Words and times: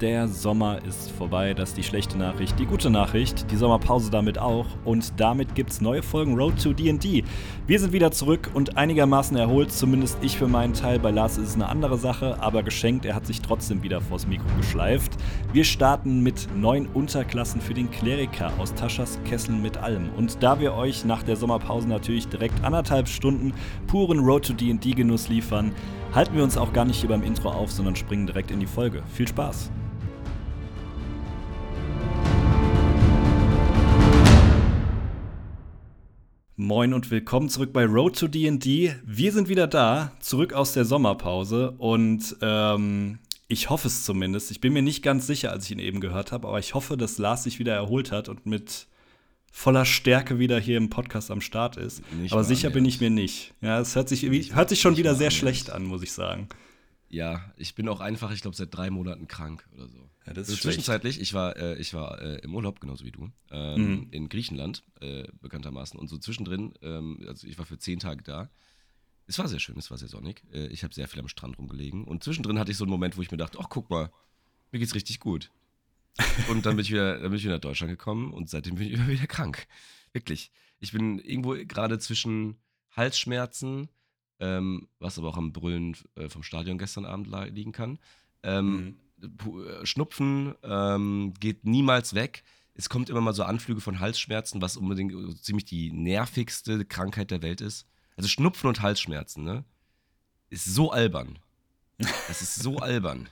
der 0.00 0.28
Sommer 0.28 0.82
ist 0.84 1.10
vorbei. 1.10 1.52
Das 1.54 1.70
ist 1.70 1.78
die 1.78 1.82
schlechte 1.82 2.16
Nachricht. 2.16 2.58
Die 2.58 2.66
gute 2.66 2.90
Nachricht, 2.90 3.50
die 3.50 3.56
Sommerpause 3.56 4.10
damit 4.10 4.38
auch. 4.38 4.66
Und 4.84 5.12
damit 5.18 5.54
gibt 5.54 5.70
es 5.70 5.80
neue 5.80 6.02
Folgen 6.02 6.36
Road 6.36 6.62
to 6.62 6.72
DD. 6.72 7.24
Wir 7.66 7.78
sind 7.78 7.92
wieder 7.92 8.10
zurück 8.10 8.50
und 8.54 8.76
einigermaßen 8.76 9.36
erholt. 9.36 9.72
Zumindest 9.72 10.18
ich 10.22 10.38
für 10.38 10.48
meinen 10.48 10.72
Teil. 10.72 10.98
Bei 10.98 11.10
Lars 11.10 11.36
ist 11.36 11.48
es 11.48 11.54
eine 11.54 11.68
andere 11.68 11.98
Sache, 11.98 12.40
aber 12.40 12.62
geschenkt. 12.62 13.04
Er 13.04 13.14
hat 13.14 13.26
sich 13.26 13.42
trotzdem 13.42 13.82
wieder 13.82 14.00
vors 14.00 14.26
Mikro 14.26 14.46
geschleift. 14.56 15.12
Wir 15.52 15.64
starten 15.64 16.22
mit 16.22 16.48
neun 16.56 16.86
Unterklassen 16.86 17.60
für 17.60 17.74
den 17.74 17.90
Kleriker 17.90 18.52
aus 18.58 18.74
Taschas 18.74 19.18
Kessel 19.24 19.54
mit 19.54 19.76
allem. 19.76 20.10
Und 20.16 20.42
da 20.42 20.60
wir 20.60 20.74
euch 20.74 21.04
nach 21.04 21.22
der 21.22 21.36
Sommerpause 21.36 21.88
natürlich 21.88 22.28
direkt 22.28 22.64
anderthalb 22.64 23.08
Stunden 23.08 23.52
puren 23.86 24.20
Road 24.20 24.46
to 24.46 24.52
DD-Genuss 24.54 25.28
liefern, 25.28 25.72
halten 26.14 26.34
wir 26.34 26.42
uns 26.42 26.56
auch 26.56 26.72
gar 26.72 26.84
nicht 26.84 27.00
hier 27.00 27.08
beim 27.08 27.22
Intro 27.22 27.50
auf, 27.50 27.70
sondern 27.70 27.96
springen 27.96 28.26
direkt 28.26 28.50
in 28.50 28.60
die 28.60 28.66
Folge. 28.66 29.02
Viel 29.12 29.28
Spaß! 29.28 29.70
Moin 36.62 36.92
und 36.92 37.10
willkommen 37.10 37.48
zurück 37.48 37.72
bei 37.72 37.86
Road 37.86 38.18
to 38.18 38.28
DD. 38.28 38.94
Wir 39.02 39.32
sind 39.32 39.48
wieder 39.48 39.66
da, 39.66 40.12
zurück 40.20 40.52
aus 40.52 40.74
der 40.74 40.84
Sommerpause 40.84 41.70
und 41.78 42.36
ähm, 42.42 43.18
ich 43.48 43.70
hoffe 43.70 43.88
es 43.88 44.04
zumindest. 44.04 44.50
Ich 44.50 44.60
bin 44.60 44.74
mir 44.74 44.82
nicht 44.82 45.02
ganz 45.02 45.26
sicher, 45.26 45.52
als 45.52 45.64
ich 45.64 45.70
ihn 45.70 45.78
eben 45.78 46.00
gehört 46.02 46.32
habe, 46.32 46.46
aber 46.46 46.58
ich 46.58 46.74
hoffe, 46.74 46.98
dass 46.98 47.16
Lars 47.16 47.44
sich 47.44 47.60
wieder 47.60 47.74
erholt 47.74 48.12
hat 48.12 48.28
und 48.28 48.44
mit 48.44 48.88
voller 49.50 49.86
Stärke 49.86 50.38
wieder 50.38 50.60
hier 50.60 50.76
im 50.76 50.90
Podcast 50.90 51.30
am 51.30 51.40
Start 51.40 51.78
ist. 51.78 52.02
Nicht 52.12 52.34
aber 52.34 52.44
sicher 52.44 52.68
bin 52.68 52.84
ich 52.84 53.00
mir 53.00 53.08
nicht. 53.08 53.54
Ja, 53.62 53.80
es 53.80 53.96
hört 53.96 54.10
sich, 54.10 54.22
hört 54.54 54.68
sich 54.68 54.82
schon 54.82 54.98
wieder 54.98 55.14
sehr 55.14 55.30
schlecht 55.30 55.70
an, 55.70 55.84
muss 55.84 56.02
ich 56.02 56.12
sagen. 56.12 56.50
Ja, 57.08 57.40
ich 57.56 57.74
bin 57.74 57.88
auch 57.88 58.00
einfach, 58.00 58.32
ich 58.32 58.42
glaube, 58.42 58.54
seit 58.58 58.76
drei 58.76 58.90
Monaten 58.90 59.28
krank 59.28 59.66
oder 59.74 59.88
so. 59.88 60.09
Ja, 60.26 60.34
das 60.34 60.48
ist 60.48 60.54
also 60.54 60.68
zwischenzeitlich, 60.68 61.20
ich 61.20 61.32
war, 61.32 61.56
äh, 61.56 61.76
ich 61.78 61.94
war 61.94 62.20
äh, 62.20 62.36
im 62.38 62.54
Urlaub, 62.54 62.80
genauso 62.80 63.04
wie 63.04 63.10
du, 63.10 63.30
ähm, 63.50 63.82
mhm. 63.82 64.08
in 64.10 64.28
Griechenland, 64.28 64.84
äh, 65.00 65.26
bekanntermaßen. 65.40 65.98
Und 65.98 66.08
so 66.08 66.18
zwischendrin, 66.18 66.74
ähm, 66.82 67.24
also 67.26 67.46
ich 67.46 67.58
war 67.58 67.64
für 67.64 67.78
zehn 67.78 67.98
Tage 67.98 68.22
da. 68.22 68.50
Es 69.26 69.38
war 69.38 69.48
sehr 69.48 69.60
schön, 69.60 69.78
es 69.78 69.90
war 69.90 69.98
sehr 69.98 70.08
sonnig. 70.08 70.42
Äh, 70.52 70.66
ich 70.66 70.84
habe 70.84 70.92
sehr 70.92 71.08
viel 71.08 71.20
am 71.20 71.28
Strand 71.28 71.58
rumgelegen. 71.58 72.04
Und 72.04 72.22
zwischendrin 72.22 72.58
hatte 72.58 72.70
ich 72.70 72.76
so 72.76 72.84
einen 72.84 72.90
Moment, 72.90 73.16
wo 73.16 73.22
ich 73.22 73.30
mir 73.30 73.38
dachte, 73.38 73.58
ach, 73.60 73.68
guck 73.70 73.88
mal, 73.88 74.10
mir 74.72 74.78
geht's 74.78 74.94
richtig 74.94 75.20
gut. 75.20 75.50
Und 76.48 76.66
dann 76.66 76.76
bin 76.76 76.84
ich 76.84 76.90
wieder, 76.90 77.14
dann 77.14 77.30
bin 77.30 77.34
ich 77.34 77.44
wieder 77.44 77.54
nach 77.54 77.60
Deutschland 77.60 77.90
gekommen 77.90 78.32
und 78.32 78.50
seitdem 78.50 78.74
bin 78.74 78.88
ich 78.88 78.92
immer 78.94 79.08
wieder 79.08 79.26
krank. 79.26 79.66
Wirklich. 80.12 80.50
Ich 80.80 80.92
bin 80.92 81.18
irgendwo 81.20 81.54
gerade 81.66 81.98
zwischen 81.98 82.56
Halsschmerzen, 82.90 83.88
ähm, 84.40 84.88
was 84.98 85.18
aber 85.18 85.28
auch 85.28 85.36
am 85.36 85.52
Brüllen 85.52 85.96
äh, 86.16 86.28
vom 86.28 86.42
Stadion 86.42 86.78
gestern 86.78 87.04
Abend 87.04 87.28
liegen 87.54 87.72
kann. 87.72 87.98
Ähm, 88.42 88.66
mhm. 88.66 88.96
Äh, 89.22 89.86
Schnupfen 89.86 90.54
ähm, 90.62 91.34
geht 91.38 91.64
niemals 91.64 92.14
weg. 92.14 92.42
Es 92.74 92.88
kommt 92.88 93.10
immer 93.10 93.20
mal 93.20 93.34
so 93.34 93.42
Anflüge 93.42 93.80
von 93.80 94.00
Halsschmerzen, 94.00 94.62
was 94.62 94.76
unbedingt 94.76 95.12
so 95.12 95.32
ziemlich 95.34 95.64
die 95.64 95.92
nervigste 95.92 96.84
Krankheit 96.84 97.30
der 97.30 97.42
Welt 97.42 97.60
ist. 97.60 97.86
Also 98.16 98.28
Schnupfen 98.28 98.68
und 98.68 98.80
Halsschmerzen, 98.80 99.44
ne? 99.44 99.64
Ist 100.48 100.64
so 100.64 100.90
albern. 100.90 101.38
Das 101.98 102.42
ist 102.42 102.56
so 102.56 102.78
albern. 102.80 103.28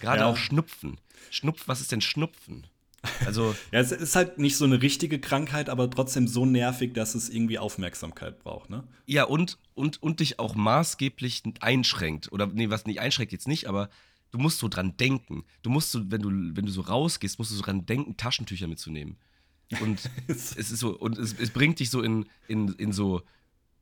Gerade 0.00 0.20
ja. 0.20 0.26
auch 0.26 0.36
Schnupfen. 0.36 0.98
Schnupf, 1.30 1.66
was 1.66 1.80
ist 1.80 1.92
denn 1.92 2.00
Schnupfen? 2.00 2.66
Also 3.24 3.54
ja, 3.72 3.80
es 3.80 3.92
ist 3.92 4.16
halt 4.16 4.38
nicht 4.38 4.56
so 4.56 4.64
eine 4.64 4.82
richtige 4.82 5.20
Krankheit, 5.20 5.68
aber 5.68 5.90
trotzdem 5.90 6.28
so 6.28 6.46
nervig, 6.46 6.94
dass 6.94 7.14
es 7.14 7.28
irgendwie 7.28 7.58
Aufmerksamkeit 7.58 8.38
braucht, 8.42 8.70
ne? 8.70 8.84
Ja, 9.06 9.24
und, 9.24 9.58
und, 9.74 10.02
und 10.02 10.20
dich 10.20 10.38
auch 10.38 10.54
maßgeblich 10.54 11.42
einschränkt. 11.60 12.32
Oder 12.32 12.46
nee, 12.46 12.70
was 12.70 12.86
nicht 12.86 13.00
einschränkt 13.00 13.32
jetzt 13.32 13.48
nicht, 13.48 13.66
aber 13.66 13.88
du 14.34 14.40
musst 14.40 14.58
so 14.58 14.66
dran 14.66 14.96
denken. 14.96 15.44
Du 15.62 15.70
musst 15.70 15.92
so, 15.92 16.10
wenn 16.10 16.20
du, 16.20 16.28
wenn 16.28 16.66
du 16.66 16.72
so 16.72 16.80
rausgehst, 16.80 17.38
musst 17.38 17.52
du 17.52 17.54
so 17.54 17.62
dran 17.62 17.86
denken, 17.86 18.16
Taschentücher 18.16 18.66
mitzunehmen. 18.66 19.16
Und 19.80 20.10
es 20.26 20.52
ist 20.56 20.76
so, 20.76 20.98
und 20.98 21.16
es, 21.18 21.38
es 21.38 21.50
bringt 21.50 21.78
dich 21.78 21.88
so 21.88 22.02
in, 22.02 22.26
in, 22.48 22.72
in 22.74 22.92
so 22.92 23.22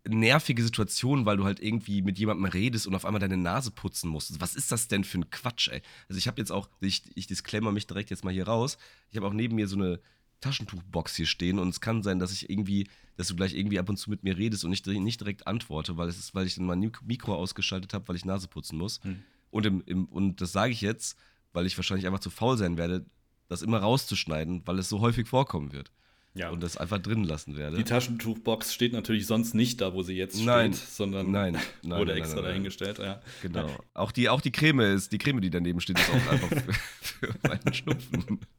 nervige 0.07 0.62
Situation, 0.62 1.25
weil 1.25 1.39
du 1.39 1.45
halt 1.45 1.59
irgendwie 1.61 2.03
mit 2.03 2.19
jemandem 2.19 2.45
redest 2.45 2.87
und 2.87 2.95
auf 2.95 3.07
einmal 3.07 3.21
deine 3.21 3.39
Nase 3.39 3.71
putzen 3.71 4.11
musst. 4.11 4.43
Was 4.43 4.55
ist 4.55 4.71
das 4.71 4.89
denn 4.89 5.05
für 5.05 5.21
ein 5.21 5.31
Quatsch, 5.31 5.69
ey? 5.69 5.81
Also 6.11 6.19
ich 6.19 6.29
habe 6.29 6.39
jetzt 6.39 6.53
auch, 6.53 6.69
ich, 6.81 7.03
ich 7.15 7.29
disclaimer 7.29 7.73
mich 7.73 7.87
direkt 7.87 8.11
jetzt 8.11 8.23
mal 8.23 8.35
hier 8.35 8.47
raus, 8.47 8.77
ich 9.11 9.17
habe 9.17 9.27
auch 9.27 9.33
neben 9.33 9.55
mir 9.55 9.69
so 9.69 9.77
eine 9.77 10.01
Taschentuchbox 10.43 11.17
hier 11.17 11.27
stehen 11.27 11.59
und 11.59 11.69
es 11.69 11.81
kann 11.81 12.03
sein, 12.03 12.19
dass 12.19 12.33
ich 12.33 12.51
irgendwie, 12.51 12.89
dass 13.17 13.29
du 13.29 13.37
gleich 13.37 13.55
irgendwie 13.55 13.79
ab 13.79 13.89
und 13.89 13.97
zu 13.97 14.11
mit 14.11 14.23
mir 14.23 14.37
redest 14.37 14.67
und 14.67 14.73
ich 14.73 14.85
nicht 14.85 15.21
direkt 15.21 15.47
antworte, 15.47 15.97
weil 15.97 16.09
es 16.09 16.19
ist, 16.19 16.35
weil 16.35 16.47
ich 16.47 16.57
dann 16.57 16.67
mein 16.67 16.93
Mikro 17.07 17.35
ausgeschaltet 17.37 17.95
habe, 17.95 18.07
weil 18.09 18.17
ich 18.17 18.27
Nase 18.27 18.49
putzen 18.49 18.77
muss. 18.77 19.03
Hm. 19.05 19.23
Und, 19.53 19.67
im, 19.67 19.83
im, 19.87 20.07
und 20.07 20.41
das 20.41 20.51
sage 20.51 20.73
ich 20.73 20.81
jetzt, 20.81 21.17
weil 21.53 21.67
ich 21.67 21.77
wahrscheinlich 21.77 22.07
einfach 22.07 22.19
zu 22.19 22.31
faul 22.31 22.59
sein 22.59 22.77
werde, 22.77 23.07
das 23.49 23.63
immer 23.63 23.79
rauszuschneiden, 23.79 24.63
weil 24.65 24.79
es 24.81 24.89
so 24.89 25.01
häufig 25.01 25.29
vorkommen 25.29 25.73
wird 25.73 25.93
ja. 26.35 26.51
und 26.51 26.63
das 26.63 26.77
einfach 26.77 26.99
drin 26.99 27.25
lassen 27.25 27.57
werde. 27.57 27.77
Die 27.77 27.85
Taschentuchbox 27.85 28.73
steht 28.73 28.93
natürlich 28.93 29.27
sonst 29.27 29.55
nicht 29.55 29.81
da, 29.81 29.95
wo 29.95 30.03
sie 30.03 30.15
jetzt 30.15 30.43
nein. 30.43 30.73
steht, 30.73 30.89
sondern 30.89 31.31
nein, 31.31 31.59
nein, 31.83 32.01
wurde 32.01 32.15
extra 32.15 32.37
nein, 32.37 32.45
dahingestellt. 32.47 32.99
Ja. 32.99 33.21
Genau. 33.43 33.69
Auch 33.95 34.12
die, 34.12 34.29
auch 34.29 34.41
die 34.41 34.53
Creme 34.53 34.81
ist, 34.81 35.12
die 35.12 35.19
Creme, 35.19 35.41
die 35.41 35.51
daneben 35.51 35.81
steht, 35.81 35.99
ist 35.99 36.11
auch 36.11 36.33
einfach 36.33 36.49
für, 36.49 36.73
für 37.03 37.49
meinen 37.49 37.75
Schnupfen. 37.75 38.41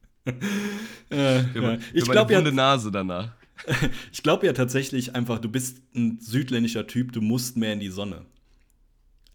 Äh, 1.10 1.42
für, 1.42 1.62
ja. 1.62 1.78
ich 1.92 2.04
glaube 2.04 2.32
ja 2.32 2.40
Nase 2.40 2.90
danach. 2.90 3.34
ich 4.10 4.22
glaube 4.22 4.46
ja 4.46 4.54
tatsächlich 4.54 5.14
einfach, 5.14 5.38
du 5.38 5.50
bist 5.50 5.82
ein 5.94 6.18
südländischer 6.18 6.86
Typ, 6.86 7.12
du 7.12 7.20
musst 7.20 7.58
mehr 7.58 7.74
in 7.74 7.80
die 7.80 7.90
Sonne. 7.90 8.24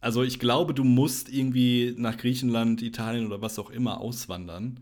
Also 0.02 0.24
ich 0.24 0.40
glaube, 0.40 0.74
du 0.74 0.84
musst 0.84 1.30
irgendwie 1.30 1.94
nach 1.98 2.18
Griechenland, 2.18 2.82
Italien 2.82 3.26
oder 3.26 3.42
was 3.42 3.60
auch 3.60 3.70
immer 3.70 4.00
auswandern 4.00 4.80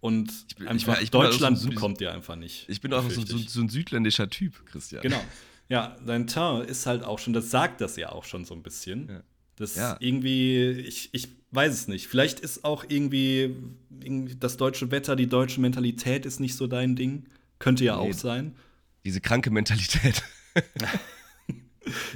und 0.00 0.56
bin, 0.56 0.68
einfach 0.68 1.00
ich, 1.00 1.10
Deutschland 1.10 1.58
so 1.58 1.70
kommt 1.70 2.00
dir 2.00 2.12
einfach 2.12 2.36
nicht. 2.36 2.68
Ich 2.68 2.80
bin 2.80 2.92
auch 2.92 3.08
so, 3.10 3.22
so, 3.22 3.36
so, 3.36 3.60
ein 3.60 3.68
südländischer 3.68 4.30
Typ, 4.30 4.64
Christian. 4.66 5.02
Genau. 5.02 5.20
Ja, 5.68 5.96
dein 6.06 6.26
Teint 6.26 6.70
ist 6.70 6.86
halt 6.86 7.04
auch 7.04 7.18
schon, 7.18 7.32
das 7.32 7.50
sagt 7.50 7.80
das 7.80 7.96
ja 7.96 8.12
auch 8.12 8.24
schon 8.24 8.44
so 8.44 8.54
ein 8.54 8.62
bisschen. 8.62 9.08
Ja. 9.08 9.22
Das 9.56 9.74
ja. 9.74 9.96
irgendwie, 10.00 10.70
ich, 10.70 11.08
ich 11.12 11.28
weiß 11.50 11.72
es 11.72 11.88
nicht. 11.88 12.08
Vielleicht 12.08 12.40
ist 12.40 12.64
auch 12.64 12.84
irgendwie, 12.88 13.56
irgendwie 14.02 14.36
das 14.36 14.56
deutsche 14.58 14.90
Wetter, 14.90 15.16
die 15.16 15.28
deutsche 15.28 15.60
Mentalität 15.60 16.26
ist 16.26 16.40
nicht 16.40 16.56
so 16.56 16.66
dein 16.66 16.94
Ding. 16.94 17.24
Könnte 17.58 17.84
ja 17.84 17.96
nee, 17.96 18.10
auch 18.10 18.14
sein. 18.14 18.54
Diese 19.04 19.20
kranke 19.20 19.50
Mentalität. 19.50 20.22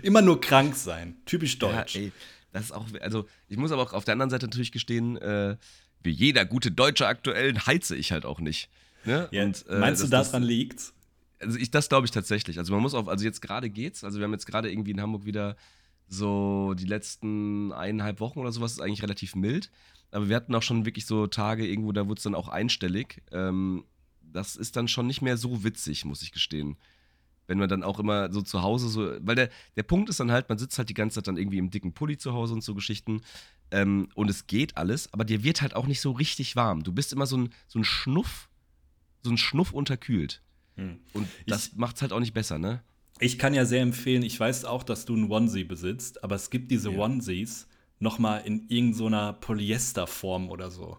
Immer 0.02 0.22
nur 0.22 0.40
krank 0.40 0.74
sein. 0.74 1.16
Typisch 1.26 1.58
deutsch. 1.58 1.94
Ja, 1.94 2.02
ey, 2.02 2.12
das 2.52 2.64
ist 2.64 2.72
auch, 2.72 2.86
also 3.00 3.26
ich 3.48 3.56
muss 3.56 3.72
aber 3.72 3.82
auch 3.82 3.92
auf 3.92 4.04
der 4.04 4.12
anderen 4.12 4.30
Seite 4.30 4.46
natürlich 4.46 4.72
gestehen, 4.72 5.16
äh, 5.18 5.56
wie 6.02 6.10
jeder 6.10 6.44
gute 6.44 6.70
Deutsche 6.70 7.06
aktuell 7.06 7.56
heize 7.58 7.96
ich 7.96 8.12
halt 8.12 8.24
auch 8.24 8.40
nicht. 8.40 8.68
Ne? 9.04 9.28
Ja, 9.30 9.44
und, 9.44 9.64
äh, 9.68 9.78
meinst 9.78 10.02
das, 10.02 10.10
du, 10.10 10.16
daran 10.16 10.42
das, 10.42 10.48
liegt's? 10.48 10.94
Also 11.40 11.58
ich, 11.58 11.70
das 11.70 11.88
glaube 11.88 12.06
ich 12.06 12.10
tatsächlich. 12.10 12.58
Also 12.58 12.72
man 12.72 12.82
muss 12.82 12.94
auf, 12.94 13.08
also 13.08 13.24
jetzt 13.24 13.40
gerade 13.40 13.70
geht's. 13.70 14.04
Also 14.04 14.18
wir 14.18 14.24
haben 14.24 14.32
jetzt 14.32 14.46
gerade 14.46 14.70
irgendwie 14.70 14.90
in 14.90 15.00
Hamburg 15.00 15.24
wieder 15.24 15.56
so 16.08 16.74
die 16.74 16.86
letzten 16.86 17.72
eineinhalb 17.72 18.20
Wochen 18.20 18.40
oder 18.40 18.52
sowas 18.52 18.72
ist 18.72 18.80
eigentlich 18.80 19.02
relativ 19.02 19.34
mild. 19.36 19.70
Aber 20.10 20.28
wir 20.28 20.36
hatten 20.36 20.54
auch 20.54 20.62
schon 20.62 20.84
wirklich 20.84 21.06
so 21.06 21.28
Tage 21.28 21.66
irgendwo, 21.66 21.92
da 21.92 22.08
wurde 22.08 22.18
es 22.18 22.24
dann 22.24 22.34
auch 22.34 22.48
einstellig. 22.48 23.22
Ähm, 23.30 23.84
das 24.20 24.56
ist 24.56 24.76
dann 24.76 24.88
schon 24.88 25.06
nicht 25.06 25.22
mehr 25.22 25.36
so 25.36 25.64
witzig, 25.64 26.04
muss 26.04 26.22
ich 26.22 26.32
gestehen 26.32 26.76
wenn 27.50 27.58
man 27.58 27.68
dann 27.68 27.82
auch 27.82 27.98
immer 27.98 28.32
so 28.32 28.42
zu 28.42 28.62
Hause 28.62 28.88
so, 28.88 29.10
weil 29.22 29.34
der, 29.34 29.50
der 29.76 29.82
Punkt 29.82 30.08
ist 30.08 30.20
dann 30.20 30.30
halt, 30.30 30.48
man 30.48 30.56
sitzt 30.56 30.78
halt 30.78 30.88
die 30.88 30.94
ganze 30.94 31.16
Zeit 31.16 31.26
dann 31.26 31.36
irgendwie 31.36 31.58
im 31.58 31.68
dicken 31.68 31.92
Pulli 31.92 32.16
zu 32.16 32.32
Hause 32.32 32.54
und 32.54 32.62
so 32.62 32.76
Geschichten 32.76 33.22
ähm, 33.72 34.08
und 34.14 34.30
es 34.30 34.46
geht 34.46 34.76
alles, 34.76 35.12
aber 35.12 35.24
dir 35.24 35.42
wird 35.42 35.60
halt 35.60 35.74
auch 35.74 35.88
nicht 35.88 36.00
so 36.00 36.12
richtig 36.12 36.54
warm. 36.54 36.84
Du 36.84 36.92
bist 36.92 37.12
immer 37.12 37.26
so 37.26 37.36
ein, 37.36 37.50
so 37.66 37.80
ein 37.80 37.84
Schnuff, 37.84 38.48
so 39.24 39.30
ein 39.30 39.36
Schnuff 39.36 39.72
unterkühlt. 39.72 40.42
Hm. 40.76 41.00
Und 41.12 41.26
das 41.48 41.74
macht 41.74 41.96
es 41.96 42.02
halt 42.02 42.12
auch 42.12 42.20
nicht 42.20 42.34
besser, 42.34 42.60
ne? 42.60 42.84
Ich 43.18 43.36
kann 43.36 43.52
ja 43.52 43.64
sehr 43.64 43.82
empfehlen, 43.82 44.22
ich 44.22 44.38
weiß 44.38 44.64
auch, 44.64 44.84
dass 44.84 45.04
du 45.04 45.14
einen 45.14 45.28
Onesie 45.28 45.64
besitzt, 45.64 46.22
aber 46.22 46.36
es 46.36 46.50
gibt 46.50 46.70
diese 46.70 46.92
ja. 46.92 46.98
Onesies 47.00 47.66
nochmal 47.98 48.42
in 48.46 48.68
irgendeiner 48.68 49.32
Polyesterform 49.32 50.50
oder 50.50 50.70
so. 50.70 50.98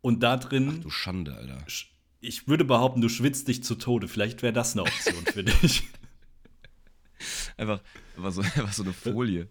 Und 0.00 0.22
da 0.22 0.38
drin. 0.38 0.76
Ach 0.78 0.82
du 0.82 0.90
Schande, 0.90 1.34
Alter 1.34 1.62
ich 2.24 2.48
würde 2.48 2.64
behaupten, 2.64 3.00
du 3.00 3.08
schwitzt 3.08 3.48
dich 3.48 3.62
zu 3.62 3.74
Tode. 3.74 4.08
Vielleicht 4.08 4.42
wäre 4.42 4.52
das 4.52 4.72
eine 4.72 4.82
Option 4.82 5.24
für 5.26 5.44
dich. 5.44 5.84
Einfach, 7.56 7.80
einfach, 8.16 8.32
so, 8.32 8.40
einfach 8.42 8.72
so 8.72 8.82
eine 8.82 8.92
Folie. 8.92 9.48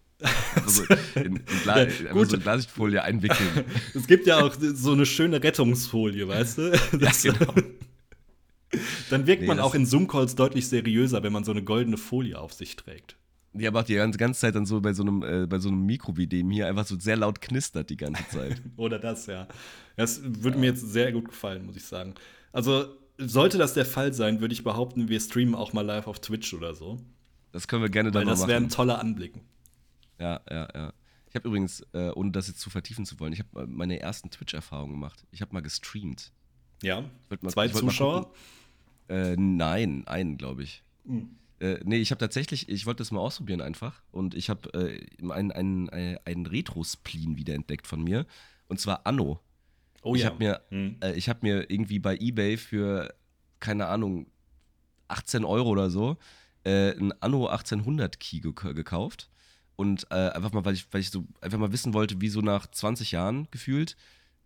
Also 0.55 0.83
in, 1.15 1.37
in, 1.37 1.45
Gla 1.63 1.83
ja, 1.83 2.13
so 2.13 2.35
eine 2.35 2.43
Glasfolie 2.43 3.03
einwickeln. 3.03 3.65
Es 3.93 4.07
gibt 4.07 4.25
ja 4.25 4.41
auch 4.41 4.55
so 4.59 4.93
eine 4.93 5.05
schöne 5.05 5.43
Rettungsfolie, 5.43 6.27
weißt 6.27 6.57
du? 6.57 6.79
Das, 6.99 7.23
ja, 7.23 7.33
genau. 7.33 7.53
Dann 9.09 9.27
wirkt 9.27 9.41
nee, 9.41 9.47
man 9.47 9.59
auch 9.59 9.75
in 9.75 9.85
Zoom-Calls 9.85 10.35
deutlich 10.35 10.67
seriöser, 10.67 11.21
wenn 11.23 11.33
man 11.33 11.43
so 11.43 11.51
eine 11.51 11.63
goldene 11.63 11.97
Folie 11.97 12.39
auf 12.39 12.53
sich 12.53 12.75
trägt. 12.75 13.17
Die 13.53 13.67
aber 13.67 13.81
auch 13.81 13.83
die 13.83 13.93
ganze, 13.95 14.17
ganze 14.17 14.39
Zeit 14.39 14.55
dann 14.55 14.65
so 14.65 14.81
bei 14.81 14.93
so 14.93 15.03
einem, 15.03 15.21
äh, 15.21 15.45
bei 15.45 15.59
so 15.59 15.69
einem 15.69 15.85
Mikro 15.85 16.17
wie 16.17 16.25
dem 16.25 16.49
hier 16.49 16.67
einfach 16.67 16.87
so 16.87 16.97
sehr 16.97 17.17
laut 17.17 17.39
knistert 17.39 17.91
die 17.91 17.97
ganze 17.97 18.27
Zeit. 18.29 18.61
Oder 18.77 18.97
das, 18.97 19.27
ja. 19.27 19.47
Das 19.95 20.21
würde 20.23 20.57
ja. 20.57 20.61
mir 20.61 20.65
jetzt 20.67 20.81
sehr 20.81 21.11
gut 21.11 21.27
gefallen, 21.27 21.65
muss 21.65 21.75
ich 21.75 21.85
sagen. 21.85 22.15
Also, 22.53 22.85
sollte 23.17 23.57
das 23.57 23.73
der 23.73 23.85
Fall 23.85 24.13
sein, 24.13 24.39
würde 24.39 24.53
ich 24.53 24.63
behaupten, 24.63 25.09
wir 25.09 25.19
streamen 25.19 25.55
auch 25.55 25.73
mal 25.73 25.81
live 25.81 26.07
auf 26.07 26.21
Twitch 26.21 26.53
oder 26.53 26.73
so. 26.73 26.99
Das 27.51 27.67
können 27.67 27.81
wir 27.81 27.89
gerne 27.89 28.11
dann 28.11 28.21
Weil 28.21 28.33
das 28.33 28.47
wäre 28.47 28.61
ein 28.61 28.69
toller 28.69 28.99
Anblick. 28.99 29.33
Ja, 30.19 30.39
ja, 30.49 30.67
ja. 30.73 30.93
Ich 31.29 31.35
habe 31.35 31.47
übrigens, 31.47 31.81
äh, 31.93 32.11
ohne 32.11 32.31
das 32.31 32.47
jetzt 32.47 32.59
zu 32.59 32.69
vertiefen 32.69 33.05
zu 33.05 33.19
wollen, 33.19 33.33
ich 33.33 33.39
habe 33.39 33.67
meine 33.67 33.99
ersten 33.99 34.29
Twitch-Erfahrungen 34.29 34.93
gemacht. 34.93 35.25
Ich 35.31 35.41
habe 35.41 35.53
mal 35.53 35.61
gestreamt. 35.61 36.31
Ja. 36.83 37.03
Mal, 37.41 37.51
Zwei 37.51 37.67
Zuschauer? 37.67 38.31
Äh, 39.09 39.35
nein, 39.35 40.03
einen, 40.05 40.37
glaube 40.37 40.63
ich. 40.63 40.83
Mhm. 41.03 41.35
Äh, 41.59 41.79
nee, 41.83 41.97
ich 41.97 42.11
habe 42.11 42.19
tatsächlich, 42.19 42.69
ich 42.69 42.85
wollte 42.85 42.99
das 42.99 43.11
mal 43.11 43.19
ausprobieren 43.19 43.61
einfach. 43.61 44.01
Und 44.11 44.35
ich 44.35 44.49
habe 44.49 44.71
äh, 44.73 45.31
einen, 45.31 45.51
einen, 45.51 45.89
äh, 45.89 46.19
einen 46.25 46.45
Retro-Spleen 46.45 47.37
wiederentdeckt 47.37 47.87
von 47.87 48.03
mir. 48.03 48.25
Und 48.67 48.79
zwar 48.79 49.07
Anno. 49.07 49.39
Oh 50.03 50.15
ich 50.15 50.21
ja. 50.21 50.27
Hab 50.27 50.39
mir, 50.39 50.61
mhm. 50.69 50.97
äh, 51.01 51.13
ich 51.13 51.29
habe 51.29 51.39
mir 51.41 51.69
irgendwie 51.69 51.99
bei 51.99 52.17
Ebay 52.17 52.57
für, 52.57 53.13
keine 53.59 53.87
Ahnung, 53.87 54.27
18 55.07 55.45
Euro 55.45 55.69
oder 55.69 55.89
so, 55.89 56.17
äh, 56.63 56.91
ein 56.91 57.13
Anno 57.21 57.47
1800 57.47 58.19
Key 58.19 58.39
gekauft. 58.39 59.29
Und 59.75 60.05
äh, 60.11 60.29
einfach 60.29 60.51
mal, 60.51 60.63
weil 60.65 60.75
ich, 60.75 60.85
weil 60.91 61.01
ich 61.01 61.09
so 61.09 61.25
einfach 61.41 61.57
mal 61.57 61.71
wissen 61.71 61.93
wollte, 61.93 62.21
wie 62.21 62.29
so 62.29 62.41
nach 62.41 62.67
20 62.67 63.11
Jahren 63.11 63.47
gefühlt 63.49 63.95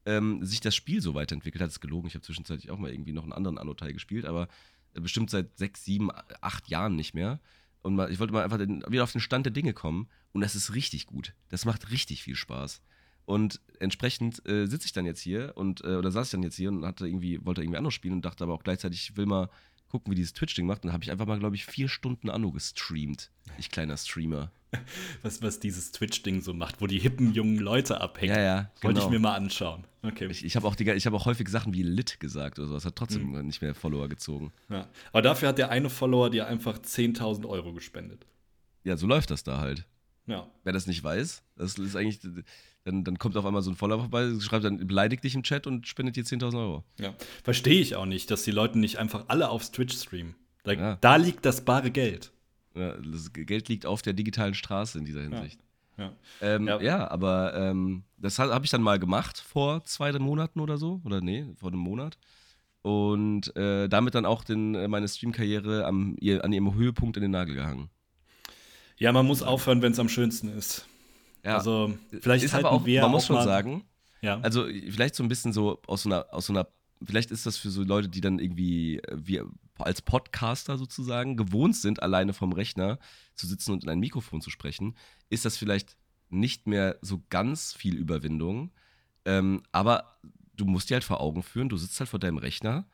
ähm, 0.05 0.43
sich 0.43 0.61
das 0.61 0.73
Spiel 0.73 1.01
so 1.01 1.15
weiterentwickelt 1.15 1.61
hat. 1.61 1.67
Das 1.67 1.75
ist 1.75 1.81
gelogen. 1.81 2.07
Ich 2.07 2.15
habe 2.15 2.23
zwischenzeitlich 2.23 2.71
auch 2.71 2.77
mal 2.77 2.91
irgendwie 2.91 3.11
noch 3.11 3.23
einen 3.23 3.33
anderen 3.33 3.57
Anno-Teil 3.57 3.93
gespielt, 3.93 4.25
aber 4.25 4.47
äh, 4.93 5.01
bestimmt 5.01 5.29
seit 5.29 5.57
sechs, 5.57 5.83
sieben, 5.83 6.09
acht 6.41 6.69
Jahren 6.69 6.95
nicht 6.95 7.13
mehr. 7.13 7.39
Und 7.81 7.95
mal, 7.95 8.11
ich 8.11 8.19
wollte 8.19 8.33
mal 8.33 8.43
einfach 8.43 8.57
den, 8.57 8.83
wieder 8.87 9.03
auf 9.03 9.11
den 9.11 9.21
Stand 9.21 9.45
der 9.45 9.53
Dinge 9.53 9.73
kommen. 9.73 10.07
Und 10.31 10.41
das 10.41 10.55
ist 10.55 10.73
richtig 10.73 11.07
gut. 11.07 11.33
Das 11.49 11.65
macht 11.65 11.91
richtig 11.91 12.23
viel 12.23 12.35
Spaß. 12.35 12.81
Und 13.27 13.59
entsprechend 13.79 14.47
äh, 14.47 14.67
sitze 14.67 14.85
ich 14.85 14.93
dann 14.93 15.05
jetzt 15.05 15.19
hier 15.19 15.51
und 15.55 15.83
äh, 15.83 15.97
oder 15.97 16.11
saß 16.11 16.27
ich 16.27 16.31
dann 16.31 16.43
jetzt 16.43 16.55
hier 16.55 16.69
und 16.69 16.85
hatte 16.85 17.05
irgendwie, 17.05 17.45
wollte 17.45 17.61
irgendwie 17.61 17.77
Anno 17.77 17.89
spielen 17.89 18.13
und 18.13 18.21
dachte 18.23 18.45
aber 18.45 18.53
auch 18.53 18.63
gleichzeitig, 18.63 19.09
ich 19.09 19.17
will 19.17 19.25
mal 19.25 19.49
gucken, 19.89 20.09
wie 20.11 20.15
dieses 20.15 20.31
Twitch-Ding 20.31 20.65
macht. 20.65 20.83
Und 20.83 20.87
dann 20.87 20.93
habe 20.93 21.03
ich 21.03 21.11
einfach 21.11 21.25
mal, 21.25 21.37
glaube 21.37 21.57
ich, 21.57 21.65
vier 21.65 21.89
Stunden 21.89 22.29
Anno 22.29 22.53
gestreamt. 22.53 23.29
Ich 23.57 23.69
kleiner 23.69 23.97
Streamer. 23.97 24.49
Was, 25.23 25.41
was 25.41 25.59
dieses 25.61 25.93
Twitch-Ding 25.93 26.41
so 26.41 26.53
macht, 26.53 26.81
wo 26.81 26.87
die 26.87 26.99
hippen 26.99 27.33
jungen 27.33 27.57
Leute 27.57 28.01
abhängen. 28.01 28.35
Ja, 28.35 28.41
ja. 28.41 28.71
Wollte 28.81 28.99
ich 28.99 29.05
genau. 29.05 29.09
mir 29.09 29.19
mal 29.19 29.35
anschauen. 29.35 29.85
Okay. 30.03 30.27
Ich, 30.29 30.43
ich 30.43 30.55
habe 30.57 30.67
auch, 30.67 30.75
hab 30.75 31.13
auch 31.13 31.25
häufig 31.25 31.47
Sachen 31.47 31.73
wie 31.73 31.83
Lit 31.83 32.19
gesagt 32.19 32.59
oder 32.59 32.67
so. 32.67 32.73
Das 32.73 32.85
hat 32.85 32.95
trotzdem 32.95 33.31
mhm. 33.31 33.45
nicht 33.45 33.61
mehr 33.61 33.75
Follower 33.75 34.09
gezogen. 34.09 34.51
Ja. 34.69 34.87
Aber 35.11 35.21
dafür 35.21 35.49
hat 35.49 35.57
der 35.57 35.69
eine 35.69 35.89
Follower 35.89 36.29
dir 36.29 36.47
einfach 36.47 36.79
10.000 36.79 37.45
Euro 37.45 37.73
gespendet. 37.73 38.25
Ja, 38.83 38.97
so 38.97 39.07
läuft 39.07 39.31
das 39.31 39.43
da 39.43 39.59
halt. 39.59 39.85
Ja. 40.27 40.47
Wer 40.65 40.73
das 40.73 40.87
nicht 40.87 41.01
weiß, 41.01 41.41
das 41.55 41.77
ist 41.77 41.95
eigentlich 41.95 42.19
dann, 42.87 43.03
dann 43.03 43.19
kommt 43.19 43.35
auf 43.35 43.45
einmal 43.45 43.61
so 43.61 43.69
ein 43.69 43.75
Follower 43.75 43.99
vorbei, 43.99 44.31
schreibt 44.39 44.63
dann, 44.63 44.87
beleidigt 44.87 45.23
dich 45.23 45.35
im 45.35 45.43
Chat 45.43 45.67
und 45.67 45.87
spendet 45.87 46.15
dir 46.15 46.23
10.000 46.23 46.57
Euro. 46.57 46.83
Ja. 46.99 47.13
Verstehe 47.43 47.81
ich 47.81 47.95
auch 47.95 48.05
nicht, 48.05 48.31
dass 48.31 48.43
die 48.43 48.51
Leute 48.51 48.79
nicht 48.79 48.97
einfach 48.97 49.25
alle 49.27 49.49
aufs 49.49 49.71
Twitch 49.71 49.95
streamen. 49.95 50.35
Da, 50.63 50.71
ja. 50.71 50.97
da 51.01 51.17
liegt 51.17 51.45
das 51.45 51.63
bare 51.63 51.91
Geld. 51.91 52.31
Ja, 52.75 52.93
das 52.93 53.33
Geld 53.33 53.67
liegt 53.67 53.85
auf 53.85 54.01
der 54.01 54.13
digitalen 54.13 54.53
Straße 54.53 54.97
in 54.97 55.05
dieser 55.05 55.21
Hinsicht. 55.21 55.59
Ja, 55.97 56.13
ähm, 56.41 56.67
ja. 56.67 57.09
aber 57.09 57.55
ähm, 57.55 58.03
das 58.17 58.39
habe 58.39 58.63
ich 58.63 58.71
dann 58.71 58.83
mal 58.83 58.99
gemacht 58.99 59.39
vor 59.39 59.83
zwei, 59.83 60.11
drei 60.11 60.19
Monaten 60.19 60.59
oder 60.59 60.77
so. 60.77 61.01
Oder 61.03 61.21
nee, 61.21 61.45
vor 61.55 61.69
einem 61.69 61.79
Monat. 61.79 62.17
Und 62.83 63.53
äh, 63.57 63.89
damit 63.89 64.15
dann 64.15 64.25
auch 64.25 64.43
den, 64.43 64.75
äh, 64.75 64.87
meine 64.87 65.07
Stream-Karriere 65.07 65.85
an 65.85 66.15
ihrem 66.19 66.73
Höhepunkt 66.75 67.17
in 67.17 67.23
den 67.23 67.31
Nagel 67.31 67.55
gehangen. 67.55 67.89
Ja, 68.97 69.11
man 69.11 69.25
muss 69.25 69.43
aufhören, 69.43 69.81
wenn 69.81 69.91
es 69.91 69.99
am 69.99 70.09
schönsten 70.09 70.55
ist. 70.55 70.87
Ja. 71.47 71.57
Also, 71.57 71.93
vielleicht 72.21 72.43
ist 72.43 72.53
aber 72.53 72.71
auch, 72.71 72.85
wir 72.85 73.01
man 73.01 73.11
muss 73.11 73.25
schon 73.25 73.41
sagen, 73.41 73.85
ja. 74.21 74.39
also 74.41 74.65
vielleicht 74.89 75.15
so 75.15 75.23
ein 75.23 75.29
bisschen 75.29 75.53
so 75.53 75.81
aus 75.87 76.03
so 76.03 76.09
einer, 76.09 76.25
aus 76.31 76.47
so 76.47 76.53
einer, 76.53 76.67
vielleicht 77.01 77.31
ist 77.31 77.45
das 77.45 77.55
für 77.55 77.69
so 77.69 77.83
Leute, 77.83 78.09
die 78.09 78.19
dann 78.19 78.39
irgendwie 78.39 78.97
äh, 78.97 79.17
wie 79.17 79.41
als 79.77 80.01
Podcaster 80.01 80.77
sozusagen 80.77 81.37
gewohnt 81.37 81.75
sind, 81.75 82.01
alleine 82.01 82.33
vom 82.33 82.51
Rechner 82.51 82.99
zu 83.35 83.47
sitzen 83.47 83.71
und 83.71 83.83
in 83.83 83.89
ein 83.89 83.99
Mikrofon 83.99 84.41
zu 84.41 84.49
sprechen, 84.49 84.95
ist 85.29 85.45
das 85.45 85.55
vielleicht 85.55 85.95
nicht 86.29 86.67
mehr 86.67 86.97
so 87.01 87.23
ganz 87.29 87.73
viel 87.73 87.95
Überwindung. 87.95 88.71
Ähm, 89.23 89.63
aber 89.71 90.19
du 90.55 90.65
musst 90.65 90.89
dir 90.89 90.95
halt 90.95 91.03
vor 91.03 91.21
Augen 91.21 91.43
führen, 91.43 91.69
du 91.69 91.77
sitzt 91.77 91.99
halt 91.99 92.09
vor 92.09 92.19
deinem 92.19 92.37
Rechner 92.37 92.87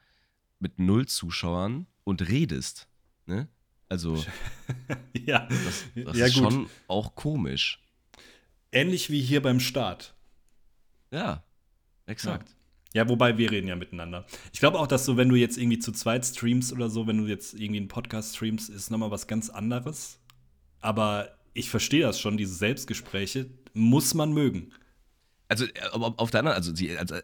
mit 0.59 0.77
null 0.77 1.07
Zuschauern 1.07 1.87
und 2.03 2.27
redest. 2.27 2.87
Ne? 3.25 3.47
Also, 3.89 4.23
ja, 5.13 5.47
das, 5.47 5.85
das 5.95 6.17
ja, 6.17 6.25
ist 6.25 6.35
gut. 6.35 6.51
schon 6.51 6.69
auch 6.87 7.15
komisch. 7.15 7.82
Ähnlich 8.73 9.11
wie 9.11 9.21
hier 9.21 9.41
beim 9.41 9.59
Start. 9.59 10.15
Ja, 11.11 11.43
exakt. 12.07 12.55
Ja. 12.93 13.03
ja. 13.03 13.09
wobei 13.09 13.37
wir 13.37 13.51
reden 13.51 13.67
ja 13.67 13.75
miteinander. 13.75 14.25
Ich 14.51 14.59
glaube 14.59 14.79
auch, 14.79 14.87
dass 14.87 15.05
so, 15.05 15.15
wenn 15.15 15.29
du 15.29 15.35
jetzt 15.35 15.57
irgendwie 15.57 15.77
zu 15.77 15.91
zweit 15.91 16.25
streamst 16.25 16.73
oder 16.73 16.89
so, 16.89 17.05
wenn 17.05 17.17
du 17.17 17.27
jetzt 17.27 17.53
irgendwie 17.53 17.77
einen 17.77 17.87
Podcast 17.87 18.35
streamst, 18.35 18.71
ist 18.71 18.89
nochmal 18.89 19.11
was 19.11 19.27
ganz 19.27 19.51
anderes. 19.51 20.19
Aber 20.81 21.37
ich 21.53 21.69
verstehe 21.69 22.01
das 22.01 22.19
schon, 22.19 22.35
diese 22.35 22.55
Selbstgespräche 22.55 23.49
muss 23.73 24.15
man 24.15 24.33
mögen. 24.33 24.73
Also 25.47 25.65
äh, 25.65 25.89
auf 25.91 26.31
der 26.31 26.39
anderen, 26.39 26.57
also, 26.57 26.71
die, 26.71 26.97
also, 26.97 27.15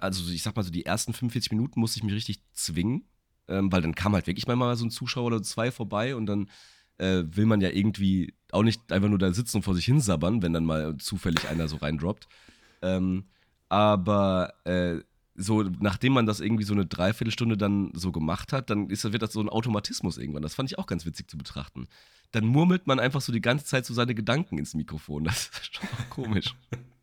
also 0.00 0.32
ich 0.32 0.42
sag 0.42 0.56
mal 0.56 0.64
so, 0.64 0.72
die 0.72 0.86
ersten 0.86 1.12
45 1.12 1.52
Minuten 1.52 1.78
musste 1.78 1.98
ich 1.98 2.02
mich 2.02 2.14
richtig 2.14 2.40
zwingen, 2.52 3.08
ähm, 3.46 3.70
weil 3.70 3.80
dann 3.80 3.94
kam 3.94 4.14
halt 4.14 4.26
wirklich 4.26 4.48
mal 4.48 4.76
so 4.76 4.84
ein 4.84 4.90
Zuschauer 4.90 5.26
oder 5.26 5.42
zwei 5.42 5.70
vorbei 5.70 6.16
und 6.16 6.26
dann 6.26 6.50
äh, 6.98 7.24
will 7.26 7.46
man 7.46 7.60
ja 7.60 7.70
irgendwie 7.70 8.34
auch 8.52 8.62
nicht 8.62 8.92
einfach 8.92 9.08
nur 9.08 9.18
da 9.18 9.32
sitzen 9.32 9.58
und 9.58 9.62
vor 9.62 9.74
sich 9.74 9.84
hin 9.84 10.00
sabbern, 10.00 10.42
wenn 10.42 10.52
dann 10.52 10.64
mal 10.64 10.96
zufällig 10.98 11.48
einer 11.48 11.68
so 11.68 11.76
reindroppt. 11.76 12.28
Ähm, 12.82 13.24
aber 13.68 14.54
äh, 14.64 15.00
so, 15.34 15.62
nachdem 15.62 16.14
man 16.14 16.26
das 16.26 16.40
irgendwie 16.40 16.64
so 16.64 16.72
eine 16.72 16.86
Dreiviertelstunde 16.86 17.56
dann 17.56 17.90
so 17.94 18.10
gemacht 18.10 18.52
hat, 18.52 18.70
dann 18.70 18.88
ist, 18.88 19.10
wird 19.12 19.22
das 19.22 19.32
so 19.32 19.40
ein 19.40 19.48
Automatismus 19.48 20.16
irgendwann. 20.16 20.42
Das 20.42 20.54
fand 20.54 20.70
ich 20.70 20.78
auch 20.78 20.86
ganz 20.86 21.04
witzig 21.04 21.28
zu 21.28 21.36
betrachten. 21.36 21.88
Dann 22.32 22.46
murmelt 22.46 22.86
man 22.86 22.98
einfach 22.98 23.20
so 23.20 23.32
die 23.32 23.42
ganze 23.42 23.66
Zeit 23.66 23.84
so 23.84 23.92
seine 23.92 24.14
Gedanken 24.14 24.58
ins 24.58 24.74
Mikrofon. 24.74 25.24
Das 25.24 25.48
ist 25.48 25.76
schon 25.76 25.88
komisch. 26.10 26.54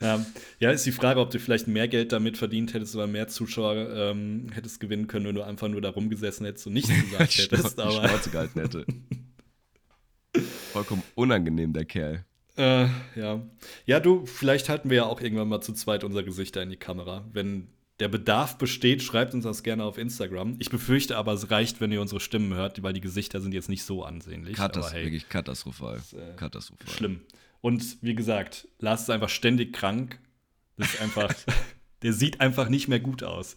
Ja, 0.00 0.24
ja, 0.58 0.70
ist 0.70 0.84
die 0.84 0.92
Frage, 0.92 1.20
ob 1.20 1.30
du 1.30 1.38
vielleicht 1.38 1.68
mehr 1.68 1.88
Geld 1.88 2.12
damit 2.12 2.36
verdient 2.36 2.74
hättest 2.74 2.94
oder 2.94 3.06
mehr 3.06 3.28
Zuschauer 3.28 3.88
ähm, 3.94 4.48
hättest 4.52 4.78
gewinnen 4.78 5.06
können, 5.06 5.26
wenn 5.26 5.34
du 5.34 5.42
einfach 5.42 5.68
nur 5.68 5.80
da 5.80 5.88
rumgesessen 5.88 6.44
hättest 6.44 6.66
und 6.66 6.74
nichts 6.74 6.90
gesagt 7.10 7.38
hättest. 7.38 7.80
aber 7.80 7.92
Schnauze 7.92 8.30
gehalten 8.30 8.60
hätte. 8.60 8.84
Vollkommen 10.72 11.02
unangenehm, 11.14 11.72
der 11.72 11.86
Kerl. 11.86 12.24
Äh, 12.56 12.88
ja. 13.14 13.42
Ja, 13.86 14.00
du, 14.00 14.26
vielleicht 14.26 14.68
halten 14.68 14.90
wir 14.90 14.96
ja 14.98 15.06
auch 15.06 15.20
irgendwann 15.20 15.48
mal 15.48 15.60
zu 15.60 15.72
zweit 15.72 16.04
unser 16.04 16.22
Gesichter 16.22 16.62
in 16.62 16.70
die 16.70 16.76
Kamera. 16.76 17.24
Wenn 17.32 17.68
der 18.00 18.08
Bedarf 18.08 18.58
besteht, 18.58 19.02
schreibt 19.02 19.32
uns 19.34 19.44
das 19.44 19.62
gerne 19.62 19.84
auf 19.84 19.96
Instagram. 19.96 20.56
Ich 20.58 20.68
befürchte 20.68 21.16
aber, 21.16 21.32
es 21.32 21.50
reicht, 21.50 21.80
wenn 21.80 21.92
ihr 21.92 22.00
unsere 22.00 22.20
Stimmen 22.20 22.54
hört, 22.54 22.82
weil 22.82 22.92
die 22.92 23.00
Gesichter 23.00 23.40
sind 23.40 23.54
jetzt 23.54 23.68
nicht 23.70 23.84
so 23.84 24.04
ansehnlich. 24.04 24.56
Katas 24.56 24.92
hey, 24.92 25.04
wirklich 25.04 25.28
katastrophal. 25.28 25.96
Ist, 25.96 26.12
äh, 26.12 26.34
katastrophal. 26.36 26.94
Schlimm. 26.94 27.20
Und 27.66 28.00
wie 28.00 28.14
gesagt, 28.14 28.68
Lars 28.78 29.02
ist 29.02 29.10
einfach 29.10 29.28
ständig 29.28 29.72
krank. 29.72 30.20
Das 30.76 30.94
ist 30.94 31.02
einfach, 31.02 31.34
der 32.02 32.12
sieht 32.12 32.40
einfach 32.40 32.68
nicht 32.68 32.86
mehr 32.86 33.00
gut 33.00 33.24
aus. 33.24 33.56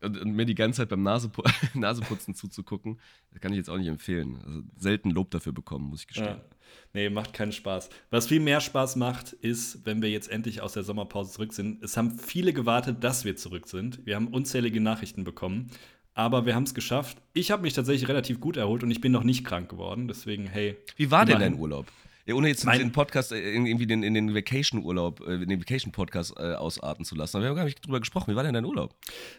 Und, 0.00 0.18
und 0.18 0.36
mir 0.36 0.44
die 0.44 0.54
ganze 0.54 0.82
Zeit 0.82 0.88
beim 0.88 1.02
Nasepu 1.02 1.42
Naseputzen 1.74 2.36
zuzugucken, 2.36 3.00
das 3.32 3.40
kann 3.40 3.50
ich 3.50 3.56
jetzt 3.56 3.70
auch 3.70 3.76
nicht 3.76 3.88
empfehlen. 3.88 4.38
Also 4.46 4.62
selten 4.76 5.10
Lob 5.10 5.32
dafür 5.32 5.52
bekommen, 5.52 5.86
muss 5.86 6.02
ich 6.02 6.06
gestehen. 6.06 6.28
Ja. 6.28 6.44
Nee, 6.92 7.10
macht 7.10 7.32
keinen 7.32 7.50
Spaß. 7.50 7.90
Was 8.10 8.28
viel 8.28 8.38
mehr 8.38 8.60
Spaß 8.60 8.94
macht, 8.94 9.32
ist, 9.32 9.84
wenn 9.84 10.00
wir 10.00 10.10
jetzt 10.10 10.30
endlich 10.30 10.60
aus 10.60 10.74
der 10.74 10.84
Sommerpause 10.84 11.32
zurück 11.32 11.54
sind. 11.54 11.82
Es 11.82 11.96
haben 11.96 12.16
viele 12.20 12.52
gewartet, 12.52 13.02
dass 13.02 13.24
wir 13.24 13.34
zurück 13.34 13.66
sind. 13.66 14.06
Wir 14.06 14.14
haben 14.14 14.28
unzählige 14.28 14.80
Nachrichten 14.80 15.24
bekommen. 15.24 15.72
Aber 16.12 16.46
wir 16.46 16.54
haben 16.54 16.62
es 16.62 16.74
geschafft. 16.74 17.20
Ich 17.32 17.50
habe 17.50 17.62
mich 17.62 17.72
tatsächlich 17.72 18.08
relativ 18.08 18.38
gut 18.38 18.56
erholt 18.56 18.84
und 18.84 18.92
ich 18.92 19.00
bin 19.00 19.10
noch 19.10 19.24
nicht 19.24 19.44
krank 19.44 19.68
geworden. 19.68 20.06
Deswegen, 20.06 20.46
hey. 20.46 20.76
Wie 20.94 21.10
war 21.10 21.26
denn 21.26 21.40
dein 21.40 21.58
Urlaub? 21.58 21.88
Ja, 22.26 22.34
ohne 22.36 22.48
jetzt 22.48 22.64
mein, 22.64 22.78
den 22.78 22.92
Podcast 22.92 23.32
äh, 23.32 23.52
irgendwie 23.52 23.86
den, 23.86 24.02
in 24.02 24.14
den 24.14 24.34
Vacation-Urlaub, 24.34 25.20
äh, 25.26 25.34
in 25.34 25.48
den 25.48 25.60
Vacation-Podcast 25.60 26.34
äh, 26.38 26.54
ausarten 26.54 27.04
zu 27.04 27.14
lassen. 27.14 27.36
Aber 27.36 27.44
wir 27.44 27.50
haben 27.50 27.56
gar 27.56 27.64
nicht 27.64 27.86
drüber 27.86 28.00
gesprochen. 28.00 28.32
Wie 28.32 28.36
war 28.36 28.42
denn 28.42 28.54
dein 28.54 28.64
Urlaub? 28.64 28.94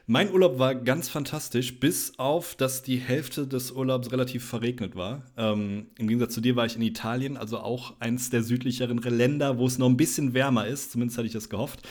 Mein 0.06 0.32
Urlaub 0.32 0.60
war 0.60 0.76
ganz 0.76 1.10
fantastisch, 1.10 1.80
bis 1.80 2.20
auf, 2.20 2.54
dass 2.54 2.84
die 2.84 2.98
Hälfte 2.98 3.48
des 3.48 3.72
Urlaubs 3.72 4.12
relativ 4.12 4.46
verregnet 4.46 4.96
war. 4.96 5.24
Ähm, 5.36 5.88
Im 5.98 6.08
Gegensatz 6.08 6.36
zu 6.36 6.42
dir 6.42 6.56
war 6.56 6.68
ich 6.68 6.76
in 6.76 6.84
Italien, 6.84 7.38
also 7.38 7.58
auch 7.58 8.00
eins 8.00 8.30
der 8.30 8.44
südlicheren 8.44 9.00
Länder, 9.00 9.58
wo 9.58 9.66
es 9.66 9.80
noch 9.80 9.90
ein 9.90 9.98
bisschen 9.98 10.36
wärmer 10.36 10.68
ist. 10.68 10.92
Zumindest 10.92 11.18
hatte 11.18 11.28
ich 11.28 11.34
das 11.34 11.50
gehofft. 11.50 11.82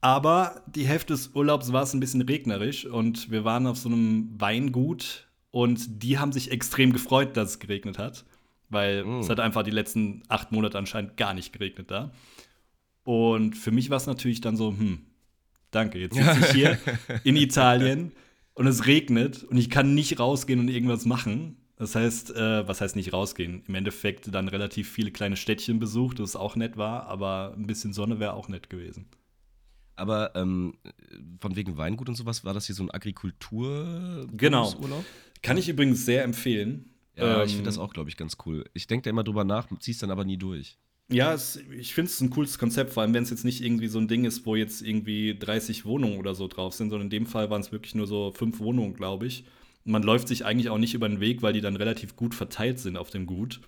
Aber 0.00 0.62
die 0.66 0.86
Hälfte 0.86 1.12
des 1.12 1.28
Urlaubs 1.34 1.72
war 1.72 1.84
es 1.84 1.94
ein 1.94 2.00
bisschen 2.00 2.22
regnerisch 2.22 2.84
und 2.84 3.30
wir 3.30 3.44
waren 3.44 3.68
auf 3.68 3.78
so 3.78 3.88
einem 3.88 4.34
Weingut 4.40 5.28
und 5.52 6.02
die 6.02 6.18
haben 6.18 6.32
sich 6.32 6.50
extrem 6.50 6.92
gefreut, 6.92 7.36
dass 7.36 7.50
es 7.50 7.58
geregnet 7.60 7.98
hat 7.98 8.24
weil 8.72 9.04
mm. 9.04 9.20
es 9.20 9.28
hat 9.28 9.40
einfach 9.40 9.62
die 9.62 9.70
letzten 9.70 10.22
acht 10.28 10.52
Monate 10.52 10.78
anscheinend 10.78 11.16
gar 11.16 11.34
nicht 11.34 11.52
geregnet 11.52 11.90
da. 11.90 12.12
Und 13.04 13.56
für 13.56 13.70
mich 13.70 13.90
war 13.90 13.96
es 13.96 14.06
natürlich 14.06 14.40
dann 14.40 14.56
so, 14.56 14.70
hm, 14.70 15.00
danke, 15.70 15.98
jetzt 15.98 16.14
sitze 16.14 16.38
ich 16.40 16.52
hier 16.52 16.78
in 17.24 17.36
Italien 17.36 18.12
und 18.54 18.66
es 18.66 18.86
regnet 18.86 19.42
und 19.44 19.56
ich 19.56 19.70
kann 19.70 19.94
nicht 19.94 20.18
rausgehen 20.18 20.60
und 20.60 20.68
irgendwas 20.68 21.04
machen. 21.04 21.56
Das 21.76 21.96
heißt, 21.96 22.36
äh, 22.36 22.68
was 22.68 22.80
heißt 22.80 22.94
nicht 22.94 23.12
rausgehen? 23.12 23.64
Im 23.66 23.74
Endeffekt 23.74 24.32
dann 24.32 24.46
relativ 24.48 24.88
viele 24.88 25.10
kleine 25.10 25.36
Städtchen 25.36 25.80
besucht, 25.80 26.20
das 26.20 26.36
auch 26.36 26.54
nett 26.54 26.76
war, 26.76 27.06
aber 27.08 27.54
ein 27.56 27.66
bisschen 27.66 27.92
Sonne 27.92 28.20
wäre 28.20 28.34
auch 28.34 28.48
nett 28.48 28.70
gewesen. 28.70 29.08
Aber 29.96 30.34
ähm, 30.36 30.74
von 31.40 31.56
wegen 31.56 31.76
Weingut 31.76 32.08
und 32.08 32.14
sowas, 32.14 32.44
war 32.44 32.54
das 32.54 32.66
hier 32.66 32.74
so 32.74 32.84
ein 32.84 32.90
Agrikultur-Urlaub? 32.90 34.30
Genau. 34.36 34.74
Kann 35.42 35.58
ich 35.58 35.68
übrigens 35.68 36.04
sehr 36.04 36.24
empfehlen. 36.24 36.91
Ja, 37.16 37.40
ähm, 37.40 37.46
ich 37.46 37.52
finde 37.52 37.66
das 37.66 37.78
auch, 37.78 37.92
glaube 37.92 38.10
ich, 38.10 38.16
ganz 38.16 38.36
cool. 38.46 38.64
Ich 38.72 38.86
denke 38.86 39.04
da 39.04 39.10
immer 39.10 39.24
drüber 39.24 39.44
nach, 39.44 39.68
zieh's 39.80 39.98
dann 39.98 40.10
aber 40.10 40.24
nie 40.24 40.36
durch. 40.36 40.78
Ja, 41.08 41.34
es, 41.34 41.60
ich 41.78 41.92
finde 41.94 42.10
es 42.10 42.20
ein 42.20 42.30
cooles 42.30 42.58
Konzept, 42.58 42.92
vor 42.92 43.02
allem 43.02 43.12
wenn 43.12 43.22
es 43.22 43.30
jetzt 43.30 43.44
nicht 43.44 43.62
irgendwie 43.62 43.88
so 43.88 43.98
ein 43.98 44.08
Ding 44.08 44.24
ist, 44.24 44.46
wo 44.46 44.56
jetzt 44.56 44.82
irgendwie 44.82 45.36
30 45.38 45.84
Wohnungen 45.84 46.18
oder 46.18 46.34
so 46.34 46.48
drauf 46.48 46.74
sind, 46.74 46.90
sondern 46.90 47.06
in 47.06 47.10
dem 47.10 47.26
Fall 47.26 47.50
waren 47.50 47.60
es 47.60 47.72
wirklich 47.72 47.94
nur 47.94 48.06
so 48.06 48.32
fünf 48.32 48.60
Wohnungen, 48.60 48.94
glaube 48.94 49.26
ich. 49.26 49.44
Und 49.84 49.92
man 49.92 50.02
läuft 50.02 50.28
sich 50.28 50.44
eigentlich 50.46 50.70
auch 50.70 50.78
nicht 50.78 50.94
über 50.94 51.08
den 51.08 51.20
Weg, 51.20 51.42
weil 51.42 51.52
die 51.52 51.60
dann 51.60 51.76
relativ 51.76 52.16
gut 52.16 52.34
verteilt 52.34 52.78
sind 52.78 52.96
auf 52.96 53.10
dem 53.10 53.26
Gut. 53.26 53.60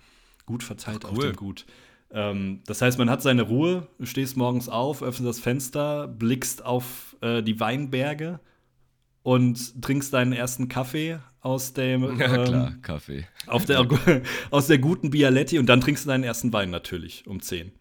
Gut 0.45 0.63
verteilt 0.63 1.03
Ach, 1.05 1.11
cool. 1.11 1.17
auf 1.17 1.23
dem 1.25 1.35
Gut. 1.35 1.65
Ähm, 2.11 2.61
das 2.65 2.81
heißt, 2.81 2.97
man 2.97 3.09
hat 3.09 3.21
seine 3.21 3.43
Ruhe, 3.43 3.87
stehst 4.01 4.37
morgens 4.37 4.69
auf, 4.69 5.03
öffnest 5.03 5.27
das 5.27 5.39
Fenster, 5.39 6.07
blickst 6.07 6.65
auf 6.65 7.15
äh, 7.21 7.43
die 7.43 7.59
Weinberge 7.59 8.39
und 9.25 9.81
trinkst 9.81 10.13
deinen 10.13 10.33
ersten 10.33 10.69
Kaffee 10.69 11.17
aus 11.41 11.73
dem. 11.73 12.03
Ja, 12.19 12.35
ähm, 12.35 12.45
klar, 12.45 12.73
Kaffee. 12.83 13.27
Der, 13.67 13.87
aus 14.51 14.67
der 14.67 14.77
guten 14.77 15.09
Bialetti 15.09 15.57
und 15.57 15.65
dann 15.65 15.81
trinkst 15.81 16.05
du 16.05 16.09
deinen 16.09 16.23
ersten 16.23 16.53
Wein 16.53 16.69
natürlich 16.69 17.25
um 17.25 17.41
10. 17.41 17.71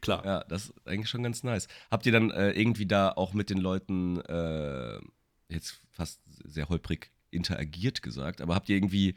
Klar. 0.00 0.24
Ja, 0.24 0.44
das 0.44 0.66
ist 0.66 0.86
eigentlich 0.86 1.08
schon 1.08 1.24
ganz 1.24 1.42
nice. 1.42 1.66
Habt 1.90 2.06
ihr 2.06 2.12
dann 2.12 2.30
äh, 2.30 2.52
irgendwie 2.52 2.86
da 2.86 3.10
auch 3.10 3.32
mit 3.32 3.50
den 3.50 3.58
Leuten 3.58 4.20
äh, 4.20 5.00
jetzt 5.48 5.80
fast 5.90 6.20
sehr 6.44 6.68
holprig 6.68 7.10
interagiert 7.32 8.00
gesagt, 8.00 8.40
aber 8.40 8.54
habt 8.54 8.68
ihr 8.68 8.76
irgendwie 8.76 9.16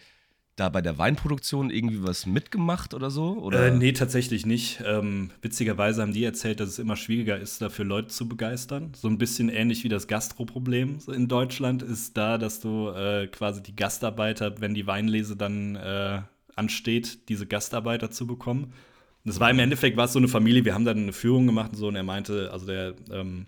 da 0.58 0.70
bei 0.70 0.82
der 0.82 0.98
Weinproduktion 0.98 1.70
irgendwie 1.70 2.04
was 2.04 2.26
mitgemacht 2.26 2.96
oder 2.96 3.12
so? 3.12 3.38
Oder? 3.38 3.68
Äh, 3.68 3.72
nee, 3.72 3.94
tatsächlich 3.94 4.46
nicht. 4.46 4.82
Ähm, 4.86 5.30
witzigerweise 5.42 6.02
haben 6.02 6.14
die 6.14 6.24
erzählt, 6.24 6.60
dass 6.60 6.70
es 6.70 6.80
immer 6.80 6.96
schwieriger 6.96 7.40
ist, 7.40 7.62
dafür 7.62 7.86
Leute 7.86 8.08
zu 8.08 8.28
begeistern. 8.28 8.92
So 8.96 9.08
ein 9.08 9.20
bisschen 9.20 9.50
ähnlich 9.50 9.84
wie 9.84 9.90
das 9.90 10.08
Gastroproblem 10.08 10.98
in 11.14 11.28
Deutschland 11.28 11.84
ist 11.84 12.18
da, 12.18 12.40
dass 12.40 12.60
du 12.60 12.90
äh, 12.90 13.28
quasi 13.28 13.62
die 13.62 13.76
Gastarbeiter, 13.76 14.60
wenn 14.60 14.74
die 14.74 14.88
Weinlese 14.88 15.38
dann 15.38 15.76
äh, 15.76 16.22
ansteht, 16.56 17.30
diese 17.30 17.46
Gastarbeiter 17.46 18.10
zu 18.10 18.26
bekommen. 18.26 18.74
das 19.26 19.40
war 19.40 19.52
im 19.52 19.60
Endeffekt 19.60 19.96
war 19.96 20.06
es 20.06 20.14
so 20.14 20.20
eine 20.20 20.28
Familie, 20.28 20.66
wir 20.66 20.74
haben 20.74 20.86
dann 20.86 20.98
eine 20.98 21.14
Führung 21.14 21.46
gemacht 21.46 21.74
und 21.74 21.78
so 21.78 21.88
und 21.88 21.96
er 21.96 22.04
meinte, 22.04 22.50
also 22.52 22.66
der 22.66 22.96
ähm, 23.12 23.46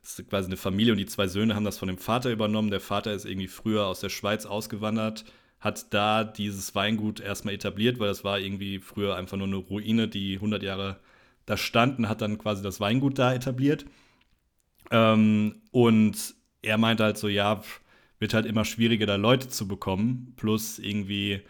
ist 0.00 0.28
quasi 0.28 0.46
eine 0.46 0.56
Familie 0.56 0.92
und 0.92 0.98
die 0.98 1.06
zwei 1.06 1.26
Söhne 1.26 1.56
haben 1.56 1.64
das 1.64 1.78
von 1.78 1.88
dem 1.88 1.98
Vater 1.98 2.30
übernommen. 2.30 2.70
Der 2.70 2.80
Vater 2.80 3.12
ist 3.12 3.24
irgendwie 3.24 3.48
früher 3.48 3.86
aus 3.86 3.98
der 3.98 4.10
Schweiz 4.10 4.46
ausgewandert, 4.46 5.24
hat 5.62 5.94
da 5.94 6.24
dieses 6.24 6.74
Weingut 6.74 7.20
erstmal 7.20 7.54
etabliert, 7.54 8.00
weil 8.00 8.08
das 8.08 8.24
war 8.24 8.40
irgendwie 8.40 8.80
früher 8.80 9.14
einfach 9.14 9.36
nur 9.36 9.46
eine 9.46 9.56
Ruine, 9.56 10.08
die 10.08 10.34
100 10.34 10.60
Jahre 10.60 10.98
da 11.46 11.56
stand 11.56 12.00
und 12.00 12.08
hat 12.08 12.20
dann 12.20 12.36
quasi 12.36 12.64
das 12.64 12.80
Weingut 12.80 13.16
da 13.18 13.32
etabliert. 13.32 13.86
Ähm, 14.90 15.62
und 15.70 16.34
er 16.62 16.78
meinte 16.78 17.04
halt 17.04 17.16
so, 17.16 17.28
ja, 17.28 17.62
wird 18.18 18.34
halt 18.34 18.44
immer 18.44 18.64
schwieriger, 18.64 19.06
da 19.06 19.14
Leute 19.14 19.48
zu 19.48 19.68
bekommen. 19.68 20.34
Plus 20.36 20.80
irgendwie, 20.80 21.42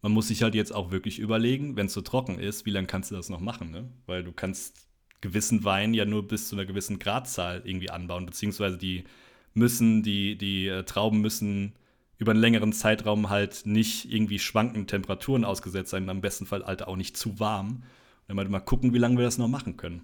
man 0.00 0.12
muss 0.12 0.28
sich 0.28 0.42
halt 0.42 0.54
jetzt 0.54 0.74
auch 0.74 0.90
wirklich 0.90 1.18
überlegen, 1.18 1.76
wenn 1.76 1.86
es 1.86 1.92
so 1.92 2.00
trocken 2.00 2.38
ist, 2.38 2.64
wie 2.64 2.70
lange 2.70 2.86
kannst 2.86 3.10
du 3.10 3.14
das 3.14 3.28
noch 3.28 3.40
machen, 3.40 3.70
ne? 3.70 3.90
Weil 4.06 4.24
du 4.24 4.32
kannst 4.32 4.88
gewissen 5.20 5.64
Wein 5.64 5.92
ja 5.92 6.06
nur 6.06 6.26
bis 6.26 6.48
zu 6.48 6.56
einer 6.56 6.64
gewissen 6.64 6.98
Gradzahl 6.98 7.60
irgendwie 7.66 7.90
anbauen, 7.90 8.24
beziehungsweise 8.24 8.78
die 8.78 9.04
müssen, 9.52 10.02
die, 10.02 10.38
die 10.38 10.68
äh, 10.68 10.84
Trauben 10.84 11.20
müssen 11.20 11.74
über 12.20 12.32
einen 12.32 12.40
längeren 12.40 12.74
Zeitraum 12.74 13.30
halt 13.30 13.62
nicht 13.64 14.12
irgendwie 14.12 14.38
schwankenden 14.38 14.86
Temperaturen 14.86 15.44
ausgesetzt 15.44 15.90
sein, 15.90 16.08
am 16.10 16.20
besten 16.20 16.44
Fall 16.44 16.64
halt 16.64 16.82
auch 16.86 16.96
nicht 16.96 17.16
zu 17.16 17.40
warm. 17.40 17.82
Und 18.28 18.36
dann 18.36 18.50
mal 18.50 18.60
gucken, 18.60 18.92
wie 18.94 18.98
lange 18.98 19.16
wir 19.16 19.24
das 19.24 19.38
noch 19.38 19.48
machen 19.48 19.76
können. 19.76 20.02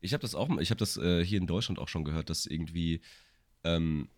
Ich 0.00 0.14
habe 0.14 0.22
das 0.22 0.34
auch, 0.34 0.48
ich 0.58 0.70
habe 0.70 0.78
das 0.78 0.96
äh, 0.96 1.24
hier 1.24 1.38
in 1.38 1.46
Deutschland 1.46 1.78
auch 1.78 1.88
schon 1.88 2.02
gehört, 2.02 2.30
dass 2.30 2.46
irgendwie 2.46 3.02
ähm, 3.62 4.08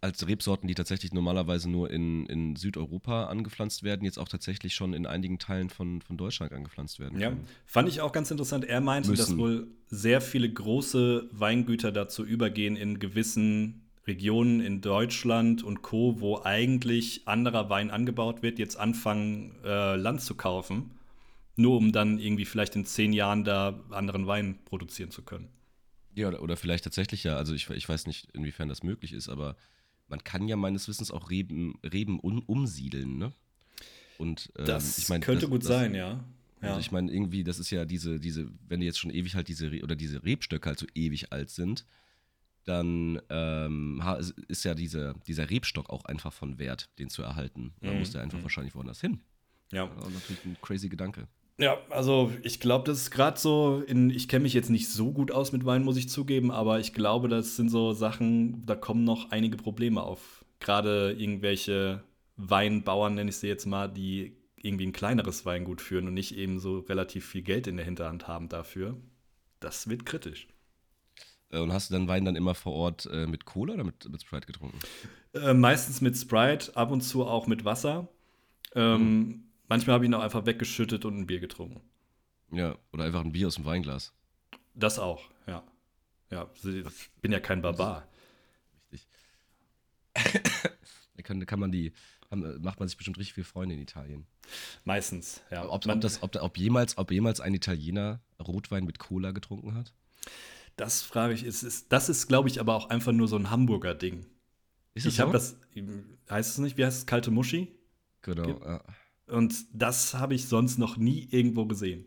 als 0.00 0.26
Rebsorten, 0.28 0.68
die 0.68 0.74
tatsächlich 0.74 1.12
normalerweise 1.12 1.68
nur 1.68 1.90
in, 1.90 2.26
in 2.26 2.54
Südeuropa 2.54 3.24
angepflanzt 3.24 3.82
werden, 3.82 4.04
jetzt 4.04 4.18
auch 4.18 4.28
tatsächlich 4.28 4.76
schon 4.76 4.94
in 4.94 5.04
einigen 5.04 5.40
Teilen 5.40 5.70
von, 5.70 6.00
von 6.00 6.16
Deutschland 6.16 6.52
angepflanzt 6.52 7.00
werden. 7.00 7.18
Ja, 7.18 7.32
fand 7.66 7.88
ich 7.88 8.00
auch 8.00 8.12
ganz 8.12 8.30
interessant. 8.30 8.64
Er 8.64 8.80
meinte, 8.80 9.10
Müssen. 9.10 9.32
dass 9.32 9.36
wohl 9.36 9.66
sehr 9.88 10.20
viele 10.20 10.50
große 10.50 11.28
Weingüter 11.32 11.90
dazu 11.90 12.24
übergehen, 12.24 12.76
in 12.76 13.00
gewissen 13.00 13.87
Regionen 14.08 14.60
in 14.60 14.80
Deutschland 14.80 15.62
und 15.62 15.82
Co., 15.82 16.20
wo 16.20 16.42
eigentlich 16.42 17.28
anderer 17.28 17.70
Wein 17.70 17.90
angebaut 17.90 18.42
wird, 18.42 18.58
jetzt 18.58 18.76
anfangen, 18.76 19.54
äh, 19.64 19.96
Land 19.96 20.22
zu 20.22 20.34
kaufen, 20.34 20.90
nur 21.56 21.76
um 21.76 21.92
dann 21.92 22.18
irgendwie 22.18 22.44
vielleicht 22.44 22.74
in 22.74 22.84
zehn 22.84 23.12
Jahren 23.12 23.44
da 23.44 23.78
anderen 23.90 24.26
Wein 24.26 24.58
produzieren 24.64 25.10
zu 25.10 25.22
können. 25.22 25.48
Ja, 26.14 26.28
oder, 26.28 26.42
oder 26.42 26.56
vielleicht 26.56 26.84
tatsächlich 26.84 27.22
ja, 27.22 27.36
also 27.36 27.54
ich, 27.54 27.70
ich 27.70 27.88
weiß 27.88 28.06
nicht, 28.06 28.28
inwiefern 28.32 28.68
das 28.68 28.82
möglich 28.82 29.12
ist, 29.12 29.28
aber 29.28 29.56
man 30.08 30.24
kann 30.24 30.48
ja 30.48 30.56
meines 30.56 30.88
Wissens 30.88 31.10
auch 31.10 31.30
Reben, 31.30 31.78
Reben 31.84 32.18
un, 32.20 32.40
umsiedeln, 32.40 33.18
ne? 33.18 33.32
Und 34.16 34.52
ähm, 34.58 34.66
das 34.66 34.98
ich 34.98 35.08
mein, 35.08 35.20
könnte 35.20 35.42
das, 35.42 35.50
gut 35.50 35.62
das, 35.62 35.68
sein, 35.68 35.94
ja. 35.94 36.24
ja. 36.60 36.68
Also 36.68 36.80
ich 36.80 36.90
meine, 36.90 37.12
irgendwie, 37.12 37.44
das 37.44 37.60
ist 37.60 37.70
ja 37.70 37.84
diese, 37.84 38.18
diese, 38.18 38.50
wenn 38.66 38.80
die 38.80 38.86
jetzt 38.86 38.98
schon 38.98 39.12
ewig 39.12 39.36
halt 39.36 39.46
diese, 39.46 39.70
oder 39.82 39.94
diese 39.94 40.24
Rebstöcke 40.24 40.68
halt 40.68 40.78
so 40.78 40.86
ewig 40.94 41.32
alt 41.32 41.50
sind, 41.50 41.86
dann 42.68 43.20
ähm, 43.30 44.02
ist 44.48 44.64
ja 44.64 44.74
diese, 44.74 45.14
dieser 45.26 45.48
Rebstock 45.48 45.90
auch 45.90 46.04
einfach 46.04 46.32
von 46.32 46.58
Wert, 46.58 46.90
den 46.98 47.08
zu 47.08 47.22
erhalten. 47.22 47.72
Da 47.80 47.92
mhm. 47.92 48.00
muss 48.00 48.10
der 48.12 48.22
einfach 48.22 48.38
mhm. 48.38 48.42
wahrscheinlich 48.42 48.74
woanders 48.74 49.00
hin. 49.00 49.20
Ja. 49.72 49.86
Das 49.86 50.08
ist 50.08 50.14
natürlich 50.14 50.44
ein 50.44 50.56
crazy 50.60 50.88
Gedanke. 50.88 51.28
Ja, 51.60 51.78
also 51.90 52.30
ich 52.42 52.60
glaube, 52.60 52.84
das 52.84 52.98
ist 52.98 53.10
gerade 53.10 53.38
so, 53.38 53.82
in, 53.86 54.10
ich 54.10 54.28
kenne 54.28 54.44
mich 54.44 54.54
jetzt 54.54 54.70
nicht 54.70 54.88
so 54.88 55.12
gut 55.12 55.32
aus 55.32 55.50
mit 55.50 55.64
Wein, 55.64 55.82
muss 55.82 55.96
ich 55.96 56.08
zugeben, 56.08 56.52
aber 56.52 56.78
ich 56.78 56.94
glaube, 56.94 57.28
das 57.28 57.56
sind 57.56 57.68
so 57.68 57.92
Sachen, 57.92 58.64
da 58.64 58.76
kommen 58.76 59.02
noch 59.02 59.30
einige 59.30 59.56
Probleme 59.56 60.02
auf. 60.02 60.44
Gerade 60.60 61.12
irgendwelche 61.18 62.04
Weinbauern, 62.36 63.14
nenne 63.14 63.30
ich 63.30 63.38
sie 63.38 63.48
jetzt 63.48 63.66
mal, 63.66 63.88
die 63.88 64.36
irgendwie 64.56 64.86
ein 64.86 64.92
kleineres 64.92 65.44
Weingut 65.46 65.80
führen 65.80 66.06
und 66.06 66.14
nicht 66.14 66.36
eben 66.36 66.60
so 66.60 66.78
relativ 66.80 67.26
viel 67.26 67.42
Geld 67.42 67.66
in 67.66 67.76
der 67.76 67.84
Hinterhand 67.84 68.28
haben 68.28 68.48
dafür. 68.48 68.96
Das 69.58 69.88
wird 69.88 70.06
kritisch. 70.06 70.46
Äh, 71.50 71.58
und 71.58 71.72
hast 71.72 71.90
du 71.90 71.94
dann 71.94 72.08
Wein 72.08 72.24
dann 72.24 72.36
immer 72.36 72.54
vor 72.54 72.72
Ort 72.72 73.06
äh, 73.06 73.26
mit 73.26 73.44
Cola 73.44 73.74
oder 73.74 73.84
mit, 73.84 74.08
mit 74.08 74.22
Sprite 74.22 74.46
getrunken? 74.46 74.78
Äh, 75.34 75.54
meistens 75.54 76.00
mit 76.00 76.16
Sprite, 76.16 76.76
ab 76.76 76.90
und 76.90 77.00
zu 77.00 77.26
auch 77.26 77.46
mit 77.46 77.64
Wasser. 77.64 78.08
Ähm, 78.74 79.00
mhm. 79.00 79.44
Manchmal 79.68 79.94
habe 79.94 80.04
ich 80.04 80.10
ihn 80.10 80.14
auch 80.14 80.22
einfach 80.22 80.46
weggeschüttet 80.46 81.04
und 81.04 81.18
ein 81.18 81.26
Bier 81.26 81.40
getrunken. 81.40 81.82
Ja, 82.50 82.76
oder 82.92 83.04
einfach 83.04 83.20
ein 83.20 83.32
Bier 83.32 83.46
aus 83.46 83.56
dem 83.56 83.64
Weinglas. 83.64 84.14
Das 84.74 84.98
auch, 84.98 85.30
ja. 85.46 85.62
Ja, 86.30 86.48
ich 86.62 87.10
bin 87.20 87.32
ja 87.32 87.40
kein 87.40 87.62
Barbar. 87.62 88.06
Richtig. 88.92 89.10
da 91.16 91.22
kann, 91.22 91.44
kann 91.46 91.60
man 91.60 91.72
die, 91.72 91.92
macht 92.30 92.78
man 92.78 92.88
sich 92.88 92.96
bestimmt 92.96 93.18
richtig 93.18 93.34
viele 93.34 93.44
Freunde 93.44 93.74
in 93.74 93.80
Italien. 93.80 94.26
Meistens, 94.84 95.42
ja. 95.50 95.66
Ob, 95.68 95.86
ob, 95.86 96.00
das, 96.00 96.22
ob, 96.22 96.36
ob, 96.36 96.58
jemals, 96.58 96.96
ob 96.98 97.10
jemals 97.10 97.40
ein 97.40 97.54
Italiener 97.54 98.20
Rotwein 98.38 98.84
mit 98.84 98.98
Cola 98.98 99.32
getrunken 99.32 99.74
hat? 99.74 99.92
Das 100.78 101.02
frage 101.02 101.34
ich. 101.34 101.44
Ist, 101.44 101.64
ist, 101.64 101.92
das 101.92 102.08
ist, 102.08 102.28
glaube 102.28 102.48
ich, 102.48 102.60
aber 102.60 102.74
auch 102.74 102.88
einfach 102.88 103.12
nur 103.12 103.28
so 103.28 103.36
ein 103.36 103.50
Hamburger 103.50 103.94
Ding. 103.94 104.26
Ist 104.94 105.06
das 105.06 105.12
ich 105.12 105.16
so? 105.16 105.24
habe 105.24 105.32
das, 105.32 105.56
heißt 106.30 106.52
es 106.52 106.58
nicht, 106.58 106.78
wie 106.78 106.84
heißt 106.84 106.98
es, 106.98 107.06
kalte 107.06 107.30
Muschi? 107.30 107.76
Genau, 108.22 108.60
ja. 108.60 108.82
Und 109.26 109.54
das 109.72 110.14
habe 110.14 110.34
ich 110.34 110.46
sonst 110.46 110.78
noch 110.78 110.96
nie 110.96 111.28
irgendwo 111.30 111.66
gesehen, 111.66 112.06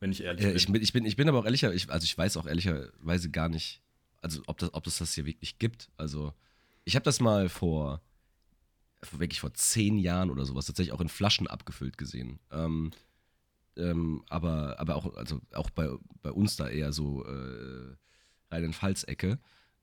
wenn 0.00 0.10
ich 0.10 0.22
ehrlich 0.22 0.42
ja, 0.42 0.48
bin. 0.48 0.56
Ich 0.56 0.66
bin. 0.66 0.82
Ich 0.82 0.92
bin, 0.92 1.04
ich 1.06 1.16
bin 1.16 1.28
aber 1.28 1.38
auch 1.38 1.44
ehrlicher, 1.44 1.72
ich, 1.72 1.88
also 1.90 2.04
ich 2.04 2.18
weiß 2.18 2.36
auch 2.36 2.46
ehrlicherweise 2.46 3.30
gar 3.30 3.48
nicht, 3.48 3.82
also 4.20 4.42
ob 4.46 4.58
das, 4.58 4.74
ob 4.74 4.84
das 4.84 4.98
das 4.98 5.14
hier 5.14 5.24
wirklich 5.24 5.58
gibt. 5.58 5.88
Also 5.96 6.34
ich 6.84 6.96
habe 6.96 7.04
das 7.04 7.20
mal 7.20 7.48
vor, 7.48 8.02
wirklich 9.12 9.40
vor 9.40 9.54
zehn 9.54 9.96
Jahren 9.96 10.30
oder 10.30 10.44
sowas 10.44 10.66
tatsächlich 10.66 10.92
auch 10.92 11.00
in 11.00 11.08
Flaschen 11.08 11.46
abgefüllt 11.46 11.96
gesehen. 11.96 12.40
Ähm, 12.50 12.90
ähm, 13.76 14.24
aber, 14.28 14.80
aber 14.80 14.96
auch, 14.96 15.14
also 15.14 15.40
auch 15.52 15.70
bei, 15.70 15.88
bei 16.22 16.32
uns 16.32 16.56
da 16.56 16.68
eher 16.68 16.92
so 16.92 17.24
äh, 17.24 17.94
Rheinland-Pfalz-Ecke. 18.50 19.38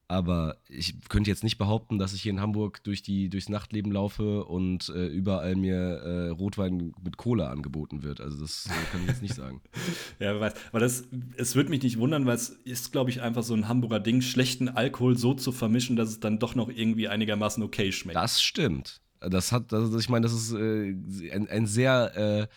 Aber 0.07 0.57
ich 0.69 1.00
könnte 1.10 1.31
jetzt 1.31 1.43
nicht 1.43 1.57
behaupten, 1.57 1.98
dass 1.98 2.13
ich 2.13 2.22
hier 2.22 2.31
in 2.31 2.39
Hamburg 2.39 2.84
durch 2.84 3.01
die, 3.01 3.27
durchs 3.27 3.50
Nachtleben 3.50 3.91
laufe 3.91 4.45
und 4.45 4.89
äh, 4.89 5.07
überall 5.07 5.55
mir 5.55 5.75
äh, 5.75 6.29
Rotwein 6.29 6.93
mit 7.03 7.17
Cola 7.17 7.50
angeboten 7.50 8.03
wird. 8.03 8.22
Also 8.22 8.39
das 8.39 8.67
äh, 8.67 8.91
kann 8.91 9.01
ich 9.01 9.07
jetzt 9.07 9.24
nicht 9.24 9.34
sagen. 9.34 9.62
ja, 10.19 10.34
wer 10.34 10.39
weiß. 10.39 10.53
Aber 10.69 10.79
das, 10.79 11.05
es 11.38 11.55
würde 11.55 11.72
mich 11.72 11.81
nicht 11.81 11.98
wundern, 11.98 12.27
weil 12.27 12.36
es 12.36 12.50
ist, 12.50 12.91
glaube 12.91 13.10
ich, 13.10 13.24
einfach 13.24 13.41
so 13.41 13.55
ein 13.55 13.67
Hamburger 13.67 14.00
Ding, 14.00 14.22
schlechten 14.22 14.69
Alkohol 14.69 15.17
so 15.17 15.34
zu 15.34 15.51
vermischen, 15.51 15.95
dass 15.95 16.10
es 16.10 16.19
dann 16.19 16.38
doch 16.38 16.53
noch 16.53 16.69
irgendwie 16.69 17.07
einigermaßen 17.07 17.63
okay 17.63 17.91
schmeckt. 17.91 18.15
Das 18.15 18.43
stimmt. 18.43 19.01
Das 19.19 19.51
hat, 19.51 19.74
also 19.74 19.98
ich 19.98 20.10
meine, 20.10 20.25
das 20.25 20.34
ist 20.34 20.53
äh, 20.53 20.95
ein, 21.31 21.48
ein 21.50 21.65
sehr 21.65 22.15
äh, 22.15 22.48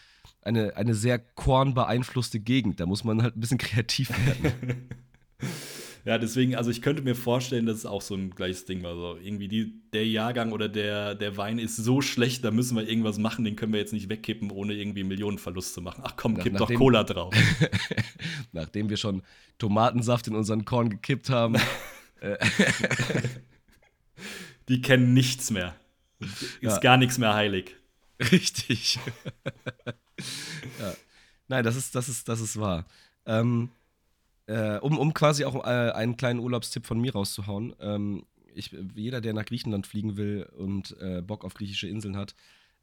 eine, 0.42 0.76
eine 0.76 0.94
sehr 0.94 1.18
kornbeeinflusste 1.18 2.40
Gegend. 2.40 2.78
Da 2.80 2.86
muss 2.86 3.04
man 3.04 3.22
halt 3.22 3.36
ein 3.36 3.40
bisschen 3.40 3.58
kreativ 3.58 4.10
werden. 4.10 4.88
ja, 6.04 6.18
deswegen, 6.18 6.56
also 6.56 6.70
ich 6.70 6.82
könnte 6.82 7.02
mir 7.02 7.14
vorstellen, 7.14 7.66
dass 7.66 7.78
es 7.78 7.86
auch 7.86 8.02
so 8.02 8.14
ein 8.14 8.30
gleiches 8.30 8.64
Ding 8.64 8.82
war. 8.82 8.94
So 8.94 9.18
irgendwie 9.22 9.48
die, 9.48 9.74
der 9.92 10.06
Jahrgang 10.06 10.52
oder 10.52 10.68
der, 10.68 11.14
der 11.14 11.36
Wein 11.36 11.58
ist 11.58 11.76
so 11.76 12.00
schlecht, 12.00 12.44
da 12.44 12.50
müssen 12.50 12.76
wir 12.76 12.88
irgendwas 12.88 13.18
machen, 13.18 13.44
den 13.44 13.56
können 13.56 13.72
wir 13.72 13.80
jetzt 13.80 13.92
nicht 13.92 14.08
wegkippen, 14.08 14.50
ohne 14.50 14.74
irgendwie 14.74 15.04
Millionenverlust 15.04 15.74
zu 15.74 15.82
machen. 15.82 16.02
Ach 16.04 16.14
komm, 16.16 16.34
Nach, 16.34 16.42
kipp 16.42 16.54
nachdem, 16.54 16.74
doch 16.74 16.78
Cola 16.78 17.04
drauf. 17.04 17.34
nachdem 18.52 18.90
wir 18.90 18.96
schon 18.96 19.22
Tomatensaft 19.58 20.28
in 20.28 20.34
unseren 20.34 20.64
Korn 20.64 20.90
gekippt 20.90 21.30
haben. 21.30 21.56
Die 24.68 24.80
kennen 24.80 25.14
nichts 25.14 25.50
mehr. 25.50 25.74
Ist 26.20 26.58
ja. 26.60 26.78
gar 26.78 26.96
nichts 26.96 27.18
mehr 27.18 27.34
heilig. 27.34 27.74
Richtig. 28.20 28.98
ja. 30.80 30.94
Nein, 31.46 31.64
das 31.64 31.76
ist, 31.76 31.94
das 31.94 32.08
ist, 32.08 32.28
das 32.28 32.40
ist 32.40 32.58
wahr. 32.58 32.84
Ähm, 33.24 33.70
äh, 34.48 34.78
um, 34.78 34.98
um 34.98 35.14
quasi 35.14 35.44
auch 35.44 35.54
äh, 35.64 35.92
einen 35.92 36.16
kleinen 36.16 36.40
Urlaubstipp 36.40 36.86
von 36.86 37.00
mir 37.00 37.12
rauszuhauen. 37.12 37.74
Ähm, 37.80 38.24
ich, 38.54 38.74
jeder, 38.94 39.20
der 39.20 39.34
nach 39.34 39.44
Griechenland 39.44 39.86
fliegen 39.86 40.16
will 40.16 40.48
und 40.56 40.96
äh, 41.00 41.22
Bock 41.22 41.44
auf 41.44 41.54
griechische 41.54 41.86
Inseln 41.86 42.16
hat, 42.16 42.34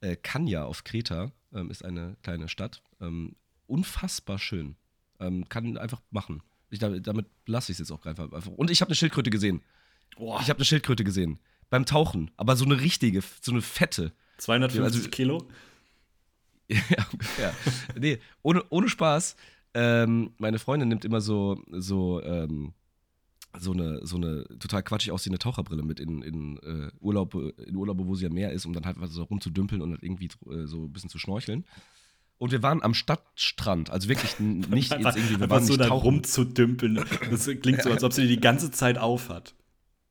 äh, 0.02 0.16
Kanya 0.16 0.66
auf 0.66 0.84
Kreta 0.84 1.32
ähm, 1.54 1.72
ist 1.72 1.84
eine 1.84 2.18
kleine 2.22 2.50
Stadt. 2.50 2.82
Ähm, 3.02 3.36
unfassbar 3.66 4.38
schön. 4.38 4.76
Ähm, 5.20 5.50
kann 5.50 5.78
einfach 5.78 6.02
machen. 6.12 6.44
Ich, 6.70 6.80
damit 6.80 7.26
lasse 7.46 7.72
ich 7.72 7.80
es 7.80 7.90
jetzt 7.90 7.92
auch 7.92 8.06
einfach. 8.06 8.30
Und 8.56 8.70
ich 8.70 8.82
habe 8.82 8.90
eine 8.90 8.96
Schildkröte 8.96 9.30
gesehen. 9.30 9.62
Boah. 10.18 10.40
Ich 10.42 10.50
habe 10.50 10.58
eine 10.58 10.66
Schildkröte 10.66 11.04
gesehen. 11.04 11.40
Beim 11.70 11.86
Tauchen. 11.86 12.32
Aber 12.38 12.56
so 12.56 12.66
eine 12.66 12.80
richtige, 12.82 13.24
so 13.42 13.52
eine 13.52 13.62
fette. 13.62 14.14
250 14.38 14.84
also, 14.84 15.10
Kilo? 15.10 15.48
ja, 16.68 17.08
ungefähr. 17.12 17.54
nee, 17.98 18.20
ohne, 18.44 18.64
ohne 18.70 18.90
Spaß. 18.90 19.36
Ähm, 19.76 20.32
meine 20.38 20.58
Freundin 20.58 20.88
nimmt 20.88 21.04
immer 21.04 21.20
so, 21.20 21.62
so, 21.70 22.24
ähm, 22.24 22.74
so 23.60 23.74
eine, 23.74 24.00
so 24.06 24.16
eine 24.16 24.46
total 24.58 24.84
quatschig 24.84 25.12
aussehende 25.12 25.38
Taucherbrille 25.38 25.84
mit 25.84 26.00
in, 26.00 26.22
in, 26.22 26.58
äh, 26.60 26.92
Urlaube, 27.02 27.54
in 27.68 27.76
Urlaube, 27.76 28.08
wo 28.08 28.16
sie 28.16 28.24
ja 28.24 28.30
mehr 28.30 28.54
ist, 28.54 28.66
um 28.66 28.72
dann 28.72 28.86
halt 28.86 28.98
so 29.10 29.24
rumzudümpeln 29.24 29.82
und 29.82 29.92
halt 29.92 30.04
irgendwie 30.04 30.30
äh, 30.50 30.66
so 30.66 30.86
ein 30.86 30.94
bisschen 30.94 31.10
zu 31.10 31.20
schnorcheln. 31.20 31.66
Und 32.38 32.54
wir 32.54 32.64
waren 32.64 32.84
am 32.84 32.94
Stadtstrand, 32.94 33.90
also 33.90 34.08
wirklich 34.08 34.40
nicht 34.40 34.94
einfach, 34.94 35.16
irgendwie, 35.16 35.42
wir 35.42 35.50
waren 35.50 35.66
so 35.66 35.76
da 35.76 35.90
rumzudümpeln. 35.90 37.04
Das 37.30 37.50
klingt 37.62 37.82
so, 37.82 37.92
als 37.92 38.04
ob 38.04 38.14
sie 38.14 38.24
die 38.24 38.36
die 38.36 38.42
ganze 38.42 38.72
Zeit 38.72 38.98
aufhat. 38.98 39.56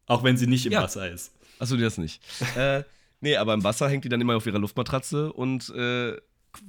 Auch 0.07 0.23
wenn 0.25 0.37
sie 0.37 0.47
nicht 0.47 0.67
im 0.67 0.73
ja. 0.73 0.83
Wasser 0.83 1.11
ist. 1.11 1.33
Achso, 1.59 1.77
das 1.79 1.97
nicht. 1.97 2.23
äh, 2.57 2.83
nee, 3.23 3.37
aber 3.37 3.55
im 3.55 3.65
Wasser 3.65 3.89
hängt 3.89 4.05
die 4.05 4.11
dann 4.11 4.21
immer 4.21 4.37
auf 4.37 4.47
ihrer 4.47 4.59
Luftmatratze 4.59 5.33
und 5.33 5.71
äh, 5.71 6.17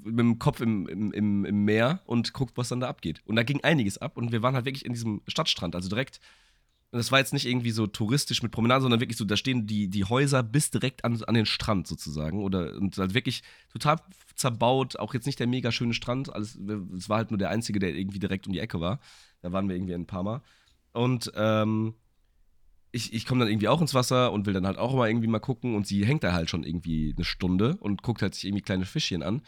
mit 0.04 0.20
dem 0.20 0.40
Kopf 0.40 0.62
im, 0.62 0.88
im, 0.88 1.46
im, 1.46 1.66
Meer 1.66 2.02
und 2.06 2.34
guckt, 2.34 2.58
was 2.58 2.70
dann 2.70 2.80
da 2.80 2.90
abgeht. 2.90 3.22
Und 3.26 3.36
da 3.36 3.44
ging 3.44 3.64
einiges 3.64 3.98
ab 3.98 4.18
und 4.18 4.32
wir 4.32 4.42
waren 4.42 4.56
halt 4.56 4.66
wirklich 4.66 4.86
in 4.86 4.94
diesem 4.94 5.22
Stadtstrand, 5.28 5.76
also 5.76 5.90
direkt. 5.90 6.20
Und 6.92 7.00
das 7.00 7.12
war 7.12 7.20
jetzt 7.20 7.34
nicht 7.34 7.46
irgendwie 7.46 7.72
so 7.72 7.88
touristisch 7.88 8.42
mit 8.42 8.52
Promenaden, 8.52 8.84
sondern 8.84 9.02
wirklich 9.02 9.18
so, 9.18 9.26
da 9.26 9.36
stehen 9.36 9.68
die, 9.68 9.90
die 9.90 10.06
Häuser 10.06 10.44
bis 10.44 10.72
direkt 10.72 11.04
an, 11.04 11.22
an 11.24 11.36
den 11.36 11.46
Strand 11.46 11.88
sozusagen. 11.88 12.42
Oder 12.42 12.76
und 12.76 12.98
halt 12.98 13.14
wirklich 13.14 13.44
total 13.72 13.98
zerbaut, 14.36 14.98
auch 14.98 15.14
jetzt 15.14 15.26
nicht 15.26 15.40
der 15.40 15.48
mega 15.48 15.72
schöne 15.72 15.94
Strand. 15.94 16.34
Alles, 16.34 16.58
es 16.96 17.10
war 17.10 17.18
halt 17.18 17.32
nur 17.32 17.38
der 17.38 17.50
einzige, 17.50 17.80
der 17.80 17.96
irgendwie 17.96 18.20
direkt 18.20 18.48
um 18.48 18.54
die 18.54 18.60
Ecke 18.60 18.80
war. 18.80 19.00
Da 19.42 19.52
waren 19.52 19.68
wir 19.68 19.76
irgendwie 19.76 19.94
in 19.94 20.06
Parma. 20.06 20.42
Und 20.94 21.32
ähm, 21.36 21.96
ich, 22.96 23.14
ich 23.14 23.26
komme 23.26 23.40
dann 23.42 23.50
irgendwie 23.50 23.68
auch 23.68 23.82
ins 23.82 23.94
Wasser 23.94 24.32
und 24.32 24.46
will 24.46 24.54
dann 24.54 24.66
halt 24.66 24.78
auch 24.78 24.96
mal 24.96 25.10
irgendwie 25.10 25.28
mal 25.28 25.40
gucken 25.40 25.76
und 25.76 25.86
sie 25.86 26.06
hängt 26.06 26.24
da 26.24 26.32
halt 26.32 26.50
schon 26.50 26.64
irgendwie 26.64 27.14
eine 27.16 27.26
Stunde 27.26 27.76
und 27.82 28.04
guckt 28.04 28.22
halt 28.22 28.36
sich 28.36 28.46
irgendwie 28.46 28.62
kleine 28.62 28.86
Fischchen 28.86 29.22
an 29.22 29.42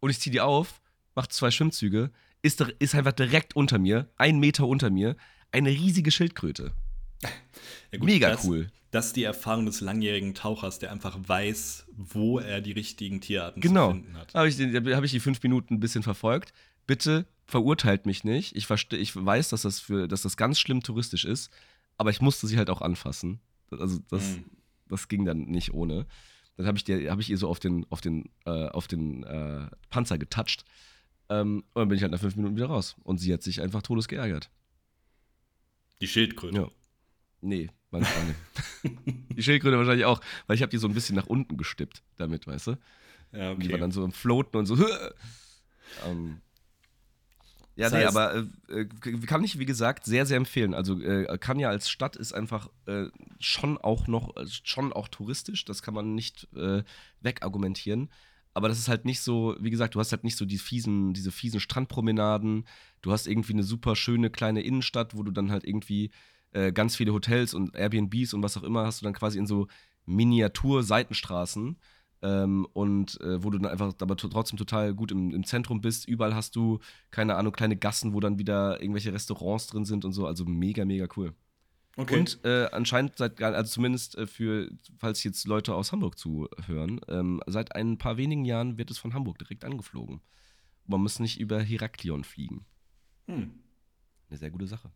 und 0.00 0.10
ich 0.10 0.20
ziehe 0.20 0.32
die 0.32 0.40
auf, 0.40 0.80
mache 1.14 1.28
zwei 1.28 1.50
Schwimmzüge, 1.50 2.10
ist, 2.42 2.60
ist 2.78 2.94
einfach 2.94 3.12
direkt 3.12 3.54
unter 3.56 3.78
mir, 3.78 4.08
ein 4.16 4.38
Meter 4.38 4.66
unter 4.66 4.90
mir, 4.90 5.16
eine 5.52 5.70
riesige 5.70 6.10
Schildkröte. 6.10 6.72
Ja 7.92 7.98
gut, 7.98 8.06
Mega 8.06 8.30
das, 8.30 8.44
cool. 8.44 8.70
Das 8.92 9.06
ist 9.06 9.16
die 9.16 9.24
Erfahrung 9.24 9.66
des 9.66 9.80
langjährigen 9.80 10.34
Tauchers, 10.34 10.78
der 10.78 10.92
einfach 10.92 11.18
weiß, 11.26 11.86
wo 11.96 12.38
er 12.38 12.60
die 12.60 12.70
richtigen 12.70 13.20
Tierarten 13.20 13.60
genau. 13.60 13.88
zu 13.88 13.94
finden 13.94 14.16
hat. 14.16 14.28
Genau. 14.28 14.38
Habe 14.38 14.48
ich, 14.48 14.96
hab 14.96 15.04
ich 15.04 15.10
die 15.10 15.18
fünf 15.18 15.42
Minuten 15.42 15.74
ein 15.74 15.80
bisschen 15.80 16.04
verfolgt. 16.04 16.52
Bitte 16.86 17.26
verurteilt 17.46 18.06
mich 18.06 18.22
nicht. 18.22 18.54
Ich, 18.56 18.70
ich 18.70 19.16
weiß, 19.16 19.48
dass 19.48 19.62
das, 19.62 19.80
für, 19.80 20.06
dass 20.06 20.22
das 20.22 20.36
ganz 20.36 20.60
schlimm 20.60 20.82
touristisch 20.82 21.24
ist, 21.24 21.50
aber 21.98 22.10
ich 22.10 22.20
musste 22.20 22.46
sie 22.46 22.58
halt 22.58 22.70
auch 22.70 22.80
anfassen. 22.80 23.40
Also 23.70 23.98
das, 24.08 24.22
mhm. 24.22 24.44
das 24.88 25.08
ging 25.08 25.24
dann 25.24 25.42
nicht 25.42 25.74
ohne. 25.74 26.06
Dann 26.60 26.66
habe 26.66 26.78
ich, 26.78 27.08
hab 27.08 27.18
ich 27.18 27.30
ihr 27.30 27.38
so 27.38 27.48
auf 27.48 27.58
den, 27.58 27.86
auf 27.88 28.02
den, 28.02 28.28
äh, 28.44 28.68
auf 28.68 28.86
den 28.86 29.24
äh, 29.24 29.66
Panzer 29.88 30.18
getatscht. 30.18 30.64
Ähm, 31.30 31.64
und 31.72 31.80
dann 31.80 31.88
bin 31.88 31.96
ich 31.96 32.02
halt 32.02 32.12
nach 32.12 32.20
fünf 32.20 32.36
Minuten 32.36 32.56
wieder 32.56 32.66
raus. 32.66 32.96
Und 33.02 33.18
sie 33.18 33.32
hat 33.32 33.42
sich 33.42 33.62
einfach 33.62 33.80
todes 33.80 34.08
geärgert. 34.08 34.50
Die 36.02 36.08
Schildkröte? 36.08 36.56
Ja. 36.56 36.68
Nee, 37.40 37.70
meine 37.90 38.04
Freundin. 38.04 39.26
die 39.36 39.42
Schildkröte 39.42 39.78
wahrscheinlich 39.78 40.04
auch, 40.04 40.20
weil 40.46 40.56
ich 40.56 40.62
habe 40.62 40.70
die 40.70 40.76
so 40.76 40.86
ein 40.86 40.92
bisschen 40.92 41.16
nach 41.16 41.26
unten 41.26 41.56
gestippt 41.56 42.02
damit, 42.18 42.46
weißt 42.46 42.66
du? 42.66 42.70
Ja, 43.32 43.52
okay. 43.52 43.54
Und 43.54 43.64
die 43.64 43.72
war 43.72 43.78
dann 43.78 43.92
so 43.92 44.04
im 44.04 44.12
Floaten 44.12 44.58
und 44.58 44.66
so. 44.66 44.76
ähm, 46.06 46.42
ja, 47.80 47.90
das 47.90 47.98
nee, 47.98 48.04
aber 48.04 48.46
äh, 48.68 48.80
äh, 48.80 48.86
kann 49.26 49.42
ich, 49.44 49.58
wie 49.58 49.66
gesagt, 49.66 50.04
sehr, 50.04 50.26
sehr 50.26 50.36
empfehlen. 50.36 50.74
Also 50.74 51.00
äh, 51.00 51.38
Kanya 51.38 51.68
als 51.68 51.90
Stadt 51.90 52.16
ist 52.16 52.32
einfach 52.32 52.68
äh, 52.86 53.06
schon 53.38 53.78
auch 53.78 54.06
noch, 54.06 54.36
äh, 54.36 54.46
schon 54.64 54.92
auch 54.92 55.08
touristisch, 55.08 55.64
das 55.64 55.82
kann 55.82 55.94
man 55.94 56.14
nicht 56.14 56.48
äh, 56.54 56.82
wegargumentieren. 57.20 58.10
Aber 58.52 58.68
das 58.68 58.78
ist 58.78 58.88
halt 58.88 59.04
nicht 59.04 59.20
so, 59.20 59.56
wie 59.60 59.70
gesagt, 59.70 59.94
du 59.94 60.00
hast 60.00 60.12
halt 60.12 60.24
nicht 60.24 60.36
so 60.36 60.44
die 60.44 60.58
fiesen, 60.58 61.14
diese 61.14 61.30
fiesen 61.30 61.60
Strandpromenaden. 61.60 62.66
Du 63.00 63.12
hast 63.12 63.26
irgendwie 63.26 63.52
eine 63.52 63.62
super 63.62 63.94
schöne 63.94 64.28
kleine 64.28 64.62
Innenstadt, 64.62 65.16
wo 65.16 65.22
du 65.22 65.30
dann 65.30 65.52
halt 65.52 65.64
irgendwie 65.64 66.10
äh, 66.52 66.72
ganz 66.72 66.96
viele 66.96 67.12
Hotels 67.12 67.54
und 67.54 67.76
Airbnbs 67.76 68.34
und 68.34 68.42
was 68.42 68.56
auch 68.56 68.64
immer 68.64 68.84
hast 68.84 69.00
du 69.00 69.04
dann 69.04 69.14
quasi 69.14 69.38
in 69.38 69.46
so 69.46 69.68
Miniatur-Seitenstraßen 70.06 71.76
ähm, 72.22 72.66
und 72.72 73.20
äh, 73.20 73.42
wo 73.42 73.50
du 73.50 73.58
dann 73.58 73.70
einfach 73.70 73.94
aber 74.00 74.16
trotzdem 74.16 74.58
total 74.58 74.94
gut 74.94 75.10
im, 75.12 75.32
im, 75.32 75.44
Zentrum 75.44 75.80
bist. 75.80 76.06
Überall 76.06 76.34
hast 76.34 76.56
du, 76.56 76.78
keine 77.10 77.36
Ahnung, 77.36 77.52
kleine 77.52 77.76
Gassen, 77.76 78.12
wo 78.12 78.20
dann 78.20 78.38
wieder 78.38 78.80
irgendwelche 78.80 79.12
Restaurants 79.12 79.68
drin 79.68 79.84
sind 79.84 80.04
und 80.04 80.12
so. 80.12 80.26
Also 80.26 80.44
mega, 80.44 80.84
mega 80.84 81.08
cool. 81.16 81.34
Okay. 81.96 82.18
Und 82.18 82.44
äh, 82.44 82.68
anscheinend 82.72 83.16
seit, 83.16 83.42
also 83.42 83.70
zumindest 83.70 84.16
äh, 84.16 84.26
für, 84.26 84.70
falls 84.98 85.24
jetzt 85.24 85.46
Leute 85.46 85.74
aus 85.74 85.92
Hamburg 85.92 86.18
zuhören, 86.18 87.00
ähm, 87.08 87.42
seit 87.46 87.74
ein 87.74 87.98
paar 87.98 88.16
wenigen 88.16 88.44
Jahren 88.44 88.78
wird 88.78 88.90
es 88.90 88.98
von 88.98 89.12
Hamburg 89.12 89.38
direkt 89.38 89.64
angeflogen. 89.64 90.20
Man 90.86 91.00
muss 91.00 91.20
nicht 91.20 91.40
über 91.40 91.60
Heraklion 91.60 92.24
fliegen. 92.24 92.64
Hm. 93.26 93.52
Eine 94.28 94.38
sehr 94.38 94.50
gute 94.50 94.66
Sache. 94.66 94.90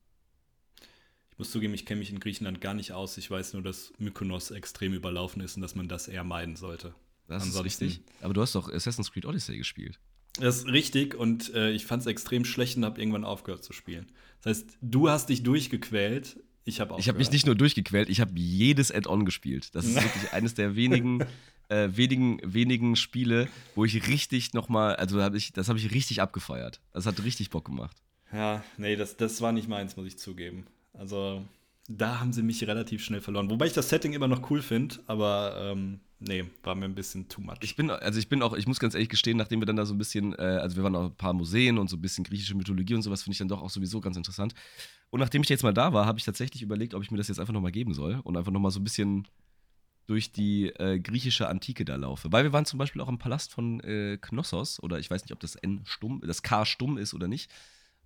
Ich 1.31 1.39
muss 1.39 1.51
zugeben, 1.51 1.75
ich 1.75 1.85
kenne 1.85 1.99
mich 1.99 2.11
in 2.11 2.21
Griechenland 2.21 2.61
gar 2.61 2.75
nicht 2.75 2.93
aus. 2.93 3.19
Ich 3.19 3.29
weiß 3.29 3.55
nur, 3.55 3.63
dass 3.63 3.93
Mykonos 3.99 4.53
extrem 4.53 4.95
überlaufen 4.95 5.43
ist 5.43 5.57
und 5.57 5.63
dass 5.63 5.75
man 5.75 5.89
das 5.89 6.07
eher 6.07 6.23
meiden 6.23 6.55
sollte. 6.55 6.95
Das 7.27 7.43
Ansonsten, 7.43 7.67
ist 7.67 7.81
richtig. 7.83 8.01
Aber 8.21 8.35
du 8.35 8.43
hast 8.43 8.55
doch 8.55 8.71
Assassin's 8.71 9.11
Creed 9.13 9.27
Odyssey 9.27 9.57
gespielt. 9.57 9.99
Das 10.41 10.59
ist 10.59 10.67
richtig 10.67 11.15
und 11.15 11.55
äh, 11.55 11.71
ich 11.71 11.87
fand 11.87 12.03
es 12.03 12.07
extrem 12.07 12.45
schlecht 12.45 12.77
und 12.77 12.85
habe 12.85 13.01
irgendwann 13.01 13.25
aufgehört 13.25 13.63
zu 13.63 13.73
spielen. 13.73 14.11
Das 14.43 14.59
heißt, 14.59 14.79
du 14.83 15.09
hast 15.09 15.29
dich 15.29 15.43
durchgequält. 15.43 16.41
Ich 16.65 16.81
habe 16.81 16.97
Ich 16.99 17.09
habe 17.09 17.19
mich 17.19 17.31
nicht 17.31 17.47
nur 17.47 17.55
durchgequält, 17.55 18.09
ich 18.09 18.21
habe 18.21 18.33
jedes 18.35 18.91
Add-on 18.91 19.25
gespielt. 19.25 19.75
Das 19.75 19.85
ist 19.85 19.95
wirklich 20.03 20.33
eines 20.33 20.55
der 20.55 20.75
wenigen, 20.75 21.25
äh, 21.69 21.89
wenigen, 21.93 22.41
wenigen 22.43 22.97
Spiele, 22.97 23.49
wo 23.75 23.85
ich 23.85 24.09
richtig 24.09 24.55
nochmal, 24.55 24.97
also 24.97 25.23
hab 25.23 25.35
ich, 25.35 25.53
das 25.53 25.69
habe 25.69 25.79
ich 25.79 25.93
richtig 25.93 26.21
abgefeiert. 26.21 26.81
Das 26.93 27.07
hat 27.07 27.23
richtig 27.23 27.51
Bock 27.51 27.67
gemacht. 27.67 27.97
Ja, 28.33 28.65
nee, 28.77 28.97
das, 28.97 29.17
das 29.17 29.41
war 29.41 29.53
nicht 29.53 29.69
meins, 29.69 29.97
muss 29.97 30.07
ich 30.07 30.19
zugeben. 30.19 30.67
Also, 30.95 31.45
da 31.89 32.19
haben 32.19 32.33
sie 32.33 32.43
mich 32.43 32.67
relativ 32.67 33.05
schnell 33.05 33.21
verloren. 33.21 33.51
Wobei 33.51 33.67
ich 33.67 33.73
das 33.73 33.89
Setting 33.89 34.13
immer 34.13 34.27
noch 34.27 34.51
cool 34.51 34.63
finde, 34.63 34.97
aber 35.07 35.71
ähm, 35.73 36.01
nee, 36.19 36.45
war 36.63 36.75
mir 36.75 36.87
ein 36.87 36.95
bisschen 36.95 37.29
too 37.29 37.41
much. 37.41 37.59
Ich 37.63 37.77
bin, 37.77 37.91
also 37.91 38.19
ich 38.19 38.29
bin 38.29 38.43
auch, 38.43 38.55
ich 38.55 38.67
muss 38.67 38.79
ganz 38.79 38.95
ehrlich 38.95 39.09
gestehen, 39.09 39.37
nachdem 39.37 39.61
wir 39.61 39.67
dann 39.67 39.77
da 39.77 39.87
so 39.87 39.95
ein 39.95 39.99
bisschen, 39.99 40.35
äh, 40.35 40.43
also 40.43 40.77
wir 40.77 40.85
waren 40.85 40.97
auch 40.97 41.05
ein 41.05 41.17
paar 41.17 41.33
Museen 41.33 41.79
und 41.79 41.89
so 41.89 41.97
ein 41.97 42.03
bisschen 42.03 42.25
griechische 42.25 42.55
Mythologie 42.55 42.95
und 42.95 43.03
sowas, 43.03 43.23
finde 43.23 43.35
ich 43.35 43.39
dann 43.39 43.49
doch 43.49 43.63
auch 43.63 43.71
sowieso 43.71 44.01
ganz 44.01 44.17
interessant. 44.17 44.55
Und 45.11 45.21
nachdem 45.21 45.43
ich 45.43 45.49
jetzt 45.49 45.63
mal 45.63 45.75
da 45.75 45.93
war, 45.93 46.07
habe 46.07 46.19
ich 46.19 46.25
tatsächlich 46.25 46.63
überlegt, 46.63 46.95
ob 46.95 47.03
ich 47.03 47.11
mir 47.11 47.19
das 47.19 47.29
jetzt 47.29 47.39
einfach 47.39 47.53
nochmal 47.53 47.73
geben 47.73 47.95
soll 47.95 48.21
und 48.25 48.37
einfach 48.37 48.53
nochmal 48.53 48.71
so 48.71 48.81
ein 48.81 48.85
bisschen 48.85 49.29
durch 50.07 50.33
die 50.33 50.67
äh, 50.69 50.99
griechische 50.99 51.49
Antike 51.49 51.85
da 51.85 51.97
laufe. 51.97 52.31
Weil 52.31 52.45
wir 52.45 52.53
waren 52.53 52.67
zum 52.67 52.79
Beispiel 52.79 53.01
auch 53.01 53.09
im 53.09 53.19
Palast 53.19 53.53
von 53.53 53.81
äh, 53.81 54.19
Knossos, 54.21 54.83
oder 54.83 54.99
ich 54.99 55.11
weiß 55.11 55.23
nicht, 55.23 55.33
ob 55.33 55.41
das 55.41 55.55
N 55.57 55.81
stumm, 55.85 56.23
das 56.27 56.43
K 56.43 56.67
stumm 56.67 56.99
ist 56.99 57.15
oder 57.15 57.29
nicht. 57.29 57.51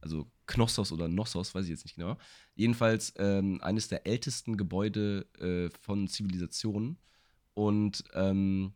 Also 0.00 0.30
Knossos 0.46 0.92
oder 0.92 1.08
Nossos, 1.08 1.54
weiß 1.54 1.64
ich 1.64 1.70
jetzt 1.70 1.84
nicht 1.84 1.96
genau. 1.96 2.16
Jedenfalls 2.54 3.14
ähm, 3.18 3.60
eines 3.62 3.88
der 3.88 4.06
ältesten 4.06 4.56
Gebäude 4.56 5.26
äh, 5.40 5.76
von 5.80 6.06
Zivilisationen 6.06 6.98
und 7.58 8.04
ähm, 8.14 8.72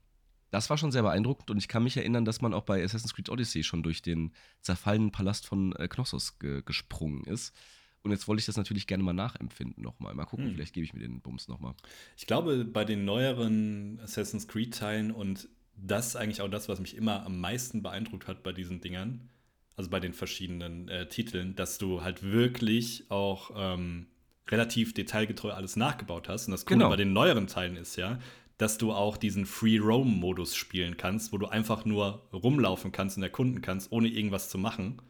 das 0.50 0.68
war 0.68 0.76
schon 0.76 0.90
sehr 0.90 1.02
beeindruckend 1.02 1.52
und 1.52 1.58
ich 1.58 1.68
kann 1.68 1.84
mich 1.84 1.96
erinnern, 1.96 2.24
dass 2.24 2.40
man 2.40 2.52
auch 2.52 2.64
bei 2.64 2.82
Assassin's 2.82 3.14
Creed 3.14 3.28
Odyssey 3.28 3.62
schon 3.62 3.84
durch 3.84 4.02
den 4.02 4.32
zerfallenen 4.60 5.12
Palast 5.12 5.46
von 5.46 5.72
äh, 5.76 5.86
Knossos 5.86 6.40
ge 6.40 6.62
gesprungen 6.64 7.22
ist. 7.22 7.54
Und 8.02 8.10
jetzt 8.10 8.26
wollte 8.26 8.40
ich 8.40 8.46
das 8.46 8.56
natürlich 8.56 8.88
gerne 8.88 9.04
mal 9.04 9.12
nachempfinden 9.12 9.84
nochmal. 9.84 10.12
Mal 10.14 10.24
gucken, 10.24 10.46
hm. 10.46 10.54
vielleicht 10.54 10.74
gebe 10.74 10.84
ich 10.84 10.92
mir 10.94 10.98
den 10.98 11.20
Bums 11.20 11.46
nochmal. 11.46 11.74
Ich 12.16 12.26
glaube, 12.26 12.64
bei 12.64 12.84
den 12.84 13.04
neueren 13.04 14.00
Assassin's 14.02 14.48
Creed-Teilen 14.48 15.12
und 15.12 15.48
das 15.76 16.08
ist 16.08 16.16
eigentlich 16.16 16.40
auch 16.40 16.50
das, 16.50 16.68
was 16.68 16.80
mich 16.80 16.96
immer 16.96 17.24
am 17.24 17.38
meisten 17.38 17.82
beeindruckt 17.82 18.26
hat 18.26 18.42
bei 18.42 18.52
diesen 18.52 18.80
Dingern, 18.80 19.30
also 19.76 19.90
bei 19.90 20.00
den 20.00 20.12
verschiedenen 20.12 20.88
äh, 20.88 21.08
Titeln, 21.08 21.54
dass 21.54 21.78
du 21.78 22.02
halt 22.02 22.24
wirklich 22.24 23.08
auch 23.10 23.52
ähm, 23.54 24.08
relativ 24.48 24.92
detailgetreu 24.92 25.52
alles 25.52 25.76
nachgebaut 25.76 26.28
hast. 26.28 26.46
Und 26.46 26.52
das 26.52 26.66
Coole 26.66 26.78
genau. 26.78 26.90
bei 26.90 26.96
den 26.96 27.12
neueren 27.12 27.46
Teilen 27.46 27.76
ist 27.76 27.96
ja, 27.96 28.18
dass 28.58 28.78
du 28.78 28.92
auch 28.92 29.16
diesen 29.16 29.46
Free 29.46 29.78
Roam 29.78 30.20
Modus 30.20 30.54
spielen 30.54 30.96
kannst, 30.96 31.32
wo 31.32 31.38
du 31.38 31.46
einfach 31.46 31.84
nur 31.84 32.28
rumlaufen 32.32 32.92
kannst 32.92 33.16
und 33.16 33.22
erkunden 33.22 33.60
kannst, 33.62 33.90
ohne 33.92 34.08
irgendwas 34.08 34.50
zu 34.50 34.58
machen. 34.58 35.00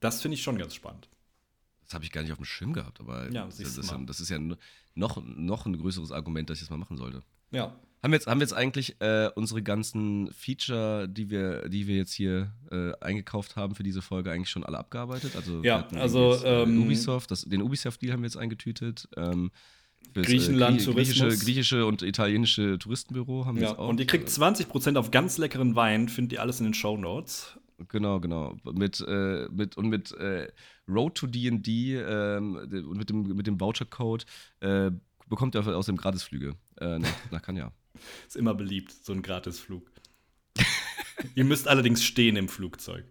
Das 0.00 0.20
finde 0.20 0.36
ich 0.36 0.42
schon 0.42 0.58
ganz 0.58 0.74
spannend. 0.74 1.08
Das 1.84 1.94
habe 1.94 2.04
ich 2.04 2.12
gar 2.12 2.22
nicht 2.22 2.32
auf 2.32 2.38
dem 2.38 2.44
Schirm 2.44 2.72
gehabt, 2.72 3.00
aber 3.00 3.30
ja, 3.30 3.44
das, 3.44 3.58
das, 3.58 3.78
ist 3.78 3.90
ja, 3.90 3.98
das, 3.98 4.20
ist 4.20 4.30
ja, 4.30 4.38
noch, 4.94 5.22
noch 5.22 5.66
ein 5.66 5.78
größeres 5.78 6.10
Argument, 6.10 6.48
dass 6.48 6.58
ich 6.58 6.62
das 6.62 6.70
mal 6.70 6.78
machen 6.78 6.96
sollte. 6.96 7.22
Ja, 7.50 7.78
Haben 8.02 8.12
wir 8.12 8.16
jetzt, 8.16 8.26
haben 8.26 8.40
wir 8.40 8.44
jetzt 8.44 8.54
eigentlich 8.54 9.00
äh, 9.00 9.28
unsere 9.34 9.62
ganzen 9.62 10.32
Feature, 10.32 11.06
die 11.06 11.28
wir, 11.28 11.68
die 11.68 11.86
wir 11.86 11.96
jetzt 11.96 12.14
hier 12.14 12.52
äh, 12.70 12.92
eingekauft 13.00 13.56
haben 13.56 13.74
für 13.74 13.82
diese 13.82 14.00
Folge, 14.00 14.32
eigentlich 14.32 14.48
schon 14.48 14.64
alle 14.64 14.78
abgearbeitet? 14.78 15.36
Also, 15.36 15.62
ja, 15.62 15.86
also 15.94 16.32
jetzt, 16.32 16.44
äh, 16.44 16.62
ähm, 16.62 16.82
Ubisoft, 16.82 17.30
das, 17.30 17.42
den 17.42 17.62
Ubisoft-Deal 17.62 18.12
haben 18.12 18.22
wir 18.22 18.26
jetzt 18.26 18.38
eingetütet. 18.38 19.08
Ähm, 19.16 19.50
fürs, 20.12 20.26
äh, 20.26 20.30
Griechenland, 20.30 20.84
Grie 20.84 20.94
griechische, 20.94 21.28
griechische 21.28 21.86
und 21.86 22.02
italienische 22.02 22.78
Touristenbüro 22.78 23.46
haben 23.46 23.56
wir 23.56 23.64
ja, 23.64 23.68
jetzt 23.70 23.78
auch. 23.78 23.88
Und 23.88 24.00
ihr 24.00 24.06
kriegt 24.06 24.28
20% 24.28 24.96
auf 24.96 25.10
ganz 25.10 25.38
leckeren 25.38 25.74
Wein, 25.74 26.08
findet 26.08 26.32
ihr 26.32 26.40
alles 26.40 26.60
in 26.60 26.64
den 26.64 26.74
Show 26.74 26.96
Notes. 26.96 27.58
Genau, 27.88 28.20
genau. 28.20 28.56
Mit, 28.64 29.04
äh, 29.06 29.48
mit, 29.50 29.76
und 29.76 29.88
mit 29.88 30.12
äh, 30.12 30.48
Road 30.88 31.14
to 31.14 31.26
DD 31.26 31.96
ähm, 31.96 32.56
und 32.56 32.96
mit 32.96 33.10
dem, 33.10 33.22
mit 33.22 33.46
dem 33.46 33.60
Voucher-Code 33.60 34.24
äh, 34.60 34.90
bekommt 35.28 35.54
ihr 35.54 35.66
außerdem 35.66 35.96
Gratisflüge 35.96 36.54
äh, 36.80 36.98
nach, 36.98 37.08
nach 37.30 37.42
Kanya. 37.42 37.72
Ist 38.26 38.36
immer 38.36 38.54
beliebt, 38.54 38.92
so 38.92 39.12
ein 39.12 39.22
Gratisflug. 39.22 39.90
Ihr 41.34 41.44
müsst 41.44 41.68
allerdings 41.68 42.04
stehen 42.04 42.36
im 42.36 42.48
Flugzeug. 42.48 43.04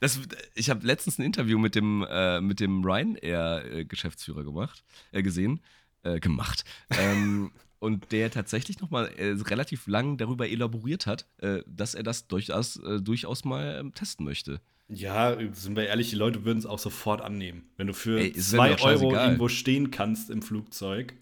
Das, 0.00 0.18
ich 0.54 0.68
habe 0.68 0.84
letztens 0.84 1.18
ein 1.18 1.22
Interview 1.22 1.58
mit 1.58 1.74
dem, 1.74 2.04
äh, 2.08 2.40
mit 2.40 2.58
dem 2.58 2.84
Ryanair-Geschäftsführer 2.84 4.42
gemacht, 4.42 4.84
äh, 5.12 5.22
gesehen, 5.22 5.60
äh, 6.02 6.20
gemacht. 6.20 6.64
Ähm, 6.90 7.52
und 7.78 8.12
der 8.12 8.30
tatsächlich 8.30 8.80
nochmal 8.80 9.12
äh, 9.16 9.32
relativ 9.32 9.86
lang 9.86 10.16
darüber 10.16 10.48
elaboriert 10.48 11.06
hat, 11.06 11.26
äh, 11.38 11.62
dass 11.66 11.94
er 11.94 12.02
das 12.02 12.28
durchaus, 12.28 12.76
äh, 12.76 13.00
durchaus 13.00 13.44
mal 13.44 13.78
ähm, 13.80 13.92
testen 13.92 14.24
möchte. 14.24 14.60
Ja, 14.88 15.36
sind 15.52 15.74
wir 15.74 15.86
ehrlich, 15.86 16.10
die 16.10 16.16
Leute 16.16 16.44
würden 16.44 16.58
es 16.58 16.66
auch 16.66 16.78
sofort 16.78 17.22
annehmen. 17.22 17.64
Wenn 17.76 17.86
du 17.86 17.94
für 17.94 18.32
2 18.32 18.82
Euro 18.82 19.14
irgendwo 19.14 19.48
stehen 19.48 19.90
kannst 19.90 20.30
im 20.30 20.42
Flugzeug. 20.42 21.14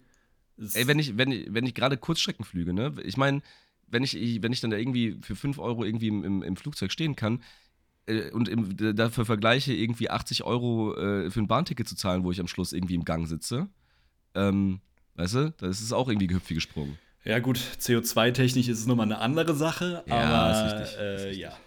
Ey, 0.73 0.87
wenn 0.87 0.99
ich, 0.99 1.17
wenn 1.17 1.31
ich, 1.31 1.47
wenn 1.51 1.65
ich 1.65 1.73
gerade 1.73 1.97
Kurzstreckenflüge, 1.97 2.73
ne? 2.73 2.93
Ich 3.03 3.17
meine, 3.17 3.41
wenn 3.87 4.03
ich, 4.03 4.15
wenn 4.41 4.51
ich 4.51 4.61
dann 4.61 4.71
da 4.71 4.77
irgendwie 4.77 5.17
für 5.21 5.35
5 5.35 5.57
Euro 5.57 5.83
irgendwie 5.83 6.09
im, 6.09 6.23
im, 6.23 6.43
im 6.43 6.55
Flugzeug 6.55 6.91
stehen 6.91 7.15
kann 7.15 7.41
äh, 8.05 8.29
und 8.31 8.47
im, 8.47 8.95
dafür 8.95 9.25
vergleiche, 9.25 9.73
irgendwie 9.73 10.09
80 10.09 10.43
Euro 10.43 10.95
äh, 10.95 11.31
für 11.31 11.39
ein 11.39 11.47
Bahnticket 11.47 11.87
zu 11.87 11.95
zahlen, 11.95 12.23
wo 12.23 12.31
ich 12.31 12.39
am 12.39 12.47
Schluss 12.47 12.73
irgendwie 12.73 12.95
im 12.95 13.05
Gang 13.05 13.27
sitze, 13.27 13.69
ähm, 14.35 14.79
weißt 15.15 15.35
du, 15.35 15.53
das 15.57 15.81
ist 15.81 15.93
auch 15.93 16.07
irgendwie 16.07 16.27
gehüpft 16.27 16.49
wie 16.49 16.55
gesprungen. 16.55 16.97
Ja, 17.23 17.39
gut, 17.39 17.59
CO2-technisch 17.79 18.67
ist 18.67 18.79
es 18.79 18.87
nochmal 18.87 19.05
eine 19.05 19.19
andere 19.19 19.55
Sache, 19.55 20.03
ja, 20.07 20.15
aber 20.15 20.51
ist 20.51 20.73
richtig, 20.73 20.99
äh, 20.99 21.15
ist 21.15 21.21
richtig. 21.23 21.43
ja. 21.43 21.57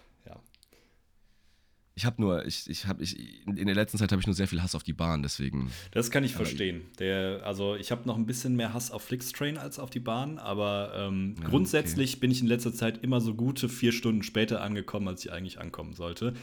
Ich 1.97 2.05
habe 2.05 2.21
nur, 2.21 2.45
ich, 2.45 2.69
ich 2.69 2.87
habe, 2.87 3.05
ich, 3.05 3.47
in 3.47 3.67
der 3.67 3.75
letzten 3.75 3.99
Zeit 3.99 4.11
habe 4.11 4.21
ich 4.21 4.27
nur 4.27 4.35
sehr 4.35 4.49
viel 4.49 4.61
Hass 4.61 4.75
auf 4.75 4.83
die 4.83 4.93
Bahn, 4.93 5.23
deswegen. 5.23 5.71
Das 5.93 6.11
kann 6.11 6.25
ich 6.25 6.35
verstehen. 6.35 6.83
Der, 6.99 7.43
also 7.45 7.77
ich 7.77 7.93
habe 7.93 8.03
noch 8.07 8.17
ein 8.17 8.27
bisschen 8.27 8.57
mehr 8.57 8.75
Hass 8.75 8.91
auf 8.91 9.03
Flixtrain 9.05 9.59
als 9.59 9.79
auf 9.79 9.91
die 9.91 10.01
Bahn, 10.01 10.39
aber 10.39 10.93
ähm, 10.97 11.37
ja, 11.41 11.49
grundsätzlich 11.49 12.15
okay. 12.15 12.21
bin 12.21 12.31
ich 12.33 12.41
in 12.41 12.49
letzter 12.49 12.75
Zeit 12.75 13.05
immer 13.05 13.21
so 13.21 13.35
gute 13.35 13.69
vier 13.69 13.93
Stunden 13.93 14.25
später 14.25 14.61
angekommen, 14.61 15.07
als 15.07 15.25
ich 15.25 15.31
eigentlich 15.31 15.61
ankommen 15.61 15.93
sollte. 15.93 16.35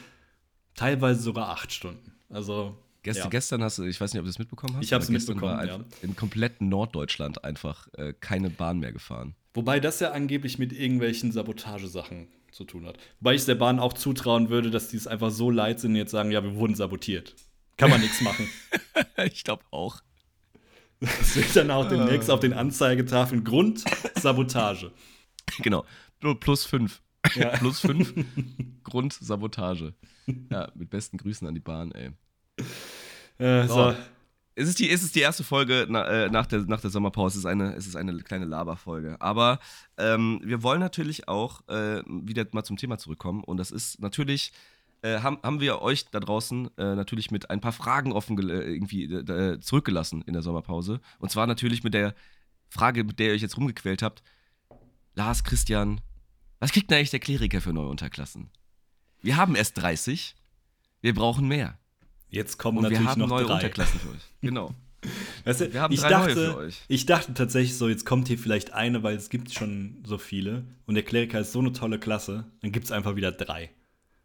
Teilweise 0.76 1.22
sogar 1.22 1.50
acht 1.50 1.74
Stunden. 1.74 2.14
Also. 2.30 2.78
Gest, 3.04 3.20
ja. 3.20 3.28
Gestern 3.30 3.64
hast 3.64 3.80
du, 3.80 3.84
ich 3.84 4.00
weiß 4.00 4.14
nicht, 4.14 4.20
ob 4.20 4.26
du 4.26 4.30
das 4.30 4.40
mitbekommen 4.40 4.76
hast. 4.78 4.84
Ich 4.84 4.94
habe 4.94 5.04
es 5.04 5.10
mitbekommen. 5.10 5.58
War 5.58 5.66
ja. 5.66 5.80
In 6.02 6.16
kompletten 6.16 6.70
Norddeutschland 6.70 7.44
einfach 7.44 7.88
äh, 7.94 8.14
keine 8.14 8.50
Bahn 8.50 8.80
mehr 8.80 8.92
gefahren. 8.92 9.36
Wobei 9.54 9.80
das 9.80 10.00
ja 10.00 10.12
angeblich 10.12 10.60
mit 10.60 10.72
irgendwelchen 10.72 11.32
Sabotagesachen 11.32 12.28
zu 12.52 12.64
tun 12.64 12.86
hat. 12.86 12.98
Wobei 13.20 13.36
ich 13.36 13.46
der 13.46 13.56
Bahn 13.56 13.80
auch 13.80 13.94
zutrauen 13.94 14.50
würde, 14.50 14.70
dass 14.70 14.90
die 14.90 14.98
es 14.98 15.08
einfach 15.08 15.32
so 15.32 15.50
leid 15.50 15.80
sind 15.80 15.92
und 15.92 15.98
jetzt 15.98 16.12
sagen, 16.12 16.32
ja, 16.32 16.44
wir 16.44 16.56
wurden 16.56 16.76
sabotiert. 16.76 17.36
Kann 17.78 17.90
man 17.90 18.02
nichts 18.02 18.22
machen. 18.22 18.48
ich 19.26 19.44
glaube 19.44 19.64
auch. 19.72 20.02
Das 21.00 21.36
wird 21.36 21.56
dann 21.56 21.72
auch 21.72 21.90
demnächst 21.90 22.30
auf 22.30 22.40
den 22.40 22.54
Anzeigetafeln 22.54 23.44
Grund 23.44 23.84
Sabotage. 24.16 24.92
Genau. 25.64 25.86
Plus 26.40 26.64
fünf. 26.64 27.02
Ja. 27.36 27.50
Plus 27.58 27.82
fünf. 27.82 28.14
Grund 28.86 29.12
Sabotage. 29.12 29.94
Ja, 30.50 30.72
mit 30.76 30.90
besten 30.90 31.18
Grüßen 31.18 31.46
an 31.46 31.54
die 31.54 31.60
Bahn, 31.60 31.92
ey. 31.92 32.12
Äh, 33.42 33.68
so. 33.68 33.94
Es 34.54 34.68
ist, 34.68 34.80
die, 34.80 34.90
es 34.90 35.02
ist 35.02 35.16
die 35.16 35.22
erste 35.22 35.44
Folge 35.44 35.88
na, 35.90 36.06
äh, 36.06 36.30
nach, 36.30 36.46
der, 36.46 36.60
nach 36.62 36.82
der 36.82 36.90
Sommerpause. 36.90 37.40
Es 37.40 37.46
ist 37.46 37.46
eine, 37.46 37.74
es 37.74 37.88
ist 37.88 37.96
eine 37.96 38.18
kleine 38.20 38.46
Laberfolge. 38.46 39.16
Aber 39.20 39.60
ähm, 39.98 40.42
wir 40.44 40.62
wollen 40.62 40.82
natürlich 40.82 41.28
auch 41.28 41.68
äh, 41.70 42.04
wieder 42.06 42.46
mal 42.52 42.64
zum 42.64 42.78
Thema 42.78 42.98
zurückkommen. 42.98 43.44
Und 43.44 43.58
das 43.58 43.72
ist 43.72 44.00
natürlich, 44.02 44.52
äh, 45.02 45.20
haben, 45.22 45.40
haben 45.42 45.62
wir 45.62 45.82
euch 45.82 46.06
da 46.12 46.20
draußen 46.20 46.70
äh, 46.78 46.96
natürlich 46.96 47.32
mit 47.32 47.50
ein 47.50 47.62
paar 47.62 47.72
Fragen 47.72 48.12
offen 48.12 48.38
äh, 48.50 48.74
irgendwie 48.74 49.06
äh, 49.06 49.60
zurückgelassen 49.62 50.22
in 50.24 50.34
der 50.34 50.44
Sommerpause. 50.44 51.00
Und 51.18 51.32
zwar 51.32 51.48
natürlich 51.48 51.84
mit 51.84 51.94
der 51.94 52.14
Frage, 52.70 53.04
mit 53.04 53.20
der 53.20 53.28
ihr 53.30 53.34
euch 53.34 53.42
jetzt 53.42 53.58
rumgequält 53.58 54.02
habt. 54.04 54.22
Lars, 55.16 55.44
Christian, 55.44 56.02
was 56.60 56.72
kriegt 56.72 56.92
denn 56.92 56.98
eigentlich 56.98 57.10
der 57.10 57.20
Kleriker 57.20 57.62
für 57.62 57.74
neue 57.74 57.88
Unterklassen? 57.88 58.52
Wir 59.22 59.38
haben 59.38 59.56
erst 59.56 59.78
30. 59.78 60.36
Wir 61.02 61.16
brauchen 61.16 61.48
mehr. 61.48 61.78
Jetzt 62.32 62.58
kommen 62.58 62.80
und 62.80 62.84
natürlich 62.84 63.04
wir 63.04 63.12
haben 63.12 63.20
noch 63.20 63.28
neue 63.28 63.46
drei. 63.46 63.54
Unterklassen 63.54 64.00
für 64.00 64.10
euch. 64.10 64.22
Genau. 64.42 64.74
Weißt 65.44 65.62
du, 65.62 65.74
wir 65.74 65.82
haben 65.82 65.94
ich 65.94 66.00
drei 66.00 66.10
dachte, 66.10 66.36
neue 66.36 66.52
für 66.52 66.58
euch. 66.58 66.82
Ich 66.88 67.06
dachte 67.06 67.34
tatsächlich 67.34 67.76
so, 67.76 67.90
jetzt 67.90 68.06
kommt 68.06 68.28
hier 68.28 68.38
vielleicht 68.38 68.74
eine, 68.74 69.04
weil 69.04 69.16
es 69.16 69.30
gibt 69.30 69.54
schon 69.54 70.04
so 70.06 70.18
viele. 70.18 70.64
Und 70.86 70.96
der 70.96 71.04
Kleriker 71.04 71.40
ist 71.40 71.52
so 71.52 71.60
eine 71.60 71.74
tolle 71.74 72.00
Klasse, 72.00 72.46
dann 72.62 72.72
gibt 72.72 72.86
es 72.86 72.92
einfach 72.92 73.16
wieder 73.16 73.32
drei. 73.32 73.72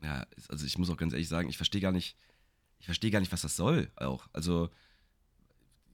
Ja, 0.02 0.26
also 0.48 0.64
ich 0.66 0.78
muss 0.78 0.88
auch 0.90 0.96
ganz 0.96 1.12
ehrlich 1.12 1.28
sagen, 1.28 1.48
ich 1.48 1.56
verstehe 1.56 1.80
gar 1.80 1.92
nicht, 1.92 2.16
ich 2.78 2.86
verstehe 2.86 3.10
gar 3.10 3.20
nicht, 3.20 3.32
was 3.32 3.42
das 3.42 3.56
soll 3.56 3.90
auch. 3.96 4.28
Also, 4.32 4.68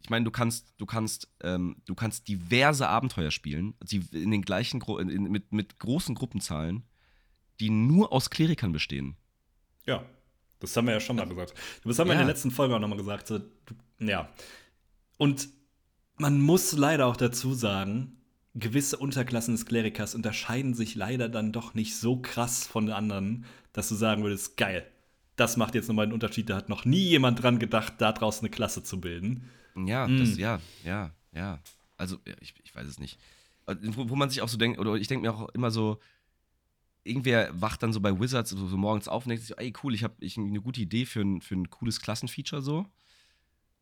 ich 0.02 0.10
meine, 0.10 0.24
du 0.24 0.30
kannst, 0.30 0.74
du 0.78 0.84
kannst, 0.84 1.28
ähm, 1.42 1.76
du 1.86 1.94
kannst 1.94 2.28
diverse 2.28 2.88
Abenteuer 2.88 3.30
spielen, 3.30 3.74
die 3.82 4.04
in 4.10 4.32
den 4.32 4.42
gleichen, 4.42 4.80
Gro 4.80 4.98
in, 4.98 5.22
mit, 5.24 5.52
mit 5.52 5.78
großen 5.78 6.14
Gruppenzahlen, 6.14 6.82
die 7.60 7.70
nur 7.70 8.12
aus 8.12 8.30
Klerikern 8.30 8.72
bestehen. 8.72 9.16
Ja. 9.86 10.04
Das 10.62 10.76
haben 10.76 10.86
wir 10.86 10.94
ja 10.94 11.00
schon 11.00 11.16
mal 11.16 11.28
gesagt. 11.28 11.54
Das 11.84 11.98
haben 11.98 12.08
wir 12.08 12.14
ja. 12.14 12.20
in 12.20 12.26
der 12.26 12.34
letzten 12.34 12.50
Folge 12.50 12.74
auch 12.74 12.80
nochmal 12.80 12.98
gesagt. 12.98 13.26
So, 13.26 13.40
ja. 13.98 14.28
Und 15.18 15.48
man 16.16 16.40
muss 16.40 16.72
leider 16.72 17.06
auch 17.06 17.16
dazu 17.16 17.54
sagen, 17.54 18.16
gewisse 18.54 18.96
Unterklassen 18.96 19.54
des 19.54 19.66
Klerikers 19.66 20.14
unterscheiden 20.14 20.74
sich 20.74 20.94
leider 20.94 21.28
dann 21.28 21.52
doch 21.52 21.74
nicht 21.74 21.96
so 21.96 22.20
krass 22.20 22.66
von 22.66 22.86
den 22.86 22.94
anderen, 22.94 23.44
dass 23.72 23.88
du 23.88 23.94
sagen 23.94 24.22
würdest, 24.22 24.56
geil, 24.56 24.86
das 25.36 25.56
macht 25.56 25.74
jetzt 25.74 25.88
nochmal 25.88 26.04
einen 26.04 26.12
Unterschied. 26.12 26.50
Da 26.50 26.56
hat 26.56 26.68
noch 26.68 26.84
nie 26.84 27.08
jemand 27.08 27.42
dran 27.42 27.58
gedacht, 27.58 27.94
da 27.98 28.12
draußen 28.12 28.40
eine 28.40 28.50
Klasse 28.50 28.82
zu 28.82 29.00
bilden. 29.00 29.48
Ja, 29.74 30.06
mm. 30.06 30.18
das, 30.18 30.36
ja, 30.36 30.60
ja, 30.84 31.10
ja. 31.34 31.58
Also, 31.96 32.18
ich, 32.40 32.54
ich 32.62 32.74
weiß 32.74 32.86
es 32.86 32.98
nicht. 32.98 33.18
Wo, 33.66 34.10
wo 34.10 34.16
man 34.16 34.28
sich 34.28 34.42
auch 34.42 34.48
so 34.48 34.58
denkt, 34.58 34.78
oder 34.78 34.94
ich 34.94 35.08
denke 35.08 35.26
mir 35.26 35.34
auch 35.34 35.48
immer 35.50 35.70
so, 35.70 35.98
irgendwer 37.04 37.50
wacht 37.60 37.82
dann 37.82 37.92
so 37.92 38.00
bei 38.00 38.18
Wizards 38.18 38.50
so, 38.50 38.66
so 38.66 38.76
morgens 38.76 39.08
auf 39.08 39.24
und 39.24 39.30
denkt 39.30 39.44
sich, 39.44 39.56
ey, 39.58 39.72
cool, 39.82 39.94
ich 39.94 40.04
habe 40.04 40.14
ich 40.20 40.36
eine 40.36 40.60
gute 40.60 40.80
Idee 40.80 41.04
für 41.04 41.20
ein, 41.20 41.40
für 41.40 41.54
ein 41.54 41.70
cooles 41.70 42.00
Klassenfeature 42.00 42.62
so. 42.62 42.86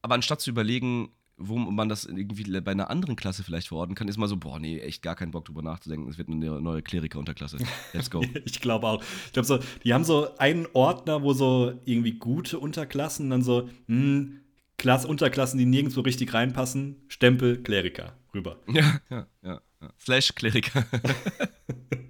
Aber 0.03 0.15
anstatt 0.15 0.41
zu 0.41 0.51
überlegen, 0.51 1.11
wo 1.37 1.57
man 1.57 1.89
das 1.89 2.05
irgendwie 2.05 2.61
bei 2.61 2.71
einer 2.71 2.91
anderen 2.91 3.17
Klasse 3.17 3.43
vielleicht 3.43 3.69
verorten 3.69 3.95
kann, 3.95 4.09
ist 4.09 4.19
mal 4.19 4.29
so, 4.29 4.37
boah, 4.37 4.59
nee, 4.59 4.79
echt 4.79 5.03
gar 5.03 5.17
keinen 5.17 5.31
Bock 5.31 5.47
drüber 5.47 5.63
nachzudenken. 5.63 6.09
Es 6.09 6.19
wird 6.19 6.29
eine 6.29 6.61
neue 6.61 6.83
Kleriker-Unterklasse. 6.83 7.59
Let's 7.93 8.11
go. 8.11 8.23
ich 8.45 8.61
glaube 8.61 8.87
auch. 8.87 9.03
Ich 9.27 9.33
glaube 9.33 9.47
so, 9.47 9.59
die 9.83 9.95
haben 9.95 10.05
so 10.05 10.37
einen 10.37 10.67
Ordner, 10.75 11.23
wo 11.23 11.33
so 11.33 11.73
irgendwie 11.87 12.13
gute 12.13 12.59
Unterklassen, 12.59 13.31
dann 13.31 13.43
so, 13.43 13.69
hm, 13.87 14.41
Klasse, 14.77 15.09
Unterklassen, 15.09 15.59
die 15.59 15.67
nirgendwo 15.67 16.01
richtig 16.03 16.33
reinpassen, 16.33 16.97
Stempel, 17.09 17.63
Kleriker, 17.63 18.17
rüber. 18.35 18.59
Ja, 18.69 19.01
ja, 19.11 19.27
ja. 19.43 19.61
ja. 19.81 19.93
Slash 19.99 20.35
Kleriker. 20.35 20.85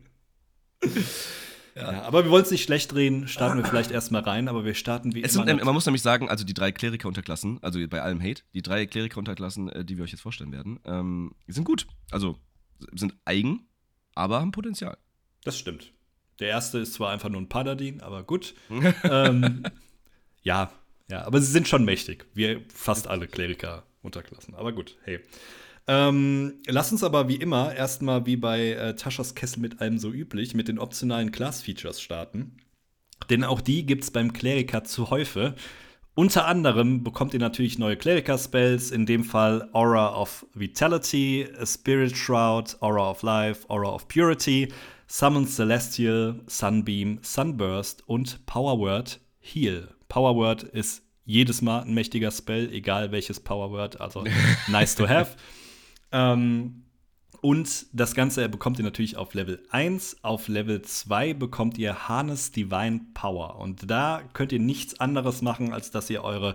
Ja. 1.76 1.92
ja. 1.92 2.02
aber 2.02 2.24
wir 2.24 2.30
wollen 2.30 2.42
es 2.42 2.50
nicht 2.50 2.64
schlecht 2.64 2.92
drehen, 2.92 3.28
starten 3.28 3.58
wir 3.58 3.64
vielleicht 3.64 3.90
erstmal 3.90 4.22
rein, 4.22 4.48
aber 4.48 4.64
wir 4.64 4.74
starten 4.74 5.14
wie 5.14 5.22
es 5.22 5.34
immer. 5.34 5.46
Sind, 5.46 5.64
man 5.64 5.74
muss 5.74 5.86
nämlich 5.86 6.02
sagen, 6.02 6.28
also 6.28 6.44
die 6.44 6.54
drei 6.54 6.72
Kleriker-Unterklassen, 6.72 7.62
also 7.62 7.78
bei 7.88 8.02
allem 8.02 8.20
Hate, 8.20 8.42
die 8.54 8.62
drei 8.62 8.86
Kleriker-Unterklassen, 8.86 9.68
äh, 9.68 9.84
die 9.84 9.96
wir 9.96 10.04
euch 10.04 10.10
jetzt 10.10 10.20
vorstellen 10.20 10.52
werden, 10.52 10.80
ähm, 10.84 11.32
sind 11.46 11.64
gut. 11.64 11.86
Also 12.10 12.38
sind 12.92 13.14
eigen, 13.24 13.68
aber 14.14 14.40
haben 14.40 14.52
Potenzial. 14.52 14.96
Das 15.44 15.58
stimmt. 15.58 15.92
Der 16.40 16.48
erste 16.48 16.78
ist 16.78 16.94
zwar 16.94 17.12
einfach 17.12 17.28
nur 17.28 17.40
ein 17.40 17.48
Paladin, 17.48 18.00
aber 18.00 18.22
gut. 18.22 18.54
ähm, 19.04 19.62
ja, 20.42 20.72
ja, 21.10 21.24
aber 21.24 21.40
sie 21.40 21.50
sind 21.50 21.68
schon 21.68 21.84
mächtig. 21.84 22.26
Wir 22.34 22.62
fast 22.72 23.08
alle 23.08 23.26
Kleriker-Unterklassen. 23.26 24.54
Aber 24.54 24.72
gut, 24.72 24.96
hey. 25.02 25.20
Ähm, 25.90 26.61
lass 26.68 26.92
uns 26.92 27.03
aber 27.03 27.29
wie 27.29 27.35
immer 27.35 27.74
erstmal 27.74 28.24
wie 28.24 28.37
bei 28.37 28.74
äh, 28.74 28.94
Taschas 28.94 29.35
Kessel 29.35 29.59
mit 29.59 29.81
allem 29.81 29.98
so 29.98 30.12
üblich 30.12 30.55
mit 30.55 30.68
den 30.68 30.79
optionalen 30.79 31.33
Class-Features 31.33 32.00
starten. 32.00 32.59
Denn 33.29 33.42
auch 33.42 33.61
die 33.61 33.85
gibt 33.85 34.05
es 34.05 34.12
beim 34.12 34.33
Kleriker 34.33 34.85
zu 34.85 35.11
Häufe. 35.11 35.57
Unter 36.14 36.46
anderem 36.46 37.03
bekommt 37.03 37.35
ihr 37.35 37.40
natürlich 37.40 37.81
neue 37.81 37.96
Kleriker-Spells, 37.96 38.92
in 38.92 39.05
dem 39.05 39.24
Fall 39.24 39.68
Aura 39.72 40.14
of 40.14 40.46
Vitality, 40.55 41.48
Spirit 41.64 42.16
Shroud, 42.16 42.76
Aura 42.79 43.11
of 43.11 43.22
Life, 43.22 43.68
Aura 43.68 43.88
of 43.88 44.07
Purity, 44.07 44.72
Summon 45.09 45.48
Celestial, 45.48 46.38
Sunbeam, 46.46 47.18
Sunburst 47.22 48.09
und 48.09 48.46
Power 48.46 48.79
Word 48.79 49.18
Heal. 49.40 49.88
Power 50.09 50.37
Word 50.37 50.62
ist 50.62 51.03
jedes 51.24 51.62
Mal 51.62 51.81
ein 51.81 51.94
mächtiger 51.94 52.31
Spell, 52.31 52.72
egal 52.72 53.11
welches 53.11 53.40
Power 53.40 53.72
Word, 53.72 54.00
also 54.00 54.22
nice 54.68 54.94
to 54.94 55.09
have. 55.09 55.31
Ähm, 56.12 56.85
Und 57.42 57.87
das 57.94 58.14
Ganze 58.14 58.49
bekommt 58.51 58.79
ihr 58.79 58.85
natürlich 58.85 59.16
auf 59.16 59.33
Level 59.33 59.62
1. 59.70 60.18
Auf 60.23 60.49
Level 60.49 60.83
2 60.83 61.33
bekommt 61.35 61.79
ihr 61.79 62.07
Harness 62.09 62.53
Divine 62.53 63.01
Power. 63.14 63.57
Und 63.59 63.90
da 63.90 64.23
könnt 64.35 64.53
ihr 64.53 64.59
nichts 64.59 65.01
anderes 65.01 65.40
machen, 65.40 65.73
als 65.73 65.90
dass 65.90 66.11
ihr 66.11 66.23
eure 66.23 66.55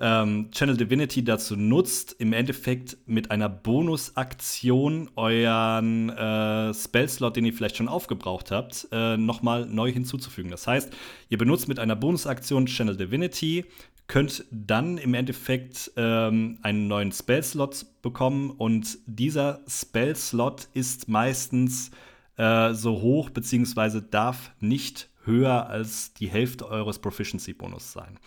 ähm, 0.00 0.50
Channel 0.50 0.78
Divinity 0.78 1.22
dazu 1.22 1.56
nutzt, 1.56 2.16
im 2.18 2.32
Endeffekt 2.32 2.96
mit 3.06 3.30
einer 3.30 3.50
Bonusaktion 3.50 5.10
euren 5.14 6.08
äh, 6.08 6.72
Spellslot, 6.72 7.36
den 7.36 7.44
ihr 7.44 7.52
vielleicht 7.52 7.76
schon 7.76 7.88
aufgebraucht 7.88 8.50
habt, 8.50 8.88
äh, 8.92 9.18
nochmal 9.18 9.66
neu 9.66 9.92
hinzuzufügen. 9.92 10.50
Das 10.50 10.66
heißt, 10.66 10.90
ihr 11.28 11.38
benutzt 11.38 11.68
mit 11.68 11.78
einer 11.78 11.96
Bonusaktion 11.96 12.64
Channel 12.66 12.96
Divinity, 12.96 13.66
könnt 14.06 14.44
dann 14.50 14.96
im 14.96 15.14
Endeffekt 15.14 15.92
ähm, 15.96 16.58
einen 16.62 16.88
neuen 16.88 17.12
Spellslot 17.12 17.84
bekommen 18.02 18.50
und 18.50 18.98
dieser 19.06 19.60
Spellslot 19.68 20.66
ist 20.72 21.08
meistens 21.08 21.90
äh, 22.36 22.72
so 22.72 23.02
hoch 23.02 23.28
beziehungsweise 23.30 24.02
darf 24.02 24.50
nicht 24.60 25.10
höher 25.24 25.68
als 25.68 26.14
die 26.14 26.28
Hälfte 26.28 26.66
eures 26.66 26.98
Proficiency-Bonus 26.98 27.92
sein. 27.92 28.18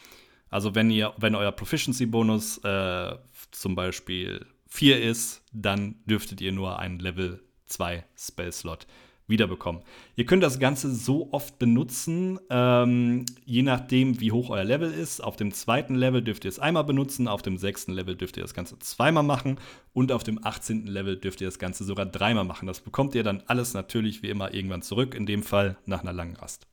Also 0.53 0.75
wenn 0.75 0.91
ihr, 0.91 1.13
wenn 1.17 1.33
euer 1.33 1.51
Proficiency-Bonus 1.51 2.59
äh, 2.59 3.15
zum 3.49 3.73
Beispiel 3.73 4.45
4 4.67 5.01
ist, 5.01 5.41
dann 5.51 5.95
dürftet 6.05 6.41
ihr 6.41 6.51
nur 6.51 6.77
einen 6.77 6.99
Level 6.99 7.41
2 7.65 8.05
Spell-Slot 8.15 8.85
wiederbekommen. 9.25 9.81
Ihr 10.15 10.27
könnt 10.27 10.43
das 10.43 10.59
Ganze 10.59 10.93
so 10.93 11.29
oft 11.31 11.57
benutzen, 11.57 12.39
ähm, 12.51 13.25
je 13.45 13.63
nachdem, 13.63 14.19
wie 14.19 14.31
hoch 14.31 14.51
euer 14.51 14.63
Level 14.63 14.91
ist. 14.91 15.23
Auf 15.23 15.37
dem 15.37 15.53
zweiten 15.53 15.95
Level 15.95 16.21
dürft 16.21 16.45
ihr 16.45 16.49
es 16.49 16.59
einmal 16.59 16.83
benutzen, 16.83 17.27
auf 17.27 17.41
dem 17.41 17.57
sechsten 17.57 17.91
Level 17.91 18.15
dürft 18.15 18.37
ihr 18.37 18.43
das 18.43 18.53
Ganze 18.53 18.77
zweimal 18.77 19.23
machen 19.23 19.59
und 19.93 20.11
auf 20.11 20.23
dem 20.23 20.45
18. 20.45 20.85
Level 20.85 21.17
dürft 21.17 21.41
ihr 21.41 21.47
das 21.47 21.57
Ganze 21.57 21.83
sogar 21.83 22.05
dreimal 22.05 22.45
machen. 22.45 22.67
Das 22.67 22.79
bekommt 22.79 23.15
ihr 23.15 23.23
dann 23.23 23.41
alles 23.47 23.73
natürlich 23.73 24.21
wie 24.21 24.29
immer 24.29 24.53
irgendwann 24.53 24.83
zurück, 24.83 25.15
in 25.15 25.25
dem 25.25 25.41
Fall 25.41 25.77
nach 25.87 26.01
einer 26.01 26.13
langen 26.13 26.35
Rast. 26.35 26.67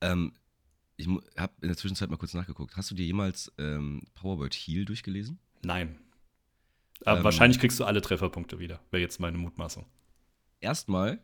Ähm, 0.00 0.32
ich 1.00 1.08
habe 1.36 1.52
in 1.62 1.68
der 1.68 1.76
Zwischenzeit 1.76 2.10
mal 2.10 2.16
kurz 2.16 2.34
nachgeguckt. 2.34 2.76
Hast 2.76 2.90
du 2.90 2.94
dir 2.94 3.06
jemals 3.06 3.52
ähm, 3.58 4.02
Powerword 4.14 4.54
Heal 4.54 4.84
durchgelesen? 4.84 5.38
Nein. 5.62 5.98
Aber 7.04 7.18
ähm, 7.18 7.24
wahrscheinlich 7.24 7.58
kriegst 7.58 7.80
du 7.80 7.84
alle 7.84 8.02
Trefferpunkte 8.02 8.58
wieder, 8.58 8.80
wäre 8.90 9.00
jetzt 9.00 9.20
meine 9.20 9.38
Mutmaßung. 9.38 9.86
Erstmal, 10.60 11.22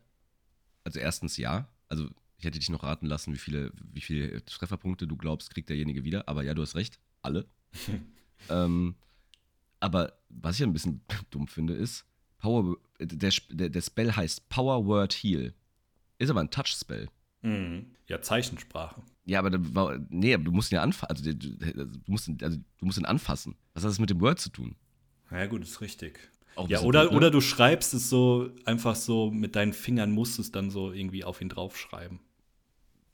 also 0.83 0.99
erstens 0.99 1.37
ja. 1.37 1.69
Also 1.89 2.09
ich 2.37 2.45
hätte 2.45 2.59
dich 2.59 2.69
noch 2.69 2.83
raten 2.83 3.05
lassen, 3.05 3.33
wie 3.33 3.37
viele, 3.37 3.71
wie 3.93 4.01
viele 4.01 4.43
Trefferpunkte 4.45 5.07
du 5.07 5.15
glaubst, 5.15 5.53
kriegt 5.53 5.69
derjenige 5.69 6.03
wieder. 6.03 6.27
Aber 6.27 6.43
ja, 6.43 6.53
du 6.53 6.61
hast 6.61 6.75
recht, 6.75 6.99
alle. 7.21 7.47
ähm, 8.49 8.95
aber 9.79 10.13
was 10.29 10.59
ich 10.59 10.63
ein 10.63 10.73
bisschen 10.73 11.01
dumm 11.29 11.47
finde, 11.47 11.73
ist, 11.73 12.05
Power, 12.39 12.77
der, 12.99 13.31
der, 13.49 13.69
der 13.69 13.81
Spell 13.81 14.11
heißt 14.11 14.49
Power 14.49 14.85
Word 14.85 15.13
Heal. 15.13 15.53
Ist 16.19 16.29
aber 16.29 16.41
ein 16.41 16.51
Touch-Spell. 16.51 17.09
Mhm. 17.47 17.85
Ja, 18.07 18.21
Zeichensprache. 18.21 19.01
Ja, 19.25 19.39
aber 19.39 19.49
da 19.49 19.99
nee, 20.09 20.33
aber 20.33 20.43
du 20.43 20.51
musst 20.51 20.71
ihn 20.71 20.75
ja 20.75 20.81
anfassen. 20.81 21.09
Also, 21.09 21.33
du, 21.33 21.35
du, 21.35 22.11
musst 22.11 22.27
ihn, 22.27 22.37
also, 22.41 22.57
du 22.57 22.85
musst 22.85 22.97
ihn 22.97 23.05
anfassen. 23.05 23.55
Was 23.73 23.83
hat 23.83 23.91
das 23.91 23.99
mit 23.99 24.09
dem 24.09 24.21
Word 24.21 24.39
zu 24.39 24.49
tun? 24.49 24.75
Ja, 25.31 25.45
gut, 25.47 25.61
ist 25.61 25.81
richtig. 25.81 26.19
ja, 26.67 26.81
oder, 26.81 27.03
gut, 27.03 27.11
ne? 27.11 27.17
oder 27.17 27.31
du 27.31 27.41
schreibst 27.41 27.93
es 27.93 28.09
so 28.09 28.49
einfach 28.65 28.95
so 28.95 29.29
mit 29.31 29.55
deinen 29.55 29.73
Fingern, 29.73 30.11
musst 30.11 30.37
du 30.37 30.41
es 30.41 30.51
dann 30.51 30.69
so 30.69 30.93
irgendwie 30.93 31.25
auf 31.25 31.41
ihn 31.41 31.49
draufschreiben. 31.49 32.19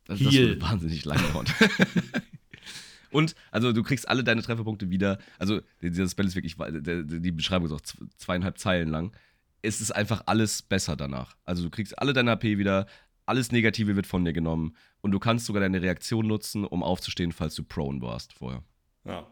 Also, 0.08 0.26
das 0.26 0.34
würde 0.34 0.62
wahnsinnig 0.62 1.06
lang 1.06 1.20
dauern. 1.32 1.46
Und, 3.12 3.36
also, 3.52 3.74
du 3.74 3.84
kriegst 3.84 4.08
alle 4.08 4.24
deine 4.24 4.42
Trefferpunkte 4.42 4.90
wieder. 4.90 5.18
Also, 5.40 5.62
dieser 5.82 6.08
Spell 6.08 6.26
ist 6.26 6.36
wirklich, 6.36 6.56
die 6.58 7.32
Beschreibung 7.32 7.68
ist 7.68 7.74
auch 7.74 7.82
zweieinhalb 8.18 8.58
Zeilen 8.58 8.90
lang. 8.90 9.16
Es 9.64 9.82
ist 9.82 9.92
einfach 9.92 10.24
alles 10.26 10.62
besser 10.62 10.96
danach. 10.96 11.38
Also, 11.46 11.64
du 11.64 11.70
kriegst 11.72 11.98
alle 11.98 12.14
deine 12.14 12.32
AP 12.32 12.44
wieder, 12.44 12.86
alles 13.26 13.52
Negative 13.52 13.96
wird 13.96 14.08
von 14.08 14.26
dir 14.26 14.34
genommen 14.34 14.76
und 15.02 15.12
du 15.12 15.20
kannst 15.20 15.46
sogar 15.46 15.62
deine 15.62 15.82
Reaktion 15.82 16.28
nutzen, 16.28 16.66
um 16.66 16.84
aufzustehen, 16.84 17.32
falls 17.32 17.56
du 17.56 17.64
prone 17.64 18.02
warst 18.02 18.34
vorher. 18.34 18.64
Ja. 19.06 19.28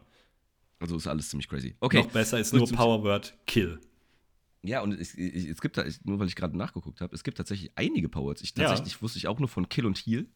Also 0.78 0.96
ist 0.96 1.06
alles 1.06 1.28
ziemlich 1.28 1.48
crazy. 1.48 1.76
Okay. 1.80 1.98
Noch 2.02 2.10
besser 2.10 2.40
ist 2.40 2.52
nur 2.52 2.68
Powerword 2.68 3.36
Kill. 3.46 3.80
Ja, 4.62 4.80
und 4.80 4.92
es, 4.92 5.14
es 5.14 5.60
gibt 5.60 5.76
da, 5.76 5.84
nur 6.04 6.18
weil 6.18 6.28
ich 6.28 6.36
gerade 6.36 6.56
nachgeguckt 6.56 7.00
habe, 7.00 7.14
es 7.14 7.24
gibt 7.24 7.36
tatsächlich 7.36 7.72
einige 7.76 8.08
Powerwords. 8.08 8.42
Ich 8.42 8.54
tatsächlich 8.54 8.94
ja. 8.94 9.02
wusste 9.02 9.18
ich 9.18 9.26
auch 9.26 9.38
nur 9.38 9.48
von 9.48 9.68
Kill 9.68 9.86
und 9.86 9.98
Heal, 9.98 10.26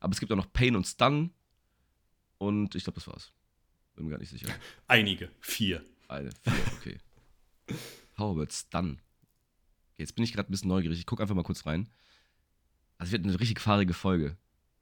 aber 0.00 0.12
es 0.12 0.20
gibt 0.20 0.32
auch 0.32 0.36
noch 0.36 0.52
Pain 0.52 0.76
und 0.76 0.86
Stun 0.86 1.30
und 2.38 2.74
ich 2.74 2.84
glaube, 2.84 2.96
das 2.96 3.06
war's. 3.06 3.32
Bin 3.94 4.04
mir 4.04 4.12
gar 4.12 4.18
nicht 4.18 4.30
sicher. 4.30 4.48
Einige, 4.88 5.30
vier. 5.40 5.84
Eine, 6.08 6.30
vier, 6.42 6.52
okay. 6.78 6.98
Powerword 8.14 8.52
Stun. 8.52 9.00
Okay, 9.94 10.02
jetzt 10.02 10.14
bin 10.14 10.24
ich 10.24 10.32
gerade 10.32 10.48
ein 10.48 10.52
bisschen 10.52 10.68
neugierig. 10.68 10.98
Ich 10.98 11.06
gucke 11.06 11.22
einfach 11.22 11.34
mal 11.34 11.42
kurz 11.44 11.66
rein. 11.66 11.88
Also 12.98 13.12
wird 13.12 13.24
eine 13.24 13.38
richtig 13.38 13.60
fahrige 13.60 13.94
Folge. 13.94 14.36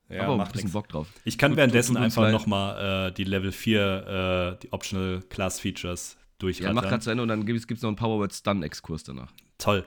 Ja, 0.08 0.22
aber 0.22 0.34
ein 0.44 0.52
bisschen 0.52 0.66
nix. 0.66 0.72
Bock 0.72 0.88
drauf. 0.88 1.08
Ich 1.24 1.36
kann 1.36 1.52
tut, 1.52 1.58
währenddessen 1.58 1.94
tut, 1.94 1.96
tut 1.96 2.04
einfach 2.04 2.30
noch 2.30 2.46
mal 2.46 3.08
äh, 3.08 3.12
die 3.12 3.24
Level 3.24 3.52
4, 3.52 4.56
äh, 4.56 4.62
die 4.62 4.72
Optional 4.72 5.22
Class 5.28 5.60
Features 5.60 6.16
durchrattern. 6.38 6.76
Ja, 6.76 6.82
mach 6.82 6.88
gerade 6.88 7.02
zu 7.02 7.10
Ende 7.10 7.22
und 7.22 7.28
dann 7.28 7.44
gibt 7.44 7.70
es 7.70 7.82
noch 7.82 7.88
einen 7.88 7.96
Powerword 7.96 8.32
Stun 8.32 8.62
Exkurs 8.62 9.02
danach. 9.02 9.32
Toll. 9.58 9.84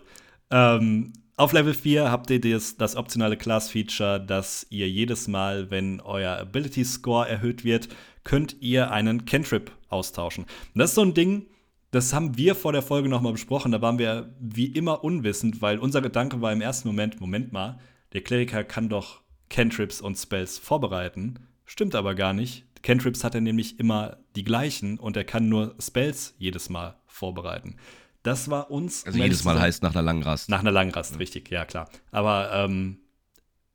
Ähm, 0.51 1.13
auf 1.37 1.53
Level 1.53 1.73
4 1.73 2.11
habt 2.11 2.29
ihr 2.31 2.41
das, 2.41 2.75
das 2.75 2.97
optionale 2.97 3.37
Class-Feature, 3.37 4.19
dass 4.19 4.67
ihr 4.69 4.89
jedes 4.89 5.29
Mal, 5.29 5.71
wenn 5.71 6.01
euer 6.01 6.37
Ability-Score 6.37 7.29
erhöht 7.29 7.63
wird, 7.63 7.87
könnt 8.25 8.57
ihr 8.59 8.91
einen 8.91 9.23
Cantrip 9.23 9.71
austauschen. 9.87 10.43
Und 10.43 10.79
das 10.79 10.91
ist 10.91 10.95
so 10.95 11.01
ein 11.01 11.13
Ding, 11.13 11.45
das 11.91 12.13
haben 12.13 12.37
wir 12.37 12.55
vor 12.55 12.73
der 12.73 12.81
Folge 12.81 13.07
nochmal 13.07 13.31
besprochen. 13.31 13.71
Da 13.71 13.81
waren 13.81 13.97
wir 13.99 14.35
wie 14.39 14.67
immer 14.67 15.03
unwissend, 15.03 15.61
weil 15.61 15.79
unser 15.79 16.01
Gedanke 16.01 16.41
war 16.41 16.51
im 16.51 16.61
ersten 16.61 16.89
Moment, 16.89 17.21
Moment 17.21 17.53
mal, 17.53 17.79
der 18.13 18.21
Kleriker 18.21 18.63
kann 18.63 18.89
doch 18.89 19.21
Cantrips 19.49 20.01
und 20.01 20.15
Spells 20.15 20.57
vorbereiten. 20.57 21.47
Stimmt 21.65 21.95
aber 21.95 22.15
gar 22.15 22.33
nicht. 22.33 22.65
Cantrips 22.81 23.23
hat 23.23 23.35
er 23.35 23.41
nämlich 23.41 23.79
immer 23.79 24.17
die 24.35 24.43
gleichen 24.43 24.99
und 24.99 25.17
er 25.17 25.23
kann 25.23 25.49
nur 25.49 25.75
Spells 25.79 26.35
jedes 26.37 26.69
Mal 26.69 26.95
vorbereiten. 27.07 27.75
Das 28.23 28.49
war 28.49 28.71
uns. 28.71 29.05
Also 29.05 29.17
jedes 29.17 29.43
Mal 29.43 29.59
heißt 29.59 29.83
nach 29.83 29.93
einer 29.93 30.01
langen 30.01 30.23
Rast. 30.23 30.49
Nach 30.49 30.59
einer 30.59 30.71
langen 30.71 30.91
Rast, 30.91 31.13
ja. 31.13 31.17
richtig, 31.17 31.49
ja 31.49 31.65
klar. 31.65 31.89
Aber 32.11 32.51
ähm, 32.53 32.99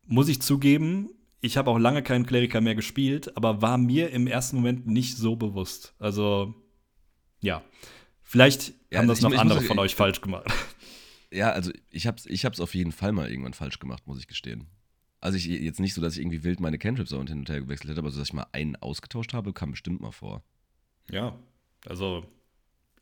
muss 0.07 0.29
ich 0.29 0.42
zugeben, 0.42 1.11
ich 1.40 1.57
habe 1.57 1.70
auch 1.70 1.79
lange 1.79 2.03
keinen 2.03 2.27
Kleriker 2.27 2.61
mehr 2.61 2.75
gespielt, 2.75 3.37
aber 3.37 3.62
war 3.62 3.79
mir 3.79 4.11
im 4.11 4.27
ersten 4.27 4.57
Moment 4.57 4.87
nicht 4.87 5.16
so 5.16 5.37
bewusst. 5.37 5.94
Also, 5.99 6.55
ja. 7.40 7.62
Vielleicht 8.23 8.73
ja, 8.90 8.99
haben 8.99 9.09
das 9.09 9.20
noch 9.20 9.37
andere 9.37 9.61
ich, 9.61 9.66
von 9.66 9.79
euch 9.79 9.94
falsch 9.94 10.20
gemacht. 10.20 10.47
Ja, 11.35 11.51
also 11.51 11.73
ich 11.90 12.07
hab's, 12.07 12.27
ich 12.27 12.44
hab's 12.44 12.61
auf 12.61 12.75
jeden 12.75 12.92
Fall 12.92 13.12
mal 13.12 13.29
irgendwann 13.29 13.55
falsch 13.55 13.81
gemacht, 13.81 14.07
muss 14.07 14.20
ich 14.20 14.29
gestehen. 14.29 14.68
Also 15.20 15.37
ich 15.37 15.47
jetzt 15.47 15.81
nicht 15.81 15.94
so, 15.94 16.01
dass 16.01 16.14
ich 16.14 16.20
irgendwie 16.20 16.44
wild 16.44 16.61
meine 16.61 16.79
Cantrips 16.79 17.12
und 17.12 17.29
hin 17.29 17.40
und 17.40 17.49
her 17.49 17.61
gewechselt 17.61 17.90
hätte, 17.90 18.01
aber 18.01 18.11
so, 18.11 18.18
dass 18.18 18.29
ich 18.29 18.35
mal 18.35 18.47
einen 18.53 18.77
ausgetauscht 18.77 19.35
habe, 19.35 19.53
kam 19.53 19.73
bestimmt 19.73 20.01
mal 20.01 20.12
vor. 20.12 20.44
Ja, 21.11 21.37
also 21.87 22.25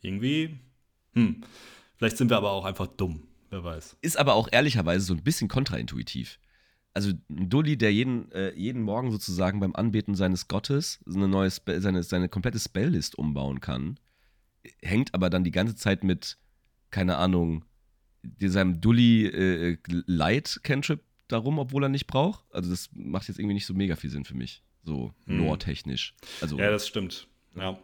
irgendwie, 0.01 0.57
hm, 1.13 1.43
vielleicht 1.97 2.17
sind 2.17 2.29
wir 2.29 2.37
aber 2.37 2.51
auch 2.51 2.65
einfach 2.65 2.87
dumm, 2.87 3.27
wer 3.49 3.63
weiß. 3.63 3.97
Ist 4.01 4.17
aber 4.17 4.33
auch 4.33 4.49
ehrlicherweise 4.51 5.05
so 5.05 5.13
ein 5.13 5.23
bisschen 5.23 5.47
kontraintuitiv. 5.47 6.39
Also 6.95 7.11
ein 7.29 7.49
Dulli, 7.49 7.77
der 7.77 7.93
jeden, 7.93 8.31
äh, 8.31 8.53
jeden 8.55 8.81
Morgen 8.81 9.11
sozusagen 9.11 9.59
beim 9.59 9.75
Anbeten 9.75 10.15
seines 10.15 10.47
Gottes 10.47 11.03
eine 11.05 11.27
neue 11.27 11.51
Spe 11.51 11.81
seine, 11.81 12.03
seine 12.03 12.29
komplette 12.29 12.59
Spelllist 12.59 13.17
umbauen 13.17 13.59
kann, 13.59 13.99
hängt 14.81 15.13
aber 15.13 15.29
dann 15.29 15.43
die 15.43 15.51
ganze 15.51 15.75
Zeit 15.75 16.03
mit, 16.03 16.37
keine 16.89 17.17
Ahnung, 17.17 17.65
seinem 18.39 18.81
Dully 18.81 19.25
äh, 19.27 19.77
Light 19.87 20.59
Cantrip 20.63 21.01
darum, 21.27 21.59
obwohl 21.59 21.83
er 21.83 21.89
nicht 21.89 22.07
braucht. 22.07 22.43
Also 22.51 22.69
das 22.69 22.89
macht 22.93 23.27
jetzt 23.27 23.39
irgendwie 23.39 23.55
nicht 23.55 23.65
so 23.65 23.73
mega 23.73 23.95
viel 23.95 24.09
Sinn 24.09 24.25
für 24.25 24.35
mich, 24.35 24.63
so 24.83 25.13
hm. 25.25 25.39
lore-technisch. 25.39 26.13
Also, 26.41 26.57
ja, 26.57 26.69
das 26.69 26.87
stimmt. 26.87 27.27
Ja, 27.55 27.77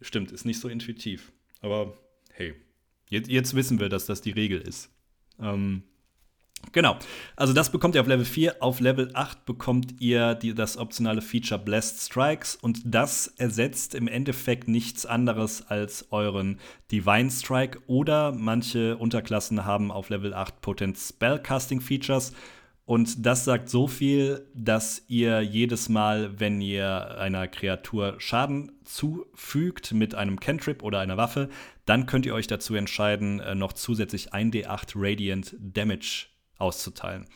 stimmt, 0.00 0.32
ist 0.32 0.44
nicht 0.44 0.60
so 0.60 0.68
intuitiv. 0.68 1.32
Aber 1.60 1.96
hey, 2.32 2.54
jetzt, 3.08 3.30
jetzt 3.30 3.54
wissen 3.54 3.80
wir, 3.80 3.88
dass 3.88 4.06
das 4.06 4.20
die 4.20 4.30
Regel 4.30 4.60
ist. 4.60 4.90
Ähm, 5.38 5.82
Genau. 6.70 6.96
Also 7.36 7.52
das 7.52 7.70
bekommt 7.70 7.96
ihr 7.96 8.00
auf 8.00 8.06
Level 8.06 8.24
4. 8.24 8.62
Auf 8.62 8.80
Level 8.80 9.10
8 9.12 9.44
bekommt 9.44 10.00
ihr 10.00 10.34
die, 10.34 10.54
das 10.54 10.78
optionale 10.78 11.20
Feature 11.20 11.60
Blessed 11.60 12.00
Strikes 12.00 12.54
und 12.54 12.80
das 12.84 13.26
ersetzt 13.36 13.94
im 13.94 14.08
Endeffekt 14.08 14.68
nichts 14.68 15.04
anderes 15.04 15.66
als 15.68 16.06
euren 16.12 16.58
Divine 16.90 17.30
Strike 17.30 17.80
oder 17.86 18.32
manche 18.32 18.96
Unterklassen 18.96 19.64
haben 19.64 19.90
auf 19.90 20.08
Level 20.08 20.32
8 20.32 20.60
Potent 20.60 20.96
Spellcasting 20.96 21.80
Features 21.80 22.32
und 22.84 23.24
das 23.24 23.44
sagt 23.44 23.68
so 23.68 23.86
viel, 23.86 24.46
dass 24.54 25.04
ihr 25.06 25.40
jedes 25.40 25.88
Mal, 25.88 26.40
wenn 26.40 26.60
ihr 26.60 27.16
einer 27.16 27.46
Kreatur 27.46 28.16
Schaden 28.18 28.72
zufügt 28.84 29.92
mit 29.92 30.14
einem 30.14 30.40
Cantrip 30.40 30.82
oder 30.82 30.98
einer 30.98 31.16
Waffe, 31.16 31.48
dann 31.86 32.06
könnt 32.06 32.26
ihr 32.26 32.34
euch 32.34 32.48
dazu 32.48 32.74
entscheiden, 32.74 33.40
äh, 33.40 33.54
noch 33.54 33.72
zusätzlich 33.72 34.34
1d8 34.34 34.92
Radiant 34.96 35.56
Damage 35.58 36.31
auszuteilen. 36.62 37.26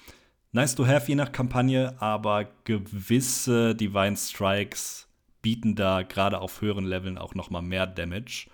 Nice 0.53 0.75
to 0.75 0.87
have 0.87 1.07
je 1.07 1.17
nach 1.17 1.33
Kampagne, 1.33 2.01
aber 2.01 2.45
gewisse 2.65 3.75
Divine 3.75 4.17
Strikes 4.17 5.07
bieten 5.43 5.75
da 5.75 6.03
gerade 6.03 6.41
auf 6.41 6.63
höheren 6.63 6.87
Leveln 6.87 7.19
auch 7.19 7.35
noch 7.35 7.51
mal 7.51 7.61
mehr 7.61 7.87
Damage. 7.87 8.49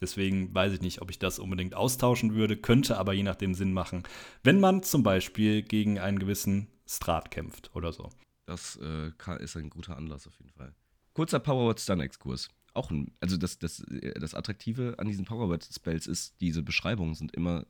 Deswegen 0.00 0.54
weiß 0.54 0.74
ich 0.74 0.82
nicht, 0.82 1.00
ob 1.00 1.10
ich 1.10 1.18
das 1.18 1.38
unbedingt 1.38 1.74
austauschen 1.74 2.34
würde, 2.34 2.56
könnte 2.56 2.98
aber 2.98 3.14
je 3.14 3.22
nachdem 3.22 3.54
Sinn 3.54 3.72
machen, 3.72 4.02
wenn 4.42 4.60
man 4.60 4.82
zum 4.82 5.02
Beispiel 5.02 5.62
gegen 5.62 5.98
einen 5.98 6.18
gewissen 6.18 6.68
Strat 6.86 7.30
kämpft 7.30 7.74
oder 7.74 7.92
so. 7.92 8.10
Das 8.44 8.78
äh, 8.82 9.12
ist 9.42 9.56
ein 9.56 9.70
guter 9.70 9.96
Anlass 9.96 10.26
auf 10.26 10.38
jeden 10.38 10.52
Fall. 10.52 10.74
Kurzer 11.14 11.40
Powerword 11.40 11.80
Stun-Exkurs. 11.80 12.50
Auch 12.74 12.90
ein, 12.90 13.10
also 13.20 13.38
das, 13.38 13.58
das, 13.58 13.80
äh, 13.80 14.12
das 14.20 14.34
Attraktive 14.34 14.96
an 14.98 15.08
diesen 15.08 15.24
Powerword 15.24 15.64
Spells 15.64 16.06
ist, 16.06 16.40
diese 16.40 16.62
Beschreibungen 16.62 17.14
sind 17.14 17.34
immer 17.34 17.64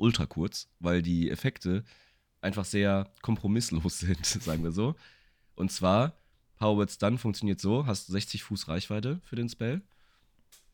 ultra 0.00 0.26
kurz, 0.26 0.68
weil 0.80 1.02
die 1.02 1.30
Effekte 1.30 1.84
einfach 2.40 2.64
sehr 2.64 3.10
kompromisslos 3.22 3.98
sind, 4.00 4.24
sagen 4.24 4.64
wir 4.64 4.72
so. 4.72 4.94
Und 5.54 5.70
zwar, 5.70 6.14
Powerword 6.56 6.90
Stun 6.90 7.18
funktioniert 7.18 7.60
so: 7.60 7.86
hast 7.86 8.06
60 8.06 8.42
Fuß 8.42 8.68
Reichweite 8.68 9.20
für 9.24 9.36
den 9.36 9.48
Spell 9.48 9.82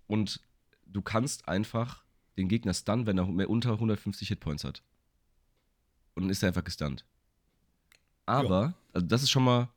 und 0.07 0.41
du 0.87 1.03
kannst 1.03 1.49
einfach 1.49 2.05
den 2.37 2.49
Gegner 2.49 2.75
stunnen, 2.75 3.07
wenn 3.07 3.19
er 3.19 3.27
mehr 3.27 3.51
unter 3.51 3.73
150 3.73 4.29
Hitpoints 4.29 4.65
hat. 4.65 4.83
Und 6.15 6.25
dann 6.25 6.31
ist 6.31 6.43
er 6.43 6.49
einfach 6.49 6.65
gestunt. 6.65 7.05
Aber, 8.27 8.75
also 8.93 9.07
das 9.07 9.23
ist 9.23 9.31
schon 9.31 9.45
mal 9.45 9.69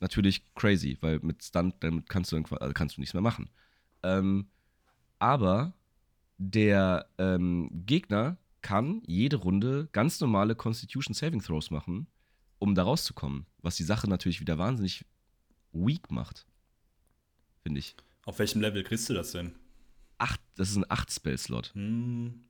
natürlich 0.00 0.42
crazy, 0.54 0.96
weil 1.00 1.20
mit 1.20 1.42
Stunt, 1.44 1.76
damit 1.80 2.08
kannst 2.08 2.32
du, 2.32 2.36
also 2.36 2.72
kannst 2.74 2.96
du 2.96 3.00
nichts 3.00 3.14
mehr 3.14 3.22
machen. 3.22 3.48
Ähm, 4.02 4.48
aber 5.18 5.74
der 6.38 7.06
ähm, 7.18 7.70
Gegner 7.86 8.38
kann 8.62 9.02
jede 9.06 9.36
Runde 9.36 9.88
ganz 9.92 10.20
normale 10.20 10.54
Constitution 10.54 11.14
Saving 11.14 11.42
Throws 11.42 11.70
machen, 11.70 12.06
um 12.58 12.74
da 12.74 12.82
rauszukommen. 12.82 13.46
Was 13.58 13.76
die 13.76 13.84
Sache 13.84 14.08
natürlich 14.08 14.40
wieder 14.40 14.58
wahnsinnig 14.58 15.04
weak 15.72 16.10
macht. 16.10 16.46
Finde 17.62 17.80
ich. 17.80 17.96
Auf 18.24 18.38
welchem 18.38 18.60
Level 18.60 18.82
kriegst 18.82 19.08
du 19.08 19.14
das 19.14 19.32
denn? 19.32 19.54
Acht, 20.18 20.40
das 20.56 20.70
ist 20.70 20.76
ein 20.76 20.84
8-Spell-Slot. 20.84 21.72
Hm. 21.74 22.44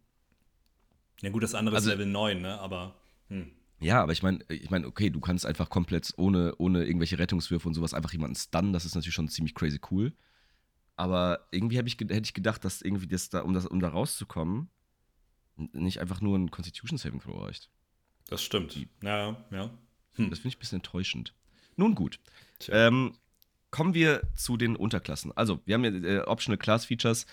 Ja, 1.20 1.30
gut, 1.30 1.42
das 1.42 1.54
andere 1.54 1.76
also, 1.76 1.90
ist 1.90 1.96
Level 1.96 2.10
9, 2.10 2.40
ne? 2.40 2.58
Aber. 2.58 2.96
Hm. 3.28 3.52
Ja, 3.80 4.02
aber 4.02 4.12
ich 4.12 4.22
meine, 4.22 4.40
ich 4.48 4.70
meine, 4.70 4.86
okay, 4.86 5.10
du 5.10 5.20
kannst 5.20 5.46
einfach 5.46 5.70
komplett 5.70 6.12
ohne, 6.16 6.54
ohne 6.58 6.84
irgendwelche 6.84 7.18
Rettungswürfe 7.18 7.66
und 7.66 7.74
sowas 7.74 7.94
einfach 7.94 8.12
jemanden 8.12 8.36
stunnen. 8.36 8.72
Das 8.72 8.84
ist 8.84 8.94
natürlich 8.94 9.14
schon 9.14 9.28
ziemlich 9.28 9.54
crazy 9.54 9.80
cool. 9.90 10.12
Aber 10.96 11.48
irgendwie 11.50 11.78
ich, 11.78 11.96
hätte 11.98 12.20
ich 12.22 12.34
gedacht, 12.34 12.62
dass 12.64 12.82
irgendwie 12.82 13.06
das 13.06 13.30
da, 13.30 13.40
um, 13.40 13.54
das, 13.54 13.66
um 13.66 13.80
da 13.80 13.88
rauszukommen, 13.88 14.68
nicht 15.56 16.00
einfach 16.00 16.20
nur 16.20 16.38
ein 16.38 16.50
Constitution 16.50 16.98
Saving 16.98 17.20
Throw 17.20 17.42
reicht. 17.42 17.70
Das 18.28 18.42
stimmt. 18.42 18.76
Ja, 19.02 19.36
ja. 19.50 19.70
Hm. 20.14 20.30
Das 20.30 20.38
finde 20.38 20.48
ich 20.48 20.56
ein 20.56 20.58
bisschen 20.60 20.78
enttäuschend. 20.78 21.34
Nun 21.76 21.94
gut. 21.94 22.20
Ähm, 22.68 23.14
kommen 23.70 23.94
wir 23.94 24.22
zu 24.34 24.56
den 24.56 24.76
Unterklassen. 24.76 25.32
Also, 25.36 25.60
wir 25.64 25.74
haben 25.74 25.84
ja 25.84 25.90
äh, 25.90 26.20
Optional 26.20 26.58
Class 26.58 26.84
Features, 26.84 27.26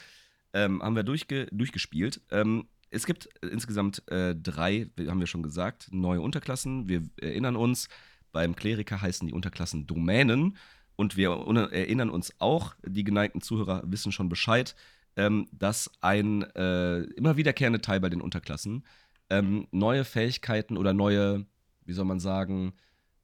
ähm, 0.53 0.81
haben 0.81 0.95
wir 0.95 1.03
durchge 1.03 1.47
durchgespielt. 1.51 2.21
Ähm, 2.31 2.67
es 2.89 3.05
gibt 3.05 3.29
äh, 3.43 3.47
insgesamt 3.47 4.07
äh, 4.09 4.35
drei, 4.35 4.89
haben 5.07 5.19
wir 5.19 5.27
schon 5.27 5.43
gesagt, 5.43 5.89
neue 5.91 6.21
Unterklassen. 6.21 6.87
Wir 6.87 7.03
erinnern 7.19 7.55
uns, 7.55 7.89
beim 8.31 8.55
Kleriker 8.55 9.01
heißen 9.01 9.27
die 9.27 9.33
Unterklassen 9.33 9.87
Domänen. 9.87 10.57
Und 10.95 11.15
wir 11.15 11.29
erinnern 11.71 12.09
uns 12.09 12.33
auch, 12.39 12.75
die 12.83 13.03
geneigten 13.03 13.41
Zuhörer 13.41 13.83
wissen 13.85 14.11
schon 14.11 14.29
Bescheid, 14.29 14.75
ähm, 15.17 15.49
dass 15.51 15.91
ein 15.99 16.43
äh, 16.55 17.01
immer 17.01 17.35
wiederkehrender 17.35 17.81
Teil 17.81 17.99
bei 17.99 18.09
den 18.09 18.21
Unterklassen 18.21 18.85
ähm, 19.29 19.67
neue 19.71 20.05
Fähigkeiten 20.05 20.77
oder 20.77 20.93
neue, 20.93 21.45
wie 21.83 21.93
soll 21.93 22.05
man 22.05 22.19
sagen, 22.19 22.73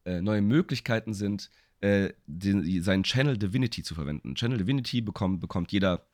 äh, 0.05 0.21
neue 0.21 0.41
Möglichkeiten 0.41 1.13
sind, 1.13 1.49
äh, 1.79 2.09
den, 2.25 2.83
seinen 2.83 3.03
Channel 3.03 3.37
Divinity 3.37 3.83
zu 3.83 3.95
verwenden. 3.95 4.35
Channel 4.35 4.57
Divinity 4.57 5.01
bekommt, 5.01 5.39
bekommt 5.39 5.71
jeder 5.71 6.05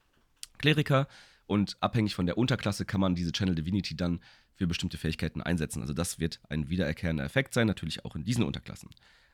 Kleriker 0.59 1.07
und 1.47 1.77
abhängig 1.79 2.13
von 2.13 2.25
der 2.25 2.37
Unterklasse 2.37 2.85
kann 2.85 3.01
man 3.01 3.15
diese 3.15 3.31
Channel 3.31 3.55
Divinity 3.55 3.95
dann 3.95 4.19
für 4.53 4.67
bestimmte 4.67 4.97
Fähigkeiten 4.97 5.41
einsetzen. 5.41 5.81
Also 5.81 5.93
das 5.93 6.19
wird 6.19 6.41
ein 6.49 6.69
wiedererkehrender 6.69 7.23
Effekt 7.23 7.53
sein, 7.53 7.65
natürlich 7.65 8.03
auch 8.03 8.15
in 8.15 8.25
diesen 8.25 8.43
Unterklassen. 8.43 8.89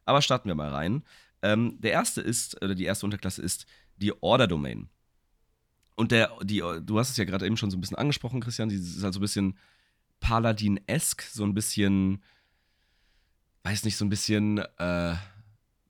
Aber 0.05 0.21
starten 0.21 0.47
wir 0.47 0.55
mal 0.55 0.69
rein. 0.69 1.03
Ähm, 1.41 1.81
der 1.81 1.91
erste 1.91 2.21
ist, 2.21 2.62
oder 2.63 2.75
die 2.75 2.86
erste 2.86 3.08
Unterklasse 3.08 3.41
ist 3.41 3.65
die 3.97 4.13
Order 4.21 4.47
Domain. 4.47 4.89
Und 5.95 6.12
der, 6.12 6.31
die, 6.43 6.60
du 6.60 6.99
hast 6.99 7.10
es 7.10 7.17
ja 7.17 7.23
gerade 7.23 7.45
eben 7.45 7.58
schon 7.58 7.71
so 7.71 7.77
ein 7.77 7.81
bisschen 7.81 7.97
angesprochen, 7.97 8.41
Christian, 8.41 8.69
die 8.69 8.75
ist 8.75 9.01
halt 9.03 9.13
so 9.13 9.19
ein 9.19 9.21
bisschen 9.21 9.58
Paladin-esk, 10.19 11.21
so 11.21 11.43
ein 11.43 11.53
bisschen, 11.53 12.21
weiß 13.63 13.86
nicht, 13.86 13.95
so 13.95 14.05
ein 14.05 14.10
bisschen 14.10 14.58
äh, 14.58 15.15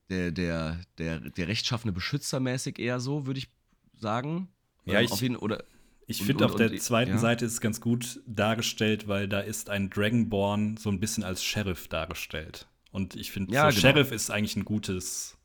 der, 0.10 0.32
der, 0.32 0.80
der, 0.98 1.20
der 1.20 1.48
rechtschaffene 1.48 1.92
Beschützer 1.92 2.40
mäßig 2.40 2.80
eher 2.80 3.00
so, 3.00 3.26
würde 3.26 3.40
ich 3.40 3.50
sagen. 3.96 4.50
Ja, 4.86 5.02
ich, 5.02 5.12
auf 5.12 5.22
jeden, 5.22 5.36
oder 5.36 5.64
ich 6.08 6.22
finde, 6.22 6.46
auf 6.46 6.56
der 6.56 6.70
und, 6.70 6.82
zweiten 6.82 7.12
ja. 7.12 7.18
Seite 7.18 7.46
ist 7.46 7.54
es 7.54 7.62
ganz 7.62 7.82
gut 7.82 8.22
dargestellt, 8.28 9.08
weil 9.08 9.28
da 9.28 9.40
ist 9.40 9.70
ein 9.70 9.90
Dragonborn 9.90 10.78
so 10.78 10.90
ein 10.90 11.00
bisschen 11.00 11.24
als 11.24 11.44
Sheriff 11.44 11.88
dargestellt. 11.88 12.68
Und 12.92 13.16
ich 13.16 13.32
finde, 13.32 13.54
ja, 13.54 13.72
so 13.72 13.76
genau. 13.76 13.82
Sheriff 13.82 14.12
ist 14.12 14.30
eigentlich 14.30 14.56
ein 14.56 14.66
gutes, 14.66 15.38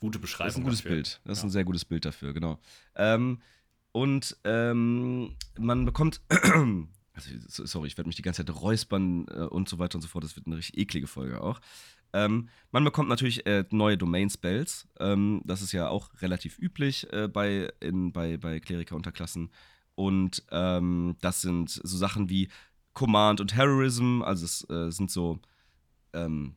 gute 0.00 0.18
Beschreibung. 0.18 0.48
Das 0.48 0.54
ist 0.54 0.58
ein 0.58 0.64
gutes 0.64 0.78
dafür. 0.78 0.90
Bild. 0.96 1.20
Das 1.24 1.38
ist 1.38 1.44
ein 1.44 1.50
sehr 1.50 1.64
gutes 1.64 1.84
Bild 1.84 2.04
dafür, 2.04 2.32
genau. 2.32 2.58
Ähm, 2.96 3.40
und 3.92 4.36
ähm, 4.44 5.34
man 5.58 5.84
bekommt. 5.84 6.20
also, 7.12 7.66
sorry, 7.66 7.88
ich 7.88 7.96
werde 7.96 8.08
mich 8.08 8.16
die 8.16 8.22
ganze 8.22 8.44
Zeit 8.44 8.54
räuspern 8.54 9.26
äh, 9.28 9.44
und 9.44 9.68
so 9.68 9.78
weiter 9.78 9.96
und 9.96 10.02
so 10.02 10.08
fort. 10.08 10.24
Das 10.24 10.36
wird 10.36 10.46
eine 10.46 10.56
richtig 10.56 10.78
eklige 10.78 11.06
Folge 11.06 11.40
auch. 11.42 11.60
Ähm, 12.12 12.48
man 12.70 12.84
bekommt 12.84 13.08
natürlich 13.08 13.46
äh, 13.46 13.64
neue 13.70 13.98
Domain-Spells. 13.98 14.88
Ähm, 14.98 15.42
das 15.44 15.62
ist 15.62 15.72
ja 15.72 15.88
auch 15.88 16.10
relativ 16.20 16.58
üblich 16.58 17.12
äh, 17.12 17.28
bei, 17.28 17.70
in, 17.80 18.12
bei, 18.12 18.36
bei 18.36 18.60
Kleriker-Unterklassen. 18.60 19.50
Und 19.94 20.44
ähm, 20.50 21.16
das 21.20 21.42
sind 21.42 21.70
so 21.70 21.96
Sachen 21.96 22.30
wie 22.30 22.48
Command 22.94 23.40
und 23.40 23.48
Terrorism. 23.48 24.22
Also 24.22 24.44
es 24.44 24.68
äh, 24.70 24.90
sind 24.90 25.10
so 25.10 25.40
ähm, 26.12 26.54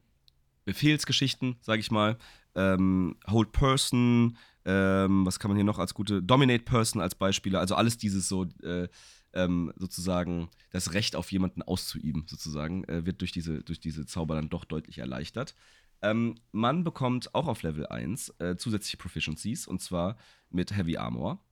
Befehlsgeschichten, 0.66 1.58
sage 1.62 1.80
ich 1.80 1.92
mal. 1.92 2.18
Ähm, 2.56 3.18
Hold 3.28 3.52
Person. 3.52 4.38
Ähm, 4.66 5.26
was 5.26 5.40
kann 5.40 5.50
man 5.50 5.58
hier 5.58 5.66
noch 5.66 5.80
als 5.80 5.94
gute 5.94 6.22
Dominate 6.22 6.64
Person 6.64 7.02
als 7.02 7.16
Beispiele. 7.16 7.60
Also 7.60 7.76
alles 7.76 7.98
dieses 7.98 8.28
so 8.28 8.46
äh, 8.64 8.88
ähm, 9.34 9.74
sozusagen 9.76 10.50
das 10.72 10.94
Recht 10.94 11.16
auf 11.16 11.32
jemanden 11.32 11.62
auszuüben, 11.62 12.26
sozusagen, 12.28 12.84
äh, 12.86 13.06
wird 13.06 13.22
durch 13.22 13.32
diese, 13.32 13.64
durch 13.64 13.80
diese 13.80 14.06
Zauber 14.06 14.36
dann 14.36 14.50
doch 14.50 14.66
deutlich 14.66 14.98
erleichtert. 14.98 15.56
Ähm, 16.02 16.36
man 16.52 16.84
bekommt 16.84 17.34
auch 17.36 17.48
auf 17.48 17.64
Level 17.64 17.88
1 17.88 18.36
äh, 18.40 18.58
zusätzliche 18.58 18.98
Proficiencies 18.98 19.68
und 19.68 19.82
zwar 19.82 20.18
mit 20.50 20.76
Heavy 20.76 20.98
Armor. 20.98 21.44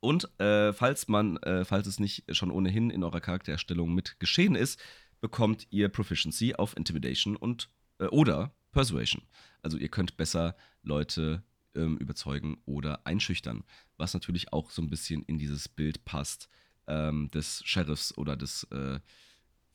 Und 0.00 0.28
äh, 0.40 0.72
falls 0.72 1.08
man, 1.08 1.36
äh, 1.38 1.64
falls 1.64 1.86
es 1.86 1.98
nicht 1.98 2.24
schon 2.34 2.50
ohnehin 2.50 2.90
in 2.90 3.02
eurer 3.02 3.20
Charaktererstellung 3.20 3.94
mit 3.94 4.20
geschehen 4.20 4.54
ist, 4.54 4.80
bekommt 5.20 5.66
ihr 5.70 5.88
Proficiency 5.88 6.54
auf 6.54 6.76
Intimidation 6.76 7.36
und 7.36 7.68
äh, 7.98 8.06
oder 8.06 8.54
Persuasion. 8.72 9.22
Also 9.62 9.76
ihr 9.76 9.88
könnt 9.88 10.16
besser 10.16 10.56
Leute 10.82 11.42
ähm, 11.78 11.96
überzeugen 11.96 12.58
oder 12.66 13.06
einschüchtern, 13.06 13.64
was 13.96 14.12
natürlich 14.12 14.52
auch 14.52 14.70
so 14.70 14.82
ein 14.82 14.90
bisschen 14.90 15.22
in 15.22 15.38
dieses 15.38 15.68
Bild 15.68 16.04
passt 16.04 16.48
ähm, 16.86 17.30
des 17.30 17.62
Sheriffs 17.64 18.16
oder 18.18 18.36
des, 18.36 18.64
äh, 18.72 19.00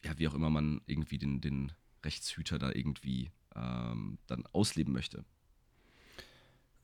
ja, 0.03 0.17
wie 0.17 0.27
auch 0.27 0.35
immer 0.35 0.49
man 0.49 0.81
irgendwie 0.85 1.17
den, 1.17 1.41
den 1.41 1.71
Rechtshüter 2.03 2.59
da 2.59 2.71
irgendwie 2.73 3.31
ähm, 3.55 4.17
dann 4.27 4.45
ausleben 4.51 4.93
möchte. 4.93 5.23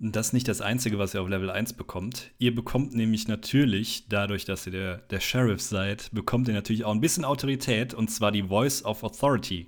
Das 0.02 0.28
ist 0.28 0.34
nicht 0.34 0.48
das 0.48 0.62
Einzige, 0.62 0.98
was 0.98 1.14
ihr 1.14 1.22
auf 1.22 1.28
Level 1.28 1.50
1 1.50 1.74
bekommt. 1.74 2.32
Ihr 2.38 2.56
bekommt 2.56 2.96
nämlich 2.96 3.28
natürlich, 3.28 4.08
dadurch, 4.08 4.46
dass 4.46 4.66
ihr 4.66 4.72
der, 4.72 4.98
der 5.00 5.20
Sheriff 5.20 5.62
seid, 5.62 6.10
bekommt 6.14 6.48
ihr 6.48 6.54
natürlich 6.54 6.86
auch 6.86 6.94
ein 6.94 7.02
bisschen 7.02 7.26
Autorität, 7.26 7.94
und 7.94 8.10
zwar 8.10 8.32
die 8.32 8.44
Voice 8.44 8.86
of 8.86 9.04
Authority. 9.04 9.68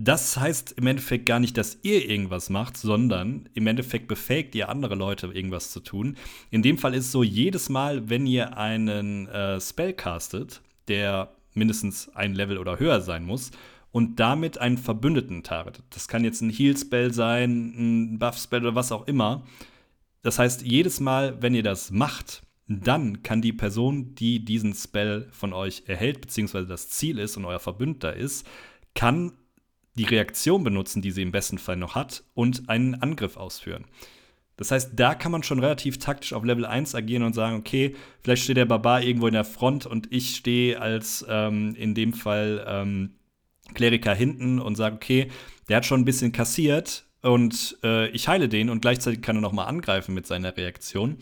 Das 0.00 0.36
heißt 0.36 0.76
im 0.78 0.86
Endeffekt 0.86 1.26
gar 1.26 1.40
nicht, 1.40 1.58
dass 1.58 1.78
ihr 1.82 2.08
irgendwas 2.08 2.50
macht, 2.50 2.76
sondern 2.76 3.48
im 3.54 3.66
Endeffekt 3.66 4.06
befähigt 4.06 4.54
ihr 4.54 4.68
andere 4.68 4.94
Leute, 4.94 5.26
irgendwas 5.26 5.72
zu 5.72 5.80
tun. 5.80 6.16
In 6.52 6.62
dem 6.62 6.78
Fall 6.78 6.94
ist 6.94 7.06
es 7.06 7.12
so, 7.12 7.24
jedes 7.24 7.68
Mal, 7.68 8.08
wenn 8.08 8.24
ihr 8.24 8.56
einen 8.56 9.26
äh, 9.26 9.60
Spell 9.60 9.92
castet, 9.92 10.62
der 10.86 11.34
mindestens 11.54 12.10
ein 12.14 12.36
Level 12.36 12.58
oder 12.58 12.78
höher 12.78 13.00
sein 13.00 13.24
muss, 13.24 13.50
und 13.90 14.20
damit 14.20 14.58
einen 14.58 14.78
Verbündeten 14.78 15.42
targetet. 15.42 15.84
Das 15.90 16.06
kann 16.06 16.22
jetzt 16.22 16.42
ein 16.42 16.50
Heal-Spell 16.50 17.12
sein, 17.12 17.74
ein 17.76 18.18
Buff-Spell 18.20 18.60
oder 18.60 18.76
was 18.76 18.92
auch 18.92 19.08
immer. 19.08 19.46
Das 20.22 20.38
heißt, 20.38 20.62
jedes 20.62 21.00
Mal, 21.00 21.42
wenn 21.42 21.56
ihr 21.56 21.64
das 21.64 21.90
macht, 21.90 22.42
dann 22.68 23.24
kann 23.24 23.42
die 23.42 23.52
Person, 23.52 24.14
die 24.14 24.44
diesen 24.44 24.74
Spell 24.74 25.26
von 25.32 25.52
euch 25.52 25.84
erhält, 25.86 26.20
beziehungsweise 26.20 26.68
das 26.68 26.88
Ziel 26.88 27.18
ist 27.18 27.36
und 27.36 27.46
euer 27.46 27.58
Verbündeter 27.58 28.14
ist, 28.14 28.46
kann 28.94 29.32
die 29.98 30.04
Reaktion 30.04 30.64
benutzen, 30.64 31.02
die 31.02 31.10
sie 31.10 31.22
im 31.22 31.32
besten 31.32 31.58
Fall 31.58 31.76
noch 31.76 31.94
hat, 31.94 32.24
und 32.34 32.68
einen 32.68 32.94
Angriff 32.94 33.36
ausführen. 33.36 33.84
Das 34.56 34.72
heißt, 34.72 34.92
da 34.96 35.14
kann 35.14 35.30
man 35.30 35.44
schon 35.44 35.60
relativ 35.60 35.98
taktisch 35.98 36.32
auf 36.32 36.44
Level 36.44 36.66
1 36.66 36.94
agieren 36.94 37.22
und 37.22 37.32
sagen, 37.32 37.56
okay, 37.56 37.94
vielleicht 38.22 38.42
steht 38.42 38.56
der 38.56 38.64
Barbar 38.64 39.02
irgendwo 39.02 39.28
in 39.28 39.34
der 39.34 39.44
Front 39.44 39.86
und 39.86 40.12
ich 40.12 40.34
stehe 40.34 40.80
als 40.80 41.24
ähm, 41.28 41.76
in 41.76 41.94
dem 41.94 42.12
Fall 42.12 42.64
ähm, 42.66 43.10
Kleriker 43.74 44.14
hinten 44.14 44.58
und 44.58 44.74
sage, 44.74 44.96
okay, 44.96 45.30
der 45.68 45.76
hat 45.76 45.86
schon 45.86 46.00
ein 46.00 46.04
bisschen 46.04 46.32
kassiert 46.32 47.04
und 47.22 47.78
äh, 47.84 48.08
ich 48.08 48.26
heile 48.26 48.48
den 48.48 48.68
und 48.68 48.80
gleichzeitig 48.80 49.22
kann 49.22 49.36
er 49.36 49.42
noch 49.42 49.52
mal 49.52 49.66
angreifen 49.66 50.12
mit 50.14 50.26
seiner 50.26 50.56
Reaktion. 50.56 51.18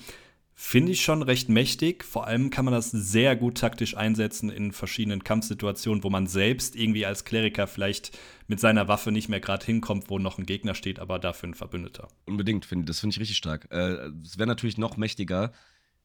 Finde 0.58 0.92
ich 0.92 1.02
schon 1.02 1.22
recht 1.22 1.50
mächtig. 1.50 2.02
Vor 2.02 2.26
allem 2.26 2.48
kann 2.48 2.64
man 2.64 2.72
das 2.72 2.90
sehr 2.90 3.36
gut 3.36 3.58
taktisch 3.58 3.94
einsetzen 3.94 4.48
in 4.48 4.72
verschiedenen 4.72 5.22
Kampfsituationen, 5.22 6.02
wo 6.02 6.08
man 6.08 6.26
selbst 6.26 6.74
irgendwie 6.74 7.04
als 7.04 7.26
Kleriker 7.26 7.66
vielleicht 7.66 8.18
mit 8.48 8.58
seiner 8.58 8.88
Waffe 8.88 9.12
nicht 9.12 9.28
mehr 9.28 9.40
gerade 9.40 9.66
hinkommt, 9.66 10.08
wo 10.08 10.18
noch 10.18 10.38
ein 10.38 10.46
Gegner 10.46 10.74
steht, 10.74 10.98
aber 10.98 11.18
dafür 11.18 11.50
ein 11.50 11.54
Verbündeter. 11.54 12.08
Unbedingt, 12.24 12.64
find, 12.64 12.88
das 12.88 13.00
finde 13.00 13.14
ich 13.14 13.20
richtig 13.20 13.36
stark. 13.36 13.68
Äh, 13.70 14.08
es 14.24 14.38
wäre 14.38 14.48
natürlich 14.48 14.78
noch 14.78 14.96
mächtiger, 14.96 15.52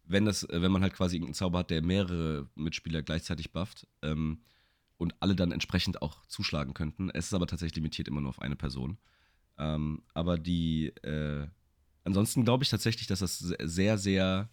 wenn, 0.04 0.26
das, 0.26 0.46
wenn 0.50 0.72
man 0.72 0.82
halt 0.82 0.94
quasi 0.94 1.16
irgendeinen 1.16 1.36
Zauber 1.36 1.60
hat, 1.60 1.70
der 1.70 1.82
mehrere 1.82 2.50
Mitspieler 2.56 3.04
gleichzeitig 3.04 3.54
bufft 3.54 3.88
ähm, 4.02 4.42
und 4.98 5.16
alle 5.22 5.36
dann 5.36 5.54
entsprechend 5.54 6.02
auch 6.02 6.26
zuschlagen 6.26 6.74
könnten. 6.74 7.10
Es 7.10 7.28
ist 7.28 7.34
aber 7.34 7.48
tatsächlich 7.48 7.78
limitiert 7.78 8.10
immer 8.10 8.20
nur 8.20 8.32
auf 8.32 8.42
eine 8.42 8.58
Person. 8.58 8.98
Ähm, 9.58 10.04
aber 10.14 10.38
die 10.38 10.88
äh, 11.04 11.48
ansonsten 12.04 12.44
glaube 12.44 12.64
ich 12.64 12.70
tatsächlich, 12.70 13.08
dass 13.08 13.20
das 13.20 13.40
sehr, 13.40 13.98
sehr, 13.98 14.50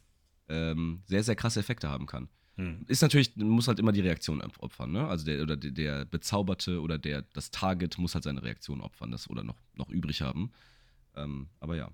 ähm, 0.49 1.03
sehr, 1.07 1.22
sehr 1.22 1.36
krasse 1.36 1.61
Effekte 1.61 1.88
haben 1.88 2.07
kann. 2.07 2.28
Hm. 2.57 2.84
Ist 2.88 3.03
natürlich, 3.03 3.36
muss 3.36 3.68
halt 3.68 3.78
immer 3.78 3.92
die 3.92 4.01
Reaktion 4.01 4.42
opfern, 4.42 4.90
ne? 4.90 5.07
Also 5.07 5.24
der 5.24 5.42
oder 5.42 5.57
der, 5.57 5.70
der, 5.70 6.05
Bezauberte 6.05 6.80
oder 6.80 6.99
der, 6.99 7.22
das 7.22 7.53
Target 7.53 7.99
muss 7.99 8.14
halt 8.14 8.24
seine 8.24 8.42
Reaktion 8.42 8.80
opfern, 8.80 9.12
das 9.12 9.30
oder 9.30 9.44
noch, 9.44 9.57
noch 9.74 9.88
übrig 9.88 10.22
haben. 10.22 10.51
Ähm, 11.14 11.49
aber 11.61 11.76
ja. 11.76 11.90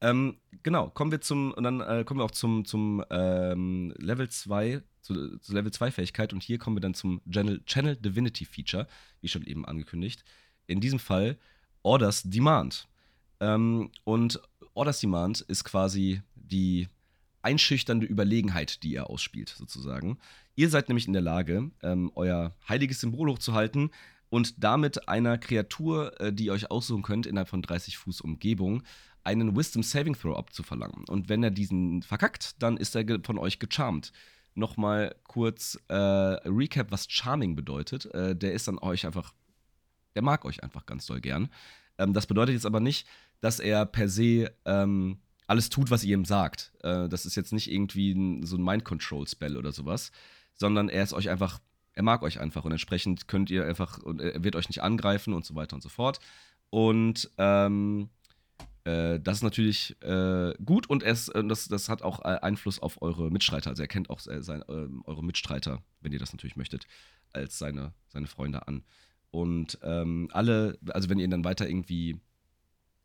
Ähm, 0.00 0.36
genau, 0.62 0.88
kommen 0.90 1.10
wir 1.10 1.20
zum, 1.20 1.52
und 1.52 1.64
dann 1.64 1.80
äh, 1.80 2.04
kommen 2.04 2.20
wir 2.20 2.24
auch 2.24 2.30
zum, 2.30 2.64
zum 2.64 3.04
ähm, 3.10 3.92
Level 3.96 4.28
2, 4.28 4.82
zu, 5.00 5.38
zu, 5.38 5.52
Level 5.52 5.72
2 5.72 5.90
Fähigkeit 5.90 6.32
und 6.32 6.42
hier 6.42 6.58
kommen 6.58 6.76
wir 6.76 6.80
dann 6.80 6.94
zum 6.94 7.20
Channel, 7.28 7.64
Channel 7.64 7.96
Divinity 7.96 8.44
Feature, 8.44 8.86
wie 9.20 9.28
schon 9.28 9.44
eben 9.44 9.64
angekündigt. 9.64 10.24
In 10.66 10.80
diesem 10.80 11.00
Fall 11.00 11.38
Orders 11.82 12.22
Demand. 12.22 12.86
Ähm, 13.40 13.90
und 14.04 14.40
Orders 14.74 15.00
Demand 15.00 15.40
ist 15.40 15.64
quasi 15.64 16.22
die 16.34 16.88
einschüchternde 17.42 18.06
Überlegenheit, 18.06 18.82
die 18.82 18.94
er 18.94 19.10
ausspielt, 19.10 19.50
sozusagen. 19.50 20.18
Ihr 20.56 20.70
seid 20.70 20.88
nämlich 20.88 21.06
in 21.06 21.12
der 21.12 21.22
Lage, 21.22 21.70
ähm, 21.82 22.10
euer 22.14 22.54
heiliges 22.68 23.00
Symbol 23.00 23.30
hochzuhalten 23.30 23.90
und 24.30 24.64
damit 24.64 25.08
einer 25.08 25.38
Kreatur, 25.38 26.18
äh, 26.20 26.32
die 26.32 26.46
ihr 26.46 26.52
euch 26.52 26.70
aussuchen 26.70 27.02
könnt, 27.02 27.26
innerhalb 27.26 27.48
von 27.48 27.62
30 27.62 27.98
Fuß 27.98 28.20
Umgebung, 28.22 28.82
einen 29.22 29.56
Wisdom 29.56 29.82
Saving 29.82 30.14
Throw 30.14 30.36
abzuverlangen. 30.36 31.04
Und 31.08 31.28
wenn 31.28 31.42
er 31.42 31.50
diesen 31.50 32.02
verkackt, 32.02 32.62
dann 32.62 32.76
ist 32.76 32.94
er 32.94 33.04
von 33.22 33.38
euch 33.38 33.58
gecharmt. 33.58 34.12
Nochmal 34.54 35.14
kurz 35.24 35.78
äh, 35.88 35.94
Recap, 35.94 36.90
was 36.90 37.06
Charming 37.08 37.56
bedeutet. 37.56 38.06
Äh, 38.14 38.36
der 38.36 38.52
ist 38.52 38.68
dann 38.68 38.78
euch 38.78 39.06
einfach, 39.06 39.32
der 40.14 40.22
mag 40.22 40.44
euch 40.44 40.62
einfach 40.62 40.86
ganz 40.86 41.06
doll 41.06 41.20
gern. 41.20 41.48
Ähm, 41.98 42.12
das 42.12 42.26
bedeutet 42.26 42.54
jetzt 42.54 42.66
aber 42.66 42.80
nicht, 42.80 43.06
dass 43.40 43.60
er 43.60 43.86
per 43.86 44.08
se 44.08 44.50
ähm, 44.64 45.18
alles 45.46 45.68
tut, 45.70 45.90
was 45.90 46.04
ihr 46.04 46.16
ihm 46.16 46.24
sagt. 46.24 46.72
Äh, 46.82 47.08
das 47.08 47.26
ist 47.26 47.34
jetzt 47.34 47.52
nicht 47.52 47.70
irgendwie 47.70 48.12
ein, 48.12 48.46
so 48.46 48.56
ein 48.56 48.64
Mind-Control-Spell 48.64 49.56
oder 49.56 49.72
sowas, 49.72 50.12
sondern 50.54 50.88
er 50.88 51.02
ist 51.02 51.12
euch 51.12 51.28
einfach, 51.28 51.60
er 51.92 52.02
mag 52.02 52.22
euch 52.22 52.40
einfach 52.40 52.64
und 52.64 52.72
entsprechend 52.72 53.28
könnt 53.28 53.50
ihr 53.50 53.66
einfach, 53.66 53.98
und 53.98 54.20
er 54.20 54.42
wird 54.42 54.56
euch 54.56 54.68
nicht 54.68 54.82
angreifen 54.82 55.34
und 55.34 55.44
so 55.44 55.54
weiter 55.54 55.76
und 55.76 55.82
so 55.82 55.88
fort. 55.88 56.18
Und 56.70 57.30
ähm, 57.38 58.08
äh, 58.84 59.20
das 59.20 59.38
ist 59.38 59.42
natürlich 59.42 59.96
äh, 60.02 60.54
gut 60.64 60.88
und 60.88 61.02
es, 61.02 61.28
äh, 61.28 61.44
das, 61.44 61.68
das 61.68 61.88
hat 61.88 62.02
auch 62.02 62.20
äh, 62.24 62.38
Einfluss 62.40 62.80
auf 62.80 63.00
eure 63.02 63.30
Mitstreiter. 63.30 63.70
Also 63.70 63.82
er 63.82 63.88
kennt 63.88 64.10
auch 64.10 64.26
äh, 64.26 64.42
sein, 64.42 64.62
ähm, 64.68 65.02
eure 65.06 65.24
Mitstreiter, 65.24 65.82
wenn 66.00 66.12
ihr 66.12 66.18
das 66.18 66.32
natürlich 66.32 66.56
möchtet, 66.56 66.86
als 67.32 67.58
seine, 67.58 67.92
seine 68.08 68.26
Freunde 68.26 68.66
an. 68.66 68.84
Und 69.30 69.78
ähm, 69.82 70.28
alle, 70.32 70.78
also 70.90 71.08
wenn 71.08 71.18
ihr 71.18 71.24
ihn 71.24 71.30
dann 71.30 71.44
weiter 71.44 71.68
irgendwie 71.68 72.20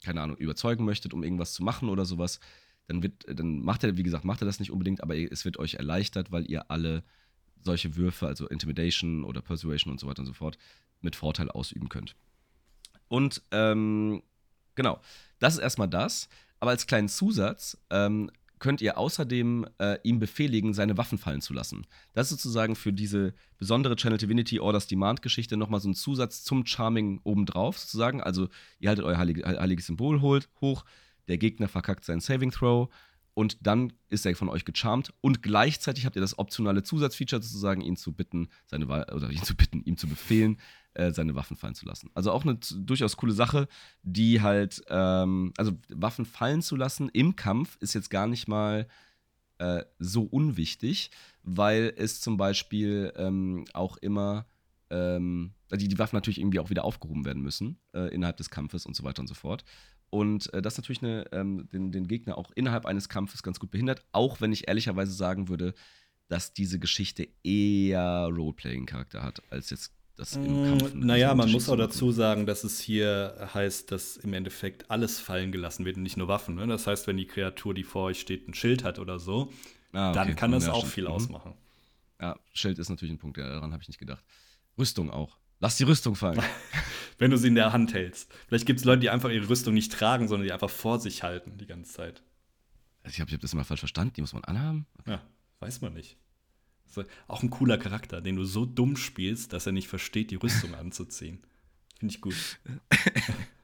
keine 0.03 0.21
Ahnung, 0.21 0.37
überzeugen 0.37 0.85
möchtet, 0.85 1.13
um 1.13 1.23
irgendwas 1.23 1.53
zu 1.53 1.63
machen 1.63 1.89
oder 1.89 2.05
sowas, 2.05 2.39
dann 2.87 3.03
wird, 3.03 3.25
dann 3.27 3.61
macht 3.61 3.83
er, 3.83 3.97
wie 3.97 4.03
gesagt, 4.03 4.25
macht 4.25 4.41
er 4.41 4.45
das 4.45 4.59
nicht 4.59 4.71
unbedingt, 4.71 5.03
aber 5.03 5.15
es 5.15 5.45
wird 5.45 5.57
euch 5.57 5.75
erleichtert, 5.75 6.31
weil 6.31 6.49
ihr 6.49 6.71
alle 6.71 7.03
solche 7.61 7.95
Würfe, 7.95 8.27
also 8.27 8.47
Intimidation 8.47 9.23
oder 9.23 9.41
Persuasion 9.41 9.91
und 9.91 9.99
so 9.99 10.07
weiter 10.07 10.21
und 10.21 10.25
so 10.25 10.33
fort, 10.33 10.57
mit 11.01 11.15
Vorteil 11.15 11.51
ausüben 11.51 11.89
könnt. 11.89 12.15
Und 13.07 13.41
ähm, 13.51 14.23
genau, 14.75 15.01
das 15.39 15.55
ist 15.55 15.59
erstmal 15.59 15.89
das. 15.89 16.29
Aber 16.59 16.71
als 16.71 16.87
kleinen 16.87 17.09
Zusatz 17.09 17.77
ähm, 17.89 18.31
könnt 18.59 18.81
ihr 18.81 18.97
außerdem 18.97 19.65
äh, 19.79 19.97
ihm 20.03 20.19
befehligen, 20.19 20.73
seine 20.73 20.97
Waffen 20.97 21.17
fallen 21.17 21.41
zu 21.41 21.53
lassen. 21.53 21.87
Das 22.13 22.31
ist 22.31 22.41
sozusagen 22.41 22.75
für 22.75 22.93
diese 22.93 23.33
besondere 23.57 23.95
Channel 23.95 24.17
Divinity 24.17 24.59
Orders 24.59 24.87
Demand 24.87 25.21
Geschichte 25.21 25.57
nochmal 25.57 25.79
so 25.79 25.89
ein 25.89 25.95
Zusatz 25.95 26.43
zum 26.43 26.65
Charming 26.65 27.21
obendrauf, 27.23 27.77
sozusagen. 27.77 28.21
Also, 28.21 28.49
ihr 28.79 28.89
haltet 28.89 29.05
euer 29.05 29.17
heilige, 29.17 29.45
heiliges 29.45 29.87
Symbol 29.87 30.21
hoch, 30.21 30.85
der 31.27 31.37
Gegner 31.37 31.67
verkackt 31.67 32.05
seinen 32.05 32.21
Saving 32.21 32.51
Throw 32.51 32.89
und 33.33 33.65
dann 33.65 33.93
ist 34.09 34.25
er 34.25 34.35
von 34.35 34.49
euch 34.49 34.65
gecharmt 34.65 35.13
und 35.21 35.41
gleichzeitig 35.41 36.05
habt 36.05 36.17
ihr 36.17 36.21
das 36.21 36.37
optionale 36.37 36.83
Zusatzfeature 36.83 37.41
sozusagen, 37.41 37.81
ihn 37.81 37.95
zu 37.95 38.11
bitten, 38.11 38.49
seine 38.65 38.85
oder 38.85 39.29
ihn 39.29 39.43
zu 39.43 39.55
bitten, 39.55 39.81
ihm 39.85 39.95
zu 39.95 40.07
befehlen, 40.07 40.57
äh, 40.93 41.11
seine 41.11 41.35
Waffen 41.35 41.57
fallen 41.57 41.75
zu 41.75 41.85
lassen. 41.85 42.09
Also 42.13 42.31
auch 42.31 42.43
eine 42.43 42.55
durchaus 42.55 43.17
coole 43.17 43.33
Sache, 43.33 43.67
die 44.03 44.41
halt, 44.41 44.81
ähm, 44.89 45.53
also 45.57 45.73
Waffen 45.89 46.25
fallen 46.25 46.61
zu 46.61 46.75
lassen 46.75 47.09
im 47.09 47.35
Kampf 47.35 47.77
ist 47.79 47.93
jetzt 47.93 48.09
gar 48.09 48.27
nicht 48.27 48.47
mal 48.47 48.87
äh, 49.59 49.83
so 49.99 50.23
unwichtig, 50.23 51.11
weil 51.43 51.93
es 51.97 52.21
zum 52.21 52.37
Beispiel 52.37 53.13
ähm, 53.17 53.65
auch 53.73 53.97
immer 53.97 54.45
ähm, 54.89 55.53
die, 55.71 55.87
die 55.87 55.99
Waffen 55.99 56.15
natürlich 56.15 56.39
irgendwie 56.39 56.59
auch 56.59 56.69
wieder 56.69 56.85
aufgehoben 56.85 57.25
werden 57.25 57.43
müssen 57.43 57.77
äh, 57.93 58.13
innerhalb 58.13 58.37
des 58.37 58.49
Kampfes 58.49 58.85
und 58.85 58.95
so 58.95 59.03
weiter 59.03 59.21
und 59.21 59.27
so 59.27 59.35
fort. 59.35 59.63
Und 60.09 60.51
äh, 60.53 60.61
das 60.61 60.77
natürlich 60.77 61.03
eine, 61.03 61.25
ähm, 61.31 61.69
den, 61.71 61.91
den 61.91 62.07
Gegner 62.07 62.37
auch 62.37 62.51
innerhalb 62.55 62.85
eines 62.85 63.09
Kampfes 63.09 63.43
ganz 63.43 63.59
gut 63.59 63.69
behindert, 63.69 64.03
auch 64.11 64.41
wenn 64.41 64.51
ich 64.51 64.67
ehrlicherweise 64.67 65.13
sagen 65.13 65.49
würde, 65.49 65.73
dass 66.29 66.53
diese 66.53 66.79
Geschichte 66.79 67.27
eher 67.43 68.29
Roleplaying-Charakter 68.31 69.21
hat, 69.23 69.41
als 69.51 69.69
jetzt 69.69 69.93
das 70.19 70.35
im 70.35 70.43
mm, 70.43 70.79
Kampf. 70.79 70.93
Naja, 70.93 71.33
man 71.33 71.51
muss 71.51 71.69
auch 71.69 71.77
dazu 71.77 72.11
sagen, 72.11 72.45
dass 72.45 72.63
es 72.63 72.79
hier 72.79 73.49
heißt, 73.53 73.91
dass 73.91 74.17
im 74.17 74.33
Endeffekt 74.33 74.91
alles 74.91 75.19
fallen 75.19 75.51
gelassen 75.51 75.85
wird 75.85 75.97
und 75.97 76.03
nicht 76.03 76.17
nur 76.17 76.27
Waffen. 76.27 76.55
Ne? 76.55 76.67
Das 76.67 76.87
heißt, 76.87 77.07
wenn 77.07 77.17
die 77.17 77.25
Kreatur, 77.25 77.73
die 77.73 77.83
vor 77.83 78.03
euch 78.05 78.19
steht, 78.19 78.47
ein 78.47 78.53
Schild 78.53 78.83
hat 78.83 78.99
oder 78.99 79.19
so, 79.19 79.51
ah, 79.93 80.09
okay. 80.09 80.19
dann 80.19 80.35
kann 80.35 80.51
das 80.51 80.65
ja, 80.65 80.73
auch 80.73 80.79
stimmt. 80.79 80.93
viel 80.93 81.03
mhm. 81.05 81.11
ausmachen. 81.11 81.53
Ja, 82.21 82.37
Schild 82.53 82.77
ist 82.79 82.89
natürlich 82.89 83.13
ein 83.13 83.17
Punkt, 83.17 83.37
daran 83.37 83.71
habe 83.71 83.81
ich 83.81 83.87
nicht 83.87 83.99
gedacht. 83.99 84.23
Rüstung 84.77 85.09
auch. 85.09 85.37
Lass 85.61 85.77
die 85.77 85.83
Rüstung 85.83 86.15
fallen. 86.15 86.41
wenn 87.17 87.31
du 87.31 87.37
sie 87.37 87.47
in 87.47 87.55
der 87.55 87.71
Hand 87.73 87.93
hältst. 87.93 88.33
Vielleicht 88.47 88.65
gibt 88.65 88.79
es 88.79 88.85
Leute, 88.85 89.01
die 89.01 89.09
einfach 89.09 89.29
ihre 89.29 89.47
Rüstung 89.47 89.73
nicht 89.73 89.91
tragen, 89.91 90.27
sondern 90.27 90.47
die 90.47 90.53
einfach 90.53 90.69
vor 90.69 90.99
sich 90.99 91.23
halten 91.23 91.57
die 91.57 91.65
ganze 91.65 91.93
Zeit. 91.93 92.23
Also 93.03 93.15
ich 93.15 93.21
habe 93.21 93.31
hab 93.31 93.41
das 93.41 93.53
immer 93.53 93.65
falsch 93.65 93.81
verstanden. 93.81 94.13
Die 94.15 94.21
muss 94.21 94.33
man 94.33 94.43
anhaben? 94.43 94.85
Ja, 95.05 95.21
weiß 95.59 95.81
man 95.81 95.93
nicht. 95.93 96.17
Auch 97.27 97.43
ein 97.43 97.49
cooler 97.49 97.77
Charakter, 97.77 98.21
den 98.21 98.35
du 98.35 98.43
so 98.45 98.65
dumm 98.65 98.95
spielst, 98.95 99.53
dass 99.53 99.65
er 99.65 99.71
nicht 99.71 99.87
versteht, 99.87 100.31
die 100.31 100.35
Rüstung 100.35 100.73
anzuziehen. 100.79 101.39
Finde 101.99 102.13
ich 102.13 102.21
gut. 102.21 102.59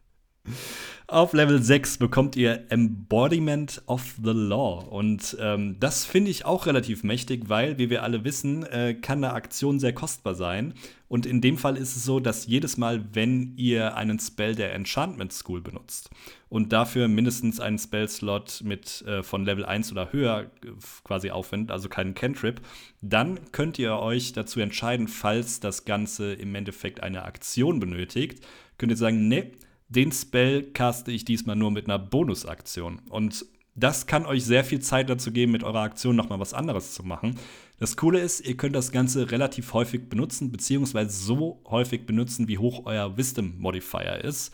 Auf 1.07 1.33
Level 1.33 1.61
6 1.61 1.99
bekommt 1.99 2.35
ihr 2.35 2.65
Embodiment 2.69 3.83
of 3.85 4.15
the 4.23 4.31
Law. 4.31 4.83
Und 4.89 5.37
ähm, 5.39 5.75
das 5.79 6.03
finde 6.03 6.31
ich 6.31 6.45
auch 6.45 6.65
relativ 6.65 7.03
mächtig, 7.03 7.43
weil, 7.47 7.77
wie 7.77 7.91
wir 7.91 8.01
alle 8.01 8.23
wissen, 8.23 8.63
äh, 8.63 8.95
kann 8.95 9.23
eine 9.23 9.33
Aktion 9.33 9.79
sehr 9.79 9.93
kostbar 9.93 10.33
sein. 10.33 10.73
Und 11.07 11.27
in 11.27 11.41
dem 11.41 11.59
Fall 11.59 11.77
ist 11.77 11.95
es 11.95 12.05
so, 12.05 12.19
dass 12.19 12.47
jedes 12.47 12.77
Mal, 12.77 13.05
wenn 13.13 13.53
ihr 13.55 13.95
einen 13.95 14.17
Spell 14.17 14.55
der 14.55 14.73
Enchantment 14.73 15.31
School 15.31 15.61
benutzt 15.61 16.09
und 16.49 16.73
dafür 16.73 17.07
mindestens 17.07 17.59
einen 17.59 17.77
Spell-Slot 17.77 18.63
äh, 19.05 19.21
von 19.21 19.45
Level 19.45 19.63
1 19.63 19.91
oder 19.91 20.11
höher 20.11 20.49
äh, 20.63 20.69
quasi 21.03 21.29
aufwendet, 21.29 21.69
also 21.69 21.87
keinen 21.87 22.15
Cantrip, 22.15 22.61
dann 23.01 23.39
könnt 23.51 23.77
ihr 23.77 23.99
euch 23.99 24.33
dazu 24.33 24.59
entscheiden, 24.59 25.07
falls 25.07 25.59
das 25.59 25.85
Ganze 25.85 26.33
im 26.33 26.55
Endeffekt 26.55 27.03
eine 27.03 27.25
Aktion 27.25 27.79
benötigt, 27.79 28.43
könnt 28.79 28.91
ihr 28.91 28.97
sagen, 28.97 29.27
nee, 29.27 29.51
den 29.87 30.11
Spell 30.11 30.71
caste 30.71 31.11
ich 31.11 31.25
diesmal 31.25 31.55
nur 31.55 31.71
mit 31.71 31.85
einer 31.85 31.99
Bonusaktion. 31.99 32.99
Und 33.09 33.45
das 33.75 34.07
kann 34.07 34.25
euch 34.25 34.45
sehr 34.45 34.63
viel 34.63 34.79
Zeit 34.79 35.09
dazu 35.09 35.31
geben, 35.31 35.51
mit 35.51 35.63
eurer 35.63 35.81
Aktion 35.81 36.15
nochmal 36.15 36.39
was 36.39 36.53
anderes 36.53 36.93
zu 36.93 37.03
machen. 37.03 37.37
Das 37.77 37.97
Coole 37.97 38.19
ist, 38.19 38.39
ihr 38.39 38.55
könnt 38.55 38.75
das 38.75 38.91
Ganze 38.91 39.31
relativ 39.31 39.73
häufig 39.73 40.07
benutzen, 40.07 40.51
beziehungsweise 40.51 41.11
so 41.11 41.61
häufig 41.65 42.05
benutzen, 42.05 42.47
wie 42.47 42.57
hoch 42.57 42.85
euer 42.85 43.17
Wisdom 43.17 43.57
Modifier 43.57 44.23
ist. 44.23 44.53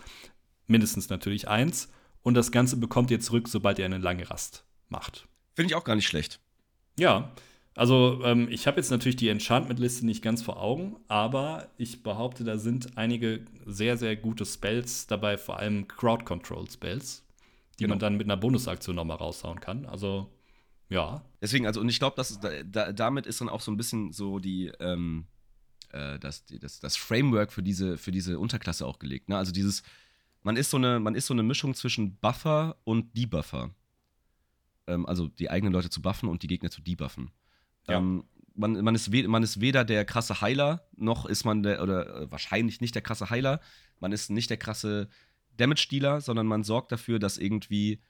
Mindestens 0.66 1.10
natürlich 1.10 1.48
eins. 1.48 1.90
Und 2.24 2.34
das 2.34 2.52
Ganze 2.52 2.78
bekommt 2.78 3.12
ihr 3.12 3.20
zurück, 3.20 3.48
sobald 3.48 3.80
ihr 3.80 3.86
eine 3.86 4.00
lange 4.00 4.30
Rast 4.30 4.66
macht. 4.90 5.28
Finde 5.56 5.72
ich 5.72 5.76
auch 5.76 5.84
gar 5.84 5.96
nicht 5.96 6.08
schlecht. 6.08 6.40
Ja, 6.98 7.32
also, 7.76 8.22
ähm, 8.26 8.48
ich 8.50 8.68
habe 8.68 8.78
jetzt 8.78 8.92
natürlich 8.92 9.16
die 9.16 9.30
Enchantment-Liste 9.30 10.06
nicht 10.06 10.22
ganz 10.22 10.42
vor 10.42 10.62
Augen, 10.62 10.98
aber 11.08 11.70
ich 11.78 12.04
behaupte, 12.04 12.44
da 12.44 12.58
sind 12.58 12.98
einige 12.98 13.46
sehr, 13.66 13.96
sehr 13.98 14.16
gute 14.18 14.46
Spells 14.46 15.08
dabei, 15.08 15.38
vor 15.38 15.58
allem 15.58 15.88
Crowd-Control-Spells, 15.88 17.24
die 17.80 17.84
genau. 17.84 17.94
man 17.94 18.00
dann 18.00 18.18
mit 18.18 18.28
einer 18.28 18.36
Bonusaktion 18.36 18.96
nochmal 18.96 19.18
raushauen 19.18 19.62
kann. 19.62 19.86
Also, 19.86 20.30
ja. 20.90 21.24
Deswegen, 21.40 21.66
also, 21.66 21.80
und 21.80 21.88
ich 21.88 22.00
glaube, 22.00 22.22
da, 22.66 22.92
damit 22.92 23.26
ist 23.26 23.40
dann 23.40 23.50
auch 23.50 23.62
so 23.62 23.72
ein 23.72 23.78
bisschen 23.78 24.12
so 24.12 24.40
die, 24.40 24.72
ähm, 24.82 25.28
äh, 25.92 26.20
das, 26.20 26.46
das, 26.46 26.82
das 26.82 26.98
Framework 26.98 27.54
für 27.54 27.64
diese, 27.64 27.98
für 27.98 28.12
diese 28.12 28.38
Unterklasse 28.38 28.86
auch 28.86 29.00
gelegt. 29.00 29.30
Ne? 29.30 29.38
Also, 29.38 29.54
dieses, 29.54 29.84
man 30.44 30.58
ist, 30.58 30.72
so 30.72 30.78
eine, 30.78 31.00
man 31.00 31.16
ist 31.16 31.28
so 31.28 31.34
eine 31.34 31.44
Mischung 31.44 31.74
zwischen 31.74 32.18
Buffer 32.18 32.76
und 32.84 33.18
Debuffer. 33.18 33.72
ähm, 34.88 35.06
also 35.06 35.28
die 35.28 35.50
eigenen 35.50 35.74
Leute 35.74 35.90
zu 35.90 36.02
buffen 36.02 36.30
und 36.30 36.44
die 36.44 36.48
Gegner 36.48 36.70
zu 36.70 36.82
debuffen. 36.82 37.32
Ja. 37.88 37.98
Ähm, 37.98 38.24
man, 38.56 38.82
man, 38.84 38.96
ist 38.96 39.12
man 39.12 39.44
ist 39.44 39.62
weder 39.62 39.84
der 39.86 40.06
krasse 40.06 40.42
Heiler, 40.42 40.88
noch 40.96 41.26
ist 41.26 41.46
man 41.46 41.64
der, 41.64 41.82
oder 41.82 42.24
äh, 42.24 42.32
wahrscheinlich 42.32 42.82
nicht 42.82 42.96
der 42.96 43.02
krasse 43.02 43.30
Heiler, 43.30 43.60
man 44.00 44.12
ist 44.12 44.30
nicht 44.30 44.50
der 44.50 44.58
krasse 44.58 45.10
Damage-Dealer, 45.58 46.22
sondern 46.22 46.48
man 46.48 46.64
sorgt 46.64 46.92
dafür, 46.92 47.20
dass 47.20 47.38
irgendwie 47.38 48.02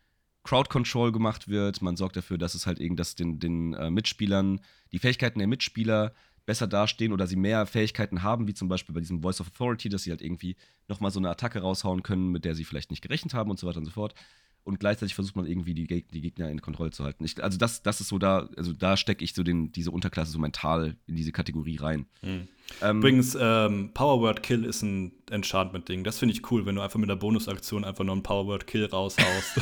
Crowd 0.44 0.70
Control 0.70 1.12
gemacht 1.12 1.48
wird, 1.48 1.82
man 1.82 1.96
sorgt 1.96 2.16
dafür, 2.16 2.38
dass 2.38 2.56
es 2.56 2.66
halt 2.66 2.80
irgendwie, 2.80 2.98
dass 2.98 3.16
den, 3.16 3.40
den 3.40 3.74
äh, 3.74 3.92
Mitspielern, 3.92 4.62
die 4.92 5.00
Fähigkeiten 5.00 5.40
der 5.40 5.48
Mitspieler 5.48 6.14
besser 6.46 6.68
dastehen 6.68 7.14
oder 7.14 7.28
sie 7.28 7.36
mehr 7.36 7.68
Fähigkeiten 7.68 8.24
haben, 8.24 8.48
wie 8.48 8.54
zum 8.56 8.68
Beispiel 8.68 8.96
bei 8.96 9.02
diesem 9.02 9.22
Voice 9.22 9.40
of 9.42 9.48
Authority, 9.48 9.90
dass 9.90 10.04
sie 10.04 10.10
halt 10.10 10.22
irgendwie 10.22 10.56
nochmal 10.88 11.12
so 11.12 11.20
eine 11.20 11.30
Attacke 11.30 11.60
raushauen 11.60 12.02
können, 12.02 12.30
mit 12.30 12.46
der 12.46 12.56
sie 12.56 12.66
vielleicht 12.66 12.90
nicht 12.90 13.04
gerechnet 13.04 13.36
haben 13.36 13.52
und 13.52 13.60
so 13.60 13.68
weiter 13.68 13.78
und 13.78 13.86
so 13.86 13.92
fort 13.92 14.16
und 14.64 14.80
gleichzeitig 14.80 15.16
versucht 15.16 15.36
man 15.36 15.46
irgendwie 15.46 15.74
die, 15.74 15.88
die 15.88 16.22
Gegner 16.22 16.50
in 16.50 16.62
Kontrolle 16.62 16.92
zu 16.92 17.04
halten. 17.04 17.24
Ich, 17.24 17.44
also 17.44 17.58
das, 17.58 17.82
das 17.82 18.00
ist 18.00 18.10
so 18.10 18.20
da, 18.20 18.50
also 18.58 18.74
da 18.74 18.96
stecke 18.96 19.24
ich 19.24 19.34
so 19.34 19.44
den, 19.44 19.72
diese 19.72 19.92
Unterklasse 19.92 20.32
so 20.32 20.40
mental 20.40 20.98
in 21.08 21.16
diese 21.16 21.32
Kategorie 21.32 21.78
rein. 21.78 22.06
Mhm. 22.22 22.48
Ähm, 22.82 23.00
Übrigens, 23.00 23.36
ähm, 23.40 23.92
Power 23.94 24.22
Word 24.22 24.44
Kill 24.44 24.64
ist 24.64 24.82
ein 24.84 25.12
Enchantment-Ding. 25.30 26.04
Das 26.04 26.20
finde 26.20 26.36
ich 26.36 26.52
cool, 26.52 26.66
wenn 26.66 26.76
du 26.76 26.82
einfach 26.82 27.00
mit 27.00 27.10
der 27.10 27.16
Bonusaktion 27.16 27.84
einfach 27.84 28.04
nur 28.04 28.16
ein 28.16 28.24
Power 28.24 28.46
Word 28.46 28.68
Kill 28.68 28.86
raushaust. 28.86 29.62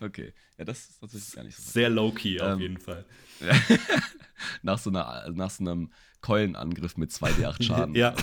okay, 0.00 0.32
ja, 0.58 0.64
das 0.64 0.88
ist 0.88 1.00
tatsächlich 1.00 1.32
gar 1.34 1.44
nicht 1.44 1.56
so. 1.56 1.72
Sehr 1.72 1.90
low-key 1.90 2.40
auf 2.40 2.54
ähm, 2.54 2.60
jeden 2.60 2.78
Fall. 2.78 3.04
nach, 4.62 4.78
so 4.78 4.90
einer, 4.90 5.30
nach 5.30 5.50
so 5.50 5.62
einem 5.62 5.90
Keulenangriff 6.20 6.96
mit 6.96 7.10
2d8 7.10 7.62
Schaden. 7.62 7.94
ja. 7.94 8.14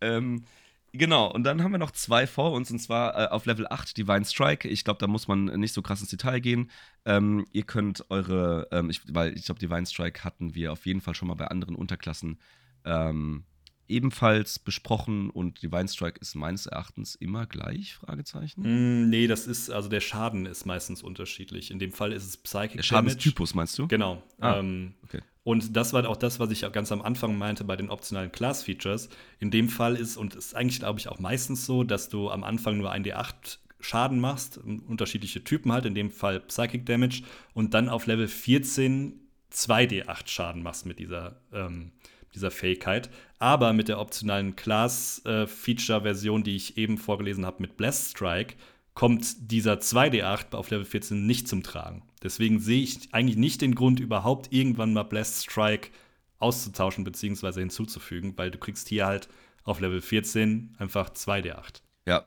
ähm, 0.00 0.44
Genau, 0.92 1.30
und 1.30 1.44
dann 1.44 1.62
haben 1.62 1.72
wir 1.72 1.78
noch 1.78 1.92
zwei 1.92 2.26
vor 2.26 2.52
uns, 2.52 2.70
und 2.70 2.80
zwar 2.80 3.16
äh, 3.16 3.28
auf 3.28 3.46
Level 3.46 3.66
8 3.68 3.96
Divine 3.96 4.24
Strike. 4.24 4.68
Ich 4.68 4.84
glaube, 4.84 4.98
da 4.98 5.06
muss 5.06 5.28
man 5.28 5.44
nicht 5.44 5.72
so 5.72 5.82
krass 5.82 6.00
ins 6.00 6.10
Detail 6.10 6.40
gehen. 6.40 6.70
Ähm, 7.04 7.46
ihr 7.52 7.62
könnt 7.62 8.04
eure, 8.10 8.66
ähm, 8.72 8.90
ich, 8.90 9.00
weil 9.12 9.36
ich 9.36 9.44
glaube, 9.44 9.60
Divine 9.60 9.86
Strike 9.86 10.24
hatten 10.24 10.54
wir 10.54 10.72
auf 10.72 10.86
jeden 10.86 11.00
Fall 11.00 11.14
schon 11.14 11.28
mal 11.28 11.34
bei 11.34 11.46
anderen 11.46 11.76
Unterklassen 11.76 12.40
ähm, 12.84 13.44
ebenfalls 13.90 14.58
besprochen 14.58 15.30
und 15.30 15.62
Divine 15.62 15.88
Strike 15.88 16.18
ist 16.20 16.34
meines 16.34 16.66
Erachtens 16.66 17.14
immer 17.16 17.46
gleich? 17.46 17.94
Fragezeichen. 17.94 18.62
Mm, 18.62 19.10
nee, 19.10 19.26
das 19.26 19.46
ist, 19.46 19.70
also 19.70 19.88
der 19.88 20.00
Schaden 20.00 20.46
ist 20.46 20.64
meistens 20.64 21.02
unterschiedlich. 21.02 21.70
In 21.70 21.78
dem 21.78 21.92
Fall 21.92 22.12
ist 22.12 22.24
es 22.24 22.36
Psychic 22.36 22.76
Der 22.76 22.82
Schadenstypus, 22.82 23.54
meinst 23.54 23.78
du? 23.78 23.88
Genau. 23.88 24.22
Ah, 24.38 24.58
ähm, 24.58 24.94
okay. 25.02 25.20
Und 25.42 25.76
das 25.76 25.92
war 25.92 26.06
auch 26.08 26.16
das, 26.16 26.38
was 26.38 26.50
ich 26.50 26.66
auch 26.66 26.72
ganz 26.72 26.92
am 26.92 27.00
Anfang 27.00 27.38
meinte 27.38 27.64
bei 27.64 27.76
den 27.76 27.90
optionalen 27.90 28.30
Class-Features. 28.30 29.08
In 29.38 29.50
dem 29.50 29.68
Fall 29.68 29.96
ist, 29.96 30.16
und 30.16 30.34
ist 30.34 30.54
eigentlich, 30.54 30.80
glaube 30.80 31.00
ich, 31.00 31.08
auch 31.08 31.18
meistens 31.18 31.64
so, 31.64 31.82
dass 31.82 32.08
du 32.08 32.30
am 32.30 32.44
Anfang 32.44 32.76
nur 32.76 32.90
ein 32.90 33.04
D8 33.04 33.58
Schaden 33.80 34.20
machst, 34.20 34.58
unterschiedliche 34.58 35.42
Typen 35.42 35.72
halt, 35.72 35.86
in 35.86 35.94
dem 35.94 36.10
Fall 36.10 36.40
Psychic 36.40 36.84
Damage, 36.84 37.22
und 37.54 37.72
dann 37.72 37.88
auf 37.88 38.06
Level 38.06 38.28
14 38.28 39.18
2D8 39.50 40.28
Schaden 40.28 40.62
machst 40.62 40.86
mit 40.86 40.98
dieser, 40.98 41.40
ähm, 41.52 41.92
dieser 42.34 42.50
Fähigkeit. 42.50 43.10
Aber 43.38 43.72
mit 43.72 43.88
der 43.88 43.98
optionalen 43.98 44.54
Class-Feature-Version, 44.54 46.44
die 46.44 46.56
ich 46.56 46.76
eben 46.76 46.98
vorgelesen 46.98 47.46
habe 47.46 47.62
mit 47.62 47.76
Blast 47.76 48.10
Strike, 48.10 48.54
kommt 48.94 49.50
dieser 49.50 49.74
2D8 49.74 50.54
auf 50.54 50.70
Level 50.70 50.84
14 50.84 51.26
nicht 51.26 51.48
zum 51.48 51.62
Tragen. 51.62 52.02
Deswegen 52.22 52.60
sehe 52.60 52.82
ich 52.82 53.12
eigentlich 53.12 53.36
nicht 53.36 53.62
den 53.62 53.74
Grund, 53.74 54.00
überhaupt 54.00 54.52
irgendwann 54.52 54.92
mal 54.92 55.04
Blast 55.04 55.44
Strike 55.44 55.90
auszutauschen 56.38 57.04
bzw. 57.04 57.60
hinzuzufügen, 57.60 58.36
weil 58.36 58.50
du 58.50 58.58
kriegst 58.58 58.88
hier 58.88 59.06
halt 59.06 59.28
auf 59.64 59.80
Level 59.80 60.00
14 60.00 60.74
einfach 60.78 61.10
2D8. 61.10 61.82
Ja, 62.06 62.26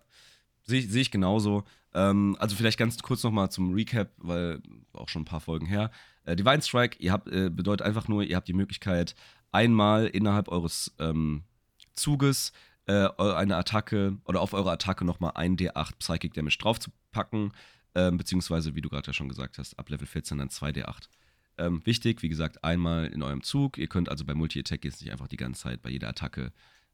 sehe 0.63 0.79
ich, 0.79 0.89
seh 0.89 1.01
ich 1.01 1.11
genauso. 1.11 1.63
Ähm, 1.93 2.35
also 2.39 2.55
vielleicht 2.55 2.79
ganz 2.79 2.97
kurz 3.01 3.23
nochmal 3.23 3.51
zum 3.51 3.73
Recap, 3.73 4.11
weil 4.17 4.61
auch 4.93 5.09
schon 5.09 5.23
ein 5.23 5.25
paar 5.25 5.41
Folgen 5.41 5.65
her. 5.65 5.91
Äh, 6.25 6.35
Divine 6.35 6.61
Strike, 6.61 6.97
ihr 6.99 7.11
habt, 7.11 7.27
äh, 7.27 7.49
bedeutet 7.49 7.85
einfach 7.85 8.07
nur, 8.07 8.23
ihr 8.23 8.35
habt 8.35 8.47
die 8.47 8.53
Möglichkeit, 8.53 9.15
einmal 9.51 10.07
innerhalb 10.07 10.47
eures 10.47 10.93
ähm, 10.99 11.43
Zuges 11.93 12.51
äh, 12.85 13.07
eine 13.17 13.55
Attacke 13.55 14.17
oder 14.25 14.41
auf 14.41 14.53
eure 14.53 14.71
Attacke 14.71 15.05
nochmal 15.05 15.33
ein 15.35 15.55
D8 15.55 15.91
Psychic 15.99 16.33
Damage 16.33 16.57
draufzupacken. 16.59 17.53
Ähm, 17.95 18.17
beziehungsweise, 18.17 18.75
wie 18.75 18.81
du 18.81 18.89
gerade 18.89 19.07
ja 19.07 19.13
schon 19.13 19.29
gesagt 19.29 19.57
hast, 19.57 19.77
ab 19.77 19.89
Level 19.89 20.07
14 20.07 20.37
dann 20.37 20.49
2d8. 20.49 21.09
Ähm, 21.57 21.85
wichtig, 21.85 22.23
wie 22.23 22.29
gesagt, 22.29 22.63
einmal 22.63 23.05
in 23.05 23.21
eurem 23.21 23.43
Zug. 23.43 23.77
Ihr 23.77 23.87
könnt 23.87 24.09
also 24.09 24.25
bei 24.25 24.33
Multi-Attack 24.33 24.83
jetzt 24.85 25.01
nicht 25.01 25.11
einfach 25.11 25.27
die 25.27 25.37
ganze 25.37 25.61
Zeit 25.61 25.81
bei 25.81 25.89
jeder 25.89 26.09
Attacke 26.09 26.51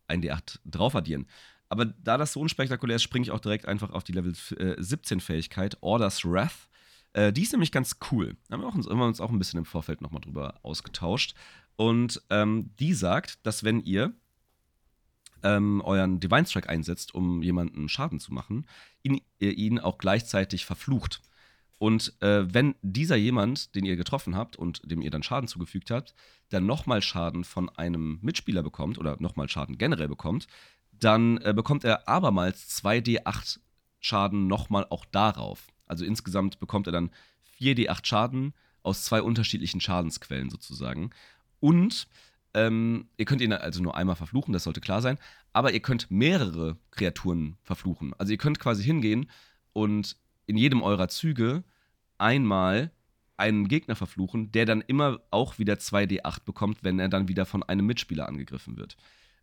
ein 0.08 0.22
D8 0.22 0.60
drauf 0.66 0.95
addieren. 0.95 1.28
Aber 1.70 1.86
da 1.86 2.18
das 2.18 2.34
so 2.34 2.41
unspektakulär 2.41 2.97
ist, 2.97 3.04
springe 3.04 3.24
ich 3.24 3.32
auch 3.32 3.39
direkt 3.39 3.68
einfach 3.68 3.91
auf 3.91 4.04
die 4.04 4.12
Level 4.12 4.34
äh, 4.58 4.76
17 4.78 5.20
Fähigkeit, 5.20 5.78
Orders 5.82 6.26
Wrath. 6.26 6.68
Äh, 7.14 7.32
die 7.32 7.43
ist 7.43 7.54
nämlich 7.54 7.72
ganz 7.72 7.97
cool. 8.12 8.36
Da 8.47 8.56
haben 8.56 8.62
wir, 8.62 8.68
auch, 8.68 8.74
haben 8.74 9.00
wir 9.00 9.06
uns 9.06 9.22
auch 9.22 9.30
ein 9.30 9.39
bisschen 9.39 9.60
im 9.60 9.66
Vorfeld 9.66 10.02
nochmal 10.02 10.22
drüber 10.22 10.60
ausgetauscht. 10.64 11.36
Und 11.76 12.22
ähm, 12.30 12.72
die 12.80 12.93
sagt, 12.93 13.45
dass 13.45 13.64
wenn 13.64 13.82
ihr 13.82 14.14
ähm, 15.43 15.81
euren 15.81 16.19
Divine 16.19 16.45
Strike 16.45 16.69
einsetzt, 16.69 17.13
um 17.13 17.41
jemanden 17.41 17.89
Schaden 17.89 18.19
zu 18.19 18.33
machen, 18.33 18.65
ihn, 19.03 19.21
ihr 19.39 19.57
ihn 19.57 19.79
auch 19.79 19.97
gleichzeitig 19.97 20.65
verflucht. 20.65 21.21
Und 21.79 22.13
äh, 22.21 22.53
wenn 22.53 22.75
dieser 22.81 23.15
jemand, 23.15 23.73
den 23.73 23.85
ihr 23.85 23.95
getroffen 23.95 24.35
habt 24.35 24.57
und 24.57 24.81
dem 24.89 25.01
ihr 25.01 25.11
dann 25.11 25.23
Schaden 25.23 25.47
zugefügt 25.47 25.91
habt, 25.91 26.13
dann 26.49 26.65
nochmal 26.65 27.01
Schaden 27.01 27.45
von 27.45 27.69
einem 27.69 28.19
Mitspieler 28.21 28.63
bekommt 28.63 28.97
oder 28.97 29.15
nochmal 29.19 29.47
Schaden 29.47 29.77
generell 29.77 30.09
bekommt, 30.09 30.47
dann 30.91 31.37
äh, 31.37 31.53
bekommt 31.53 31.85
er 31.85 32.07
abermals 32.09 32.69
2d8 32.83 33.59
Schaden 34.01 34.47
nochmal 34.47 34.85
auch 34.89 35.05
darauf. 35.05 35.67
Also 35.85 36.03
insgesamt 36.03 36.59
bekommt 36.59 36.87
er 36.87 36.91
dann 36.93 37.11
4d8 37.59 38.05
Schaden 38.05 38.53
aus 38.83 39.05
zwei 39.05 39.21
unterschiedlichen 39.21 39.79
Schadensquellen 39.79 40.49
sozusagen. 40.49 41.11
Und 41.61 42.07
ähm, 42.54 43.10
ihr 43.18 43.26
könnt 43.26 43.41
ihn 43.41 43.54
also 43.54 43.82
nur 43.82 43.95
einmal 43.95 44.16
verfluchen, 44.16 44.54
das 44.54 44.64
sollte 44.64 44.82
klar 44.82 45.02
sein. 45.02 45.18
Aber 45.54 45.74
ihr 45.74 45.82
könnt 45.82 46.10
mehrere 46.10 46.78
Kreaturen 46.91 47.58
verfluchen. 47.62 48.14
Also 48.18 48.32
ihr 48.32 48.38
könnt 48.38 48.60
quasi 48.60 48.84
hingehen 48.84 49.30
und 49.74 50.18
in 50.45 50.58
jedem 50.58 50.82
eurer 50.82 51.08
Züge 51.08 51.64
einmal 52.18 52.91
einen 53.38 53.68
Gegner 53.68 53.95
verfluchen, 53.95 54.52
der 54.52 54.66
dann 54.66 54.82
immer 54.82 55.22
auch 55.32 55.60
wieder 55.60 55.76
2d8 55.76 56.43
bekommt, 56.43 56.84
wenn 56.84 57.00
er 57.00 57.08
dann 57.08 57.28
wieder 57.28 57.45
von 57.45 57.64
einem 57.64 57.86
Mitspieler 57.86 58.28
angegriffen 58.28 58.78
wird. 58.78 58.97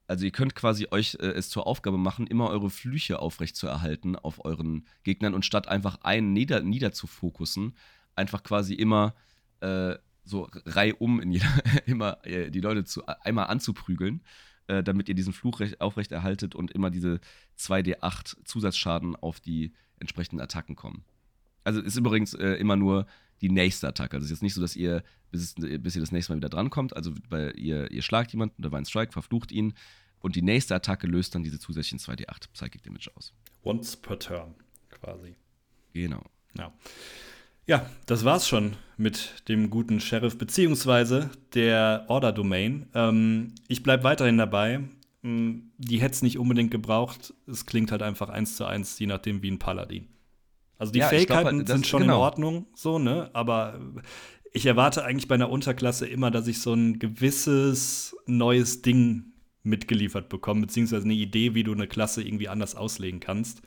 Also 0.08 0.24
ihr 0.24 0.32
könnt 0.32 0.54
quasi 0.54 0.86
euch 0.90 1.16
äh, 1.20 1.28
es 1.28 1.48
zur 1.48 1.66
Aufgabe 1.66 1.98
machen, 1.98 2.26
immer 2.26 2.50
eure 2.50 2.70
Flüche 2.70 3.18
aufrechtzuerhalten 3.18 4.16
auf 4.16 4.44
euren 4.44 4.86
Gegnern 5.02 5.34
und 5.34 5.44
statt 5.44 5.66
einfach 5.68 6.02
einen 6.02 6.32
nieder, 6.32 6.60
niederzufokussen, 6.60 7.74
einfach 8.14 8.42
quasi 8.42 8.74
immer 8.74 9.14
äh, 9.60 9.96
so 10.26 10.48
reihum 10.66 11.20
in 11.20 11.32
jeder, 11.32 11.48
immer 11.86 12.24
äh, 12.26 12.50
die 12.50 12.60
Leute 12.60 12.84
zu, 12.84 13.06
einmal 13.06 13.46
anzuprügeln, 13.46 14.22
äh, 14.66 14.82
damit 14.82 15.08
ihr 15.08 15.14
diesen 15.14 15.32
Fluch 15.32 15.60
recht, 15.60 15.80
aufrechterhaltet 15.80 16.54
und 16.54 16.72
immer 16.72 16.90
diese 16.90 17.20
2d8 17.58 18.44
Zusatzschaden 18.44 19.16
auf 19.16 19.40
die 19.40 19.72
entsprechenden 19.98 20.40
Attacken 20.40 20.76
kommen. 20.76 21.04
Also 21.64 21.80
ist 21.80 21.96
übrigens 21.96 22.34
äh, 22.34 22.54
immer 22.54 22.76
nur 22.76 23.06
die 23.40 23.50
nächste 23.50 23.88
Attacke. 23.88 24.16
Also 24.16 24.24
es 24.24 24.30
ist 24.30 24.36
jetzt 24.36 24.42
nicht 24.42 24.54
so, 24.54 24.60
dass 24.60 24.76
ihr, 24.76 25.02
bis, 25.30 25.54
bis 25.54 25.96
ihr 25.96 26.00
das 26.00 26.12
nächste 26.12 26.32
Mal 26.32 26.38
wieder 26.38 26.48
drankommt, 26.48 26.94
also 26.96 27.12
weil 27.28 27.58
ihr, 27.58 27.90
ihr 27.90 28.02
schlagt 28.02 28.32
jemanden, 28.32 28.60
der 28.62 28.70
Divine 28.70 28.86
Strike, 28.86 29.12
verflucht 29.12 29.52
ihn 29.52 29.74
und 30.20 30.36
die 30.36 30.42
nächste 30.42 30.74
Attacke 30.74 31.06
löst 31.06 31.34
dann 31.34 31.44
diese 31.44 31.58
zusätzlichen 31.58 31.98
2d8 31.98 32.50
Psychic 32.52 32.82
Damage 32.82 33.10
aus. 33.14 33.32
Once 33.62 33.96
per 33.96 34.18
turn, 34.18 34.54
quasi. 34.90 35.36
Genau. 35.92 36.22
Ja. 36.56 36.72
Ja, 37.66 37.84
das 38.06 38.24
war's 38.24 38.48
schon 38.48 38.76
mit 38.96 39.48
dem 39.48 39.70
guten 39.70 40.00
Sheriff 40.00 40.38
beziehungsweise 40.38 41.30
der 41.54 42.04
Order 42.08 42.32
Domain. 42.32 42.88
Ähm, 42.94 43.54
ich 43.68 43.82
bleibe 43.82 44.04
weiterhin 44.04 44.38
dabei. 44.38 44.80
Ähm, 45.24 45.72
die 45.76 46.00
hätte 46.00 46.14
es 46.14 46.22
nicht 46.22 46.38
unbedingt 46.38 46.70
gebraucht. 46.70 47.34
Es 47.46 47.66
klingt 47.66 47.90
halt 47.90 48.02
einfach 48.02 48.28
eins 48.28 48.56
zu 48.56 48.64
eins, 48.64 48.98
je 48.98 49.06
nachdem 49.06 49.42
wie 49.42 49.50
ein 49.50 49.58
Paladin. 49.58 50.08
Also 50.78 50.92
die 50.92 51.00
ja, 51.00 51.08
Fähigkeiten 51.08 51.64
glaub, 51.64 51.68
sind 51.68 51.86
schon 51.86 52.02
genau. 52.02 52.16
in 52.16 52.20
Ordnung, 52.20 52.66
so, 52.74 52.98
ne? 52.98 53.30
Aber 53.32 53.80
ich 54.52 54.66
erwarte 54.66 55.04
eigentlich 55.04 55.26
bei 55.26 55.34
einer 55.34 55.50
Unterklasse 55.50 56.06
immer, 56.06 56.30
dass 56.30 56.46
ich 56.46 56.60
so 56.60 56.72
ein 56.72 56.98
gewisses 56.98 58.16
neues 58.26 58.82
Ding 58.82 59.32
mitgeliefert 59.62 60.28
bekomme, 60.28 60.62
beziehungsweise 60.62 61.04
eine 61.04 61.14
Idee, 61.14 61.54
wie 61.54 61.64
du 61.64 61.72
eine 61.72 61.88
Klasse 61.88 62.22
irgendwie 62.22 62.48
anders 62.48 62.76
auslegen 62.76 63.20
kannst. 63.20 63.62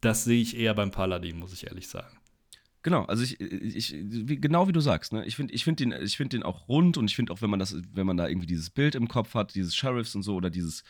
Das 0.00 0.24
sehe 0.24 0.40
ich 0.40 0.56
eher 0.56 0.74
beim 0.74 0.90
Paladin, 0.90 1.38
muss 1.38 1.52
ich 1.52 1.66
ehrlich 1.66 1.88
sagen. 1.88 2.17
Genau, 2.82 3.04
also 3.04 3.24
ich, 3.24 3.40
ich 3.40 3.94
wie, 3.96 4.40
genau 4.40 4.68
wie 4.68 4.72
du 4.72 4.80
sagst, 4.80 5.12
ne? 5.12 5.24
Ich 5.26 5.36
finde 5.36 5.52
ich 5.52 5.64
find 5.64 5.80
den, 5.80 5.92
find 6.08 6.32
den 6.32 6.42
auch 6.42 6.68
rund 6.68 6.96
und 6.96 7.10
ich 7.10 7.16
finde 7.16 7.32
auch, 7.32 7.42
wenn 7.42 7.50
man 7.50 7.58
das, 7.58 7.76
wenn 7.92 8.06
man 8.06 8.16
da 8.16 8.28
irgendwie 8.28 8.46
dieses 8.46 8.70
Bild 8.70 8.94
im 8.94 9.08
Kopf 9.08 9.34
hat, 9.34 9.54
dieses 9.54 9.74
Sheriffs 9.74 10.14
und 10.14 10.22
so 10.22 10.36
oder 10.36 10.48
dieses 10.48 10.84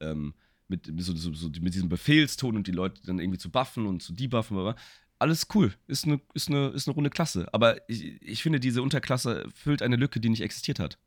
ähm, 0.00 0.34
mit, 0.68 0.92
so, 0.98 1.14
so, 1.14 1.32
so, 1.32 1.48
mit 1.60 1.74
diesem 1.74 1.88
Befehlston 1.88 2.56
und 2.56 2.66
die 2.66 2.72
Leute 2.72 3.00
dann 3.06 3.18
irgendwie 3.18 3.38
zu 3.38 3.50
buffen 3.50 3.86
und 3.86 4.02
zu 4.02 4.12
debuffen, 4.12 4.74
alles 5.18 5.48
cool, 5.54 5.72
ist 5.86 6.04
eine, 6.04 6.20
ist 6.34 6.48
eine, 6.48 6.68
ist 6.68 6.86
eine 6.86 6.94
runde 6.94 7.10
Klasse. 7.10 7.48
Aber 7.52 7.88
ich, 7.88 8.22
ich 8.22 8.42
finde, 8.42 8.60
diese 8.60 8.82
Unterklasse 8.82 9.48
füllt 9.54 9.82
eine 9.82 9.96
Lücke, 9.96 10.20
die 10.20 10.28
nicht 10.28 10.42
existiert 10.42 10.78
hat. 10.78 10.98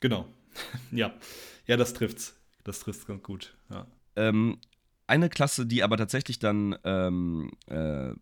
Genau. 0.00 0.26
ja. 0.90 1.14
Ja, 1.66 1.76
das 1.76 1.94
trifft's. 1.94 2.36
Das 2.64 2.80
trifft's 2.80 3.06
ganz 3.06 3.22
gut. 3.22 3.56
Ja. 3.70 3.86
Ähm, 4.16 4.58
eine 5.06 5.28
Klasse, 5.28 5.66
die 5.66 5.82
aber 5.82 5.96
tatsächlich 5.96 6.38
dann, 6.38 6.76
ähm, 6.84 7.52
äh, 7.66 8.12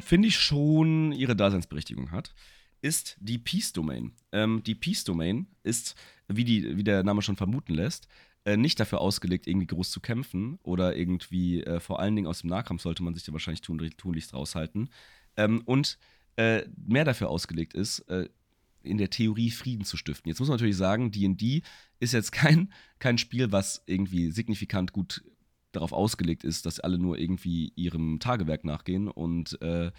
finde 0.00 0.28
ich 0.28 0.36
schon 0.36 1.12
ihre 1.12 1.36
Daseinsberechtigung 1.36 2.10
hat, 2.10 2.34
ist 2.82 3.16
die 3.20 3.38
Peace 3.38 3.72
Domain. 3.72 4.12
Ähm, 4.32 4.62
die 4.64 4.74
Peace 4.74 5.04
Domain 5.04 5.46
ist, 5.62 5.94
wie, 6.28 6.44
die, 6.44 6.76
wie 6.76 6.84
der 6.84 7.02
Name 7.02 7.22
schon 7.22 7.36
vermuten 7.36 7.74
lässt, 7.74 8.08
äh, 8.44 8.56
nicht 8.56 8.78
dafür 8.78 9.00
ausgelegt, 9.00 9.46
irgendwie 9.46 9.66
groß 9.66 9.90
zu 9.90 10.00
kämpfen 10.00 10.58
oder 10.62 10.94
irgendwie, 10.96 11.62
äh, 11.62 11.80
vor 11.80 11.98
allen 11.98 12.14
Dingen 12.14 12.28
aus 12.28 12.42
dem 12.42 12.50
Nahkampf 12.50 12.82
sollte 12.82 13.02
man 13.02 13.14
sich 13.14 13.24
da 13.24 13.32
wahrscheinlich 13.32 13.62
tun, 13.62 13.78
tunlichst 13.96 14.34
raushalten. 14.34 14.90
Ähm, 15.36 15.62
und 15.64 15.98
äh, 16.36 16.64
mehr 16.76 17.04
dafür 17.04 17.30
ausgelegt 17.30 17.74
ist, 17.74 18.00
äh, 18.00 18.28
in 18.82 18.98
der 18.98 19.08
Theorie 19.08 19.50
Frieden 19.50 19.84
zu 19.84 19.96
stiften. 19.96 20.28
Jetzt 20.28 20.40
muss 20.40 20.48
man 20.48 20.56
natürlich 20.56 20.76
sagen, 20.76 21.10
DD 21.10 21.62
ist 22.00 22.12
jetzt 22.12 22.32
kein, 22.32 22.72
kein 22.98 23.16
Spiel, 23.18 23.50
was 23.50 23.82
irgendwie 23.86 24.30
signifikant 24.30 24.92
gut 24.92 25.24
darauf 25.76 25.92
ausgelegt 25.92 26.44
ist, 26.44 26.66
dass 26.66 26.80
alle 26.80 26.98
nur 26.98 27.18
irgendwie 27.18 27.72
ihrem 27.76 28.18
Tagewerk 28.20 28.64
nachgehen 28.64 29.08
und 29.08 29.60
äh, 29.62 29.90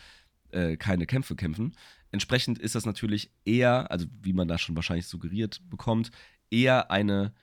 äh, 0.51 0.77
keine 0.77 1.05
Kämpfe 1.05 1.35
kämpfen. 1.35 1.75
Entsprechend 2.11 2.59
ist 2.59 2.75
das 2.75 2.85
natürlich 2.85 3.31
eher, 3.43 3.91
also 3.91 4.05
wie 4.21 4.33
man 4.33 4.47
da 4.47 4.57
schon 4.57 4.75
wahrscheinlich 4.75 5.07
suggeriert 5.07 5.61
bekommt, 5.69 6.11
eher 6.49 6.91
eine 6.91 7.33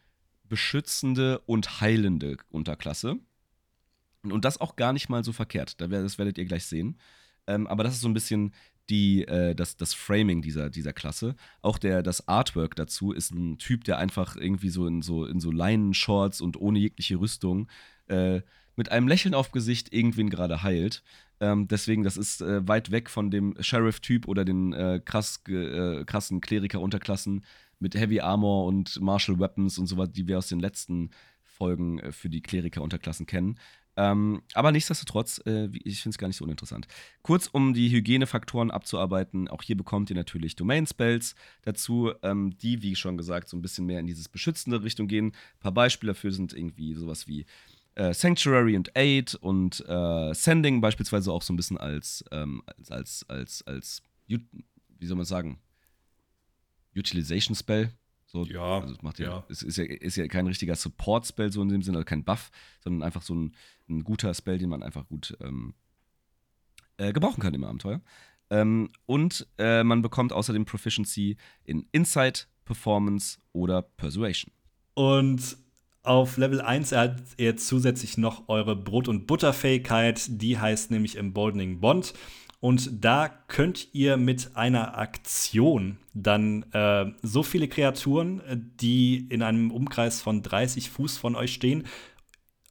beschützende 0.44 1.38
und 1.40 1.80
heilende 1.80 2.36
Unterklasse. 2.50 3.18
Und 4.22 4.44
das 4.44 4.60
auch 4.60 4.76
gar 4.76 4.92
nicht 4.92 5.08
mal 5.08 5.24
so 5.24 5.32
verkehrt. 5.32 5.80
Das 5.80 6.18
werdet 6.18 6.38
ihr 6.38 6.44
gleich 6.44 6.64
sehen. 6.66 6.98
Ähm, 7.46 7.66
aber 7.66 7.84
das 7.84 7.94
ist 7.94 8.00
so 8.02 8.08
ein 8.08 8.14
bisschen 8.14 8.54
die, 8.92 9.26
äh, 9.26 9.54
das, 9.54 9.76
das 9.78 9.94
Framing 9.94 10.42
dieser, 10.42 10.68
dieser 10.68 10.92
Klasse. 10.92 11.34
Auch 11.62 11.78
der, 11.78 12.02
das 12.02 12.28
Artwork 12.28 12.76
dazu 12.76 13.12
ist 13.12 13.32
ein 13.32 13.56
Typ, 13.56 13.84
der 13.84 13.96
einfach 13.96 14.36
irgendwie 14.36 14.68
so 14.68 14.86
in 14.86 15.00
so, 15.00 15.24
in 15.24 15.40
so 15.40 15.50
Leinenshorts 15.50 16.42
und 16.42 16.60
ohne 16.60 16.78
jegliche 16.78 17.16
Rüstung 17.18 17.68
äh, 18.08 18.42
mit 18.76 18.92
einem 18.92 19.08
Lächeln 19.08 19.34
auf 19.34 19.50
Gesicht 19.50 19.92
irgendwen 19.94 20.28
gerade 20.28 20.62
heilt. 20.62 21.02
Ähm, 21.40 21.68
deswegen, 21.68 22.02
das 22.02 22.18
ist 22.18 22.42
äh, 22.42 22.68
weit 22.68 22.90
weg 22.90 23.08
von 23.08 23.30
dem 23.30 23.54
Sheriff-Typ 23.58 24.28
oder 24.28 24.44
den 24.44 24.74
äh, 24.74 25.00
krass, 25.02 25.42
äh, 25.48 26.04
krassen 26.04 26.42
Kleriker-Unterklassen 26.42 27.44
mit 27.78 27.94
Heavy 27.94 28.20
Armor 28.20 28.66
und 28.66 29.00
Martial 29.00 29.40
Weapons 29.40 29.78
und 29.78 29.86
so 29.86 29.96
was, 29.96 30.12
die 30.12 30.28
wir 30.28 30.36
aus 30.36 30.48
den 30.48 30.60
letzten 30.60 31.10
Folgen 31.42 31.98
äh, 31.98 32.12
für 32.12 32.28
die 32.28 32.42
Kleriker-Unterklassen 32.42 33.24
kennen. 33.24 33.58
Ähm, 33.96 34.42
aber 34.54 34.72
nichtsdestotrotz, 34.72 35.40
äh, 35.44 35.68
ich 35.84 36.02
finde 36.02 36.14
es 36.14 36.18
gar 36.18 36.26
nicht 36.26 36.36
so 36.36 36.44
uninteressant. 36.44 36.86
Kurz, 37.22 37.48
um 37.52 37.74
die 37.74 37.90
Hygienefaktoren 37.90 38.70
abzuarbeiten, 38.70 39.48
auch 39.48 39.62
hier 39.62 39.76
bekommt 39.76 40.08
ihr 40.10 40.16
natürlich 40.16 40.56
Domain-Spells 40.56 41.34
dazu, 41.62 42.12
ähm, 42.22 42.56
die, 42.58 42.82
wie 42.82 42.96
schon 42.96 43.18
gesagt, 43.18 43.48
so 43.48 43.56
ein 43.56 43.62
bisschen 43.62 43.84
mehr 43.84 44.00
in 44.00 44.06
dieses 44.06 44.28
beschützende 44.28 44.82
Richtung 44.82 45.08
gehen. 45.08 45.26
Ein 45.26 45.60
paar 45.60 45.72
Beispiele 45.72 46.12
dafür 46.12 46.32
sind 46.32 46.54
irgendwie 46.54 46.94
sowas 46.94 47.28
wie 47.28 47.44
äh, 47.94 48.14
Sanctuary 48.14 48.76
und 48.76 48.96
Aid 48.96 49.34
und 49.34 49.84
äh, 49.86 50.34
Sending 50.34 50.80
beispielsweise 50.80 51.30
auch 51.30 51.42
so 51.42 51.52
ein 51.52 51.56
bisschen 51.56 51.76
als, 51.76 52.24
ähm, 52.32 52.62
als, 52.66 52.90
als, 52.90 53.26
als, 53.28 53.66
als, 53.66 54.02
wie 54.26 55.06
soll 55.06 55.16
man 55.16 55.26
sagen, 55.26 55.60
Utilization 56.96 57.54
Spell, 57.54 57.92
so, 58.32 58.46
ja. 58.46 58.80
Also 58.80 58.96
macht 59.02 59.18
ja, 59.18 59.26
ja. 59.26 59.44
Es 59.50 59.62
ist 59.62 59.76
ja, 59.76 59.84
ist 59.84 60.16
ja 60.16 60.26
kein 60.26 60.46
richtiger 60.46 60.74
Support-Spell, 60.74 61.52
so 61.52 61.60
in 61.60 61.68
dem 61.68 61.82
Sinne, 61.82 61.98
also 61.98 62.06
kein 62.06 62.24
Buff, 62.24 62.50
sondern 62.80 63.02
einfach 63.02 63.20
so 63.20 63.34
ein, 63.34 63.54
ein 63.90 64.04
guter 64.04 64.32
Spell, 64.32 64.56
den 64.56 64.70
man 64.70 64.82
einfach 64.82 65.06
gut 65.06 65.36
ähm, 65.42 65.74
äh, 66.96 67.12
gebrauchen 67.12 67.42
kann 67.42 67.52
im 67.52 67.64
Abenteuer. 67.64 68.00
Ähm, 68.48 68.88
und 69.04 69.46
äh, 69.58 69.84
man 69.84 70.00
bekommt 70.00 70.32
außerdem 70.32 70.64
Proficiency 70.64 71.36
in 71.64 71.86
Insight, 71.92 72.48
Performance 72.64 73.38
oder 73.52 73.82
Persuasion. 73.82 74.50
Und 74.94 75.58
auf 76.02 76.38
Level 76.38 76.62
1 76.62 76.92
hat 76.92 77.20
ihr 77.36 77.58
zusätzlich 77.58 78.16
noch 78.16 78.48
eure 78.48 78.76
Brot- 78.76 79.08
und 79.08 79.26
Butterfähigkeit, 79.26 80.22
die 80.40 80.58
heißt 80.58 80.90
nämlich 80.90 81.18
Emboldening 81.18 81.80
Bond. 81.80 82.14
Und 82.62 83.04
da 83.04 83.28
könnt 83.48 83.88
ihr 83.92 84.16
mit 84.16 84.52
einer 84.54 84.96
Aktion 84.96 85.98
dann 86.14 86.62
äh, 86.70 87.06
so 87.20 87.42
viele 87.42 87.66
Kreaturen, 87.66 88.38
äh, 88.38 88.56
die 88.56 89.26
in 89.30 89.42
einem 89.42 89.72
Umkreis 89.72 90.22
von 90.22 90.44
30 90.44 90.88
Fuß 90.88 91.18
von 91.18 91.34
euch 91.34 91.54
stehen, 91.54 91.88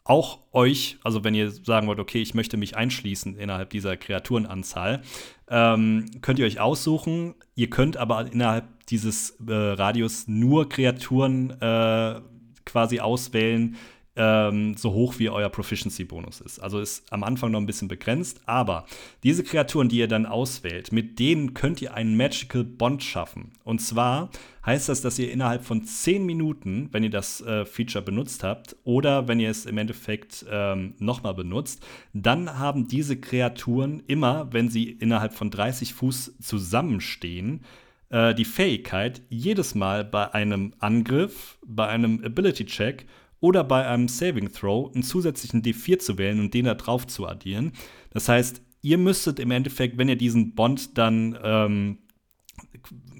auch 0.06 0.40
euch, 0.54 0.98
also 1.04 1.26
wenn 1.26 1.36
ihr 1.36 1.52
sagen 1.52 1.88
wollt, 1.88 2.00
okay, 2.00 2.22
ich 2.22 2.34
möchte 2.34 2.56
mich 2.56 2.78
einschließen 2.78 3.36
innerhalb 3.36 3.72
dieser 3.72 3.98
Kreaturenanzahl, 3.98 5.02
ähm, 5.50 6.06
könnt 6.22 6.40
ihr 6.40 6.46
euch 6.46 6.62
aussuchen. 6.62 7.36
Ihr 7.56 7.70
könnt 7.70 7.98
aber 7.98 8.32
innerhalb 8.32 8.86
dieses 8.86 9.32
äh, 9.46 9.52
Radius 9.52 10.26
nur 10.30 10.70
Kreaturen 10.70 11.50
äh, 11.60 12.22
quasi 12.64 13.02
auswählen, 13.02 13.76
ähm, 14.16 14.76
so 14.76 14.92
hoch 14.94 15.20
wie 15.20 15.30
euer 15.30 15.50
Proficiency-Bonus 15.50 16.42
ist. 16.42 16.60
Also 16.60 16.80
ist 16.80 17.12
am 17.12 17.24
Anfang 17.24 17.52
noch 17.52 17.60
ein 17.60 17.66
bisschen 17.66 17.88
begrenzt, 17.88 18.42
aber 18.46 18.86
diese 19.24 19.44
Kreaturen, 19.44 19.88
die 19.88 19.98
ihr 19.98 20.08
dann 20.08 20.26
auswählt, 20.26 20.92
mit 20.92 21.20
denen 21.20 21.54
könnt 21.54 21.82
ihr 21.82 21.94
einen 21.94 22.18
Magical 22.18 22.64
Bond 22.64 23.04
schaffen. 23.04 23.52
Und 23.64 23.80
zwar 23.80 24.30
heißt 24.66 24.90
das, 24.90 25.02
dass 25.02 25.18
ihr 25.18 25.32
innerhalb 25.32 25.64
von 25.64 25.86
10 25.86 26.26
Minuten, 26.26 26.90
wenn 26.92 27.04
ihr 27.04 27.10
das 27.10 27.42
äh, 27.42 27.66
Feature 27.66 28.04
benutzt 28.04 28.44
habt, 28.44 28.76
oder 28.84 29.28
wenn 29.28 29.40
ihr 29.40 29.50
es 29.50 29.66
im 29.66 29.78
Endeffekt 29.78 30.46
ähm, 30.50 30.94
nochmal 31.00 31.34
benutzt, 31.34 31.86
dann 32.14 32.60
haben 32.60 32.88
diese 32.88 33.18
Kreaturen 33.18 34.04
immer, 34.08 34.52
wenn 34.52 34.70
sie 34.70 34.90
innerhalb 34.92 35.34
von 35.34 35.50
30 35.50 35.94
Fuß 35.94 36.38
zusammenstehen, 36.42 37.62
äh, 38.10 38.36
die 38.36 38.46
Fähigkeit, 38.46 39.22
jedes 39.30 39.74
Mal 39.74 40.04
bei 40.04 40.34
einem 40.34 40.74
Angriff, 40.80 41.58
bei 41.66 41.88
einem 41.88 42.22
Ability-Check 42.24 43.06
oder 43.42 43.64
bei 43.64 43.86
einem 43.86 44.08
Saving 44.08 44.52
Throw 44.54 44.94
einen 44.94 45.04
zusätzlichen 45.04 45.62
D4 45.62 46.00
zu 46.00 46.18
wählen 46.18 46.40
und 46.40 46.54
den 46.54 46.66
da 46.66 46.76
drauf 46.76 47.06
zu 47.08 47.28
addieren. 47.28 47.74
Das 48.12 48.30
heißt, 48.30 48.62
ihr 48.82 48.98
müsstet 48.98 49.40
im 49.40 49.52
Endeffekt, 49.52 49.98
wenn 49.98 50.08
ihr 50.08 50.16
diesen 50.16 50.56
Bond 50.56 50.98
dann, 50.98 51.38
ähm, 51.44 51.98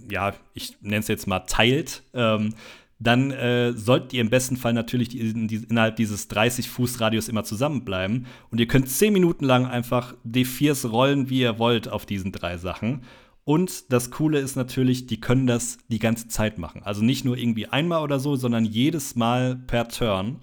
ja, 0.10 0.34
ich 0.54 0.78
nenne 0.82 1.00
es 1.00 1.08
jetzt 1.08 1.28
mal 1.28 1.40
teilt, 1.42 2.04
ähm, 2.14 2.54
dann 3.00 3.32
äh, 3.32 3.74
solltet 3.74 4.14
ihr 4.14 4.22
im 4.22 4.30
besten 4.30 4.58
Fall 4.58 4.74
natürlich 4.74 5.20
in, 5.20 5.50
in, 5.50 5.64
innerhalb 5.64 5.96
dieses 5.96 6.30
30-Fuß-Radius 6.30 7.30
immer 7.30 7.44
zusammenbleiben. 7.44 8.28
Und 8.52 8.60
ihr 8.60 8.68
könnt 8.68 8.90
10 8.90 9.12
Minuten 9.12 9.44
lang 9.44 9.66
einfach 9.66 10.14
D4s 10.24 10.88
rollen, 10.88 11.30
wie 11.32 11.40
ihr 11.40 11.58
wollt, 11.58 11.88
auf 11.90 12.06
diesen 12.06 12.32
drei 12.32 12.58
Sachen. 12.58 13.02
Und 13.44 13.92
das 13.92 14.12
Coole 14.12 14.40
ist 14.40 14.56
natürlich, 14.56 15.08
die 15.08 15.20
können 15.20 15.48
das 15.48 15.80
die 15.88 16.00
ganze 16.00 16.28
Zeit 16.28 16.58
machen. 16.58 16.84
Also 16.84 17.04
nicht 17.04 17.26
nur 17.26 17.38
irgendwie 17.38 17.68
einmal 17.68 18.04
oder 18.04 18.20
so, 18.20 18.36
sondern 18.36 18.66
jedes 18.66 19.16
Mal 19.16 19.56
per 19.56 19.90
Turn. 19.90 20.40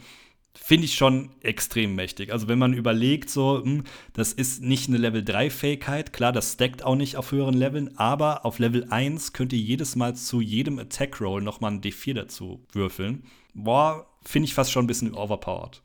Finde 0.54 0.86
ich 0.86 0.96
schon 0.96 1.30
extrem 1.40 1.94
mächtig. 1.94 2.32
Also 2.32 2.48
wenn 2.48 2.58
man 2.58 2.74
überlegt, 2.74 3.30
so, 3.30 3.62
hm, 3.62 3.84
das 4.12 4.32
ist 4.32 4.60
nicht 4.60 4.88
eine 4.88 4.98
Level 4.98 5.24
3 5.24 5.50
Fähigkeit, 5.50 6.12
klar, 6.12 6.32
das 6.32 6.54
stackt 6.54 6.82
auch 6.82 6.96
nicht 6.96 7.16
auf 7.16 7.30
höheren 7.30 7.54
Leveln, 7.54 7.96
aber 7.96 8.44
auf 8.44 8.58
Level 8.58 8.84
1 8.90 9.32
könnt 9.32 9.52
ihr 9.52 9.60
jedes 9.60 9.94
Mal 9.94 10.16
zu 10.16 10.40
jedem 10.40 10.80
Attack 10.80 11.20
Roll 11.20 11.42
nochmal 11.42 11.72
ein 11.72 11.80
D4 11.80 12.14
dazu 12.14 12.66
würfeln. 12.72 13.22
Boah, 13.54 14.06
finde 14.24 14.46
ich 14.46 14.54
fast 14.54 14.72
schon 14.72 14.84
ein 14.84 14.88
bisschen 14.88 15.14
overpowered. 15.14 15.82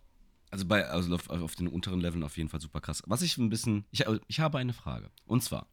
Also 0.49 0.65
bei 0.65 0.85
also 0.85 1.13
auf, 1.15 1.29
auf, 1.29 1.55
den 1.55 1.67
unteren 1.67 2.01
Leveln 2.01 2.23
auf 2.23 2.37
jeden 2.37 2.49
Fall 2.49 2.61
super 2.61 2.81
krass. 2.81 3.01
Was 3.07 3.21
ich 3.21 3.37
ein 3.37 3.49
bisschen. 3.49 3.85
Ich, 3.91 4.05
ich 4.27 4.39
habe 4.39 4.59
eine 4.59 4.73
Frage. 4.73 5.09
Und 5.25 5.43
zwar, 5.43 5.65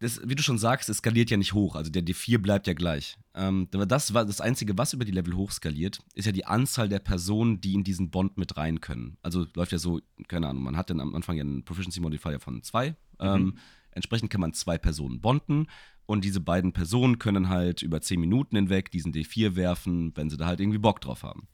das, 0.00 0.20
wie 0.24 0.34
du 0.34 0.42
schon 0.42 0.58
sagst, 0.58 0.88
es 0.88 0.98
skaliert 0.98 1.30
ja 1.30 1.36
nicht 1.36 1.52
hoch. 1.52 1.76
Also 1.76 1.90
der 1.90 2.02
D4 2.02 2.38
bleibt 2.38 2.66
ja 2.66 2.72
gleich. 2.72 3.18
Ähm, 3.34 3.68
das 3.70 4.14
war 4.14 4.24
das 4.24 4.40
Einzige, 4.40 4.76
was 4.78 4.94
über 4.94 5.04
die 5.04 5.12
Level 5.12 5.36
hoch 5.36 5.52
skaliert, 5.52 6.00
ist 6.14 6.24
ja 6.24 6.32
die 6.32 6.46
Anzahl 6.46 6.88
der 6.88 7.00
Personen, 7.00 7.60
die 7.60 7.74
in 7.74 7.84
diesen 7.84 8.10
Bond 8.10 8.38
mit 8.38 8.56
rein 8.56 8.80
können. 8.80 9.18
Also 9.22 9.46
läuft 9.54 9.72
ja 9.72 9.78
so, 9.78 10.00
keine 10.26 10.48
Ahnung, 10.48 10.62
man 10.62 10.76
hat 10.78 10.88
dann 10.88 11.00
am 11.00 11.14
Anfang 11.14 11.36
ja 11.36 11.42
einen 11.42 11.64
Proficiency 11.64 12.00
Modifier 12.00 12.40
von 12.40 12.62
zwei. 12.62 12.96
Ähm, 13.18 13.42
mhm. 13.42 13.58
entsprechend 13.90 14.30
kann 14.30 14.40
man 14.40 14.54
zwei 14.54 14.78
Personen 14.78 15.20
bonden. 15.20 15.66
Und 16.06 16.24
diese 16.24 16.40
beiden 16.40 16.72
Personen 16.72 17.18
können 17.18 17.50
halt 17.50 17.82
über 17.82 18.00
zehn 18.00 18.20
Minuten 18.20 18.56
hinweg 18.56 18.90
diesen 18.90 19.12
D4 19.12 19.54
werfen, 19.54 20.16
wenn 20.16 20.30
sie 20.30 20.38
da 20.38 20.46
halt 20.46 20.60
irgendwie 20.60 20.78
Bock 20.78 21.02
drauf 21.02 21.22
haben. 21.22 21.46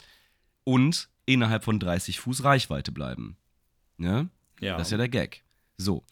Und 0.62 1.08
innerhalb 1.26 1.64
von 1.64 1.80
30 1.80 2.20
Fuß 2.20 2.44
Reichweite 2.44 2.92
bleiben. 2.92 3.36
Ne? 3.98 4.30
Ja. 4.60 4.78
Das 4.78 4.86
ist 4.86 4.92
ja 4.92 4.98
der 4.98 5.08
Gag. 5.08 5.42
So. 5.76 6.04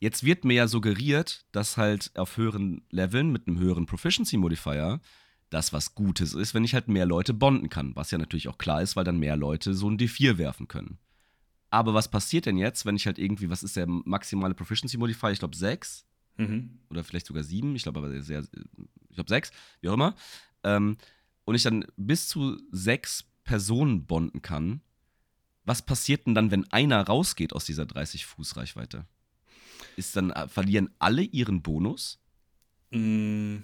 Jetzt 0.00 0.24
wird 0.24 0.44
mir 0.44 0.54
ja 0.54 0.68
suggeriert, 0.68 1.44
dass 1.52 1.76
halt 1.76 2.12
auf 2.16 2.36
höheren 2.36 2.82
Leveln 2.90 3.32
mit 3.32 3.48
einem 3.48 3.58
höheren 3.58 3.86
Proficiency 3.86 4.36
Modifier 4.36 5.00
das 5.50 5.72
was 5.72 5.94
Gutes 5.94 6.34
ist, 6.34 6.54
wenn 6.54 6.64
ich 6.64 6.74
halt 6.74 6.88
mehr 6.88 7.06
Leute 7.06 7.34
bonden 7.34 7.68
kann. 7.68 7.96
Was 7.96 8.10
ja 8.10 8.18
natürlich 8.18 8.48
auch 8.48 8.58
klar 8.58 8.82
ist, 8.82 8.96
weil 8.96 9.04
dann 9.04 9.18
mehr 9.18 9.36
Leute 9.36 9.74
so 9.74 9.88
ein 9.90 9.98
D4 9.98 10.38
werfen 10.38 10.68
können. 10.68 10.98
Aber 11.70 11.94
was 11.94 12.10
passiert 12.10 12.46
denn 12.46 12.56
jetzt, 12.56 12.86
wenn 12.86 12.96
ich 12.96 13.06
halt 13.06 13.18
irgendwie, 13.18 13.50
was 13.50 13.62
ist 13.62 13.76
der 13.76 13.86
maximale 13.86 14.54
Proficiency 14.54 14.98
Modifier? 14.98 15.30
Ich 15.30 15.38
glaube 15.38 15.56
6. 15.56 16.06
Mhm. 16.36 16.78
Oder 16.90 17.04
vielleicht 17.04 17.26
sogar 17.26 17.42
7. 17.42 17.74
Ich 17.76 17.82
glaube 17.82 17.98
aber 17.98 18.22
sehr, 18.22 18.40
ich 18.40 19.14
glaube 19.14 19.28
6, 19.28 19.50
wie 19.80 19.88
auch 19.88 19.94
immer. 19.94 20.14
Ähm, 20.62 20.96
und 21.44 21.54
ich 21.54 21.62
dann 21.62 21.84
bis 21.96 22.28
zu 22.28 22.58
6 22.72 23.24
Personen 23.44 24.06
bonden 24.06 24.42
kann. 24.42 24.80
Was 25.64 25.82
passiert 25.82 26.26
denn 26.26 26.34
dann, 26.34 26.50
wenn 26.50 26.70
einer 26.72 27.02
rausgeht 27.02 27.52
aus 27.52 27.64
dieser 27.64 27.86
30 27.86 28.26
Fuß 28.26 28.56
Reichweite? 28.56 29.06
Ist 29.96 30.16
dann, 30.16 30.30
äh, 30.30 30.48
verlieren 30.48 30.90
alle 30.98 31.22
ihren 31.22 31.62
Bonus? 31.62 32.20
Mm, 32.90 33.58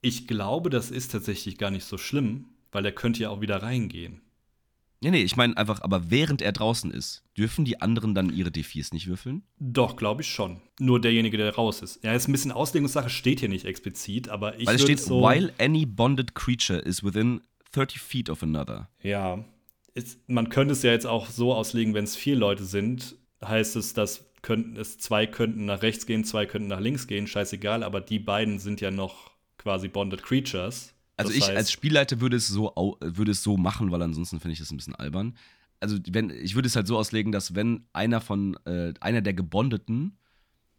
ich 0.00 0.26
glaube, 0.26 0.70
das 0.70 0.90
ist 0.90 1.12
tatsächlich 1.12 1.58
gar 1.58 1.70
nicht 1.70 1.84
so 1.84 1.98
schlimm, 1.98 2.46
weil 2.72 2.84
er 2.84 2.92
könnte 2.92 3.22
ja 3.22 3.30
auch 3.30 3.40
wieder 3.40 3.62
reingehen. 3.62 4.20
Nee, 5.00 5.10
nee, 5.10 5.22
ich 5.22 5.36
meine 5.36 5.54
einfach, 5.58 5.82
aber 5.82 6.10
während 6.10 6.40
er 6.40 6.52
draußen 6.52 6.90
ist, 6.90 7.24
dürfen 7.36 7.66
die 7.66 7.82
anderen 7.82 8.14
dann 8.14 8.34
ihre 8.34 8.48
D4s 8.48 8.94
nicht 8.94 9.06
würfeln? 9.06 9.42
Doch, 9.58 9.96
glaube 9.96 10.22
ich 10.22 10.28
schon. 10.28 10.62
Nur 10.80 10.98
derjenige, 10.98 11.36
der 11.36 11.54
raus 11.54 11.82
ist. 11.82 12.02
Ja, 12.02 12.14
ist 12.14 12.26
ein 12.26 12.32
bisschen 12.32 12.52
Auslegungssache, 12.52 13.10
steht 13.10 13.40
hier 13.40 13.50
nicht 13.50 13.66
explizit, 13.66 14.30
aber 14.30 14.58
ich 14.58 14.66
Weil 14.66 14.76
es 14.76 14.82
steht, 14.82 15.00
so. 15.00 15.20
while 15.20 15.52
any 15.58 15.84
bonded 15.84 16.34
creature 16.34 16.78
is 16.78 17.04
within 17.04 17.42
30 17.72 18.00
feet 18.00 18.30
of 18.30 18.42
another. 18.42 18.88
Ja, 19.02 19.44
es, 19.92 20.18
man 20.26 20.48
könnte 20.48 20.72
es 20.72 20.82
ja 20.82 20.92
jetzt 20.92 21.06
auch 21.06 21.28
so 21.28 21.52
auslegen, 21.52 21.92
wenn 21.92 22.04
es 22.04 22.16
vier 22.16 22.36
Leute 22.36 22.64
sind, 22.64 23.16
heißt 23.44 23.76
es, 23.76 23.92
dass 23.92 24.24
könnten 24.44 24.76
es 24.76 24.98
zwei 24.98 25.26
könnten 25.26 25.64
nach 25.64 25.82
rechts 25.82 26.06
gehen, 26.06 26.22
zwei 26.22 26.46
könnten 26.46 26.68
nach 26.68 26.78
links 26.78 27.08
gehen, 27.08 27.26
scheißegal, 27.26 27.82
aber 27.82 28.00
die 28.00 28.20
beiden 28.20 28.60
sind 28.60 28.80
ja 28.80 28.92
noch 28.92 29.32
quasi 29.58 29.88
bonded 29.88 30.22
creatures. 30.22 30.94
Also 31.16 31.30
Das 31.30 31.38
ich 31.38 31.44
heißt- 31.44 31.56
als 31.56 31.72
Spielleiter 31.72 32.20
würde 32.20 32.36
es 32.36 32.46
so 32.46 32.72
würde 33.00 33.32
es 33.32 33.42
so 33.42 33.56
machen, 33.56 33.90
weil 33.90 34.02
ansonsten 34.02 34.38
finde 34.38 34.52
ich 34.52 34.58
das 34.60 34.70
ein 34.70 34.76
bisschen 34.76 34.94
albern. 34.94 35.36
Also 35.80 35.98
wenn 36.10 36.30
ich 36.30 36.54
würde 36.54 36.68
es 36.68 36.76
halt 36.76 36.86
so 36.86 36.96
auslegen, 36.96 37.32
dass 37.32 37.54
wenn 37.56 37.86
einer 37.92 38.20
von 38.20 38.56
äh, 38.64 38.94
einer 39.00 39.20
der 39.22 39.34
Gebondeten 39.34 40.16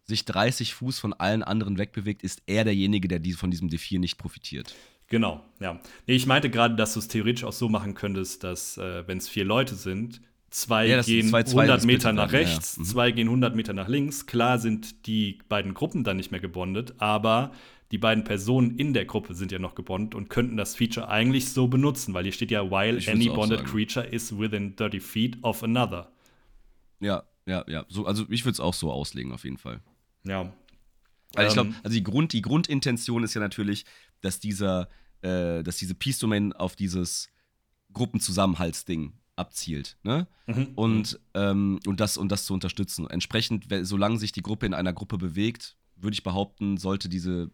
sich 0.04 0.24
30 0.24 0.72
Fuß 0.74 0.98
von 1.00 1.12
allen 1.14 1.42
anderen 1.42 1.78
wegbewegt, 1.78 2.22
ist 2.22 2.42
er 2.46 2.64
derjenige, 2.64 3.08
der 3.08 3.18
die, 3.18 3.32
von 3.32 3.50
diesem 3.50 3.68
D4 3.68 3.98
nicht 3.98 4.18
profitiert. 4.18 4.72
Genau, 5.08 5.42
ja. 5.60 5.80
Nee, 6.06 6.14
ich 6.14 6.26
meinte 6.26 6.48
gerade, 6.50 6.76
dass 6.76 6.92
du 6.94 7.00
es 7.00 7.08
theoretisch 7.08 7.44
auch 7.44 7.52
so 7.52 7.68
machen 7.68 7.94
könntest, 7.94 8.44
dass, 8.44 8.76
äh, 8.78 9.06
wenn 9.08 9.18
es 9.18 9.28
vier 9.28 9.44
Leute 9.44 9.74
sind, 9.74 10.20
zwei 10.56 10.86
Ja, 10.86 11.02
gehen 11.02 11.28
zwei- 11.28 11.42
zwei 11.42 11.62
100 11.62 11.76
das 11.78 11.84
Meter 11.86 12.12
nach 12.12 12.32
ja, 12.32 12.38
rechts, 12.38 12.76
ja. 12.76 12.82
Mhm. 12.82 12.86
zwei 12.86 13.10
gehen 13.12 13.28
100 13.28 13.54
Meter 13.54 13.72
nach 13.74 13.88
links. 13.88 14.26
Klar 14.26 14.58
sind 14.58 15.06
die 15.06 15.38
beiden 15.48 15.74
Gruppen 15.74 16.02
dann 16.04 16.16
nicht 16.16 16.30
mehr 16.30 16.40
gebondet, 16.40 16.94
aber 16.98 17.52
die 17.92 17.98
beiden 17.98 18.24
Personen 18.24 18.76
in 18.78 18.94
der 18.94 19.04
Gruppe 19.04 19.34
sind 19.34 19.52
ja 19.52 19.58
noch 19.58 19.74
gebondet 19.74 20.14
und 20.14 20.28
könnten 20.30 20.56
das 20.56 20.74
Feature 20.74 21.08
eigentlich 21.08 21.50
so 21.50 21.68
benutzen, 21.68 22.14
weil 22.14 22.24
hier 22.24 22.32
steht 22.32 22.50
ja, 22.50 22.68
while 22.70 22.96
Ich 22.98 23.08
any 23.10 23.28
bonded 23.28 23.58
sagen. 23.58 23.70
creature 23.70 24.06
is 24.06 24.36
within 24.38 24.74
30 24.76 25.02
feet 25.02 25.38
of 25.42 25.62
another. 25.62 26.10
Ja, 27.00 27.22
ja, 27.46 27.64
ja. 27.68 27.84
So, 27.88 28.06
also 28.06 28.24
ich 28.28 28.44
würde 28.44 28.54
es 28.54 28.60
auch 28.60 28.74
so 28.74 28.90
auslegen, 28.90 29.32
auf 29.32 29.44
jeden 29.44 29.58
Fall. 29.58 29.80
Ja. 30.24 30.52
Weil 31.34 31.46
ich 31.48 31.52
glaube, 31.52 31.68
Ähm, 31.70 31.76
also 31.84 31.94
die, 31.94 32.02
Grund, 32.02 32.32
die 32.32 32.40
Grundintention 32.42 33.22
ist 33.22 33.34
ja 33.34 33.40
natürlich, 33.40 33.84
dass 34.22 34.40
dieser, 34.40 34.88
äh, 35.22 35.62
dass 35.62 35.76
diese 35.76 35.94
Peace-Domain 35.94 36.54
auf 36.54 36.74
dieses 36.76 37.28
Gruppenzusammenhaltsding 37.92 39.12
abzielt, 39.36 39.98
ne? 40.02 40.26
Mhm. 40.46 40.72
Und, 40.74 41.20
ähm, 41.34 41.78
und, 41.86 42.00
das, 42.00 42.16
und 42.16 42.32
das 42.32 42.46
zu 42.46 42.54
unterstützen. 42.54 43.08
Entsprechend, 43.08 43.66
solange 43.82 44.18
sich 44.18 44.32
die 44.32 44.42
Gruppe 44.42 44.66
in 44.66 44.74
einer 44.74 44.92
Gruppe 44.92 45.18
bewegt, 45.18 45.76
würde 45.96 46.14
ich 46.14 46.22
behaupten, 46.22 46.76
sollte 46.76 47.08
diese, 47.08 47.50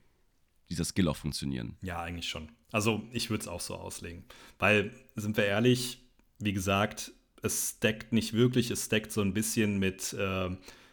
dieser 0.70 0.85
Skill 0.85 1.09
auch 1.09 1.16
funktionieren. 1.16 1.76
Ja, 1.83 2.01
eigentlich 2.01 2.28
schon. 2.28 2.51
Also 2.70 3.03
ich 3.12 3.30
würde 3.30 3.43
es 3.43 3.49
auch 3.49 3.61
so 3.61 3.74
auslegen. 3.74 4.24
Weil, 4.59 4.93
sind 5.16 5.37
wir 5.37 5.45
ehrlich, 5.45 6.01
wie 6.39 6.53
gesagt, 6.53 7.12
es 7.43 7.74
stackt 7.76 8.12
nicht 8.12 8.33
wirklich, 8.33 8.70
es 8.70 8.87
stackt 8.87 9.12
so 9.12 9.20
ein 9.20 9.35
bisschen 9.35 9.78
mit 9.78 10.12
äh, 10.12 10.51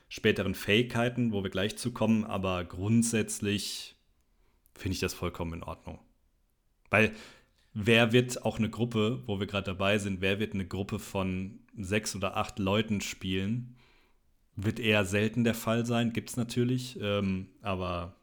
späteren 0.10 0.56
Fähigkeiten, 0.56 1.32
wo 1.32 1.44
wir 1.44 1.52
gleich 1.52 1.78
zu 1.78 1.92
kommen, 1.92 2.24
aber 2.24 2.66
grundsätzlich 2.66 3.96
finde 4.74 4.94
ich 4.94 5.00
das 5.00 5.14
vollkommen 5.14 5.54
in 5.54 5.64
Ordnung. 5.64 6.00
Weil 6.90 7.14
wer 7.74 8.12
wird 8.12 8.44
auch 8.44 8.58
eine 8.58 8.70
Gruppe, 8.70 9.22
wo 9.26 9.40
wir 9.40 9.48
gerade 9.48 9.66
dabei 9.66 9.98
sind, 9.98 10.22
wer 10.22 10.40
wird 10.40 10.54
eine 10.54 10.68
Gruppe 10.68 11.00
von 11.00 11.60
sechs 11.78 12.16
oder 12.16 12.38
acht 12.38 12.60
Leuten 12.60 13.02
spielen? 13.02 13.76
Wird 14.56 14.80
eher 14.80 15.06
selten 15.06 15.44
der 15.44 15.56
Fall 15.56 15.86
sein, 15.86 16.12
gibt 16.12 16.30
es 16.32 16.38
natürlich, 16.38 17.00
ähm, 17.02 17.48
aber 17.62 18.16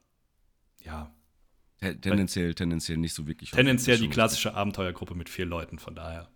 ja, 0.84 1.12
Te- 1.78 1.99
Tendenziell, 2.01 2.55
tendenziell 2.55 2.97
nicht 2.99 3.14
so 3.14 3.26
wirklich. 3.26 3.51
Tendenziell 3.51 3.99
die 3.99 4.09
klassische 4.09 4.55
Abenteuergruppe 4.55 5.14
mit 5.14 5.28
vier 5.28 5.47
Leuten, 5.47 5.78
von 5.78 5.94
daher. 5.94 6.30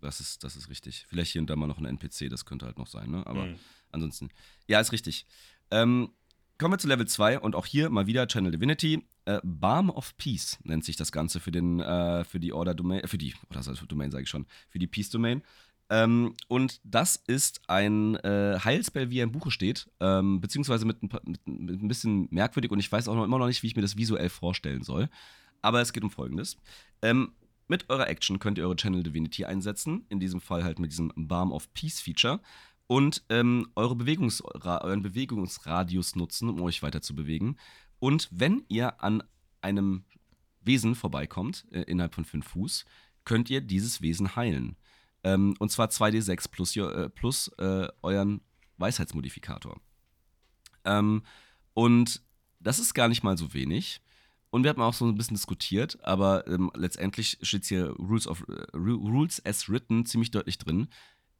Das 0.00 0.20
ist, 0.20 0.44
das 0.44 0.54
ist 0.54 0.68
richtig. 0.68 1.06
Vielleicht 1.08 1.32
hier 1.32 1.40
und 1.40 1.48
da 1.48 1.56
mal 1.56 1.66
noch 1.66 1.78
ein 1.78 1.86
NPC, 1.86 2.28
das 2.28 2.44
könnte 2.44 2.66
halt 2.66 2.76
noch 2.76 2.86
sein, 2.86 3.10
ne? 3.10 3.26
Aber 3.26 3.46
Mhm. 3.46 3.58
ansonsten. 3.90 4.28
Ja, 4.66 4.78
ist 4.78 4.92
richtig. 4.92 5.24
Ähm, 5.70 6.10
kommen 6.58 6.74
wir 6.74 6.78
zu 6.78 6.88
Level 6.88 7.06
2 7.06 7.40
und 7.40 7.54
auch 7.54 7.66
hier 7.66 7.90
mal 7.90 8.06
wieder 8.06 8.26
Channel 8.26 8.52
Divinity. 8.52 9.04
Äh, 9.26 9.40
Balm 9.42 9.90
of 9.90 10.16
Peace 10.16 10.58
nennt 10.64 10.84
sich 10.84 10.96
das 10.96 11.10
Ganze 11.12 11.40
für, 11.40 11.50
den, 11.50 11.80
äh, 11.80 12.24
für 12.24 12.38
die 12.40 12.52
Order 12.52 12.74
Domain, 12.74 13.00
äh, 13.00 13.08
für 13.08 13.18
die, 13.18 13.34
oder 13.50 13.62
für 13.62 13.86
Domain 13.86 14.10
sage 14.10 14.24
ich 14.24 14.28
schon, 14.28 14.46
für 14.68 14.78
die 14.78 14.86
Peace 14.86 15.10
Domain. 15.10 15.42
Ähm, 15.90 16.34
und 16.48 16.80
das 16.84 17.16
ist 17.16 17.60
ein 17.68 18.16
äh, 18.16 18.58
Heilspell, 18.62 19.10
wie 19.10 19.18
er 19.20 19.24
im 19.24 19.32
Buche 19.32 19.50
steht, 19.50 19.90
ähm, 20.00 20.40
beziehungsweise 20.40 20.86
mit 20.86 21.02
ein, 21.02 21.08
paar- 21.08 21.22
mit, 21.24 21.46
mit 21.46 21.82
ein 21.82 21.88
bisschen 21.88 22.26
merkwürdig 22.30 22.70
und 22.70 22.78
ich 22.80 22.90
weiß 22.90 23.06
auch 23.08 23.14
noch, 23.14 23.24
immer 23.24 23.38
noch 23.38 23.46
nicht, 23.46 23.62
wie 23.62 23.66
ich 23.66 23.76
mir 23.76 23.82
das 23.82 23.96
visuell 23.96 24.28
vorstellen 24.30 24.82
soll. 24.82 25.08
Aber 25.62 25.80
es 25.80 25.92
geht 25.92 26.02
um 26.04 26.10
Folgendes. 26.10 26.56
Ähm, 27.02 27.32
mit 27.68 27.88
eurer 27.88 28.08
Action 28.08 28.38
könnt 28.38 28.58
ihr 28.58 28.64
eure 28.64 28.76
Channel 28.76 29.02
Divinity 29.02 29.44
einsetzen, 29.46 30.04
in 30.10 30.20
diesem 30.20 30.40
Fall 30.40 30.64
halt 30.64 30.78
mit 30.78 30.90
diesem 30.92 31.12
Balm 31.16 31.52
of 31.52 31.72
Peace 31.74 32.00
Feature 32.00 32.40
und 32.86 33.24
ähm, 33.28 33.68
eure 33.74 33.96
Bewegungsra 33.96 34.82
euren 34.82 35.02
Bewegungsradius 35.02 36.16
nutzen, 36.16 36.48
um 36.48 36.60
euch 36.62 36.82
weiter 36.82 37.02
zu 37.02 37.14
bewegen. 37.14 37.56
Und 37.98 38.28
wenn 38.30 38.64
ihr 38.68 39.02
an 39.02 39.22
einem 39.62 40.04
Wesen 40.60 40.94
vorbeikommt, 40.94 41.66
äh, 41.70 41.82
innerhalb 41.82 42.14
von 42.14 42.24
5 42.24 42.46
Fuß, 42.46 42.84
könnt 43.24 43.48
ihr 43.50 43.60
dieses 43.60 44.02
Wesen 44.02 44.36
heilen. 44.36 44.76
Ähm, 45.22 45.54
und 45.58 45.70
zwar 45.70 45.88
2d6 45.88 46.50
plus, 46.50 46.76
äh, 46.76 47.08
plus 47.08 47.48
äh, 47.58 47.88
euren 48.02 48.42
Weisheitsmodifikator. 48.76 49.80
Ähm, 50.84 51.22
und 51.72 52.22
das 52.60 52.78
ist 52.78 52.94
gar 52.94 53.08
nicht 53.08 53.22
mal 53.22 53.38
so 53.38 53.54
wenig. 53.54 54.00
Und 54.50 54.62
wir 54.62 54.70
haben 54.70 54.82
auch 54.82 54.94
so 54.94 55.06
ein 55.06 55.16
bisschen 55.16 55.36
diskutiert, 55.36 55.98
aber 56.04 56.46
ähm, 56.46 56.70
letztendlich 56.74 57.38
steht 57.42 57.64
hier 57.64 57.88
Rules, 57.90 58.28
of, 58.28 58.44
äh, 58.48 58.76
Ru- 58.76 59.00
Rules 59.10 59.44
as 59.44 59.68
written 59.68 60.06
ziemlich 60.06 60.30
deutlich 60.30 60.58
drin. 60.58 60.88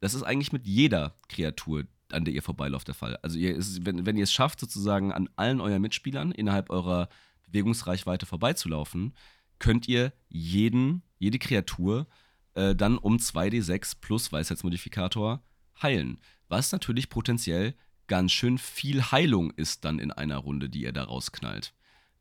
Das 0.05 0.13
ist 0.13 0.21
eigentlich 0.21 0.51
mit 0.51 0.67
jeder 0.67 1.15
Kreatur, 1.29 1.85
an 2.11 2.25
der 2.25 2.33
ihr 2.35 2.43
vorbeilauft, 2.43 2.87
der 2.87 2.93
Fall. 2.93 3.17
Also 3.23 3.39
ihr, 3.39 3.57
wenn, 3.81 4.05
wenn 4.05 4.17
ihr 4.17 4.25
es 4.25 4.31
schafft, 4.31 4.59
sozusagen 4.59 5.11
an 5.11 5.27
allen 5.35 5.59
euren 5.59 5.81
Mitspielern 5.81 6.31
innerhalb 6.31 6.69
eurer 6.69 7.09
Bewegungsreichweite 7.47 8.27
vorbeizulaufen, 8.27 9.15
könnt 9.57 9.87
ihr 9.87 10.13
jeden, 10.29 11.01
jede 11.17 11.39
Kreatur 11.39 12.05
äh, 12.53 12.75
dann 12.75 12.99
um 12.99 13.17
2d6 13.17 13.95
plus 13.99 14.31
Weisheitsmodifikator 14.31 15.41
heilen. 15.81 16.19
Was 16.49 16.71
natürlich 16.71 17.09
potenziell 17.09 17.73
ganz 18.05 18.31
schön 18.31 18.59
viel 18.59 19.01
Heilung 19.01 19.49
ist 19.55 19.85
dann 19.85 19.97
in 19.97 20.11
einer 20.11 20.37
Runde, 20.37 20.69
die 20.69 20.83
ihr 20.83 20.93
da 20.93 21.05
rausknallt. 21.05 21.73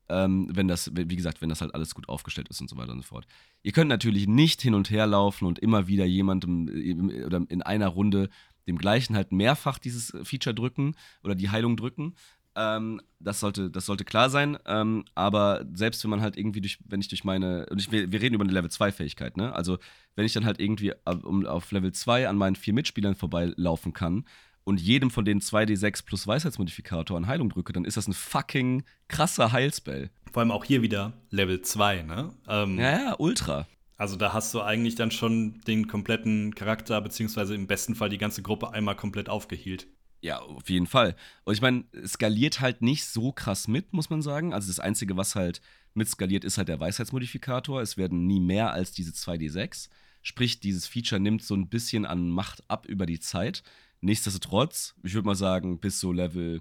Ähm, 0.09 0.49
wenn 0.53 0.69
das, 0.69 0.91
wie 0.95 1.17
gesagt, 1.17 1.41
wenn 1.41 1.49
das 1.49 1.61
halt 1.61 1.75
alles 1.75 1.95
gut 1.95 2.09
aufgestellt 2.09 2.49
ist 2.49 2.61
und 2.61 2.69
so 2.69 2.77
weiter 2.77 2.93
und 2.93 3.01
so 3.01 3.07
fort. 3.07 3.27
Ihr 3.63 3.73
könnt 3.73 3.89
natürlich 3.89 4.27
nicht 4.27 4.61
hin 4.61 4.75
und 4.75 4.91
her 4.91 5.07
laufen 5.07 5.47
und 5.47 5.59
immer 5.59 5.87
wieder 5.87 6.05
jemandem 6.05 6.69
äh, 6.69 7.25
oder 7.25 7.43
in 7.49 7.63
einer 7.63 7.89
Runde 7.89 8.29
dem 8.67 8.79
gleichen 8.79 9.17
halt 9.17 9.33
mehrfach 9.33 9.79
dieses 9.79 10.13
Feature 10.23 10.55
drücken 10.55 10.95
oder 11.23 11.35
die 11.35 11.51
Heilung 11.51 11.77
drücken. 11.77 12.15
Ähm, 12.57 13.01
das, 13.19 13.41
sollte, 13.41 13.71
das 13.71 13.87
sollte 13.87 14.05
klar 14.05 14.31
sein. 14.31 14.59
Ähm, 14.67 15.05
aber 15.15 15.65
selbst 15.73 16.03
wenn 16.05 16.11
man 16.11 16.21
halt 16.21 16.37
irgendwie 16.37 16.61
durch, 16.61 16.79
wenn 16.87 17.01
ich 17.01 17.09
durch 17.09 17.25
meine, 17.25 17.67
und 17.71 17.81
ich, 17.81 17.91
wir, 17.91 18.13
wir 18.13 18.21
reden 18.21 18.35
über 18.35 18.45
eine 18.45 18.53
Level 18.53 18.71
2 18.71 18.93
Fähigkeit, 18.93 19.37
ne? 19.37 19.53
Also 19.55 19.79
wenn 20.15 20.25
ich 20.25 20.33
dann 20.33 20.45
halt 20.45 20.61
irgendwie 20.61 20.93
um, 21.05 21.45
auf 21.47 21.73
Level 21.73 21.93
2 21.93 22.29
an 22.29 22.37
meinen 22.37 22.57
vier 22.57 22.75
Mitspielern 22.75 23.17
vorbeilaufen 23.17 23.93
kann 23.93 24.25
und 24.65 24.81
jedem 24.81 25.11
von 25.11 25.25
den 25.25 25.41
2d6 25.41 26.05
plus 26.05 26.27
Weisheitsmodifikator 26.27 27.17
an 27.17 27.27
Heilung 27.27 27.51
drücke, 27.51 27.73
dann 27.73 27.85
ist 27.85 27.97
das 27.97 28.09
ein 28.09 28.15
fucking 28.15 28.83
krasser 29.09 29.53
Heilspell. 29.53 30.11
Vor 30.33 30.41
allem 30.41 30.51
auch 30.51 30.65
hier 30.65 30.83
wieder 30.83 31.13
Level 31.31 31.61
2, 31.61 32.03
ne? 32.03 32.35
Ähm, 32.49 32.79
Ja, 32.79 32.91
ja, 32.91 33.15
ultra. 33.19 33.67
Also 33.97 34.17
da 34.17 34.33
hast 34.33 34.53
du 34.55 34.61
eigentlich 34.61 34.97
dann 34.97 35.11
schon 35.11 35.61
den 35.67 35.87
kompletten 35.87 36.55
Charakter, 36.55 37.01
beziehungsweise 37.01 37.55
im 37.55 37.67
besten 37.67 37.95
Fall 37.95 38.09
die 38.09 38.19
ganze 38.19 38.43
Gruppe 38.43 38.73
einmal 38.73 38.97
komplett 38.97 39.29
aufgehielt. 39.29 39.87
Ja, 40.21 40.39
auf 40.41 40.71
jeden 40.71 40.87
Fall. 40.87 41.15
Und 41.45 41.55
ich 41.55 41.61
meine, 41.61 41.85
es 41.93 42.13
skaliert 42.13 42.61
halt 42.61 42.81
nicht 42.81 43.05
so 43.05 43.31
krass 43.31 43.69
mit, 43.69 43.93
muss 43.93 44.11
man 44.11 44.23
sagen. 44.23 44.55
Also 44.55 44.69
das 44.69 44.81
Einzige, 44.81 45.17
was 45.17 45.35
halt 45.35 45.61
mit 45.93 46.09
skaliert, 46.09 46.45
ist 46.45 46.59
halt 46.59 46.69
der 46.69 46.81
Weisheitsmodifikator. 46.81 47.83
Es 47.83 47.97
werden 47.97 48.27
nie 48.27 48.41
mehr 48.41 48.73
als 48.73 48.93
diese 48.93 49.13
2d6. 49.13 49.91
Sprich, 50.23 50.61
dieses 50.61 50.87
Feature 50.87 51.21
nimmt 51.21 51.43
so 51.43 51.55
ein 51.55 51.69
bisschen 51.69 52.07
an 52.07 52.31
Macht 52.31 52.65
ab 52.69 52.87
über 52.87 53.05
die 53.05 53.21
Zeit. 53.21 53.63
Nichtsdestotrotz, 54.05 54.95
ich 55.03 55.15
würde 55.15 55.27
mal 55.27 55.35
sagen, 55.35 55.79
bis 55.79 55.99
so 55.99 56.13
Level 56.13 56.61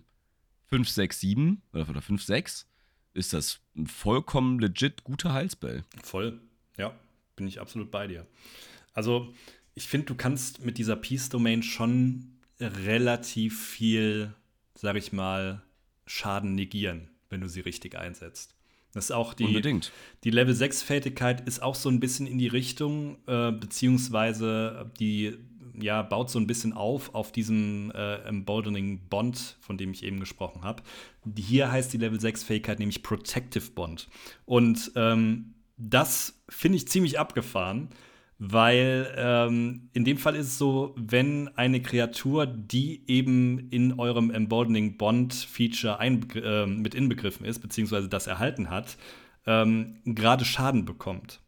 5, 0.67 0.87
6, 0.87 1.19
7 1.19 1.61
oder, 1.73 1.89
oder 1.89 2.01
5, 2.01 2.23
6 2.23 2.65
ist 3.13 3.33
das 3.33 3.59
ein 3.75 3.85
vollkommen 3.85 4.59
legit 4.59 5.03
guter 5.03 5.33
Heilspell. 5.33 5.83
Voll, 6.01 6.39
ja, 6.77 6.97
bin 7.35 7.45
ich 7.45 7.59
absolut 7.59 7.91
bei 7.91 8.07
dir. 8.07 8.25
Also, 8.93 9.33
ich 9.75 9.87
finde, 9.87 10.05
du 10.05 10.15
kannst 10.15 10.63
mit 10.63 10.77
dieser 10.77 10.95
Peace-Domain 10.95 11.63
schon 11.63 12.37
relativ 12.61 13.61
viel, 13.61 14.33
sag 14.75 14.95
ich 14.95 15.11
mal, 15.11 15.61
Schaden 16.05 16.55
negieren, 16.55 17.09
wenn 17.29 17.41
du 17.41 17.49
sie 17.49 17.59
richtig 17.59 17.97
einsetzt. 17.97 18.55
Das 18.93 19.05
ist 19.05 19.11
auch 19.11 19.33
die, 19.33 19.45
Unbedingt. 19.45 19.91
die 20.23 20.29
Level 20.29 20.53
6-Fertigkeit 20.53 21.45
ist 21.47 21.61
auch 21.61 21.75
so 21.75 21.89
ein 21.89 21.99
bisschen 21.99 22.25
in 22.25 22.37
die 22.37 22.47
Richtung, 22.47 23.17
äh, 23.27 23.51
beziehungsweise 23.51 24.91
die 24.99 25.37
ja, 25.79 26.01
baut 26.01 26.29
so 26.29 26.39
ein 26.39 26.47
bisschen 26.47 26.73
auf 26.73 27.13
auf 27.15 27.31
diesem 27.31 27.91
äh, 27.91 28.15
Emboldening 28.27 29.07
Bond, 29.09 29.57
von 29.61 29.77
dem 29.77 29.91
ich 29.91 30.03
eben 30.03 30.19
gesprochen 30.19 30.63
habe. 30.63 30.83
Hier 31.37 31.71
heißt 31.71 31.93
die 31.93 31.97
Level 31.97 32.19
6-Fähigkeit 32.19 32.79
nämlich 32.79 33.03
Protective 33.03 33.71
Bond. 33.71 34.09
Und 34.45 34.91
ähm, 34.95 35.55
das 35.77 36.43
finde 36.49 36.77
ich 36.77 36.87
ziemlich 36.87 37.19
abgefahren, 37.19 37.89
weil 38.39 39.13
ähm, 39.15 39.89
in 39.93 40.05
dem 40.05 40.17
Fall 40.17 40.35
ist 40.35 40.47
es 40.47 40.57
so, 40.57 40.93
wenn 40.97 41.49
eine 41.55 41.81
Kreatur, 41.81 42.45
die 42.45 43.03
eben 43.07 43.69
in 43.69 43.99
eurem 43.99 44.31
Emboldening 44.31 44.97
Bond 44.97 45.33
Feature 45.33 45.99
äh, 45.99 46.65
mit 46.65 46.95
inbegriffen 46.95 47.45
ist, 47.45 47.59
beziehungsweise 47.59 48.09
das 48.09 48.27
erhalten 48.27 48.69
hat, 48.69 48.97
ähm, 49.45 49.97
gerade 50.05 50.45
Schaden 50.45 50.85
bekommt. 50.85 51.42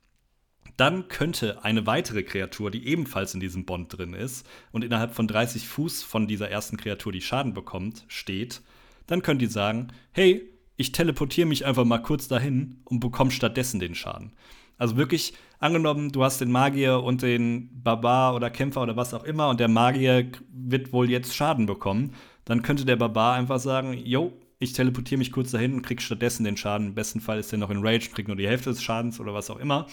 Dann 0.78 1.08
könnte 1.08 1.64
eine 1.64 1.86
weitere 1.86 2.24
Kreatur, 2.24 2.70
die 2.72 2.88
ebenfalls 2.88 3.34
in 3.34 3.40
diesem 3.40 3.66
Bond 3.66 3.98
drin 3.98 4.14
ist 4.14 4.46
und 4.72 4.84
innerhalb 4.84 5.14
von 5.14 5.28
30 5.28 5.68
Fuß 5.68 6.04
von 6.04 6.28
dieser 6.28 6.50
ersten 6.50 6.78
Kreatur, 6.78 7.12
die 7.12 7.22
Schaden 7.22 7.54
bekommt, 7.54 8.04
steht, 8.08 8.62
dann 9.08 9.22
könnt 9.22 9.42
ihr 9.42 9.50
sagen, 9.50 9.90
hey, 10.12 10.50
ich 10.78 10.92
teleportiere 10.92 11.48
mich 11.48 11.66
einfach 11.66 11.86
mal 11.86 12.00
kurz 12.00 12.28
dahin 12.28 12.82
und 12.84 13.00
bekomme 13.00 13.32
stattdessen 13.32 13.80
den 13.80 13.96
Schaden. 13.96 14.34
Also 14.78 14.98
wirklich, 14.98 15.34
angenommen, 15.60 16.12
du 16.12 16.24
hast 16.24 16.42
den 16.42 16.52
Magier 16.52 17.02
und 17.02 17.22
den 17.22 17.70
Barbar 17.82 18.36
oder 18.36 18.50
Kämpfer 18.50 18.82
oder 18.82 18.98
was 18.98 19.14
auch 19.14 19.24
immer 19.24 19.50
und 19.50 19.62
der 19.62 19.70
Magier 19.70 20.30
wird 20.52 20.92
wohl 20.92 21.10
jetzt 21.10 21.34
Schaden 21.34 21.66
bekommen, 21.66 22.14
dann 22.44 22.62
könnte 22.62 22.84
der 22.84 22.98
Barbar 22.98 23.36
einfach 23.36 23.60
sagen, 23.60 23.94
yo, 23.94 24.34
ich 24.60 24.74
teleportiere 24.74 25.20
mich 25.20 25.32
kurz 25.32 25.52
dahin 25.52 25.74
und 25.74 25.82
krieg 25.82 26.02
stattdessen 26.02 26.44
den 26.44 26.58
Schaden. 26.58 26.88
Im 26.88 26.96
besten 26.96 27.22
Fall 27.22 27.40
ist 27.40 27.52
er 27.52 27.58
noch 27.58 27.70
in 27.70 27.86
Rage, 27.86 28.10
kriegt 28.10 28.28
nur 28.28 28.38
die 28.38 28.48
Hälfte 28.48 28.70
des 28.70 28.84
Schadens 28.84 29.20
oder 29.20 29.34
was 29.34 29.50
auch 29.50 29.60
immer. 29.60 29.88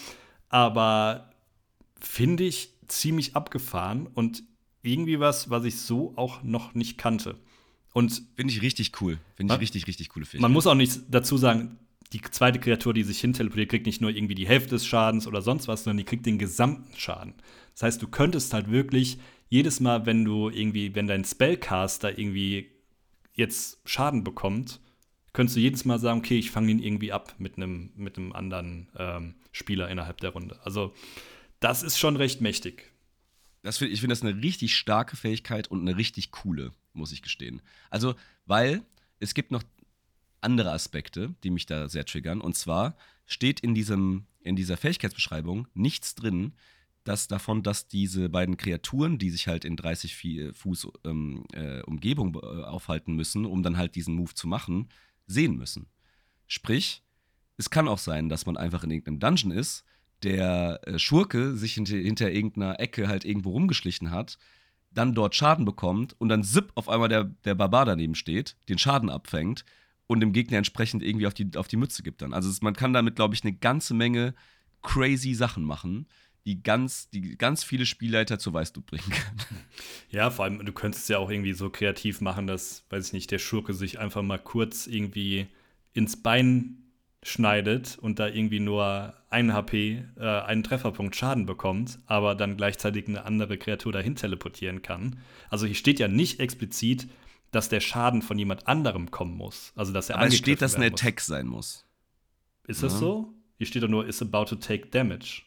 Aber 0.53 1.31
finde 1.99 2.43
ich 2.43 2.69
ziemlich 2.87 3.35
abgefahren 3.35 4.05
und 4.05 4.43
irgendwie 4.83 5.19
was, 5.19 5.49
was 5.49 5.63
ich 5.63 5.79
so 5.79 6.13
auch 6.15 6.43
noch 6.43 6.75
nicht 6.75 6.99
kannte. 6.99 7.39
Und 7.91 8.21
finde 8.35 8.53
ich 8.53 8.61
richtig 8.61 9.01
cool. 9.01 9.17
Finde 9.33 9.55
ich 9.55 9.61
richtig, 9.61 9.87
richtig 9.87 10.09
coole 10.09 10.27
Fähigkeit. 10.27 10.43
Man 10.43 10.51
muss 10.51 10.67
auch 10.67 10.75
nicht 10.75 11.01
dazu 11.09 11.37
sagen, 11.37 11.79
die 12.11 12.21
zweite 12.21 12.59
Kreatur, 12.59 12.93
die 12.93 13.01
sich 13.01 13.19
hinteleportiert, 13.19 13.69
kriegt 13.69 13.87
nicht 13.87 13.99
nur 13.99 14.11
irgendwie 14.11 14.35
die 14.35 14.47
Hälfte 14.47 14.75
des 14.75 14.85
Schadens 14.85 15.25
oder 15.25 15.41
sonst 15.41 15.67
was, 15.67 15.85
sondern 15.85 15.97
die 15.97 16.03
kriegt 16.03 16.27
den 16.27 16.37
gesamten 16.37 16.95
Schaden. 16.95 17.33
Das 17.73 17.81
heißt, 17.81 18.01
du 18.03 18.07
könntest 18.07 18.53
halt 18.53 18.69
wirklich 18.69 19.17
jedes 19.49 19.79
Mal, 19.79 20.05
wenn 20.05 20.23
du 20.23 20.49
irgendwie, 20.49 20.93
wenn 20.93 21.07
dein 21.07 21.25
Spellcaster 21.25 22.15
irgendwie 22.15 22.69
jetzt 23.33 23.79
Schaden 23.85 24.23
bekommt, 24.23 24.79
könntest 25.31 25.57
du 25.57 25.61
jedes 25.61 25.83
Mal 25.83 25.97
sagen, 25.97 26.19
okay, 26.19 26.37
ich 26.37 26.51
fange 26.51 26.69
ihn 26.69 26.77
irgendwie 26.77 27.11
ab 27.11 27.33
mit 27.39 27.57
einem 27.57 27.89
mit 27.95 28.19
einem 28.19 28.33
anderen 28.33 28.89
ähm, 28.99 29.33
Spieler 29.53 29.89
innerhalb 29.89 30.19
der 30.19 30.31
Runde. 30.31 30.59
Also 30.65 30.93
das 31.61 31.81
ist 31.81 31.97
schon 31.97 32.17
recht 32.17 32.41
mächtig. 32.41 32.91
Das 33.61 33.77
find, 33.77 33.93
ich 33.93 34.01
finde 34.01 34.13
das 34.13 34.21
eine 34.21 34.43
richtig 34.43 34.75
starke 34.75 35.15
Fähigkeit 35.15 35.69
und 35.69 35.79
eine 35.79 35.95
richtig 35.95 36.31
coole, 36.31 36.73
muss 36.91 37.13
ich 37.13 37.21
gestehen. 37.21 37.61
Also, 37.89 38.15
weil 38.45 38.83
es 39.19 39.33
gibt 39.33 39.51
noch 39.51 39.63
andere 40.41 40.71
Aspekte, 40.71 41.33
die 41.43 41.49
mich 41.49 41.65
da 41.65 41.87
sehr 41.87 42.05
triggern. 42.05 42.41
Und 42.41 42.57
zwar 42.57 42.97
steht 43.25 43.61
in, 43.61 43.73
diesem, 43.73 44.25
in 44.41 44.57
dieser 44.57 44.75
Fähigkeitsbeschreibung 44.75 45.67
nichts 45.73 46.15
drin, 46.15 46.51
dass 47.05 47.27
davon, 47.27 47.63
dass 47.63 47.87
diese 47.87 48.29
beiden 48.29 48.57
Kreaturen, 48.57 49.17
die 49.17 49.29
sich 49.29 49.47
halt 49.47 49.65
in 49.65 49.77
30 49.77 50.51
Fuß 50.53 50.87
ähm, 51.05 51.45
äh, 51.53 51.81
Umgebung 51.83 52.35
äh, 52.35 52.63
aufhalten 52.63 53.15
müssen, 53.15 53.45
um 53.45 53.63
dann 53.63 53.77
halt 53.77 53.95
diesen 53.95 54.15
Move 54.15 54.33
zu 54.33 54.47
machen, 54.47 54.89
sehen 55.27 55.57
müssen. 55.57 55.87
Sprich, 56.47 57.03
es 57.57 57.69
kann 57.69 57.87
auch 57.87 57.97
sein, 57.97 58.29
dass 58.29 58.45
man 58.45 58.57
einfach 58.57 58.83
in 58.83 58.91
irgendeinem 58.91 59.19
Dungeon 59.19 59.51
ist, 59.51 59.83
der 60.23 60.79
äh, 60.85 60.99
Schurke 60.99 61.55
sich 61.55 61.73
hinter, 61.73 61.95
hinter 61.95 62.31
irgendeiner 62.31 62.79
Ecke 62.79 63.07
halt 63.07 63.25
irgendwo 63.25 63.51
rumgeschlichen 63.51 64.11
hat, 64.11 64.37
dann 64.91 65.13
dort 65.13 65.35
Schaden 65.35 65.65
bekommt 65.65 66.15
und 66.19 66.29
dann 66.29 66.43
zip 66.43 66.71
auf 66.75 66.87
einmal 66.87 67.09
der, 67.09 67.25
der 67.45 67.55
Barbar 67.55 67.85
daneben 67.85 68.15
steht, 68.15 68.55
den 68.69 68.77
Schaden 68.77 69.09
abfängt 69.09 69.65
und 70.07 70.19
dem 70.19 70.33
Gegner 70.33 70.57
entsprechend 70.57 71.03
irgendwie 71.03 71.27
auf 71.27 71.33
die, 71.33 71.49
auf 71.55 71.67
die 71.67 71.77
Mütze 71.77 72.03
gibt 72.03 72.21
dann. 72.21 72.33
Also 72.33 72.49
es, 72.49 72.61
man 72.61 72.75
kann 72.75 72.93
damit, 72.93 73.15
glaube 73.15 73.35
ich, 73.35 73.43
eine 73.43 73.53
ganze 73.53 73.93
Menge 73.93 74.33
crazy 74.81 75.33
Sachen 75.33 75.63
machen, 75.63 76.07
die 76.45 76.61
ganz, 76.61 77.09
die 77.09 77.37
ganz 77.37 77.63
viele 77.63 77.85
Spielleiter 77.85 78.37
zur 78.37 78.53
Weißblut 78.53 78.85
bringen 78.85 79.09
kann. 79.09 79.37
Ja, 80.09 80.29
vor 80.29 80.45
allem, 80.45 80.63
du 80.63 80.71
könntest 80.71 81.09
ja 81.09 81.17
auch 81.17 81.31
irgendwie 81.31 81.53
so 81.53 81.71
kreativ 81.71 82.21
machen, 82.21 82.45
dass, 82.45 82.85
weiß 82.89 83.07
ich 83.07 83.13
nicht, 83.13 83.31
der 83.31 83.39
Schurke 83.39 83.73
sich 83.73 83.97
einfach 83.97 84.21
mal 84.21 84.37
kurz 84.37 84.85
irgendwie 84.85 85.47
ins 85.93 86.21
Bein 86.21 86.82
schneidet 87.23 87.97
und 87.99 88.19
da 88.19 88.27
irgendwie 88.27 88.59
nur 88.59 89.13
ein 89.29 89.53
HP, 89.53 90.05
äh, 90.17 90.21
einen 90.21 90.63
Trefferpunkt 90.63 91.15
Schaden 91.15 91.45
bekommt, 91.45 91.99
aber 92.05 92.35
dann 92.35 92.57
gleichzeitig 92.57 93.07
eine 93.07 93.25
andere 93.25 93.57
Kreatur 93.57 93.91
dahin 93.91 94.15
teleportieren 94.15 94.81
kann. 94.81 95.19
Also 95.49 95.65
hier 95.65 95.75
steht 95.75 95.99
ja 95.99 96.07
nicht 96.07 96.39
explizit, 96.39 97.07
dass 97.51 97.69
der 97.69 97.79
Schaden 97.79 98.21
von 98.21 98.37
jemand 98.37 98.67
anderem 98.67 99.11
kommen 99.11 99.37
muss. 99.37 99.71
Also 99.75 99.93
dass 99.93 100.09
er 100.09 100.17
Aber 100.17 100.27
es 100.27 100.37
steht, 100.37 100.61
dass 100.61 100.75
ein 100.75 100.83
Attack 100.83 101.15
muss. 101.15 101.25
sein 101.25 101.47
muss. 101.47 101.85
Ist 102.67 102.81
ja. 102.81 102.89
das 102.89 102.99
so? 102.99 103.33
Hier 103.57 103.67
steht 103.67 103.83
doch 103.83 103.89
nur, 103.89 104.05
is 104.05 104.21
about 104.21 104.45
to 104.45 104.55
take 104.55 104.87
damage. 104.87 105.43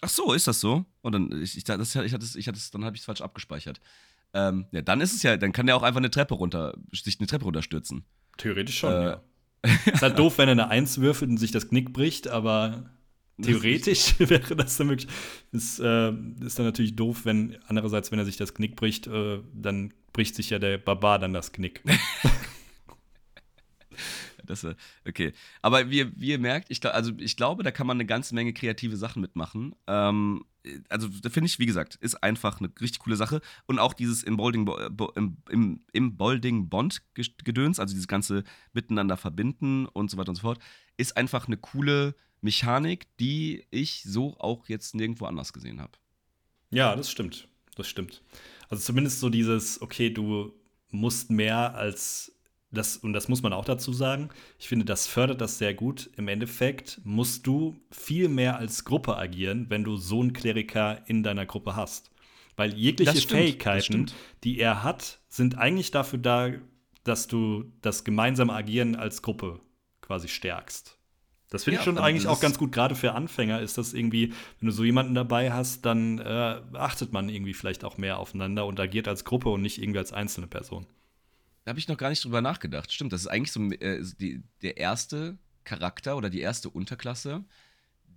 Ach 0.00 0.08
so, 0.08 0.32
ist 0.32 0.46
das 0.46 0.60
so? 0.60 0.84
Und 1.02 1.12
dann, 1.12 1.42
ich, 1.42 1.56
ich, 1.56 1.64
das, 1.64 1.94
ich 1.94 2.12
hatte, 2.12 2.26
ich 2.38 2.48
hatte, 2.48 2.60
dann 2.72 2.84
habe 2.84 2.96
ich 2.96 3.00
es 3.00 3.06
falsch 3.06 3.20
abgespeichert. 3.20 3.80
Ähm, 4.32 4.66
ja, 4.72 4.82
dann 4.82 5.00
ist 5.00 5.14
es 5.14 5.22
ja, 5.22 5.36
dann 5.36 5.52
kann 5.52 5.66
der 5.66 5.76
auch 5.76 5.82
einfach 5.82 5.98
eine 5.98 6.10
Treppe 6.10 6.34
runter, 6.34 6.74
sich 6.92 7.18
eine 7.20 7.26
Treppe 7.26 7.44
runterstürzen. 7.44 8.04
Theoretisch 8.36 8.78
schon, 8.78 8.92
äh, 8.92 9.04
ja. 9.04 9.22
Ist 9.86 10.02
halt 10.02 10.18
doof, 10.18 10.38
wenn 10.38 10.48
er 10.48 10.52
eine 10.52 10.68
Eins 10.68 11.00
würfelt 11.00 11.30
und 11.30 11.36
sich 11.38 11.52
das 11.52 11.68
Knick 11.68 11.92
bricht, 11.92 12.28
aber 12.28 12.90
theoretisch 13.40 14.14
wäre 14.18 14.56
das 14.56 14.76
dann 14.76 14.88
möglich. 14.88 15.08
Ist, 15.52 15.80
äh, 15.80 16.10
ist 16.44 16.58
dann 16.58 16.66
natürlich 16.66 16.96
doof, 16.96 17.22
wenn, 17.24 17.56
andererseits, 17.66 18.12
wenn 18.12 18.18
er 18.18 18.24
sich 18.24 18.36
das 18.36 18.54
Knick 18.54 18.76
bricht, 18.76 19.06
äh, 19.06 19.40
dann 19.54 19.92
bricht 20.12 20.34
sich 20.34 20.50
ja 20.50 20.58
der 20.58 20.78
Barbar 20.78 21.18
dann 21.18 21.32
das 21.32 21.52
Knick. 21.52 21.82
das, 24.46 24.66
okay. 25.06 25.32
Aber 25.62 25.90
wie, 25.90 26.10
wie 26.18 26.30
ihr 26.30 26.38
merkt, 26.38 26.70
ich, 26.70 26.84
also 26.86 27.12
ich 27.18 27.36
glaube, 27.36 27.62
da 27.62 27.70
kann 27.70 27.86
man 27.86 27.96
eine 27.96 28.06
ganze 28.06 28.34
Menge 28.34 28.52
kreative 28.52 28.96
Sachen 28.96 29.22
mitmachen. 29.22 29.74
Ähm, 29.86 30.44
also, 30.88 31.08
da 31.08 31.28
finde 31.28 31.46
ich, 31.46 31.58
wie 31.58 31.66
gesagt, 31.66 31.96
ist 31.96 32.22
einfach 32.22 32.58
eine 32.58 32.70
richtig 32.80 33.00
coole 33.00 33.16
Sache. 33.16 33.40
Und 33.66 33.78
auch 33.78 33.92
dieses 33.92 34.24
Embolding, 34.24 34.68
im, 35.92 36.16
Bolding 36.16 36.68
Bond 36.68 37.02
Gedöns, 37.14 37.78
also 37.78 37.92
dieses 37.92 38.08
ganze 38.08 38.44
Miteinander 38.72 39.16
verbinden 39.16 39.86
und 39.86 40.10
so 40.10 40.16
weiter 40.16 40.30
und 40.30 40.36
so 40.36 40.42
fort, 40.42 40.58
ist 40.96 41.16
einfach 41.16 41.46
eine 41.46 41.56
coole 41.56 42.14
Mechanik, 42.40 43.06
die 43.18 43.66
ich 43.70 44.02
so 44.04 44.36
auch 44.38 44.68
jetzt 44.68 44.94
nirgendwo 44.94 45.26
anders 45.26 45.52
gesehen 45.52 45.80
habe. 45.80 45.92
Ja, 46.70 46.94
das 46.96 47.10
stimmt. 47.10 47.48
Das 47.76 47.88
stimmt. 47.88 48.22
Also 48.68 48.82
zumindest 48.82 49.20
so 49.20 49.28
dieses, 49.28 49.82
okay, 49.82 50.10
du 50.10 50.54
musst 50.90 51.30
mehr 51.30 51.74
als 51.74 52.33
das, 52.74 52.96
und 52.96 53.12
das 53.12 53.28
muss 53.28 53.42
man 53.42 53.52
auch 53.52 53.64
dazu 53.64 53.92
sagen, 53.92 54.30
ich 54.58 54.68
finde, 54.68 54.84
das 54.84 55.06
fördert 55.06 55.40
das 55.40 55.58
sehr 55.58 55.74
gut. 55.74 56.10
Im 56.16 56.28
Endeffekt 56.28 57.00
musst 57.04 57.46
du 57.46 57.76
viel 57.90 58.28
mehr 58.28 58.58
als 58.58 58.84
Gruppe 58.84 59.16
agieren, 59.16 59.66
wenn 59.68 59.84
du 59.84 59.96
so 59.96 60.20
einen 60.20 60.32
Kleriker 60.32 61.02
in 61.06 61.22
deiner 61.22 61.46
Gruppe 61.46 61.76
hast. 61.76 62.10
Weil 62.56 62.74
jegliche 62.74 63.16
stimmt, 63.16 63.40
Fähigkeiten, 63.40 64.06
die 64.44 64.58
er 64.58 64.82
hat, 64.82 65.20
sind 65.28 65.58
eigentlich 65.58 65.90
dafür 65.90 66.18
da, 66.18 66.50
dass 67.02 67.26
du 67.26 67.72
das 67.82 68.04
gemeinsame 68.04 68.52
Agieren 68.52 68.96
als 68.96 69.22
Gruppe 69.22 69.60
quasi 70.00 70.28
stärkst. 70.28 70.98
Das 71.50 71.64
finde 71.64 71.76
ja, 71.76 71.80
ich 71.80 71.84
schon 71.84 71.98
eigentlich 71.98 72.26
auch 72.26 72.40
ganz 72.40 72.58
gut, 72.58 72.72
gerade 72.72 72.96
für 72.96 73.12
Anfänger 73.12 73.60
ist 73.60 73.78
das 73.78 73.92
irgendwie, 73.92 74.32
wenn 74.58 74.66
du 74.66 74.72
so 74.72 74.82
jemanden 74.82 75.14
dabei 75.14 75.52
hast, 75.52 75.86
dann 75.86 76.18
äh, 76.18 76.60
achtet 76.72 77.12
man 77.12 77.28
irgendwie 77.28 77.54
vielleicht 77.54 77.84
auch 77.84 77.96
mehr 77.96 78.18
aufeinander 78.18 78.66
und 78.66 78.80
agiert 78.80 79.06
als 79.06 79.24
Gruppe 79.24 79.50
und 79.50 79.62
nicht 79.62 79.80
irgendwie 79.80 79.98
als 80.00 80.12
einzelne 80.12 80.48
Person. 80.48 80.86
Da 81.64 81.70
habe 81.70 81.78
ich 81.78 81.88
noch 81.88 81.96
gar 81.96 82.10
nicht 82.10 82.24
drüber 82.24 82.40
nachgedacht. 82.40 82.92
Stimmt, 82.92 83.12
das 83.12 83.22
ist 83.22 83.26
eigentlich 83.26 83.52
so 83.52 83.62
äh, 83.70 84.02
die, 84.20 84.42
der 84.62 84.76
erste 84.76 85.38
Charakter 85.64 86.16
oder 86.16 86.30
die 86.30 86.40
erste 86.40 86.68
Unterklasse, 86.68 87.44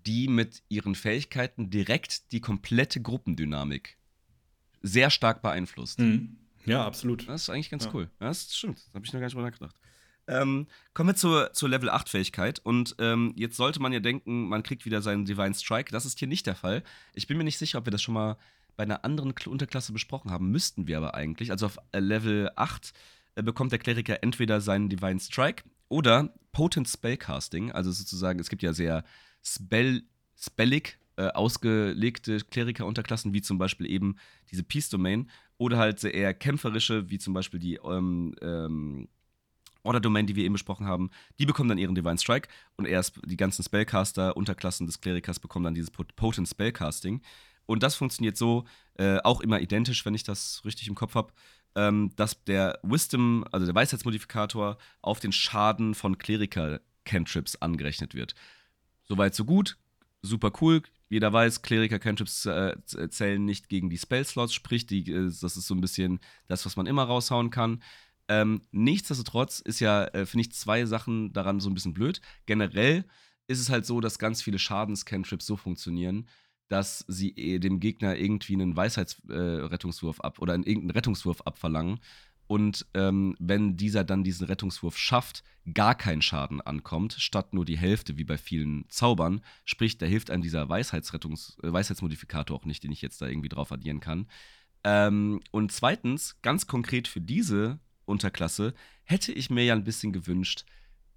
die 0.05 0.27
mit 0.27 0.63
ihren 0.69 0.95
Fähigkeiten 0.95 1.69
direkt 1.69 2.31
die 2.31 2.41
komplette 2.41 3.01
Gruppendynamik 3.01 3.97
sehr 4.81 5.09
stark 5.09 5.41
beeinflusst. 5.41 5.99
Mhm. 5.99 6.37
Ja, 6.65 6.85
absolut. 6.85 7.27
Das 7.27 7.43
ist 7.43 7.49
eigentlich 7.49 7.69
ganz 7.69 7.85
ja. 7.85 7.91
cool. 7.93 8.09
Das 8.19 8.53
stimmt. 8.53 8.79
Da 8.91 8.95
habe 8.95 9.05
ich 9.05 9.13
noch 9.13 9.19
gar 9.19 9.27
nicht 9.27 9.35
drüber 9.35 9.49
nachgedacht. 9.49 9.75
Ähm, 10.27 10.67
kommen 10.93 11.09
wir 11.09 11.15
zur, 11.15 11.53
zur 11.53 11.69
Level 11.69 11.89
8 11.89 12.09
Fähigkeit. 12.09 12.59
Und 12.59 12.95
ähm, 12.99 13.33
jetzt 13.37 13.55
sollte 13.55 13.81
man 13.81 13.93
ja 13.93 14.01
denken, 14.01 14.49
man 14.49 14.63
kriegt 14.63 14.85
wieder 14.85 15.01
seinen 15.01 15.23
Divine 15.23 15.53
Strike. 15.53 15.91
Das 15.91 16.05
ist 16.05 16.19
hier 16.19 16.27
nicht 16.27 16.45
der 16.45 16.55
Fall. 16.55 16.83
Ich 17.13 17.27
bin 17.27 17.37
mir 17.37 17.45
nicht 17.45 17.57
sicher, 17.57 17.79
ob 17.79 17.85
wir 17.85 17.91
das 17.91 18.01
schon 18.01 18.13
mal 18.13 18.37
bei 18.75 18.83
einer 18.83 19.05
anderen 19.05 19.33
Unterklasse 19.45 19.93
besprochen 19.93 20.29
haben. 20.31 20.51
Müssten 20.51 20.87
wir 20.87 20.97
aber 20.97 21.15
eigentlich. 21.15 21.51
Also 21.51 21.67
auf 21.67 21.79
äh, 21.93 21.99
Level 21.99 22.51
8 22.57 22.89
äh, 22.89 22.93
bekommt 23.43 23.71
der 23.71 23.79
Kleriker 23.79 24.23
entweder 24.23 24.61
seinen 24.61 24.89
Divine 24.89 25.19
Strike 25.19 25.63
oder 25.89 26.33
Potent 26.51 26.87
Spellcasting. 26.87 27.71
Also 27.71 27.91
sozusagen, 27.91 28.39
es 28.39 28.49
gibt 28.49 28.63
ja 28.63 28.73
sehr 28.73 29.03
spell, 29.43 30.03
spellig 30.35 30.97
äh, 31.17 31.27
ausgelegte 31.27 32.39
Kleriker-Unterklassen, 32.39 33.33
wie 33.33 33.41
zum 33.41 33.57
Beispiel 33.57 33.89
eben 33.89 34.17
diese 34.51 34.63
Peace 34.63 34.89
Domain. 34.89 35.29
Oder 35.57 35.77
halt 35.77 35.99
sehr 35.99 36.13
eher 36.13 36.33
kämpferische, 36.35 37.09
wie 37.09 37.17
zum 37.17 37.33
Beispiel 37.33 37.59
die 37.59 37.79
ähm, 37.83 38.35
ähm, 38.41 39.07
Order 39.81 39.99
Domain, 39.99 40.27
die 40.27 40.35
wir 40.35 40.43
eben 40.43 40.53
besprochen 40.53 40.85
haben, 40.85 41.09
die 41.39 41.45
bekommen 41.45 41.69
dann 41.69 41.77
ihren 41.77 41.95
Divine 41.95 42.17
Strike 42.17 42.49
und 42.75 42.85
erst 42.85 43.19
die 43.25 43.37
ganzen 43.37 43.63
Spellcaster, 43.63 44.37
Unterklassen 44.37 44.85
des 44.85 45.01
Klerikers 45.01 45.39
bekommen 45.39 45.65
dann 45.65 45.73
dieses 45.73 45.89
Potent 45.89 46.47
Spellcasting. 46.47 47.21
Und 47.65 47.83
das 47.83 47.95
funktioniert 47.95 48.37
so, 48.37 48.65
äh, 48.95 49.17
auch 49.23 49.41
immer 49.41 49.59
identisch, 49.59 50.05
wenn 50.05 50.13
ich 50.13 50.23
das 50.23 50.61
richtig 50.65 50.87
im 50.87 50.95
Kopf 50.95 51.15
habe, 51.15 51.33
ähm, 51.77 52.11
dass 52.15 52.43
der 52.43 52.79
Wisdom, 52.81 53.45
also 53.51 53.65
der 53.67 53.75
Weisheitsmodifikator, 53.75 54.77
auf 55.01 55.19
den 55.19 55.31
Schaden 55.31 55.93
von 55.93 56.17
Kleriker-Cantrips 56.17 57.57
angerechnet 57.57 58.15
wird. 58.15 58.33
Soweit, 59.03 59.35
so 59.35 59.45
gut. 59.45 59.77
super 60.23 60.51
cool. 60.59 60.81
Jeder 61.07 61.31
weiß, 61.31 61.61
Kleriker-Cantrips 61.61 62.47
äh, 62.47 62.75
zählen 63.09 63.45
nicht 63.45 63.69
gegen 63.69 63.89
die 63.89 63.97
Spell-Slots, 63.97 64.53
sprich, 64.53 64.87
die, 64.87 65.09
äh, 65.09 65.31
das 65.39 65.55
ist 65.55 65.67
so 65.67 65.75
ein 65.75 65.79
bisschen 65.79 66.19
das, 66.47 66.65
was 66.65 66.75
man 66.75 66.87
immer 66.87 67.03
raushauen 67.03 67.51
kann. 67.51 67.81
Ähm, 68.27 68.61
nichtsdestotrotz 68.71 69.59
ist 69.59 69.79
ja, 69.79 70.05
äh, 70.05 70.25
finde 70.25 70.41
ich, 70.41 70.51
zwei 70.51 70.85
Sachen 70.85 71.31
daran 71.31 71.61
so 71.61 71.69
ein 71.69 71.75
bisschen 71.75 71.93
blöd. 71.93 72.19
Generell 72.47 73.05
ist 73.47 73.59
es 73.59 73.69
halt 73.69 73.85
so, 73.85 74.01
dass 74.01 74.19
ganz 74.19 74.41
viele 74.41 74.59
Schadens-Cantrips 74.59 75.45
so 75.45 75.55
funktionieren, 75.55 76.27
dass 76.69 77.05
sie 77.07 77.31
äh, 77.37 77.59
dem 77.59 77.79
Gegner 77.79 78.15
irgendwie 78.15 78.53
einen 78.53 78.75
Weisheitsrettungswurf 78.75 80.19
äh, 80.19 80.23
ab 80.23 80.39
oder 80.39 80.53
einen 80.53 80.63
irgendeinen 80.63 80.91
Rettungswurf 80.91 81.41
abverlangen. 81.41 81.99
Und 82.47 82.85
ähm, 82.93 83.35
wenn 83.39 83.75
dieser 83.75 84.05
dann 84.05 84.23
diesen 84.23 84.47
Rettungswurf 84.47 84.97
schafft, 84.97 85.43
gar 85.73 85.95
kein 85.95 86.21
Schaden 86.21 86.61
ankommt, 86.61 87.13
statt 87.13 87.53
nur 87.53 87.65
die 87.65 87.77
Hälfte 87.77 88.17
wie 88.17 88.23
bei 88.23 88.37
vielen 88.37 88.85
Zaubern, 88.87 89.41
sprich, 89.65 89.97
da 89.97 90.05
hilft 90.05 90.31
einem 90.31 90.41
dieser 90.41 90.69
Weisheitsrettungs 90.69 91.57
äh, 91.61 91.73
Weisheitsmodifikator 91.73 92.55
auch 92.55 92.65
nicht, 92.65 92.83
den 92.83 92.91
ich 92.91 93.01
jetzt 93.01 93.21
da 93.21 93.27
irgendwie 93.27 93.49
drauf 93.49 93.71
addieren 93.71 93.99
kann. 93.99 94.27
Ähm, 94.85 95.41
und 95.51 95.73
zweitens, 95.73 96.37
ganz 96.41 96.67
konkret 96.67 97.09
für 97.09 97.19
diese 97.19 97.79
Unterklasse, 98.05 98.73
hätte 99.03 99.33
ich 99.33 99.49
mir 99.49 99.65
ja 99.65 99.73
ein 99.73 99.83
bisschen 99.83 100.13
gewünscht, 100.13 100.63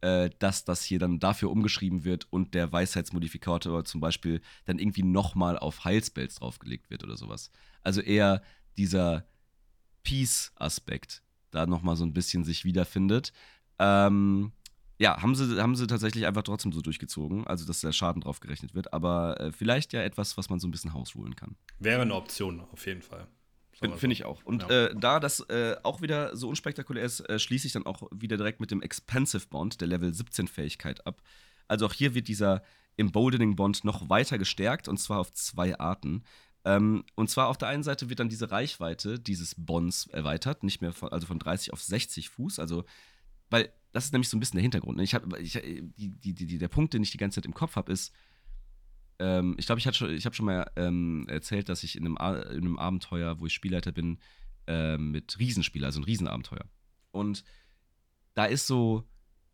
äh, 0.02 0.30
dass 0.38 0.64
das 0.64 0.82
hier 0.82 0.98
dann 0.98 1.18
dafür 1.18 1.50
umgeschrieben 1.50 2.04
wird 2.04 2.26
und 2.30 2.54
der 2.54 2.72
Weisheitsmodifikator 2.72 3.84
zum 3.84 4.00
Beispiel 4.00 4.40
dann 4.64 4.78
irgendwie 4.78 5.02
nochmal 5.02 5.58
auf 5.58 5.84
Heilspells 5.84 6.36
draufgelegt 6.36 6.90
wird 6.90 7.04
oder 7.04 7.16
sowas. 7.16 7.50
Also 7.82 8.00
eher 8.00 8.42
dieser 8.76 9.26
Peace-Aspekt 10.02 11.22
da 11.50 11.66
nochmal 11.66 11.96
so 11.96 12.04
ein 12.04 12.12
bisschen 12.12 12.44
sich 12.44 12.64
wiederfindet. 12.64 13.32
Ähm, 13.78 14.52
ja, 14.98 15.20
haben 15.22 15.34
sie, 15.34 15.60
haben 15.60 15.76
sie 15.76 15.86
tatsächlich 15.86 16.26
einfach 16.26 16.42
trotzdem 16.42 16.72
so 16.72 16.82
durchgezogen, 16.82 17.46
also 17.46 17.66
dass 17.66 17.80
der 17.80 17.92
Schaden 17.92 18.20
drauf 18.20 18.40
gerechnet 18.40 18.74
wird, 18.74 18.92
aber 18.92 19.40
äh, 19.40 19.52
vielleicht 19.52 19.92
ja 19.92 20.02
etwas, 20.02 20.36
was 20.36 20.50
man 20.50 20.60
so 20.60 20.68
ein 20.68 20.70
bisschen 20.70 20.92
hausruhen 20.92 21.36
kann. 21.36 21.56
Wäre 21.78 22.02
eine 22.02 22.14
Option, 22.14 22.60
auf 22.72 22.86
jeden 22.86 23.02
Fall. 23.02 23.26
Finde 23.80 23.96
find 23.96 24.12
ich 24.12 24.24
auch. 24.24 24.44
Und 24.44 24.62
ja. 24.62 24.86
äh, 24.86 24.94
da 24.94 25.20
das 25.20 25.40
äh, 25.48 25.74
auch 25.82 26.02
wieder 26.02 26.36
so 26.36 26.48
unspektakulär 26.48 27.02
ist, 27.02 27.20
äh, 27.20 27.38
schließe 27.38 27.66
ich 27.66 27.72
dann 27.72 27.86
auch 27.86 28.08
wieder 28.12 28.36
direkt 28.36 28.60
mit 28.60 28.70
dem 28.70 28.82
Expensive 28.82 29.46
Bond, 29.48 29.80
der 29.80 29.88
Level 29.88 30.12
17 30.12 30.48
Fähigkeit 30.48 31.06
ab. 31.06 31.22
Also 31.66 31.86
auch 31.86 31.94
hier 31.94 32.14
wird 32.14 32.28
dieser 32.28 32.62
Emboldening 32.98 33.56
Bond 33.56 33.84
noch 33.84 34.10
weiter 34.10 34.36
gestärkt 34.36 34.86
und 34.86 34.98
zwar 34.98 35.20
auf 35.20 35.32
zwei 35.32 35.78
Arten. 35.78 36.24
Ähm, 36.64 37.04
und 37.14 37.30
zwar 37.30 37.48
auf 37.48 37.56
der 37.56 37.68
einen 37.68 37.82
Seite 37.82 38.10
wird 38.10 38.20
dann 38.20 38.28
diese 38.28 38.50
Reichweite 38.50 39.18
dieses 39.18 39.54
Bonds 39.56 40.08
erweitert, 40.08 40.62
nicht 40.62 40.82
mehr 40.82 40.92
von, 40.92 41.08
also 41.08 41.26
von 41.26 41.38
30 41.38 41.72
auf 41.72 41.82
60 41.82 42.28
Fuß. 42.28 42.58
Also, 42.58 42.84
weil 43.48 43.72
das 43.92 44.04
ist 44.04 44.12
nämlich 44.12 44.28
so 44.28 44.36
ein 44.36 44.40
bisschen 44.40 44.58
der 44.58 44.62
Hintergrund. 44.62 44.98
Ne? 44.98 45.04
Ich 45.04 45.14
hab, 45.14 45.24
ich, 45.38 45.52
die, 45.52 46.08
die, 46.10 46.34
die, 46.34 46.58
der 46.58 46.68
Punkt, 46.68 46.92
den 46.92 47.02
ich 47.02 47.12
die 47.12 47.18
ganze 47.18 47.36
Zeit 47.36 47.46
im 47.46 47.54
Kopf 47.54 47.76
habe, 47.76 47.90
ist, 47.90 48.12
ähm, 49.20 49.54
ich 49.58 49.66
glaube, 49.66 49.78
ich, 49.78 49.86
ich 49.86 50.24
habe 50.24 50.34
schon 50.34 50.46
mal 50.46 50.70
ähm, 50.76 51.26
erzählt, 51.28 51.68
dass 51.68 51.84
ich 51.84 51.96
in 51.96 52.06
einem, 52.06 52.16
in 52.50 52.64
einem 52.64 52.78
Abenteuer, 52.78 53.38
wo 53.38 53.46
ich 53.46 53.52
Spielleiter 53.52 53.92
bin, 53.92 54.18
äh, 54.66 54.96
mit 54.96 55.38
Riesenspieler, 55.38 55.86
also 55.86 56.00
ein 56.00 56.04
Riesenabenteuer. 56.04 56.64
Und 57.12 57.44
da 58.34 58.46
ist 58.46 58.66
so, 58.66 59.04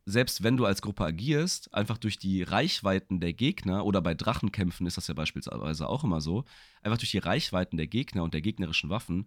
selbst 0.05 0.45
wenn 0.45 0.57
du 0.57 0.65
als 0.65 0.83
Gruppe 0.83 1.05
agierst, 1.05 1.75
einfach 1.75 1.99
durch 1.99 2.17
die 2.19 2.43
Reichweiten 2.43 3.19
der 3.19 3.33
Gegner 3.33 3.85
oder 3.85 4.01
bei 4.01 4.15
Drachenkämpfen 4.15 4.87
ist 4.87 4.97
das 4.97 5.09
ja 5.09 5.15
beispielsweise 5.15 5.89
auch 5.89 6.05
immer 6.05 6.21
so, 6.21 6.45
einfach 6.83 6.99
durch 6.99 7.11
die 7.11 7.19
Reichweiten 7.19 7.77
der 7.77 7.89
Gegner 7.89 8.23
und 8.23 8.35
der 8.35 8.43
gegnerischen 8.43 8.89
Waffen 8.89 9.27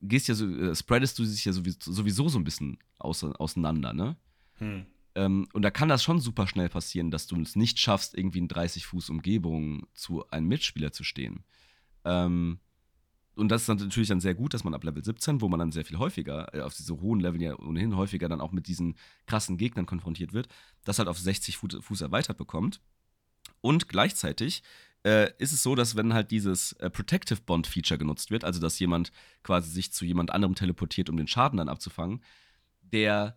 gehst 0.00 0.28
ja 0.28 0.34
so, 0.34 0.46
äh, 0.46 0.74
spreadest 0.74 1.18
du 1.18 1.24
sich 1.24 1.44
ja 1.44 1.52
sowieso, 1.52 1.92
sowieso 1.92 2.28
so 2.28 2.38
ein 2.38 2.44
bisschen 2.44 2.78
auseinander, 2.98 3.92
ne? 3.92 4.16
Hm. 4.58 4.86
Ähm, 5.14 5.48
und 5.52 5.62
da 5.62 5.70
kann 5.70 5.88
das 5.88 6.02
schon 6.02 6.20
super 6.20 6.46
schnell 6.46 6.68
passieren, 6.68 7.10
dass 7.10 7.26
du 7.26 7.40
es 7.40 7.56
nicht 7.56 7.78
schaffst, 7.78 8.16
irgendwie 8.16 8.40
in 8.40 8.48
30 8.48 8.86
Fuß 8.86 9.10
Umgebung 9.10 9.86
zu 9.94 10.28
einem 10.30 10.48
Mitspieler 10.48 10.92
zu 10.92 11.04
stehen. 11.04 11.44
Ähm, 12.04 12.58
und 13.36 13.48
das 13.48 13.62
ist 13.62 13.68
dann 13.68 13.78
natürlich 13.78 14.08
dann 14.08 14.20
sehr 14.20 14.34
gut, 14.34 14.54
dass 14.54 14.64
man 14.64 14.74
ab 14.74 14.84
Level 14.84 15.04
17, 15.04 15.40
wo 15.40 15.48
man 15.48 15.58
dann 15.58 15.72
sehr 15.72 15.84
viel 15.84 15.98
häufiger, 15.98 16.54
äh, 16.54 16.60
auf 16.60 16.74
diese 16.74 17.00
hohen 17.00 17.20
Level 17.20 17.40
ja 17.42 17.58
ohnehin 17.58 17.96
häufiger 17.96 18.28
dann 18.28 18.40
auch 18.40 18.52
mit 18.52 18.68
diesen 18.68 18.96
krassen 19.26 19.56
Gegnern 19.56 19.86
konfrontiert 19.86 20.32
wird, 20.32 20.48
das 20.84 20.98
halt 20.98 21.08
auf 21.08 21.18
60 21.18 21.56
Fuß 21.56 22.00
erweitert 22.00 22.36
bekommt. 22.36 22.80
Und 23.60 23.88
gleichzeitig 23.88 24.62
äh, 25.04 25.30
ist 25.38 25.52
es 25.52 25.62
so, 25.62 25.74
dass 25.74 25.96
wenn 25.96 26.14
halt 26.14 26.30
dieses 26.30 26.72
äh, 26.74 26.90
Protective 26.90 27.40
Bond 27.44 27.66
Feature 27.66 27.98
genutzt 27.98 28.30
wird, 28.30 28.44
also 28.44 28.60
dass 28.60 28.78
jemand 28.78 29.12
quasi 29.42 29.70
sich 29.70 29.92
zu 29.92 30.04
jemand 30.04 30.30
anderem 30.30 30.54
teleportiert, 30.54 31.10
um 31.10 31.16
den 31.16 31.26
Schaden 31.26 31.58
dann 31.58 31.68
abzufangen, 31.68 32.22
der 32.80 33.36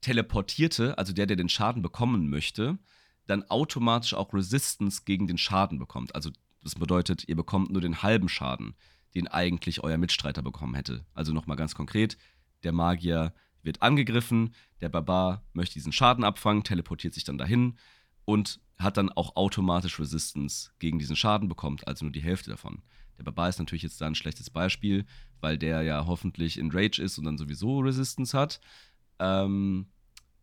Teleportierte, 0.00 0.96
also 0.98 1.12
der, 1.12 1.26
der 1.26 1.36
den 1.36 1.48
Schaden 1.48 1.82
bekommen 1.82 2.30
möchte, 2.30 2.78
dann 3.26 3.44
automatisch 3.44 4.14
auch 4.14 4.32
Resistance 4.32 5.02
gegen 5.04 5.26
den 5.26 5.38
Schaden 5.38 5.78
bekommt. 5.78 6.14
Also 6.14 6.30
das 6.62 6.74
bedeutet, 6.74 7.28
ihr 7.28 7.36
bekommt 7.36 7.70
nur 7.70 7.80
den 7.80 8.02
halben 8.02 8.28
Schaden, 8.28 8.74
den 9.14 9.28
eigentlich 9.28 9.82
euer 9.82 9.98
Mitstreiter 9.98 10.42
bekommen 10.42 10.74
hätte. 10.74 11.04
Also 11.14 11.32
nochmal 11.32 11.56
ganz 11.56 11.74
konkret, 11.74 12.16
der 12.62 12.72
Magier 12.72 13.34
wird 13.62 13.82
angegriffen, 13.82 14.54
der 14.80 14.88
Barbar 14.88 15.44
möchte 15.52 15.74
diesen 15.74 15.92
Schaden 15.92 16.24
abfangen, 16.24 16.64
teleportiert 16.64 17.14
sich 17.14 17.24
dann 17.24 17.38
dahin 17.38 17.76
und 18.24 18.60
hat 18.78 18.96
dann 18.96 19.10
auch 19.10 19.36
automatisch 19.36 19.98
Resistance 19.98 20.70
gegen 20.78 20.98
diesen 20.98 21.16
Schaden, 21.16 21.48
bekommt 21.48 21.86
also 21.86 22.04
nur 22.04 22.12
die 22.12 22.22
Hälfte 22.22 22.50
davon. 22.50 22.82
Der 23.18 23.24
Barbar 23.24 23.48
ist 23.48 23.58
natürlich 23.58 23.82
jetzt 23.82 24.00
da 24.00 24.06
ein 24.06 24.14
schlechtes 24.14 24.48
Beispiel, 24.48 25.04
weil 25.40 25.58
der 25.58 25.82
ja 25.82 26.06
hoffentlich 26.06 26.58
in 26.58 26.70
Rage 26.70 27.02
ist 27.02 27.18
und 27.18 27.24
dann 27.24 27.38
sowieso 27.38 27.80
Resistance 27.80 28.36
hat. 28.38 28.60
Ähm, 29.18 29.86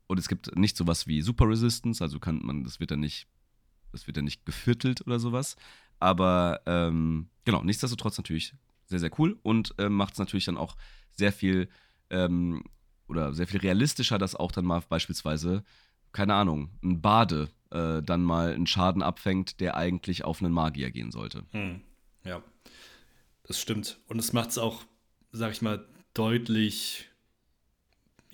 und 0.07 0.19
es 0.19 0.27
gibt 0.27 0.55
nicht 0.55 0.77
sowas 0.77 1.07
wie 1.07 1.21
Super 1.21 1.47
Resistance, 1.47 2.03
also 2.03 2.19
kann 2.19 2.39
man, 2.43 2.63
das 2.63 2.79
wird 2.79 2.91
dann 2.91 2.99
nicht, 2.99 3.27
das 3.91 4.07
wird 4.07 4.17
dann 4.17 4.25
nicht 4.25 4.45
geviertelt 4.45 5.05
oder 5.05 5.19
sowas. 5.19 5.55
Aber 5.99 6.61
ähm, 6.65 7.29
genau, 7.45 7.63
nichtsdestotrotz 7.63 8.17
natürlich 8.17 8.53
sehr, 8.85 8.99
sehr 8.99 9.11
cool 9.19 9.39
und 9.41 9.73
äh, 9.79 9.89
macht 9.89 10.13
es 10.13 10.19
natürlich 10.19 10.45
dann 10.45 10.57
auch 10.57 10.75
sehr 11.11 11.31
viel 11.31 11.69
ähm, 12.09 12.63
oder 13.07 13.33
sehr 13.33 13.47
viel 13.47 13.59
realistischer, 13.59 14.17
dass 14.17 14.35
auch 14.35 14.51
dann 14.51 14.65
mal 14.65 14.81
beispielsweise, 14.87 15.63
keine 16.11 16.35
Ahnung, 16.35 16.69
ein 16.83 17.01
Bade 17.01 17.49
äh, 17.71 18.01
dann 18.01 18.23
mal 18.23 18.53
einen 18.53 18.67
Schaden 18.67 19.01
abfängt, 19.01 19.59
der 19.59 19.77
eigentlich 19.77 20.23
auf 20.23 20.41
einen 20.41 20.53
Magier 20.53 20.91
gehen 20.91 21.11
sollte. 21.11 21.45
Hm. 21.51 21.81
Ja, 22.23 22.41
das 23.43 23.59
stimmt. 23.59 23.99
Und 24.07 24.19
es 24.19 24.33
macht 24.33 24.49
es 24.49 24.57
auch, 24.57 24.83
sag 25.31 25.51
ich 25.51 25.61
mal, 25.61 25.87
deutlich 26.13 27.09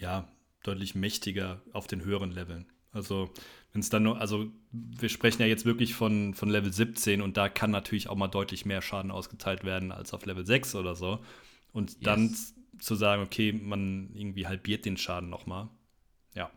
ja, 0.01 0.27
deutlich 0.63 0.95
mächtiger 0.95 1.61
auf 1.71 1.87
den 1.87 2.03
höheren 2.03 2.31
Leveln. 2.31 2.65
Also, 2.91 3.31
wenn 3.71 3.81
es 3.81 3.89
dann 3.89 4.03
nur, 4.03 4.19
also 4.19 4.51
wir 4.71 5.07
sprechen 5.07 5.41
ja 5.41 5.47
jetzt 5.47 5.65
wirklich 5.65 5.93
von, 5.93 6.33
von 6.33 6.49
Level 6.49 6.73
17 6.73 7.21
und 7.21 7.37
da 7.37 7.47
kann 7.47 7.71
natürlich 7.71 8.09
auch 8.09 8.17
mal 8.17 8.27
deutlich 8.27 8.65
mehr 8.65 8.81
Schaden 8.81 9.11
ausgeteilt 9.11 9.63
werden 9.63 9.91
als 9.91 10.13
auf 10.13 10.25
Level 10.25 10.45
6 10.45 10.75
oder 10.75 10.95
so. 10.95 11.23
Und 11.71 11.91
yes. 11.91 11.99
dann 12.01 12.35
zu 12.79 12.95
sagen, 12.95 13.21
okay, 13.21 13.53
man 13.53 14.13
irgendwie 14.13 14.47
halbiert 14.47 14.83
den 14.83 14.97
Schaden 14.97 15.29
nochmal. 15.29 15.69
Ja. 16.35 16.51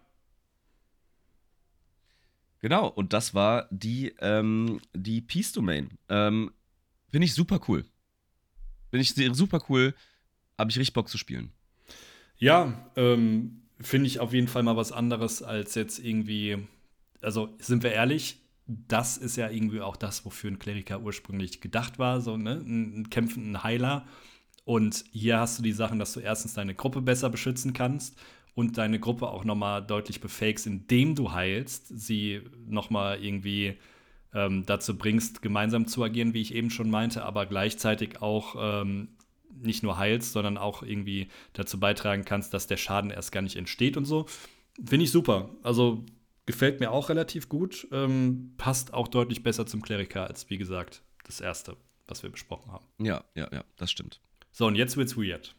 Genau, 2.61 2.89
und 2.89 3.13
das 3.13 3.35
war 3.35 3.69
die, 3.71 4.15
ähm, 4.21 4.81
die 4.93 5.21
Peace 5.21 5.53
Domain. 5.53 5.99
Ähm, 6.09 6.51
Finde 7.11 7.27
ich 7.27 7.35
super 7.35 7.61
cool. 7.69 7.85
Finde 8.91 9.03
ich 9.03 9.37
super 9.37 9.65
cool. 9.69 9.95
Habe 10.59 10.71
ich 10.71 10.79
richtig 10.79 10.95
Bock 10.95 11.09
zu 11.09 11.19
spielen. 11.19 11.53
Ja, 12.45 12.75
ähm, 12.97 13.63
finde 13.81 14.07
ich 14.07 14.21
auf 14.21 14.35
jeden 14.35 14.49
Fall 14.49 14.63
mal 14.63 14.77
was 14.77 14.93
anderes 14.93 15.43
als 15.43 15.75
jetzt 15.77 15.99
irgendwie. 15.99 16.59
Also 17.23 17.49
sind 17.59 17.83
wir 17.83 17.93
ehrlich, 17.93 18.43
das 18.67 19.17
ist 19.17 19.37
ja 19.37 19.49
irgendwie 19.49 19.81
auch 19.81 19.97
das, 19.97 20.27
wofür 20.27 20.51
ein 20.51 20.59
Kleriker 20.59 21.01
ursprünglich 21.01 21.63
gedacht 21.63 21.99
war, 21.99 22.21
so 22.21 22.37
ne, 22.37 22.57
ein 22.57 23.09
kämpfenden 23.09 23.63
Heiler. 23.63 24.05
Und 24.67 25.07
hier 25.11 25.39
hast 25.41 25.59
du 25.59 25.63
die 25.63 25.73
Sachen, 25.73 25.99
dass 25.99 26.13
du 26.13 26.21
erstens 26.21 26.53
deine 26.53 26.75
Gruppe 26.75 27.01
besser 27.01 27.31
beschützen 27.31 27.73
kannst 27.73 28.19
und 28.55 28.77
deine 28.77 29.01
Gruppe 29.01 29.29
auch 29.29 29.47
nochmal 29.47 29.83
deutlich 29.83 30.21
befähigst, 30.21 30.67
indem 30.67 31.15
du 31.15 31.33
heilst, 31.33 31.87
sie 31.89 32.43
nochmal 32.67 33.25
irgendwie 33.25 33.79
ähm, 34.35 34.65
dazu 34.67 34.99
bringst, 34.99 35.41
gemeinsam 35.41 35.87
zu 35.87 36.05
agieren, 36.05 36.35
wie 36.35 36.43
ich 36.43 36.55
eben 36.55 36.69
schon 36.69 36.91
meinte, 36.91 37.25
aber 37.25 37.47
gleichzeitig 37.47 38.21
auch 38.21 38.83
ähm, 38.83 39.09
nicht 39.61 39.83
nur 39.83 39.99
heilst, 39.99 40.33
sondern 40.33 40.59
auch 40.59 40.83
irgendwie 40.83 41.29
dazu 41.53 41.79
beitragen 41.79 42.25
kannst, 42.25 42.55
dass 42.55 42.67
der 42.67 42.77
Schaden 42.77 43.11
erst 43.11 43.33
gar 43.33 43.43
nicht 43.43 43.57
entsteht 43.57 43.97
und 43.97 44.05
so. 44.05 44.27
Finde 44.85 45.05
ich 45.05 45.11
super. 45.11 45.51
Also 45.63 46.05
gefällt 46.47 46.81
mir 46.81 46.91
auch 46.91 47.09
relativ 47.09 47.49
gut. 47.49 47.87
Ähm, 47.93 48.55
passt 48.57 48.93
auch 48.93 49.09
deutlich 49.09 49.43
besser 49.43 49.67
zum 49.67 49.83
Kleriker 49.83 50.27
als, 50.27 50.51
wie 50.51 50.59
gesagt, 50.59 51.03
das 51.25 51.41
erste, 51.41 51.77
was 52.07 52.23
wir 52.23 52.31
besprochen 52.31 52.73
haben. 52.73 52.85
Ja, 52.99 53.25
ja, 53.35 53.49
ja, 53.53 53.65
das 53.77 53.91
stimmt. 53.91 54.21
So, 54.53 54.67
und 54.67 54.75
jetzt 54.75 54.97
wird's 54.97 55.17
weird. 55.17 55.55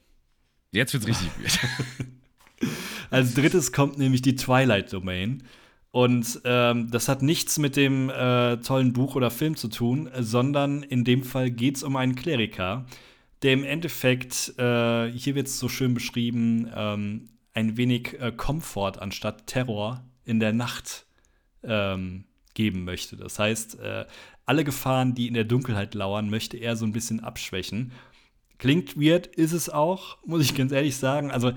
Jetzt 0.71 0.93
wird's 0.93 1.07
richtig 1.07 1.29
weird. 1.39 1.59
Als 3.09 3.33
drittes 3.33 3.71
kommt 3.71 3.97
nämlich 3.97 4.21
die 4.21 4.35
Twilight 4.35 4.91
Domain. 4.91 5.43
Und 5.91 6.41
ähm, 6.43 6.91
das 6.91 7.07
hat 7.07 7.21
nichts 7.21 7.57
mit 7.57 7.77
dem 7.77 8.09
äh, 8.09 8.57
tollen 8.57 8.91
Buch 8.91 9.15
oder 9.15 9.31
Film 9.31 9.55
zu 9.55 9.69
tun, 9.69 10.09
sondern 10.19 10.83
in 10.83 11.05
dem 11.05 11.23
Fall 11.23 11.49
geht 11.49 11.77
es 11.77 11.83
um 11.83 11.95
einen 11.95 12.15
Kleriker, 12.15 12.85
der 13.45 13.53
im 13.53 13.63
Endeffekt, 13.63 14.57
äh, 14.57 15.11
hier 15.11 15.35
wird 15.35 15.45
es 15.45 15.59
so 15.59 15.69
schön 15.69 15.93
beschrieben, 15.93 16.67
ähm, 16.75 17.29
ein 17.53 17.77
wenig 17.77 18.19
äh, 18.19 18.31
Komfort 18.31 18.93
anstatt 18.97 19.45
Terror 19.45 20.03
in 20.23 20.39
der 20.39 20.51
Nacht 20.51 21.05
ähm, 21.61 22.25
geben 22.55 22.85
möchte. 22.85 23.17
Das 23.17 23.37
heißt, 23.37 23.79
äh, 23.79 24.05
alle 24.47 24.63
Gefahren, 24.63 25.13
die 25.13 25.27
in 25.27 25.35
der 25.35 25.43
Dunkelheit 25.43 25.93
lauern, 25.93 26.31
möchte 26.31 26.57
er 26.57 26.75
so 26.75 26.85
ein 26.85 26.91
bisschen 26.91 27.19
abschwächen. 27.19 27.91
Klingt 28.57 28.99
weird, 28.99 29.27
ist 29.27 29.51
es 29.51 29.69
auch, 29.69 30.17
muss 30.25 30.41
ich 30.41 30.55
ganz 30.55 30.71
ehrlich 30.71 30.95
sagen. 30.95 31.29
Also 31.29 31.51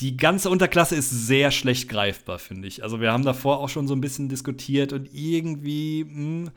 die 0.00 0.16
ganze 0.16 0.50
Unterklasse 0.50 0.96
ist 0.96 1.10
sehr 1.10 1.52
schlecht 1.52 1.88
greifbar, 1.88 2.40
finde 2.40 2.66
ich. 2.66 2.82
Also 2.82 3.00
wir 3.00 3.12
haben 3.12 3.24
davor 3.24 3.60
auch 3.60 3.68
schon 3.68 3.86
so 3.86 3.94
ein 3.94 4.00
bisschen 4.00 4.28
diskutiert 4.28 4.92
und 4.92 5.08
irgendwie 5.14 6.02
mh, 6.02 6.10
hm, 6.14 6.50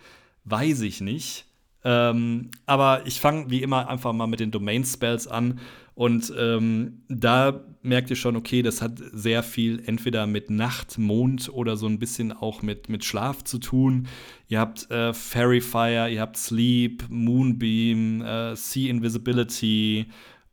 weiß 0.45 0.81
ich 0.81 1.01
nicht. 1.01 1.45
Ähm, 1.83 2.51
aber 2.65 3.05
ich 3.05 3.19
fange 3.19 3.49
wie 3.49 3.61
immer 3.61 3.87
einfach 3.89 4.13
mal 4.13 4.27
mit 4.27 4.39
den 4.39 4.51
Domain-Spells 4.51 5.27
an. 5.27 5.59
Und 5.95 6.31
ähm, 6.37 7.01
da 7.09 7.65
merkt 7.81 8.09
ihr 8.09 8.15
schon, 8.15 8.37
okay, 8.37 8.61
das 8.61 8.81
hat 8.81 9.01
sehr 9.11 9.43
viel 9.43 9.83
entweder 9.85 10.27
mit 10.27 10.49
Nacht, 10.49 10.97
Mond 10.97 11.49
oder 11.51 11.75
so 11.75 11.87
ein 11.87 11.99
bisschen 11.99 12.31
auch 12.31 12.61
mit, 12.61 12.87
mit 12.87 13.03
Schlaf 13.03 13.43
zu 13.43 13.59
tun. 13.59 14.07
Ihr 14.47 14.59
habt 14.59 14.89
äh, 14.91 15.13
Fairy 15.13 15.59
Fire, 15.59 16.09
ihr 16.09 16.21
habt 16.21 16.37
Sleep, 16.37 17.03
Moonbeam, 17.09 18.21
äh, 18.21 18.55
Sea 18.55 18.89
Invisibility, 18.89 20.05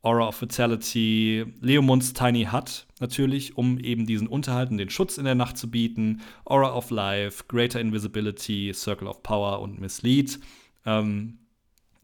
Aura 0.03 0.29
of 0.29 0.37
Fatality, 0.37 1.45
Leomunds 1.61 2.12
Tiny 2.12 2.49
Hut 2.53 2.87
natürlich, 3.01 3.57
um 3.57 3.79
eben 3.79 4.07
diesen 4.07 4.29
Unterhalt 4.29 4.70
und 4.70 4.79
den 4.79 4.91
Schutz 4.91 5.18
in 5.18 5.24
der 5.24 5.35
Nacht 5.35 5.59
zu 5.59 5.70
bieten, 5.70 6.22
Aura 6.45 6.74
of 6.74 6.91
Life, 6.91 7.45
Greater 7.49 7.81
Invisibility, 7.81 8.72
Circle 8.72 9.09
of 9.09 9.22
Power 9.22 9.61
und 9.61 9.81
Mislead. 9.81 10.39
Ähm, 10.87 11.39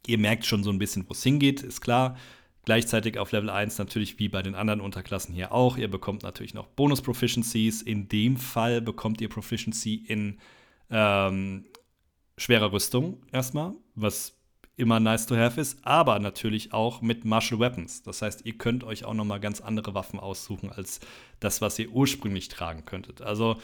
ihr 0.06 0.18
merkt 0.18 0.44
schon 0.44 0.62
so 0.64 0.70
ein 0.70 0.78
bisschen, 0.78 1.08
wo 1.08 1.12
es 1.12 1.22
hingeht, 1.22 1.62
ist 1.62 1.80
klar. 1.80 2.16
Gleichzeitig 2.64 3.18
auf 3.18 3.32
Level 3.32 3.50
1 3.50 3.78
natürlich 3.78 4.18
wie 4.18 4.28
bei 4.28 4.42
den 4.42 4.54
anderen 4.54 4.80
Unterklassen 4.80 5.34
hier 5.34 5.52
auch. 5.52 5.76
Ihr 5.76 5.88
bekommt 5.88 6.22
natürlich 6.22 6.54
noch 6.54 6.68
Bonus-Proficiencies. 6.68 7.82
In 7.82 8.08
dem 8.08 8.36
Fall 8.36 8.80
bekommt 8.80 9.20
ihr 9.20 9.28
Proficiency 9.28 9.94
in 9.94 10.38
ähm, 10.90 11.64
schwerer 12.36 12.72
Rüstung 12.72 13.22
erstmal, 13.32 13.72
was 13.94 14.38
immer 14.76 15.00
nice 15.00 15.26
to 15.26 15.36
have 15.36 15.60
ist, 15.60 15.84
aber 15.84 16.18
natürlich 16.18 16.72
auch 16.72 17.02
mit 17.02 17.24
Martial 17.24 17.60
Weapons. 17.60 18.02
Das 18.02 18.22
heißt, 18.22 18.46
ihr 18.46 18.56
könnt 18.56 18.84
euch 18.84 19.04
auch 19.04 19.14
noch 19.14 19.24
mal 19.24 19.38
ganz 19.38 19.60
andere 19.60 19.94
Waffen 19.94 20.18
aussuchen 20.18 20.70
als 20.70 21.00
das, 21.40 21.60
was 21.60 21.78
ihr 21.78 21.90
ursprünglich 21.90 22.48
tragen 22.48 22.84
könntet. 22.84 23.22
Also 23.22 23.56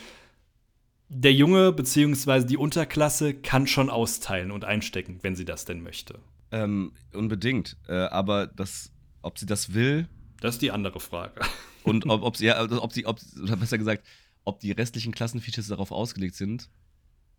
der 1.08 1.32
Junge 1.32 1.72
bzw. 1.72 2.44
die 2.44 2.56
Unterklasse 2.56 3.34
kann 3.34 3.66
schon 3.66 3.90
austeilen 3.90 4.50
und 4.50 4.64
einstecken, 4.64 5.18
wenn 5.22 5.36
sie 5.36 5.44
das 5.44 5.64
denn 5.64 5.82
möchte. 5.82 6.18
Ähm, 6.50 6.92
unbedingt. 7.12 7.76
Äh, 7.88 7.94
aber 7.94 8.46
das, 8.46 8.92
ob 9.22 9.38
sie 9.38 9.46
das 9.46 9.74
will. 9.74 10.08
Das 10.40 10.56
ist 10.56 10.62
die 10.62 10.70
andere 10.70 11.00
Frage. 11.00 11.40
Und 11.84 12.06
ob, 12.10 12.22
ob 12.22 12.36
sie, 12.36 12.46
ja, 12.46 12.54
also 12.54 12.82
ob 12.82 12.92
sie, 12.92 13.06
ob, 13.06 13.18
oder 13.42 13.56
besser 13.56 13.78
gesagt, 13.78 14.04
ob 14.44 14.60
die 14.60 14.72
restlichen 14.72 15.12
Klassenfeatures 15.12 15.68
darauf 15.68 15.90
ausgelegt 15.90 16.34
sind, 16.34 16.68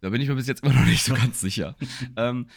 da 0.02 0.10
bin 0.10 0.22
ich 0.22 0.28
mir 0.28 0.36
bis 0.36 0.48
jetzt 0.48 0.64
immer 0.64 0.74
noch 0.74 0.86
nicht 0.86 1.04
so 1.04 1.14
ganz 1.14 1.40
sicher. 1.40 1.76
ähm, 2.18 2.48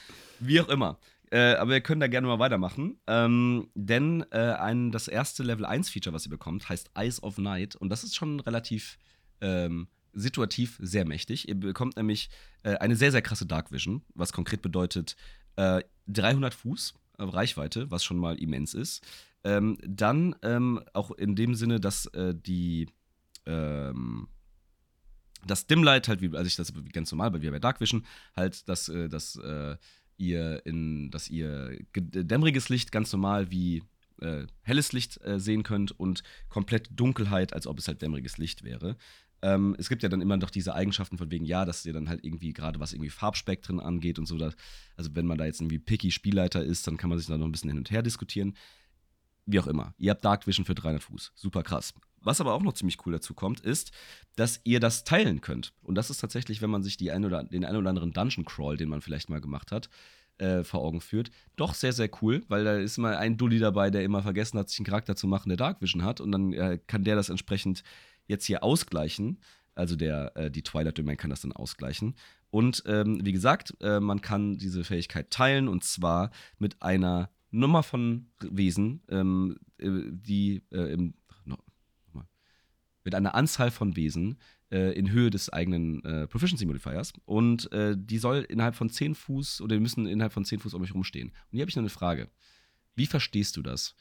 wie 0.41 0.61
auch 0.61 0.69
immer. 0.69 0.99
Äh, 1.31 1.55
aber 1.55 1.73
wir 1.73 1.81
können 1.81 2.01
da 2.01 2.07
gerne 2.07 2.27
mal 2.27 2.39
weitermachen. 2.39 2.99
Ähm, 3.07 3.69
denn 3.75 4.25
äh, 4.31 4.53
ein, 4.53 4.91
das 4.91 5.09
erste 5.09 5.43
Level 5.43 5.67
1 5.67 5.91
Feature, 5.91 6.15
was 6.15 6.25
ihr 6.25 6.31
bekommt, 6.31 6.69
heißt 6.69 6.91
Eyes 6.95 7.23
of 7.23 7.37
Night. 7.37 7.77
Und 7.77 7.91
das 7.91 8.05
ist 8.05 8.15
schon 8.15 8.41
relativ 8.41 8.99
ähm, 9.41 9.89
situativ 10.13 10.79
sehr 10.81 11.05
mächtig. 11.07 11.49
Ihr 11.49 11.55
bekommt 11.55 11.97
nämlich 11.97 12.31
äh, 12.63 12.75
eine 12.77 12.97
sehr, 12.97 13.13
sehr 13.13 13.23
krasse 13.23 13.47
Dark 13.47 13.73
Vision, 13.73 14.03
was 14.15 14.33
konkret 14.33 14.63
bedeutet, 14.63 15.17
300 15.57 16.53
äh, 16.53 16.57
Fuß 16.57 16.95
Reichweite, 17.19 17.91
was 17.91 18.05
schon 18.05 18.17
mal 18.17 18.39
immens 18.39 18.75
ist. 18.75 19.05
Ähm, 19.45 19.77
dann 19.85 20.35
ähm, 20.43 20.81
auch 20.93 21.11
in 21.11 21.35
dem 21.35 21.55
Sinne, 21.55 21.81
dass 21.81 22.07
äh, 22.07 22.35
die 22.35 22.89
ähm, 23.47 24.29
das 25.45 25.67
Dimlight 25.67 26.09
halt, 26.09 26.21
wie 26.21 26.35
also 26.37 26.47
ich 26.47 26.57
das 26.57 26.73
ganz 26.93 27.11
normal 27.11 27.41
wie 27.43 27.51
bei 27.51 27.59
Dark 27.59 27.81
Vision, 27.81 28.07
halt, 28.37 28.69
dass, 28.69 28.89
äh, 28.89 29.09
dass 29.09 29.37
äh, 29.37 29.77
ihr 30.17 30.65
in, 30.65 31.11
dass 31.11 31.29
ihr 31.29 31.79
dämmeriges 31.95 32.69
Licht 32.69 32.93
ganz 32.93 33.13
normal 33.13 33.51
wie 33.51 33.83
äh, 34.21 34.47
helles 34.63 34.93
Licht 34.93 35.21
äh, 35.25 35.41
sehen 35.41 35.65
könnt 35.65 35.91
und 35.99 36.23
komplett 36.49 36.89
Dunkelheit, 36.93 37.53
als 37.53 37.67
ob 37.67 37.79
es 37.79 37.89
halt 37.89 38.03
dämmeriges 38.03 38.39
Licht 38.39 38.63
wäre. 38.63 38.97
Ähm, 39.43 39.74
es 39.78 39.88
gibt 39.88 40.03
ja 40.03 40.09
dann 40.09 40.20
immer 40.20 40.36
noch 40.36 40.51
diese 40.51 40.74
Eigenschaften 40.74 41.18
von 41.18 41.30
wegen, 41.30 41.45
ja, 41.45 41.64
dass 41.64 41.84
ihr 41.84 41.93
dann 41.93 42.09
halt 42.09 42.24
irgendwie, 42.24 42.53
gerade 42.53 42.80
was 42.80 42.93
irgendwie 42.93 43.11
Farbspektren 43.11 43.80
angeht 43.80 44.18
und 44.18 44.26
so, 44.26 44.38
dass, 44.38 44.55
also 44.97 45.11
wenn 45.14 45.26
man 45.26 45.38
da 45.38 45.45
jetzt 45.45 45.61
irgendwie 45.61 45.80
picky 45.80 46.11
Spielleiter 46.11 46.62
ist, 46.62 46.86
dann 46.86 46.97
kann 46.97 47.11
man 47.11 47.18
sich 47.18 47.26
da 47.26 47.36
noch 47.36 47.47
ein 47.47 47.53
bisschen 47.53 47.70
hin 47.70 47.78
und 47.78 47.90
her 47.90 48.03
diskutieren. 48.03 48.55
Wie 49.45 49.59
auch 49.59 49.66
immer. 49.66 49.95
Ihr 49.99 50.12
habt 50.12 50.24
Dark 50.24 50.47
Vision 50.47 50.64
für 50.64 50.74
300 50.74 51.03
Fuß. 51.03 51.32
Super 51.34 51.64
krass. 51.64 51.95
Was 52.20 52.40
aber 52.40 52.55
auch 52.55 52.62
noch 52.62 52.74
ziemlich 52.74 53.05
cool 53.05 53.12
dazu 53.12 53.34
kommt, 53.34 53.61
ist, 53.61 53.90
dass 54.36 54.61
ihr 54.62 54.78
das 54.78 55.03
teilen 55.03 55.40
könnt. 55.40 55.72
Und 55.82 55.97
das 55.97 56.11
ist 56.11 56.18
tatsächlich, 56.18 56.62
wenn 56.62 56.70
man 56.70 56.84
sich 56.84 56.97
ein 57.11 57.24
oder, 57.24 57.43
den 57.43 57.64
einen 57.64 57.78
oder 57.78 57.90
anderen 57.90 58.12
Dungeon 58.12 58.45
Crawl, 58.45 58.76
den 58.76 58.88
man 58.88 59.01
vielleicht 59.01 59.28
mal 59.28 59.40
gemacht 59.40 59.72
hat, 59.72 59.88
äh, 60.38 60.62
vor 60.62 60.80
Augen 60.82 61.01
führt, 61.01 61.30
doch 61.57 61.74
sehr, 61.74 61.93
sehr 61.93 62.09
cool, 62.22 62.43
weil 62.49 62.64
da 62.64 62.76
ist 62.76 62.99
mal 62.99 63.16
ein 63.16 63.36
Dulli 63.36 63.59
dabei, 63.59 63.90
der 63.90 64.05
immer 64.05 64.22
vergessen 64.22 64.59
hat, 64.59 64.68
sich 64.68 64.78
einen 64.78 64.86
Charakter 64.86 65.16
zu 65.16 65.26
machen, 65.26 65.49
der 65.49 65.57
Dark 65.57 65.80
Vision 65.82 66.05
hat. 66.05 66.20
Und 66.20 66.30
dann 66.32 66.53
äh, 66.53 66.78
kann 66.86 67.03
der 67.03 67.16
das 67.16 67.28
entsprechend 67.28 67.82
jetzt 68.27 68.47
hier 68.47 68.62
ausgleichen. 68.62 69.41
Also 69.75 69.97
der, 69.97 70.37
äh, 70.37 70.51
die 70.51 70.62
Twilight 70.62 70.99
Domain 70.99 71.16
kann 71.16 71.31
das 71.31 71.43
dann 71.43 71.53
ausgleichen. 71.53 72.14
Und 72.51 72.83
ähm, 72.87 73.25
wie 73.25 73.33
gesagt, 73.33 73.75
äh, 73.81 74.01
man 74.01 74.20
kann 74.20 74.59
diese 74.59 74.85
Fähigkeit 74.85 75.31
teilen 75.31 75.68
und 75.68 75.85
zwar 75.85 76.31
mit 76.59 76.83
einer 76.83 77.31
Nummer 77.51 77.83
von 77.83 78.27
Wesen, 78.41 79.03
ähm, 79.09 79.59
äh, 79.79 79.89
die 80.11 80.62
äh, 80.70 80.93
im, 80.93 81.14
no, 81.45 81.57
mit 83.05 83.14
einer 83.14 83.35
Anzahl 83.35 83.70
von 83.70 83.97
Wesen 83.97 84.39
äh, 84.70 84.93
in 84.93 85.11
Höhe 85.11 85.31
des 85.31 85.51
eigenen 85.51 86.05
äh, 86.05 86.27
Proficiency 86.27 86.66
Modifiers. 86.66 87.12
Und 87.25 87.70
die 87.73 88.18
soll 88.18 88.43
innerhalb 88.49 88.75
von 88.75 88.91
10 88.91 89.14
Fuß 89.14 89.61
oder 89.61 89.77
die 89.77 89.81
müssen 89.81 90.07
innerhalb 90.07 90.33
von 90.33 90.45
10 90.45 90.61
Fuß 90.61 90.75
um 90.75 90.83
euch 90.83 90.95
rumstehen. 90.95 91.29
Und 91.29 91.53
hier 91.53 91.62
habe 91.62 91.70
ich 91.70 91.77
noch 91.77 91.83
eine 91.83 91.91
Frage. 91.91 92.29
Wie 92.95 93.07
verstehst 93.07 93.57
du 93.57 93.62
das? 93.62 93.95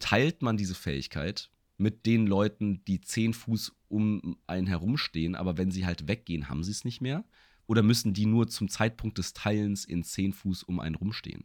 Teilt 0.00 0.42
man 0.42 0.56
diese 0.56 0.74
Fähigkeit 0.74 1.50
mit 1.78 2.06
den 2.06 2.26
Leuten, 2.26 2.84
die 2.84 3.00
zehn 3.00 3.32
Fuß 3.32 3.72
um 3.88 4.36
einen 4.46 4.66
herumstehen, 4.66 5.34
aber 5.34 5.56
wenn 5.56 5.70
sie 5.70 5.86
halt 5.86 6.08
weggehen, 6.08 6.48
haben 6.48 6.62
sie 6.62 6.72
es 6.72 6.84
nicht 6.84 7.00
mehr? 7.00 7.24
Oder 7.66 7.82
müssen 7.82 8.12
die 8.14 8.26
nur 8.26 8.48
zum 8.48 8.68
Zeitpunkt 8.68 9.18
des 9.18 9.32
Teilens 9.32 9.84
in 9.84 10.02
zehn 10.02 10.32
Fuß 10.32 10.64
um 10.64 10.80
einen 10.80 10.96
rumstehen? 10.96 11.44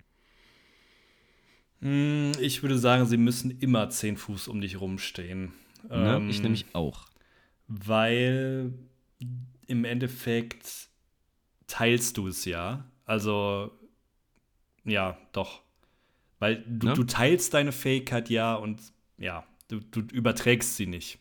Hm, 1.81 2.31
ich 2.39 2.61
würde 2.63 2.77
sagen, 2.77 3.05
sie 3.05 3.17
müssen 3.17 3.51
immer 3.51 3.89
zehn 3.89 4.17
Fuß 4.17 4.47
um 4.47 4.61
dich 4.61 4.79
rumstehen. 4.79 5.53
Ne? 5.89 6.15
Ähm, 6.17 6.29
ich 6.29 6.41
nämlich 6.41 6.65
auch. 6.73 7.07
Weil 7.67 8.73
im 9.67 9.85
Endeffekt 9.85 10.89
teilst 11.67 12.17
du 12.17 12.27
es 12.27 12.45
ja. 12.45 12.89
Also, 13.05 13.71
ja, 14.85 15.17
doch. 15.33 15.61
Weil 16.39 16.63
du, 16.67 16.87
ne? 16.87 16.93
du 16.93 17.03
teilst 17.03 17.53
deine 17.53 17.71
Fähigkeit 17.71 18.29
ja 18.29 18.55
und 18.55 18.81
ja, 19.17 19.45
du, 19.79 20.01
du 20.01 20.15
überträgst 20.15 20.75
sie 20.75 20.87
nicht. 20.87 21.19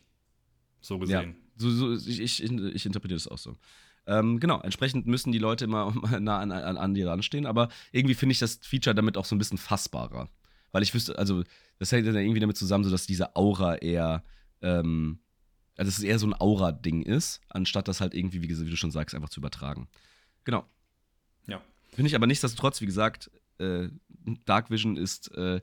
So 0.81 0.99
gesehen. 0.99 1.35
Ja, 1.35 1.51
so, 1.57 1.71
so, 1.71 2.09
ich, 2.09 2.19
ich, 2.19 2.43
ich 2.43 2.85
interpretiere 2.85 3.17
das 3.17 3.27
auch 3.27 3.37
so. 3.37 3.57
Ähm, 4.05 4.39
genau, 4.39 4.59
entsprechend 4.61 5.07
müssen 5.07 5.31
die 5.31 5.39
Leute 5.39 5.65
immer 5.65 5.93
nah 6.19 6.39
an, 6.39 6.51
an, 6.51 6.77
an 6.77 6.93
dir 6.93 7.07
ranstehen, 7.07 7.45
aber 7.45 7.69
irgendwie 7.91 8.15
finde 8.15 8.33
ich 8.33 8.39
das 8.39 8.59
Feature 8.61 8.93
damit 8.93 9.17
auch 9.17 9.25
so 9.25 9.35
ein 9.35 9.39
bisschen 9.39 9.57
fassbarer. 9.57 10.29
Weil 10.71 10.83
ich 10.83 10.93
wüsste, 10.93 11.17
also, 11.17 11.43
das 11.79 11.91
hängt 11.91 12.07
dann 12.07 12.15
irgendwie 12.15 12.39
damit 12.39 12.57
zusammen, 12.57 12.83
so 12.83 12.89
dass 12.89 13.05
diese 13.05 13.35
Aura 13.35 13.75
eher, 13.75 14.23
ähm, 14.61 15.19
also 15.77 15.89
dass 15.89 15.99
es 15.99 16.03
eher 16.03 16.19
so 16.19 16.27
ein 16.27 16.33
Aura-Ding 16.33 17.03
ist, 17.03 17.41
anstatt 17.49 17.87
das 17.87 18.01
halt 18.01 18.13
irgendwie, 18.13 18.41
wie, 18.41 18.49
wie, 18.49 18.69
du 18.69 18.75
schon 18.75 18.91
sagst, 18.91 19.15
einfach 19.15 19.29
zu 19.29 19.39
übertragen. 19.39 19.87
Genau. 20.43 20.65
Ja. 21.47 21.61
Finde 21.93 22.09
ich 22.09 22.15
aber 22.15 22.27
nichtsdestotrotz, 22.27 22.81
wie 22.81 22.87
gesagt, 22.87 23.31
äh, 23.59 23.87
Dark 24.45 24.69
Vision 24.71 24.97
ist 24.97 25.31
äh, 25.35 25.61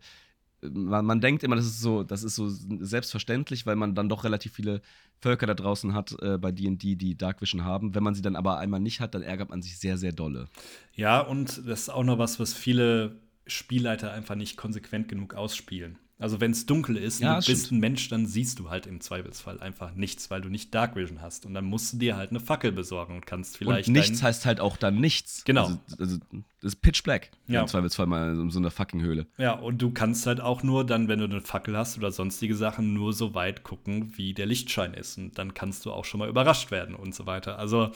man, 0.62 1.04
man, 1.04 1.20
denkt 1.20 1.42
immer, 1.42 1.56
das 1.56 1.66
ist 1.66 1.80
so, 1.80 2.02
das 2.02 2.22
ist 2.22 2.34
so 2.34 2.48
selbstverständlich, 2.48 3.66
weil 3.66 3.76
man 3.76 3.94
dann 3.94 4.08
doch 4.08 4.24
relativ 4.24 4.52
viele 4.52 4.82
Völker 5.20 5.46
da 5.46 5.54
draußen 5.54 5.94
hat 5.94 6.16
äh, 6.22 6.38
bei 6.38 6.52
D&D, 6.52 6.96
die 6.96 7.16
Dark 7.16 7.40
Vision 7.40 7.64
haben. 7.64 7.94
Wenn 7.94 8.02
man 8.02 8.14
sie 8.14 8.22
dann 8.22 8.36
aber 8.36 8.58
einmal 8.58 8.80
nicht 8.80 9.00
hat, 9.00 9.14
dann 9.14 9.22
ärgert 9.22 9.50
man 9.50 9.62
sich 9.62 9.78
sehr, 9.78 9.98
sehr 9.98 10.12
dolle. 10.12 10.48
Ja, 10.94 11.20
und 11.20 11.58
das 11.66 11.82
ist 11.82 11.88
auch 11.88 12.04
noch 12.04 12.18
was, 12.18 12.40
was 12.40 12.52
viele 12.52 13.16
Spielleiter 13.46 14.12
einfach 14.12 14.34
nicht 14.34 14.56
konsequent 14.56 15.08
genug 15.08 15.34
ausspielen. 15.34 15.98
Also 16.20 16.38
wenn 16.38 16.50
es 16.50 16.66
dunkel 16.66 16.98
ist 16.98 17.20
ja, 17.20 17.36
und 17.36 17.46
du 17.46 17.50
bist 17.50 17.66
stimmt. 17.66 17.78
ein 17.78 17.80
Mensch, 17.80 18.08
dann 18.10 18.26
siehst 18.26 18.58
du 18.58 18.68
halt 18.68 18.86
im 18.86 19.00
Zweifelsfall 19.00 19.58
einfach 19.58 19.94
nichts, 19.94 20.30
weil 20.30 20.42
du 20.42 20.50
nicht 20.50 20.74
Dark 20.74 20.94
Vision 20.94 21.22
hast. 21.22 21.46
Und 21.46 21.54
dann 21.54 21.64
musst 21.64 21.94
du 21.94 21.96
dir 21.96 22.16
halt 22.16 22.28
eine 22.28 22.40
Fackel 22.40 22.72
besorgen 22.72 23.16
und 23.16 23.26
kannst 23.26 23.56
vielleicht. 23.56 23.88
Und 23.88 23.94
nichts 23.94 24.22
heißt 24.22 24.44
halt 24.44 24.60
auch 24.60 24.76
dann 24.76 25.00
nichts. 25.00 25.44
Genau. 25.44 25.62
Also, 25.62 25.78
also 25.98 26.18
das 26.60 26.74
ist 26.74 26.82
Pitch 26.82 27.02
Black. 27.02 27.30
Ja. 27.46 27.62
Im 27.62 27.68
Zweifelsfall 27.68 28.06
mal 28.06 28.34
in 28.34 28.50
so 28.50 28.58
einer 28.58 28.70
fucking 28.70 29.00
Höhle. 29.00 29.26
Ja, 29.38 29.54
und 29.54 29.80
du 29.80 29.92
kannst 29.92 30.26
halt 30.26 30.42
auch 30.42 30.62
nur 30.62 30.84
dann, 30.84 31.08
wenn 31.08 31.20
du 31.20 31.24
eine 31.24 31.40
Fackel 31.40 31.74
hast 31.74 31.96
oder 31.96 32.12
sonstige 32.12 32.54
Sachen, 32.54 32.92
nur 32.92 33.14
so 33.14 33.34
weit 33.34 33.62
gucken, 33.62 34.12
wie 34.16 34.34
der 34.34 34.44
Lichtschein 34.44 34.92
ist. 34.92 35.16
Und 35.16 35.38
dann 35.38 35.54
kannst 35.54 35.86
du 35.86 35.92
auch 35.92 36.04
schon 36.04 36.18
mal 36.18 36.28
überrascht 36.28 36.70
werden 36.70 36.94
und 36.94 37.14
so 37.14 37.24
weiter. 37.24 37.58
Also 37.58 37.92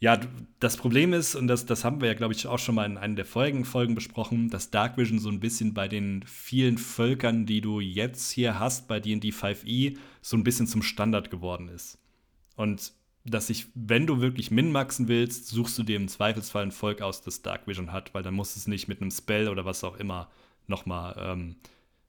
ja, 0.00 0.18
das 0.60 0.78
Problem 0.78 1.12
ist, 1.12 1.34
und 1.34 1.46
das, 1.46 1.66
das 1.66 1.84
haben 1.84 2.00
wir 2.00 2.08
ja, 2.08 2.14
glaube 2.14 2.32
ich, 2.32 2.46
auch 2.46 2.58
schon 2.58 2.74
mal 2.74 2.86
in 2.86 2.96
einer 2.96 3.16
der 3.16 3.26
folgenden 3.26 3.66
Folgen 3.66 3.94
besprochen, 3.94 4.48
dass 4.48 4.70
Dark 4.70 4.96
Vision 4.96 5.18
so 5.18 5.28
ein 5.28 5.40
bisschen 5.40 5.74
bei 5.74 5.88
den 5.88 6.22
vielen 6.22 6.78
Völkern, 6.78 7.44
die 7.44 7.60
du 7.60 7.80
jetzt 7.80 8.30
hier 8.30 8.58
hast 8.58 8.88
bei 8.88 8.98
D&D 8.98 9.28
5e, 9.28 9.98
so 10.22 10.38
ein 10.38 10.44
bisschen 10.44 10.66
zum 10.66 10.82
Standard 10.82 11.30
geworden 11.30 11.68
ist. 11.68 11.98
Und 12.56 12.94
dass 13.26 13.50
ich, 13.50 13.66
wenn 13.74 14.06
du 14.06 14.22
wirklich 14.22 14.50
min-maxen 14.50 15.06
willst, 15.06 15.48
suchst 15.48 15.76
du 15.78 15.82
dir 15.82 15.96
im 15.96 16.08
Zweifelsfall 16.08 16.62
ein 16.62 16.72
Volk 16.72 17.02
aus, 17.02 17.20
das 17.20 17.42
Dark 17.42 17.66
Vision 17.66 17.92
hat, 17.92 18.14
weil 18.14 18.22
dann 18.22 18.32
musst 18.32 18.56
du 18.56 18.60
es 18.60 18.66
nicht 18.66 18.88
mit 18.88 19.02
einem 19.02 19.10
Spell 19.10 19.48
oder 19.48 19.66
was 19.66 19.84
auch 19.84 19.96
immer 19.98 20.30
nochmal 20.66 21.14
ähm, 21.18 21.56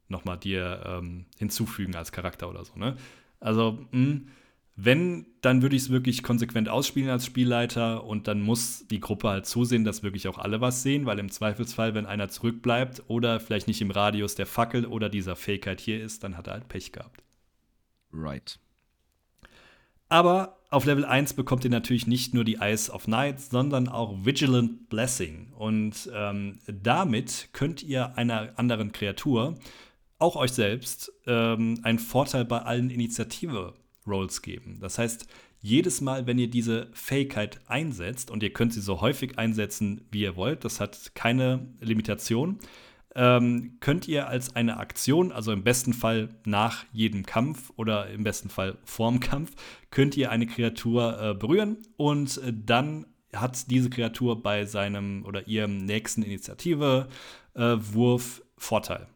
noch 0.08 0.24
dir 0.38 0.82
ähm, 0.86 1.26
hinzufügen 1.38 1.96
als 1.96 2.14
Charakter 2.14 2.50
oder 2.50 2.64
so. 2.64 2.74
Ne? 2.78 2.96
Also, 3.42 3.86
mh, 3.92 4.06
hm, 4.06 4.28
wenn, 4.76 5.26
dann 5.42 5.62
würde 5.62 5.76
ich 5.76 5.84
es 5.84 5.90
wirklich 5.90 6.24
konsequent 6.24 6.70
ausspielen 6.70 7.10
als 7.10 7.26
Spielleiter 7.26 8.04
und 8.04 8.28
dann 8.28 8.42
muss 8.42 8.88
die 8.88 9.00
Gruppe 9.00 9.30
halt 9.30 9.46
zusehen, 9.46 9.84
dass 9.84 10.02
wirklich 10.02 10.28
auch 10.28 10.38
alle 10.38 10.62
was 10.62 10.82
sehen, 10.82 11.06
weil 11.06 11.20
im 11.20 11.30
Zweifelsfall, 11.30 11.94
wenn 11.94 12.06
einer 12.06 12.30
zurückbleibt 12.30 13.04
oder 13.08 13.40
vielleicht 13.40 13.68
nicht 13.68 13.82
im 13.82 13.92
Radius 13.92 14.36
der 14.36 14.46
Fackel 14.46 14.86
oder 14.86 15.10
dieser 15.10 15.36
Fähigkeit 15.36 15.82
hier 15.82 16.02
ist, 16.02 16.24
dann 16.24 16.38
hat 16.38 16.48
er 16.48 16.54
halt 16.54 16.70
Pech 16.70 16.92
gehabt. 16.92 17.24
Right. 18.14 18.60
Aber 20.10 20.58
auf 20.70 20.86
Level 20.86 21.06
1 21.06 21.34
bekommt 21.34 21.64
ihr 21.64 21.70
natürlich 21.70 22.08
nicht 22.08 22.34
nur 22.34 22.44
die 22.44 22.56
Eyes 22.56 22.90
of 22.90 23.08
Night, 23.08 23.40
sondern 23.40 23.88
auch 23.88 24.26
Vigilant 24.26 24.90
Blessing. 24.90 25.54
Und 25.54 26.10
ähm, 26.14 26.60
damit 26.66 27.50
könnt 27.54 27.84
ihr 27.84 28.18
einer 28.18 28.54
anderen 28.58 28.92
Kreatur, 28.92 29.58
auch 30.18 30.36
euch 30.36 30.52
selbst, 30.52 31.12
ähm, 31.28 31.80
einen 31.84 32.00
Vorteil 32.00 32.46
bei 32.46 32.60
allen 32.60 32.90
Initiative-Rolls 34.06 34.42
geben. 34.42 34.80
Das 34.80 34.98
heißt, 34.98 35.28
jedes 35.62 36.02
Mal, 36.02 36.26
wenn 36.26 36.40
ihr 36.40 36.50
diese 36.50 36.88
Fähigkeit 36.94 37.60
einsetzt, 37.68 38.32
und 38.32 38.44
ihr 38.44 38.54
könnt 38.54 38.74
sie 38.74 38.82
so 38.82 39.02
häufig 39.02 39.38
einsetzen, 39.38 40.08
wie 40.12 40.22
ihr 40.22 40.36
wollt, 40.36 40.66
das 40.66 40.80
hat 40.80 41.12
keine 41.14 41.68
Limitation, 41.80 42.60
ähm, 43.14 43.78
könnt 43.82 44.08
ihr 44.08 44.28
als 44.28 44.56
eine 44.56 44.78
Aktion, 44.78 45.32
also 45.32 45.52
im 45.52 45.64
besten 45.64 45.94
Fall 45.94 46.30
nach 46.46 46.86
jedem 46.94 47.26
Kampf 47.26 47.72
oder 47.76 48.10
im 48.10 48.24
besten 48.24 48.50
Fall 48.50 48.78
vorm 48.86 49.20
Kampf, 49.20 49.52
könnt 49.92 50.16
ihr 50.16 50.32
eine 50.32 50.48
Kreatur 50.48 51.22
äh, 51.22 51.34
berühren 51.34 51.78
und 51.98 52.38
äh, 52.38 52.54
dann 52.54 53.06
hat 53.34 53.70
diese 53.70 53.90
Kreatur 53.90 54.42
bei 54.42 54.66
seinem 54.66 55.26
oder 55.26 55.48
ihrem 55.48 55.78
nächsten 55.78 56.24
Initiative-Wurf 56.24 58.40
äh, 58.40 58.44
Vorteil. 58.58 59.08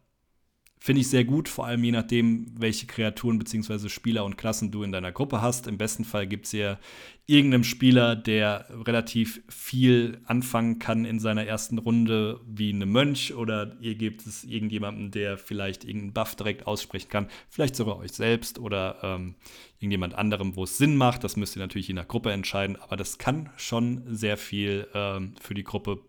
Finde 0.85 1.01
ich 1.01 1.09
sehr 1.09 1.25
gut, 1.25 1.49
vor 1.49 1.65
allem 1.65 1.83
je 1.83 1.91
nachdem, 1.91 2.45
welche 2.59 2.85
Kreaturen 2.85 3.39
bzw. 3.39 3.89
Spieler 3.89 4.23
und 4.23 4.37
Klassen 4.37 4.69
du 4.69 4.83
in 4.83 4.91
deiner 4.91 5.11
Gruppe 5.11 5.41
hast. 5.41 5.65
Im 5.65 5.79
besten 5.79 6.05
Fall 6.05 6.27
gibt 6.27 6.45
es 6.45 6.51
ja 6.51 6.77
irgendeinem 7.25 7.63
Spieler, 7.63 8.15
der 8.15 8.67
relativ 8.85 9.41
viel 9.49 10.21
anfangen 10.25 10.77
kann 10.77 11.03
in 11.03 11.19
seiner 11.19 11.43
ersten 11.43 11.79
Runde, 11.79 12.39
wie 12.45 12.71
eine 12.71 12.85
Mönch, 12.85 13.33
oder 13.33 13.75
ihr 13.81 13.95
gebt 13.95 14.27
es 14.27 14.43
irgendjemandem, 14.43 15.09
der 15.09 15.39
vielleicht 15.39 15.85
irgendeinen 15.85 16.13
Buff 16.13 16.35
direkt 16.35 16.67
aussprechen 16.67 17.09
kann, 17.09 17.29
vielleicht 17.49 17.75
sogar 17.75 17.97
euch 17.97 18.11
selbst 18.11 18.59
oder 18.59 18.99
ähm, 19.01 19.33
irgendjemand 19.79 20.13
anderem, 20.13 20.55
wo 20.55 20.65
es 20.65 20.77
Sinn 20.77 20.97
macht. 20.97 21.23
Das 21.23 21.35
müsst 21.35 21.55
ihr 21.55 21.61
natürlich 21.61 21.87
je 21.87 21.95
nach 21.95 22.07
Gruppe 22.07 22.31
entscheiden, 22.31 22.75
aber 22.75 22.95
das 22.95 23.17
kann 23.17 23.49
schon 23.57 24.03
sehr 24.05 24.37
viel 24.37 24.87
ähm, 24.93 25.33
für 25.41 25.55
die 25.55 25.63
Gruppe 25.63 25.99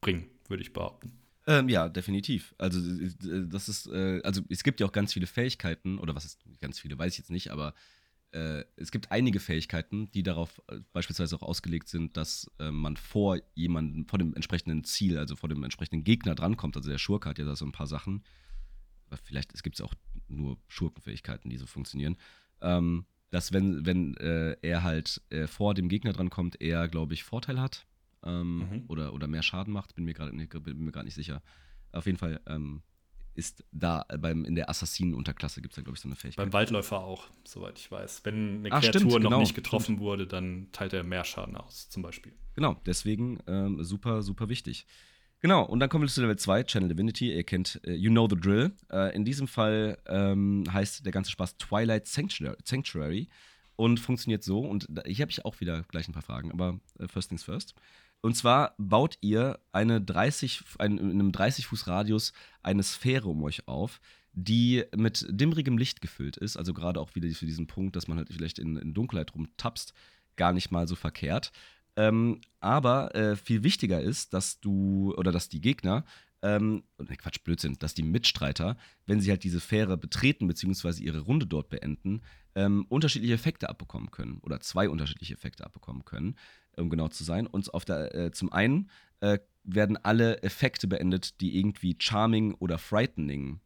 bringen, 0.00 0.26
würde 0.48 0.64
ich 0.64 0.72
behaupten. 0.72 1.12
Ähm, 1.46 1.68
ja, 1.68 1.88
definitiv. 1.88 2.54
Also 2.58 2.80
das 3.44 3.68
ist, 3.68 3.86
äh, 3.86 4.20
also 4.24 4.42
es 4.48 4.64
gibt 4.64 4.80
ja 4.80 4.86
auch 4.86 4.92
ganz 4.92 5.12
viele 5.12 5.26
Fähigkeiten, 5.26 5.98
oder 5.98 6.14
was 6.14 6.24
ist 6.24 6.40
ganz 6.60 6.80
viele, 6.80 6.98
weiß 6.98 7.12
ich 7.12 7.18
jetzt 7.18 7.30
nicht, 7.30 7.50
aber 7.50 7.74
äh, 8.32 8.64
es 8.76 8.90
gibt 8.90 9.12
einige 9.12 9.38
Fähigkeiten, 9.38 10.10
die 10.10 10.24
darauf 10.24 10.60
äh, 10.68 10.80
beispielsweise 10.92 11.36
auch 11.36 11.42
ausgelegt 11.42 11.88
sind, 11.88 12.16
dass 12.16 12.50
äh, 12.58 12.72
man 12.72 12.96
vor 12.96 13.38
jemandem, 13.54 14.06
vor 14.06 14.18
dem 14.18 14.34
entsprechenden 14.34 14.82
Ziel, 14.82 15.18
also 15.18 15.36
vor 15.36 15.48
dem 15.48 15.62
entsprechenden 15.62 16.02
Gegner 16.02 16.34
drankommt. 16.34 16.76
Also 16.76 16.90
der 16.90 16.98
Schurke 16.98 17.28
hat 17.28 17.38
ja 17.38 17.44
da 17.44 17.54
so 17.54 17.64
ein 17.64 17.72
paar 17.72 17.86
Sachen. 17.86 18.24
Aber 19.06 19.16
vielleicht 19.18 19.62
gibt 19.62 19.76
es 19.76 19.80
auch 19.80 19.94
nur 20.26 20.58
Schurkenfähigkeiten, 20.66 21.48
die 21.48 21.58
so 21.58 21.66
funktionieren. 21.66 22.16
Ähm, 22.60 23.06
dass 23.30 23.52
wenn, 23.52 23.86
wenn 23.86 24.16
äh, 24.16 24.56
er 24.62 24.82
halt 24.82 25.22
äh, 25.30 25.46
vor 25.46 25.74
dem 25.74 25.88
Gegner 25.88 26.12
drankommt, 26.12 26.60
er, 26.60 26.88
glaube 26.88 27.14
ich, 27.14 27.22
Vorteil 27.22 27.60
hat 27.60 27.86
ähm, 28.24 28.58
mhm. 28.58 28.84
oder, 28.88 29.12
oder 29.12 29.26
mehr 29.26 29.42
Schaden 29.42 29.72
macht, 29.72 29.94
bin 29.94 30.04
mir 30.04 30.14
gerade 30.14 30.34
nicht 30.34 31.14
sicher. 31.14 31.42
Auf 31.92 32.06
jeden 32.06 32.18
Fall 32.18 32.40
ähm, 32.46 32.82
ist 33.36 33.64
da 33.70 34.04
beim, 34.18 34.44
in 34.44 34.54
der 34.54 34.70
Assassinen-Unterklasse 34.70 35.60
gibt 35.60 35.72
es 35.72 35.76
da, 35.76 35.82
glaube 35.82 35.96
ich, 35.96 36.02
so 36.02 36.08
eine 36.08 36.16
Fähigkeit. 36.16 36.44
Beim 36.44 36.52
Waldläufer 36.52 36.98
auch, 36.98 37.28
soweit 37.44 37.78
ich 37.78 37.90
weiß. 37.90 38.22
Wenn 38.24 38.58
eine 38.58 38.72
Ach, 38.72 38.80
Kreatur 38.80 39.00
stimmt, 39.00 39.12
noch 39.12 39.30
genau, 39.30 39.40
nicht 39.40 39.54
getroffen 39.54 39.84
stimmt. 39.84 40.00
wurde, 40.00 40.26
dann 40.26 40.68
teilt 40.72 40.92
er 40.92 41.04
mehr 41.04 41.24
Schaden 41.24 41.56
aus, 41.56 41.88
zum 41.88 42.02
Beispiel. 42.02 42.32
Genau, 42.54 42.80
deswegen 42.86 43.38
ähm, 43.46 43.82
super, 43.84 44.22
super 44.22 44.48
wichtig. 44.48 44.86
Genau, 45.40 45.64
und 45.64 45.80
dann 45.80 45.90
kommen 45.90 46.02
wir 46.02 46.08
zu 46.08 46.22
Level 46.22 46.36
2, 46.36 46.64
Channel 46.64 46.88
Divinity. 46.88 47.34
Ihr 47.34 47.44
kennt 47.44 47.80
uh, 47.86 47.90
You 47.90 48.10
Know 48.10 48.26
the 48.28 48.36
Drill. 48.36 48.72
Uh, 48.90 49.10
in 49.12 49.24
diesem 49.24 49.46
Fall 49.46 49.98
ähm, 50.06 50.64
heißt 50.72 51.04
der 51.04 51.12
ganze 51.12 51.30
Spaß 51.30 51.58
Twilight 51.58 52.06
Sanctuary, 52.06 53.28
und 53.76 54.00
funktioniert 54.00 54.42
so. 54.42 54.60
Und 54.60 54.88
hier 55.04 55.22
habe 55.22 55.30
ich 55.30 55.44
auch 55.44 55.60
wieder 55.60 55.82
gleich 55.88 56.08
ein 56.08 56.12
paar 56.12 56.22
Fragen, 56.22 56.50
aber 56.50 56.80
uh, 56.98 57.06
first 57.06 57.28
things 57.28 57.44
first. 57.44 57.74
Und 58.20 58.36
zwar 58.36 58.74
baut 58.78 59.18
ihr 59.20 59.60
eine 59.72 60.00
30, 60.00 60.62
ein, 60.78 60.98
in 60.98 61.10
einem 61.10 61.32
30 61.32 61.66
Fuß 61.66 61.86
Radius 61.86 62.32
eine 62.62 62.82
Sphäre 62.82 63.28
um 63.28 63.42
euch 63.42 63.68
auf, 63.68 64.00
die 64.32 64.84
mit 64.94 65.26
dimmrigem 65.30 65.78
Licht 65.78 66.00
gefüllt 66.00 66.36
ist. 66.36 66.56
Also 66.56 66.74
gerade 66.74 67.00
auch 67.00 67.14
wieder 67.14 67.28
für 67.30 67.46
diesen 67.46 67.66
Punkt, 67.66 67.96
dass 67.96 68.08
man 68.08 68.18
halt 68.18 68.28
vielleicht 68.30 68.58
in, 68.58 68.76
in 68.76 68.94
Dunkelheit 68.94 69.34
rumtapst, 69.34 69.94
gar 70.36 70.52
nicht 70.52 70.70
mal 70.70 70.86
so 70.86 70.94
verkehrt. 70.94 71.52
Ähm, 71.96 72.42
aber 72.60 73.14
äh, 73.14 73.36
viel 73.36 73.62
wichtiger 73.62 74.00
ist, 74.00 74.34
dass 74.34 74.60
du 74.60 75.14
oder 75.16 75.32
dass 75.32 75.48
die 75.48 75.62
Gegner 75.62 76.04
ähm, 76.42 76.84
ne 76.98 77.16
Quatsch, 77.16 77.42
Blödsinn, 77.42 77.78
dass 77.78 77.94
die 77.94 78.02
Mitstreiter, 78.02 78.76
wenn 79.06 79.20
sie 79.20 79.30
halt 79.30 79.44
diese 79.44 79.60
Fähre 79.60 79.96
betreten 79.96 80.46
bzw. 80.46 81.02
ihre 81.02 81.20
Runde 81.20 81.46
dort 81.46 81.70
beenden, 81.70 82.20
ähm, 82.54 82.86
unterschiedliche 82.88 83.34
Effekte 83.34 83.68
abbekommen 83.68 84.10
können 84.10 84.38
oder 84.42 84.60
zwei 84.60 84.88
unterschiedliche 84.88 85.34
Effekte 85.34 85.64
abbekommen 85.64 86.04
können 86.04 86.36
um 86.76 86.90
genau 86.90 87.08
zu 87.08 87.24
sein. 87.24 87.46
Und 87.46 87.72
auf 87.74 87.84
der, 87.84 88.14
äh, 88.14 88.30
zum 88.32 88.52
einen 88.52 88.90
äh, 89.20 89.38
werden 89.64 89.96
alle 89.96 90.42
Effekte 90.42 90.86
beendet, 90.86 91.40
die 91.40 91.58
irgendwie 91.58 91.96
charming 91.98 92.54
oder 92.54 92.78
frightening 92.78 93.60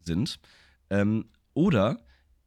sind. 0.00 0.38
Ähm, 0.90 1.26
oder 1.54 1.98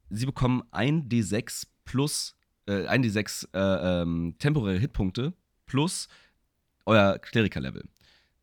sie 0.10 0.26
bekommen 0.26 0.64
ein 0.72 1.08
D6 1.10 1.68
plus, 1.86 2.36
äh, 2.68 2.86
ein 2.88 3.04
D6 3.04 3.48
äh, 3.54 4.02
ähm, 4.02 4.36
temporäre 4.40 4.80
Hitpunkte 4.80 5.34
plus 5.66 6.08
euer 6.86 7.20
Kleriker-Level. 7.20 7.84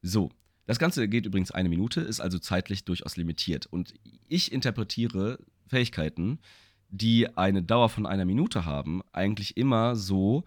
So. 0.03 0.31
Das 0.66 0.81
Ganze 0.81 1.07
geht 1.07 1.27
übrigens 1.27 1.53
eine 1.53 1.69
Minute, 1.69 2.01
ist 2.01 2.19
also 2.20 2.41
zeitlich 2.41 2.85
durchaus 2.85 3.16
limitiert. 3.16 3.66
Und 3.66 3.95
ich 4.27 4.51
interpretiere 4.51 5.39
Fähigkeiten, 5.69 6.41
die 6.89 7.37
eine 7.37 7.62
Dauer 7.62 7.89
von 7.89 8.05
einer 8.05 8.24
Minute 8.24 8.65
haben, 8.65 9.03
eigentlich 9.12 9.57
immer 9.57 9.95
so, 9.95 10.45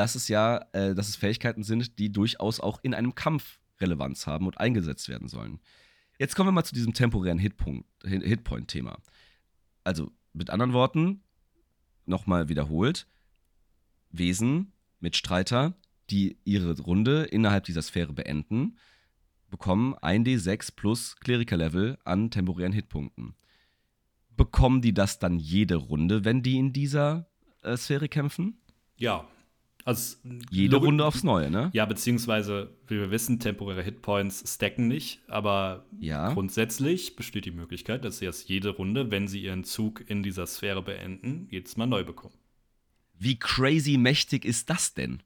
dass 0.00 0.14
es 0.14 0.28
ja, 0.28 0.64
äh, 0.72 0.94
dass 0.94 1.10
es 1.10 1.16
Fähigkeiten 1.16 1.62
sind, 1.62 1.98
die 1.98 2.10
durchaus 2.10 2.58
auch 2.58 2.80
in 2.82 2.94
einem 2.94 3.14
Kampf 3.14 3.60
Relevanz 3.82 4.26
haben 4.26 4.46
und 4.46 4.56
eingesetzt 4.56 5.10
werden 5.10 5.28
sollen. 5.28 5.60
Jetzt 6.18 6.34
kommen 6.34 6.48
wir 6.48 6.52
mal 6.52 6.64
zu 6.64 6.74
diesem 6.74 6.94
temporären 6.94 7.38
Hitpoint-Thema. 7.38 8.96
Also 9.84 10.10
mit 10.32 10.48
anderen 10.48 10.72
Worten, 10.72 11.22
nochmal 12.06 12.48
wiederholt, 12.48 13.08
Wesen, 14.10 14.72
Mitstreiter, 15.00 15.74
die 16.08 16.38
ihre 16.44 16.80
Runde 16.80 17.24
innerhalb 17.24 17.64
dieser 17.64 17.82
Sphäre 17.82 18.14
beenden, 18.14 18.78
bekommen 19.50 19.94
1d6 19.96 20.76
plus 20.76 21.16
Kleriker-Level 21.16 21.98
an 22.04 22.30
temporären 22.30 22.72
Hitpunkten. 22.72 23.34
Bekommen 24.34 24.80
die 24.80 24.94
das 24.94 25.18
dann 25.18 25.38
jede 25.38 25.76
Runde, 25.76 26.24
wenn 26.24 26.42
die 26.42 26.56
in 26.56 26.72
dieser 26.72 27.28
äh, 27.62 27.76
Sphäre 27.76 28.08
kämpfen? 28.08 28.62
Ja, 28.96 29.28
also, 29.84 30.16
Jede 30.50 30.76
Runde 30.76 31.04
aufs 31.04 31.22
Neue, 31.22 31.50
ne? 31.50 31.70
Ja, 31.72 31.86
beziehungsweise, 31.86 32.70
wie 32.86 32.96
wir 32.96 33.10
wissen, 33.10 33.40
temporäre 33.40 33.82
Hitpoints 33.82 34.44
stacken 34.54 34.88
nicht, 34.88 35.20
aber 35.28 35.86
ja. 35.98 36.32
grundsätzlich 36.32 37.16
besteht 37.16 37.46
die 37.46 37.50
Möglichkeit, 37.50 38.04
dass 38.04 38.18
sie 38.18 38.26
erst 38.26 38.48
jede 38.48 38.70
Runde, 38.70 39.10
wenn 39.10 39.28
sie 39.28 39.42
ihren 39.42 39.64
Zug 39.64 40.04
in 40.08 40.22
dieser 40.22 40.46
Sphäre 40.46 40.82
beenden, 40.82 41.46
jedes 41.50 41.76
Mal 41.76 41.86
neu 41.86 42.04
bekommen. 42.04 42.34
Wie 43.18 43.38
crazy 43.38 43.96
mächtig 43.96 44.44
ist 44.44 44.70
das 44.70 44.94
denn? 44.94 45.22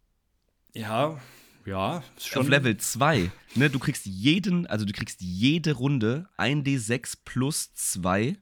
Ja, 0.73 1.21
ja, 1.67 2.03
schon. 2.19 2.43
Auf 2.43 2.49
Level 2.49 2.77
2, 2.77 3.31
ne, 3.55 3.71
du 3.71 3.79
kriegst 3.79 4.07
jeden, 4.07 4.67
also 4.67 4.85
du 4.85 4.93
kriegst 4.93 5.21
jede 5.21 5.73
Runde 5.73 6.29
1d6 6.37 7.19
plus 7.25 7.73
2 7.75 8.37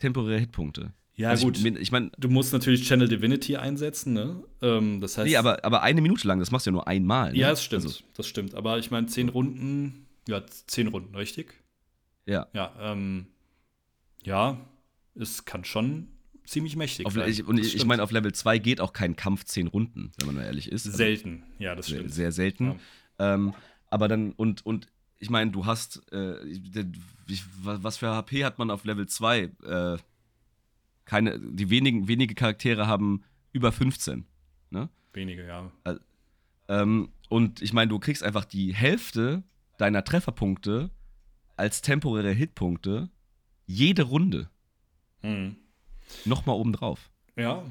temporäre 0.00 0.40
Hitpunkte. 0.40 0.92
Ja, 1.16 1.30
also 1.30 1.46
gut. 1.46 1.58
Ich, 1.58 1.64
ich 1.64 1.92
meine, 1.92 2.10
du 2.18 2.28
musst 2.28 2.52
natürlich 2.52 2.86
Channel 2.86 3.08
Divinity 3.08 3.56
einsetzen, 3.56 4.12
ne? 4.12 4.44
Ähm, 4.60 5.00
das 5.00 5.16
heißt. 5.16 5.26
Nee, 5.26 5.36
aber, 5.36 5.64
aber 5.64 5.82
eine 5.82 6.02
Minute 6.02 6.28
lang, 6.28 6.40
das 6.40 6.50
machst 6.50 6.66
du 6.66 6.70
ja 6.70 6.72
nur 6.72 6.86
einmal. 6.86 7.32
Ne? 7.32 7.38
Ja, 7.38 7.50
das 7.50 7.64
stimmt. 7.64 7.84
Also. 7.84 8.04
Das 8.14 8.26
stimmt. 8.26 8.54
Aber 8.54 8.78
ich 8.78 8.90
meine, 8.90 9.06
zehn 9.06 9.30
Runden, 9.30 10.06
ja, 10.28 10.44
zehn 10.66 10.88
Runden, 10.88 11.14
richtig? 11.14 11.54
Ja. 12.26 12.48
Ja, 12.52 12.74
ähm, 12.80 13.28
ja, 14.24 14.58
es 15.14 15.46
kann 15.46 15.64
schon 15.64 16.08
ziemlich 16.44 16.76
mächtig 16.76 17.06
auf, 17.06 17.14
sein. 17.14 17.30
Ich, 17.30 17.46
und 17.46 17.58
ich, 17.58 17.74
ich 17.74 17.86
meine, 17.86 18.02
auf 18.02 18.10
Level 18.10 18.32
2 18.32 18.58
geht 18.58 18.80
auch 18.80 18.92
kein 18.92 19.16
Kampf 19.16 19.44
zehn 19.44 19.68
Runden, 19.68 20.12
wenn 20.18 20.26
man 20.26 20.36
mal 20.36 20.44
ehrlich 20.44 20.70
ist. 20.70 20.86
Also 20.86 20.98
selten, 20.98 21.44
ja, 21.58 21.74
das 21.74 21.86
stimmt. 21.86 22.12
Sehr, 22.12 22.30
sehr 22.30 22.32
selten. 22.32 22.78
Ja. 23.18 23.34
Ähm, 23.34 23.54
aber 23.88 24.08
dann, 24.08 24.32
und, 24.32 24.66
und 24.66 24.88
ich 25.18 25.30
meine, 25.30 25.50
du 25.50 25.64
hast, 25.64 26.12
äh, 26.12 26.34
was 27.62 27.96
für 27.96 28.08
HP 28.08 28.44
hat 28.44 28.58
man 28.58 28.70
auf 28.70 28.84
Level 28.84 29.06
2? 29.06 29.38
Äh, 29.64 29.96
keine, 31.06 31.38
die 31.38 31.70
wenigen, 31.70 32.08
wenige 32.08 32.34
Charaktere 32.34 32.86
haben 32.86 33.22
über 33.52 33.72
15. 33.72 34.26
Ne? 34.70 34.90
Wenige, 35.14 35.46
ja. 35.46 35.72
Äh, 35.84 35.94
ähm, 36.68 37.08
und 37.28 37.62
ich 37.62 37.72
meine, 37.72 37.88
du 37.88 37.98
kriegst 37.98 38.22
einfach 38.22 38.44
die 38.44 38.74
Hälfte 38.74 39.42
deiner 39.78 40.04
Trefferpunkte 40.04 40.90
als 41.56 41.80
temporäre 41.80 42.32
Hitpunkte 42.32 43.08
jede 43.66 44.02
Runde. 44.02 44.50
Hm. 45.22 45.56
Nochmal 46.24 46.56
obendrauf. 46.56 47.10
Ja. 47.36 47.64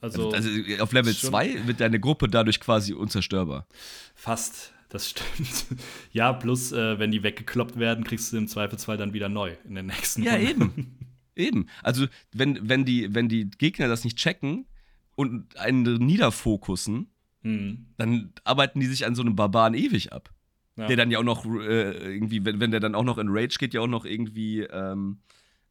Also, 0.00 0.30
Also, 0.30 0.48
also 0.48 0.82
auf 0.82 0.92
Level 0.92 1.14
2 1.14 1.66
wird 1.66 1.80
deine 1.80 1.98
Gruppe 1.98 2.28
dadurch 2.28 2.60
quasi 2.60 2.92
unzerstörbar. 2.92 3.66
Fast, 4.14 4.72
das 4.88 5.10
stimmt. 5.10 5.66
Ja, 6.12 6.32
plus, 6.32 6.72
äh, 6.72 6.98
wenn 6.98 7.10
die 7.10 7.22
weggekloppt 7.22 7.78
werden, 7.78 8.04
kriegst 8.04 8.32
du 8.32 8.36
im 8.36 8.48
Zweifelsfall 8.48 8.96
dann 8.96 9.12
wieder 9.12 9.28
neu 9.28 9.54
in 9.64 9.74
den 9.74 9.86
nächsten 9.86 10.22
Ja, 10.22 10.36
eben. 10.36 10.95
Eben. 11.36 11.68
Also, 11.82 12.06
wenn, 12.32 12.68
wenn, 12.68 12.84
die, 12.84 13.14
wenn 13.14 13.28
die 13.28 13.48
Gegner 13.50 13.88
das 13.88 14.04
nicht 14.04 14.18
checken 14.18 14.66
und 15.14 15.56
einen 15.58 15.82
niederfokussen, 15.98 17.10
Hm. 17.46 17.86
dann 17.96 18.32
arbeiten 18.42 18.80
die 18.80 18.86
sich 18.86 19.06
an 19.06 19.14
so 19.14 19.22
einem 19.22 19.36
Barbaren 19.36 19.74
ewig 19.74 20.12
ab. 20.12 20.34
Ja. 20.74 20.88
Der 20.88 20.96
dann 20.96 21.12
ja 21.12 21.20
auch 21.20 21.22
noch 21.22 21.46
äh, 21.46 21.92
irgendwie, 22.14 22.44
wenn, 22.44 22.58
wenn 22.58 22.72
der 22.72 22.80
dann 22.80 22.96
auch 22.96 23.04
noch 23.04 23.18
in 23.18 23.28
Rage 23.30 23.56
geht, 23.60 23.72
ja 23.72 23.80
auch 23.80 23.86
noch 23.86 24.04
irgendwie 24.04 24.62
ähm, 24.62 25.20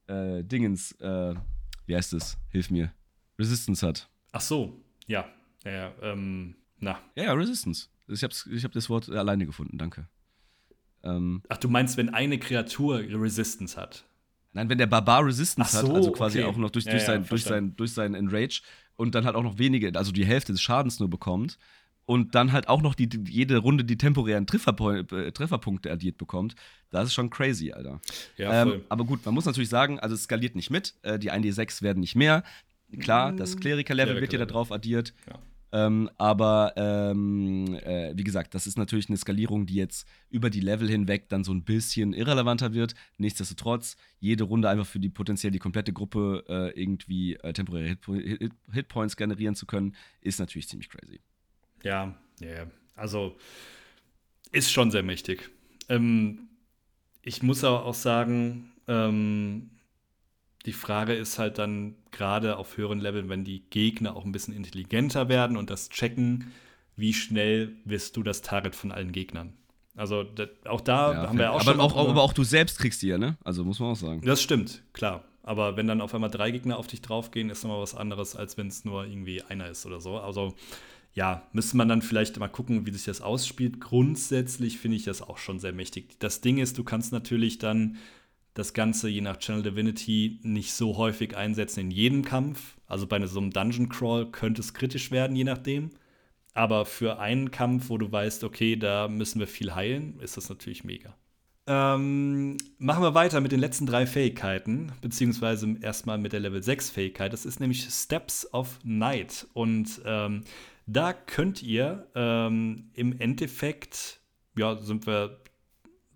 äh, 0.08 0.42
Dingens, 0.46 0.94
äh, 1.02 1.36
wie 1.86 1.96
heißt 1.96 2.14
es? 2.14 2.38
Hilf 2.50 2.72
mir. 2.72 2.94
Resistance 3.38 3.86
hat. 3.86 4.10
Ach 4.32 4.40
so, 4.40 4.82
ja. 5.06 5.26
Ja, 5.66 5.72
ja, 5.72 5.94
ähm, 6.02 6.56
na. 6.80 6.98
Ja, 7.16 7.26
ja, 7.26 7.34
Resistance. 7.34 7.90
Ich 8.08 8.24
hab's, 8.24 8.48
ich 8.50 8.64
hab 8.64 8.72
das 8.72 8.90
Wort 8.90 9.10
alleine 9.10 9.46
gefunden, 9.46 9.78
danke. 9.78 10.08
Ähm, 11.04 11.44
Ach, 11.50 11.58
du 11.58 11.68
meinst, 11.68 11.98
wenn 11.98 12.10
eine 12.10 12.40
Kreatur 12.40 13.00
Resistance 13.00 13.80
hat? 13.80 14.06
Nein, 14.56 14.70
wenn 14.70 14.78
der 14.78 14.88
Barbar 14.88 15.26
Resistance 15.26 15.78
so, 15.78 15.88
hat, 15.90 15.96
also 15.96 16.12
quasi 16.12 16.40
okay. 16.40 16.50
auch 16.50 16.58
noch 16.58 16.72
durch, 16.72 16.86
Ja, 16.86 16.92
durch, 16.92 17.04
ja, 17.04 17.08
sein, 17.08 17.26
durch, 17.28 17.44
sein, 17.44 17.76
durch 17.76 17.94
sein 17.94 18.16
Enrage 18.16 18.62
und 18.96 19.14
dann 19.14 19.26
halt 19.26 19.36
auch 19.36 19.44
noch 19.44 19.60
wenige, 19.60 19.92
also 19.96 20.12
die 20.12 20.26
Hälfte 20.26 20.52
des 20.52 20.62
Schadens 20.62 21.00
nur 21.00 21.10
bekommt 21.10 21.60
und 22.06 22.34
dann 22.36 22.52
halt 22.52 22.68
auch 22.70 22.82
noch 22.82 22.96
die, 22.96 23.10
jede 23.28 23.58
Runde 23.58 23.84
die 23.84 23.98
temporären 23.98 24.48
Trefferpo 24.48 24.92
äh, 24.92 25.32
Trefferpunkte 25.32 25.92
addiert 25.92 26.18
bekommt, 26.18 26.56
das 26.90 27.08
ist 27.08 27.14
schon 27.14 27.30
crazy, 27.30 27.74
Alter. 27.74 28.00
Ja, 28.38 28.64
Ähm, 28.64 28.82
aber 28.90 29.04
gut, 29.06 29.26
man 29.26 29.34
muss 29.34 29.46
natürlich 29.46 29.70
sagen, 29.70 30.00
also 30.00 30.16
es 30.16 30.24
skaliert 30.24 30.56
nicht 30.56 30.70
mit. 30.70 30.96
Äh, 31.02 31.20
die 31.20 31.32
1D6 31.32 31.82
werden 31.82 32.00
nicht 32.00 32.16
mehr. 32.16 32.44
Klar, 33.00 33.34
das 33.34 33.58
Kleriker-Level 33.58 34.22
wird 34.22 34.32
dir 34.32 34.40
da 34.40 34.46
drauf 34.46 34.72
addiert. 34.72 35.14
Ja. 35.28 35.40
Ähm, 35.72 36.10
aber 36.18 36.74
ähm, 36.78 37.76
äh, 37.82 38.14
wie 38.16 38.24
gesagt, 38.24 38.54
das 38.56 38.68
ist 38.68 38.78
natürlich 38.78 39.10
eine 39.10 39.18
Skalierung, 39.18 39.66
die 39.66 39.76
jetzt 39.76 40.08
über 40.30 40.50
die 40.50 40.62
Level 40.62 40.90
hinweg 40.90 41.28
dann 41.30 41.44
so 41.44 41.54
ein 41.54 41.64
bisschen 41.64 42.14
irrelevanter 42.14 42.74
wird. 42.74 42.96
Nichtsdestotrotz, 43.18 43.98
jede 44.20 44.46
Runde 44.46 44.70
einfach 44.70 44.86
für 44.86 45.00
die 45.00 45.10
potenziell 45.10 45.52
die 45.52 45.60
komplette 45.60 45.92
Gruppe 45.92 46.44
äh, 46.48 46.82
irgendwie 46.82 47.36
äh, 47.36 47.54
temporäre 47.54 47.88
Hit 47.88 48.06
Hit 48.06 48.54
Hitpoints 48.72 49.18
generieren 49.18 49.56
zu 49.56 49.66
können, 49.66 49.96
ist 50.22 50.40
natürlich 50.40 50.68
ziemlich 50.68 50.90
crazy. 50.90 51.20
Ja, 51.84 52.16
ja. 52.40 52.68
Also 52.96 53.36
ist 54.52 54.72
schon 54.72 54.92
sehr 54.92 55.04
mächtig. 55.04 55.50
Ähm, 55.90 56.48
ich 57.22 57.44
muss 57.44 57.64
aber 57.64 57.86
auch 57.86 57.94
sagen, 57.94 58.72
ähm, 58.88 59.72
die 60.66 60.74
Frage 60.74 61.14
ist 61.14 61.38
halt 61.40 61.58
dann 61.58 61.96
gerade 62.12 62.58
auf 62.58 62.78
höheren 62.78 63.00
Leveln, 63.00 63.30
wenn 63.30 63.44
die 63.44 63.64
Gegner 63.70 64.16
auch 64.16 64.26
ein 64.26 64.32
bisschen 64.32 64.54
intelligenter 64.54 65.30
werden 65.30 65.58
und 65.58 65.70
das 65.70 65.90
checken, 65.90 66.52
wie 66.96 67.14
schnell 67.14 67.74
wirst 67.86 68.18
du 68.18 68.24
das 68.24 68.42
Target 68.42 68.76
von 68.76 68.92
allen 68.92 69.12
Gegnern. 69.12 69.54
Also 69.96 70.24
da, 70.24 70.48
auch 70.66 70.82
da 70.82 71.14
Ja, 71.14 71.30
haben 71.30 71.38
wir 71.38 71.52
auch 71.52 71.62
aber, 71.62 71.72
schon. 71.72 71.80
auch, 71.80 71.96
aber 71.96 72.22
auch 72.22 72.34
du 72.34 72.44
selbst 72.44 72.80
kriegst 72.80 73.02
die 73.02 73.08
ja, 73.08 73.18
ne? 73.18 73.38
Also 73.44 73.64
muss 73.64 73.80
man 73.80 73.92
auch 73.92 73.96
sagen. 73.96 74.22
das 74.22 74.42
stimmt, 74.42 74.84
klar. 74.94 75.24
Aber 75.44 75.78
wenn 75.78 75.86
dann 75.88 76.02
auf 76.02 76.14
einmal 76.16 76.32
drei 76.32 76.50
Gegner 76.50 76.78
auf 76.78 76.88
dich 76.88 77.02
draufgehen, 77.04 77.50
ist 77.52 77.64
nochmal 77.64 77.82
was 77.82 77.94
anderes, 77.94 78.36
als 78.36 78.58
wenn 78.58 78.68
es 78.68 78.84
nur 78.84 79.06
irgendwie 79.06 79.44
einer 79.44 79.70
ist 79.70 79.86
oder 79.86 80.02
so. 80.02 80.18
Also 80.18 80.56
ja, 81.14 81.44
müsste 81.54 81.78
man 81.78 81.88
dann 81.88 82.02
vielleicht 82.02 82.38
mal 82.40 82.48
gucken, 82.50 82.86
wie 82.86 82.92
sich 82.92 83.06
das 83.06 83.22
ausspielt. 83.22 83.80
Grundsätzlich 83.80 84.80
finde 84.80 84.98
ich 84.98 85.04
das 85.04 85.22
auch 85.22 85.38
schon 85.38 85.60
sehr 85.60 85.72
mächtig. 85.72 86.18
Das 86.20 86.42
Ding 86.42 86.58
ist, 86.58 86.78
du 86.78 86.84
kannst 86.84 87.14
natürlich 87.14 87.58
dann 87.60 87.98
das 88.56 88.74
Ganze 88.74 89.10
je 89.10 89.22
nach 89.22 89.38
Channel 89.38 89.62
Divinity 89.62 90.40
nicht 90.42 90.74
so 90.74 90.98
häufig 90.98 91.38
einsetzen 91.38 91.82
in 91.82 91.92
jedem 91.92 92.24
Kampf. 92.24 92.78
Also 92.88 93.06
bei 93.06 93.24
so 93.28 93.40
einem 93.40 93.52
Dungeon 93.52 93.90
Crawl 93.90 94.32
könnte 94.32 94.62
es 94.62 94.74
kritisch 94.74 95.12
werden, 95.12 95.36
je 95.36 95.44
nachdem. 95.44 95.92
Aber 96.54 96.86
für 96.86 97.20
einen 97.20 97.52
Kampf, 97.52 97.90
wo 97.90 97.98
du 97.98 98.10
weißt, 98.10 98.46
okay, 98.46 98.78
da 98.78 99.10
müssen 99.10 99.40
wir 99.40 99.48
viel 99.48 99.76
heilen, 99.76 100.20
ist 100.22 100.38
das 100.38 100.48
natürlich 100.48 100.86
mega. 100.86 101.14
Ähm, 101.68 102.58
machen 102.78 103.04
wir 103.04 103.14
weiter 103.14 103.42
mit 103.42 103.52
den 103.52 103.60
letzten 103.60 103.88
drei 103.88 104.06
Fähigkeiten, 104.06 104.94
beziehungsweise 105.02 105.76
erstmal 105.82 106.18
mit 106.18 106.32
der 106.32 106.40
Level 106.40 106.64
6 106.64 106.92
Fähigkeit. 106.92 107.34
Das 107.34 107.46
ist 107.46 107.60
nämlich 107.60 107.90
Steps 107.90 108.48
of 108.54 108.80
Night. 108.84 109.48
Und 109.54 110.02
ähm, 110.06 110.46
da 110.86 111.12
könnt 111.12 111.62
ihr 111.62 112.08
ähm, 112.16 112.90
im 112.94 113.20
Endeffekt, 113.20 114.22
ja, 114.58 114.78
sind 114.78 115.08
wir, 115.08 115.42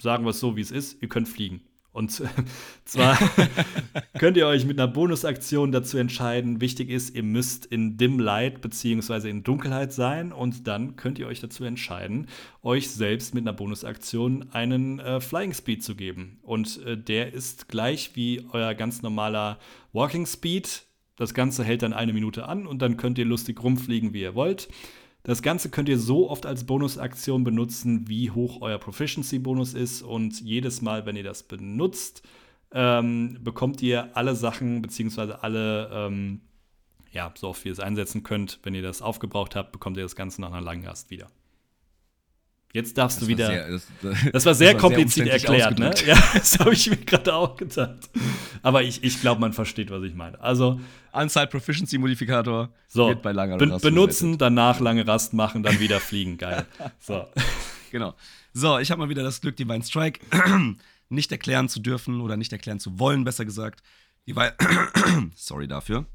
sagen 0.02 0.24
wir 0.24 0.30
es 0.30 0.40
so, 0.40 0.56
wie 0.56 0.62
es 0.62 0.72
ist, 0.72 1.02
ihr 1.02 1.10
könnt 1.10 1.28
fliegen. 1.28 1.62
Und 1.92 2.12
zwar 2.86 3.18
könnt 4.20 4.38
ihr 4.38 4.48
euch 4.48 4.66
mit 4.66 4.80
einer 4.80 4.88
Bonusaktion 4.88 5.72
dazu 5.72 5.98
entscheiden. 5.98 6.62
Wichtig 6.62 6.90
ist, 6.90 7.16
ihr 7.16 7.24
müsst 7.24 7.66
in 7.66 7.98
Dim 7.98 8.20
Light 8.20 8.62
beziehungsweise 8.62 9.30
in 9.30 9.44
Dunkelheit 9.44 9.92
sein 9.92 10.32
und 10.32 10.68
dann 10.68 10.96
könnt 10.96 11.20
ihr 11.20 11.28
euch 11.28 11.40
dazu 11.40 11.64
entscheiden, 11.64 12.28
euch 12.62 12.90
selbst 12.92 13.34
mit 13.34 13.44
einer 13.44 13.54
Bonusaktion 13.54 14.52
einen 14.52 15.00
äh, 15.00 15.20
Flying 15.20 15.54
Speed 15.54 15.84
zu 15.84 15.96
geben. 15.96 16.40
Und 16.44 16.84
äh, 16.86 16.98
der 16.98 17.34
ist 17.34 17.68
gleich 17.68 18.16
wie 18.16 18.46
euer 18.52 18.76
ganz 18.76 19.02
normaler 19.02 19.60
Walking 19.92 20.26
Speed. 20.26 20.84
Das 21.16 21.34
Ganze 21.34 21.64
hält 21.64 21.82
dann 21.82 21.94
eine 21.94 22.14
Minute 22.14 22.48
an 22.48 22.66
und 22.66 22.82
dann 22.82 22.96
könnt 22.98 23.18
ihr 23.18 23.26
lustig 23.26 23.62
rumfliegen, 23.62 24.14
wie 24.14 24.22
ihr 24.22 24.36
wollt. 24.36 24.70
Das 25.24 25.42
Ganze 25.42 25.70
könnt 25.70 25.90
ihr 25.90 26.00
so 26.00 26.30
oft 26.30 26.46
als 26.46 26.64
Bonusaktion 26.64 27.44
benutzen, 27.44 28.08
wie 28.08 28.32
hoch 28.32 28.62
euer 28.62 28.78
Proficiency-Bonus 28.78 29.74
ist. 29.74 30.02
Und 30.02 30.40
jedes 30.42 30.82
Mal, 30.82 31.06
wenn 31.06 31.16
ihr 31.16 31.24
das 31.24 31.44
benutzt, 31.44 32.24
ähm, 32.72 33.38
bekommt 33.42 33.82
ihr 33.82 34.16
alle 34.16 34.36
Sachen, 34.36 34.82
beziehungsweise 34.82 35.44
alle, 35.44 35.90
ähm, 35.92 36.42
ja, 37.12 37.34
so 37.36 37.50
oft 37.50 37.64
wie 37.66 37.70
ihr 37.70 37.74
es 37.74 37.80
einsetzen 37.80 38.24
könnt. 38.24 38.60
Wenn 38.64 38.76
ihr 38.76 38.82
das 38.82 39.02
aufgebraucht 39.02 39.56
habt, 39.56 39.72
bekommt 39.72 39.98
ihr 39.98 40.04
das 40.04 40.16
Ganze 40.16 40.42
nach 40.42 40.52
einer 40.52 40.62
langen 40.62 40.86
Rast 40.86 41.10
wieder. 41.10 41.30
Jetzt 42.72 42.98
darfst 43.00 43.22
du 43.22 43.28
wieder. 43.28 43.48
Sehr, 43.48 43.72
das, 43.72 43.88
Das 44.32 44.46
war 44.46 44.54
sehr 44.54 44.74
das 44.74 44.82
kompliziert 44.82 45.28
umständlich 45.28 45.66
erklärt, 45.66 45.80
ne? 45.80 46.08
Ja, 46.08 46.24
das 46.36 46.60
habe 46.60 46.74
ich 46.74 46.90
mir 46.90 46.98
gerade 46.98 47.34
auch 47.34 47.56
gedacht. 47.58 48.10
Aber 48.62 48.84
ich, 48.84 49.04
ich 49.04 49.22
glaube, 49.22 49.42
man 49.42 49.54
versteht, 49.54 49.90
was 49.90 50.04
ich 50.04 50.14
meine. 50.14 50.40
Also, 50.40 50.80
Unsight 51.12 51.50
Proficiency 51.50 51.98
Modifikator 51.98 52.70
so, 52.88 53.08
wird 53.08 53.24
bei 53.24 53.32
langer 53.32 53.60
Rast 53.60 53.84
benutzen, 53.84 54.26
resettet. 54.26 54.42
danach 54.42 54.80
lange 54.80 55.08
Rast 55.08 55.34
machen, 55.34 55.64
dann 55.64 55.80
wieder 55.80 56.00
fliegen. 56.00 56.38
Geil. 56.38 56.66
So. 57.00 57.26
Genau. 57.92 58.14
So, 58.54 58.78
ich 58.78 58.92
habe 58.92 59.00
mal 59.00 59.10
wieder 59.10 59.24
das 59.24 59.42
Glück, 59.42 59.56
Divine 59.56 59.84
Strike 59.84 60.20
nicht 61.10 61.32
erklären 61.32 61.70
zu 61.70 61.80
dürfen 61.80 62.22
oder 62.22 62.38
nicht 62.38 62.52
erklären 62.52 62.80
zu 62.80 63.00
wollen, 63.00 63.24
besser 63.24 63.46
gesagt. 63.46 63.82
Divine 64.28 64.54
Sorry 65.36 65.68
dafür. 65.68 66.06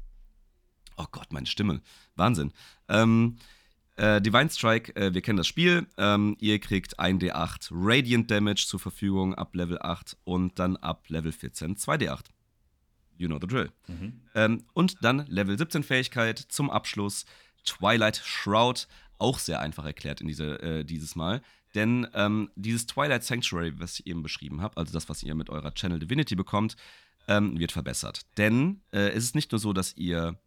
Oh 0.95 1.05
Gott, 1.11 1.33
meine 1.33 1.47
Stimme. 1.47 1.81
Wahnsinn. 2.15 2.53
Ähm, 2.87 3.37
äh, 3.97 4.21
Divine 4.21 4.49
Strike, 4.49 4.95
äh, 4.95 5.13
wir 5.13 5.21
kennen 5.21 5.37
das 5.37 5.47
Spiel. 5.47 5.87
Ähm, 5.97 6.35
ihr 6.39 6.59
kriegt 6.59 6.99
1d8 6.99 7.69
Radiant 7.71 8.29
Damage 8.29 8.65
zur 8.67 8.79
Verfügung 8.79 9.35
ab 9.35 9.55
Level 9.55 9.79
8 9.81 10.17
und 10.23 10.59
dann 10.59 10.77
ab 10.77 11.05
Level 11.09 11.31
14 11.31 11.77
2d8. 11.77 12.25
You 13.17 13.27
know 13.27 13.39
the 13.39 13.47
drill. 13.47 13.71
Ähm, 14.35 14.65
und 14.73 14.97
dann 15.01 15.25
Level 15.27 15.57
17 15.57 15.83
Fähigkeit 15.83 16.37
zum 16.39 16.69
Abschluss 16.69 17.25
Twilight 17.63 18.17
Shroud, 18.17 18.87
auch 19.17 19.39
sehr 19.39 19.61
einfach 19.61 19.85
erklärt 19.85 20.19
in 20.19 20.27
diese, 20.27 20.61
äh, 20.61 20.83
dieses 20.83 21.15
Mal. 21.15 21.41
Denn 21.73 22.07
ähm, 22.13 22.49
dieses 22.55 22.85
Twilight 22.85 23.23
Sanctuary, 23.23 23.79
was 23.79 23.99
ich 23.99 24.07
eben 24.07 24.23
beschrieben 24.23 24.61
habe, 24.61 24.77
also 24.77 24.93
das, 24.93 25.09
was 25.09 25.23
ihr 25.23 25.35
mit 25.35 25.49
eurer 25.49 25.73
Channel 25.73 25.99
Divinity 25.99 26.35
bekommt, 26.35 26.75
ähm, 27.27 27.57
wird 27.57 27.71
verbessert. 27.71 28.25
Denn 28.37 28.81
äh, 28.91 29.09
es 29.09 29.23
ist 29.23 29.35
nicht 29.35 29.51
nur 29.51 29.59
so, 29.59 29.73
dass 29.73 29.95
ihr 29.95 30.37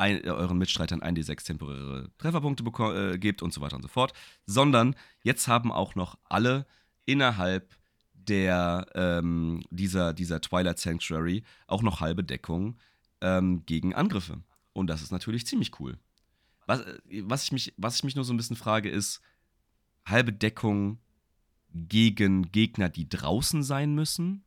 ein, 0.00 0.24
äh, 0.24 0.30
euren 0.30 0.58
Mitstreitern 0.58 1.02
1d6 1.02 1.44
temporäre 1.44 2.10
Trefferpunkte 2.18 2.64
äh, 2.64 3.18
gebt 3.18 3.42
und 3.42 3.52
so 3.52 3.60
weiter 3.60 3.76
und 3.76 3.82
so 3.82 3.88
fort, 3.88 4.12
sondern 4.46 4.96
jetzt 5.22 5.46
haben 5.46 5.70
auch 5.70 5.94
noch 5.94 6.18
alle 6.24 6.66
innerhalb 7.04 7.76
der, 8.14 8.86
ähm, 8.94 9.62
dieser, 9.70 10.12
dieser 10.14 10.40
Twilight 10.40 10.78
Sanctuary 10.78 11.44
auch 11.66 11.82
noch 11.82 12.00
halbe 12.00 12.24
Deckung 12.24 12.78
ähm, 13.20 13.64
gegen 13.66 13.94
Angriffe. 13.94 14.42
Und 14.72 14.88
das 14.88 15.02
ist 15.02 15.12
natürlich 15.12 15.46
ziemlich 15.46 15.78
cool. 15.80 15.98
Was, 16.66 16.80
äh, 16.80 16.98
was, 17.24 17.44
ich 17.44 17.52
mich, 17.52 17.74
was 17.76 17.96
ich 17.96 18.04
mich 18.04 18.16
nur 18.16 18.24
so 18.24 18.32
ein 18.32 18.36
bisschen 18.36 18.56
frage, 18.56 18.88
ist 18.88 19.20
halbe 20.06 20.32
Deckung 20.32 20.98
gegen 21.72 22.50
Gegner, 22.50 22.88
die 22.88 23.08
draußen 23.08 23.62
sein 23.62 23.94
müssen. 23.94 24.44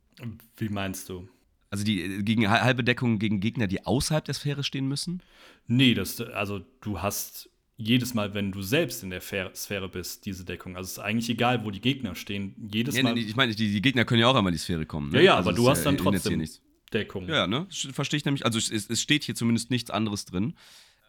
Wie 0.58 0.70
meinst 0.70 1.10
du? 1.10 1.30
Also 1.74 1.84
die 1.86 2.04
äh, 2.04 2.22
gegen 2.22 2.48
halbe 2.48 2.84
Deckung 2.84 3.18
gegen 3.18 3.40
Gegner, 3.40 3.66
die 3.66 3.84
außerhalb 3.84 4.24
der 4.24 4.36
Sphäre 4.36 4.64
stehen 4.64 4.88
müssen. 4.88 5.24
Nee, 5.66 5.96
das, 5.96 6.22
also 6.22 6.62
du 6.82 7.02
hast 7.02 7.50
jedes 7.78 8.14
Mal, 8.14 8.36
wenn 8.36 8.52
du 8.52 8.62
selbst 8.62 9.02
in 9.02 9.10
der 9.10 9.22
Sphäre 9.22 9.90
bist, 9.90 10.28
diese 10.28 10.46
Deckung. 10.46 10.78
Also 10.78 10.86
es 10.86 10.92
ist 10.94 11.00
eigentlich 11.00 11.32
egal, 11.32 11.66
wo 11.66 11.72
die 11.72 11.82
Gegner 11.82 12.14
stehen. 12.14 12.70
Jedes 12.72 12.94
Nee, 12.94 13.02
Mal. 13.02 13.16
nee, 13.16 13.22
ich 13.22 13.36
meine, 13.36 13.56
die, 13.56 13.72
die 13.72 13.82
Gegner 13.82 14.06
können 14.06 14.22
ja 14.22 14.28
auch 14.28 14.36
einmal 14.36 14.52
in 14.54 14.56
die 14.56 14.60
Sphäre 14.62 14.86
kommen. 14.86 15.10
Ne? 15.10 15.18
ja, 15.18 15.24
ja, 15.24 15.36
Also 15.38 15.50
aber 15.50 15.58
du 15.58 15.68
hast 15.68 15.84
dann 15.84 15.98
trotzdem. 15.98 16.48
Deckung. 16.94 17.28
Ja, 17.28 17.48
ne? 17.48 17.66
Verstehe 17.72 18.20
ich 18.20 18.26
nämlich. 18.26 18.46
Also 18.46 18.60
es, 18.60 18.70
es 18.70 19.02
steht 19.02 19.24
hier 19.24 19.34
zumindest 19.34 19.72
nichts 19.72 19.90
anderes 19.90 20.26
drin. 20.26 20.54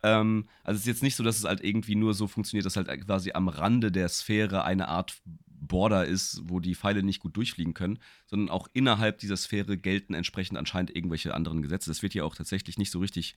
Ähm, 0.03 0.47
also 0.62 0.77
es 0.77 0.85
ist 0.85 0.86
jetzt 0.86 1.03
nicht 1.03 1.16
so, 1.16 1.23
dass 1.23 1.36
es 1.36 1.45
halt 1.45 1.62
irgendwie 1.62 1.95
nur 1.95 2.15
so 2.15 2.27
funktioniert, 2.27 2.65
dass 2.65 2.77
halt 2.77 2.89
quasi 3.07 3.32
am 3.32 3.49
Rande 3.49 3.93
der 3.93 4.09
Sphäre 4.09 4.65
eine 4.65 4.89
Art 4.89 5.19
Border 5.60 6.05
ist, 6.05 6.43
wo 6.44 6.60
die 6.60 6.74
Pfeile 6.74 7.02
nicht 7.02 7.20
gut 7.20 7.36
durchfliegen 7.36 7.74
können, 7.74 7.98
sondern 8.26 8.51
auch 8.51 8.68
innerhalb 8.72 9.18
dieser 9.18 9.36
Sphäre 9.36 9.78
gelten 9.78 10.14
entsprechend 10.14 10.59
anscheinend 10.59 10.94
irgendwelche 10.94 11.35
anderen 11.35 11.62
Gesetze. 11.62 11.90
Das 11.90 12.02
wird 12.02 12.12
hier 12.12 12.26
auch 12.26 12.35
tatsächlich 12.35 12.78
nicht 12.78 12.90
so 12.90 12.98
richtig 12.98 13.36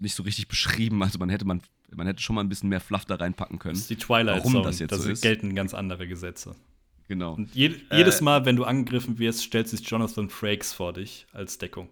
nicht 0.00 0.14
so 0.14 0.22
richtig 0.22 0.48
beschrieben. 0.48 1.02
Also 1.02 1.18
man 1.18 1.28
hätte 1.28 1.44
man, 1.44 1.60
man 1.94 2.06
hätte 2.06 2.22
schon 2.22 2.34
mal 2.34 2.42
ein 2.42 2.48
bisschen 2.48 2.68
mehr 2.68 2.80
Fluff 2.80 3.04
da 3.04 3.16
reinpacken 3.16 3.58
können. 3.58 3.74
Das 3.74 3.82
ist 3.82 3.90
die 3.90 3.96
Twilight 3.96 4.38
Warum 4.38 4.52
Zone. 4.52 4.64
das 4.64 4.78
jetzt 4.78 4.92
da 4.92 4.96
so 4.96 5.10
ist. 5.10 5.20
gelten 5.20 5.54
ganz 5.54 5.74
andere 5.74 6.08
Gesetze. 6.08 6.56
Genau. 7.06 7.34
Und 7.34 7.54
je, 7.54 7.66
äh, 7.90 7.96
jedes 7.98 8.20
Mal, 8.20 8.44
wenn 8.44 8.56
du 8.56 8.64
angegriffen 8.64 9.18
wirst, 9.18 9.44
stellt 9.44 9.68
sich 9.68 9.80
Jonathan 9.88 10.30
Frakes 10.30 10.72
vor 10.72 10.92
dich 10.92 11.26
als 11.32 11.58
Deckung. 11.58 11.88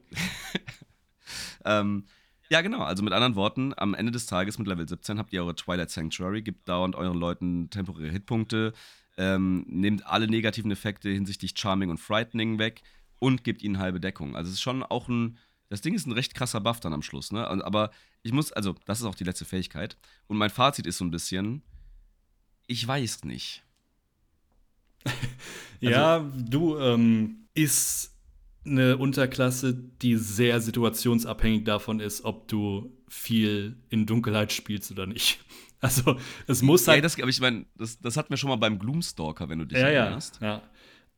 ähm, 1.65 2.05
ja, 2.51 2.61
genau. 2.61 2.83
Also 2.83 3.03
mit 3.03 3.13
anderen 3.13 3.35
Worten, 3.35 3.75
am 3.77 3.95
Ende 3.95 4.13
des 4.13 4.27
Tages 4.27 4.59
mit 4.59 4.69
Level 4.69 4.89
17 4.89 5.19
habt 5.19 5.33
ihr 5.33 5.43
eure 5.43 5.55
Twilight 5.55 5.91
Sanctuary, 5.91 6.43
gibt 6.43 6.69
dauernd 6.69 6.95
euren 6.95 7.19
Leuten 7.19 7.69
temporäre 7.69 8.13
Hitpunkte, 8.13 8.73
ähm, 9.19 9.67
nehmt 9.69 10.07
alle 10.07 10.29
negativen 10.29 10.71
Effekte 10.71 11.11
hinsichtlich 11.11 11.53
Charming 11.57 11.91
und 11.91 11.99
Frightening 11.99 12.59
weg 12.59 12.83
und 13.19 13.45
gibt 13.45 13.63
ihnen 13.63 13.79
halbe 13.79 14.01
Deckung. 14.01 14.37
Also 14.37 14.49
es 14.49 14.55
ist 14.55 14.63
schon 14.63 14.83
auch 14.83 15.09
ein, 15.09 15.37
das 15.69 15.81
Ding 15.81 15.95
ist 15.95 16.07
ein 16.07 16.13
recht 16.13 16.35
krasser 16.35 16.61
Buff 16.61 16.81
dann 16.81 16.95
am 16.95 17.03
Schluss, 17.03 17.33
ne? 17.33 17.47
Aber 17.47 17.91
ich 18.23 18.33
muss, 18.33 18.53
also, 18.53 18.75
das 18.87 19.01
ist 19.01 19.07
auch 19.07 19.15
die 19.15 19.25
letzte 19.25 19.45
Fähigkeit. 19.45 19.97
Und 20.29 20.39
mein 20.39 20.51
Fazit 20.51 20.87
ist 20.87 20.99
so 20.99 21.05
ein 21.05 21.11
bisschen, 21.11 21.63
ich 22.67 22.87
weiß 22.87 23.25
nicht. 23.25 23.65
ja, 25.81 26.17
also, 26.17 26.31
du, 26.37 26.79
ähm, 26.79 27.49
ist 27.55 28.15
eine 28.65 28.99
Unterklasse, 28.99 29.75
die 29.75 30.17
sehr 30.17 30.61
situationsabhängig 30.61 31.65
davon 31.65 32.01
ist, 32.01 32.25
ob 32.25 32.49
du 32.49 32.93
viel 33.09 33.77
in 33.89 34.07
Dunkelheit 34.07 34.53
spielst 34.53 34.91
oder 34.91 35.07
nicht. 35.07 35.45
Also, 35.81 36.17
es 36.49 36.61
muss 36.61 36.89
halt. 36.89 36.97
Ja, 36.97 37.03
das, 37.03 37.17
aber 37.21 37.29
ich 37.29 37.41
meine, 37.41 37.65
das, 37.77 38.01
das 38.01 38.17
hatten 38.17 38.31
wir 38.31 38.37
schon 38.37 38.51
mal 38.51 38.57
beim 38.57 38.81
Gloomstalker, 38.81 39.49
wenn 39.49 39.61
du 39.61 39.65
dich 39.65 39.79
ja, 39.79 39.89
erinnerst. 39.89 40.41
Ja, 40.41 40.47
ja. 40.47 40.63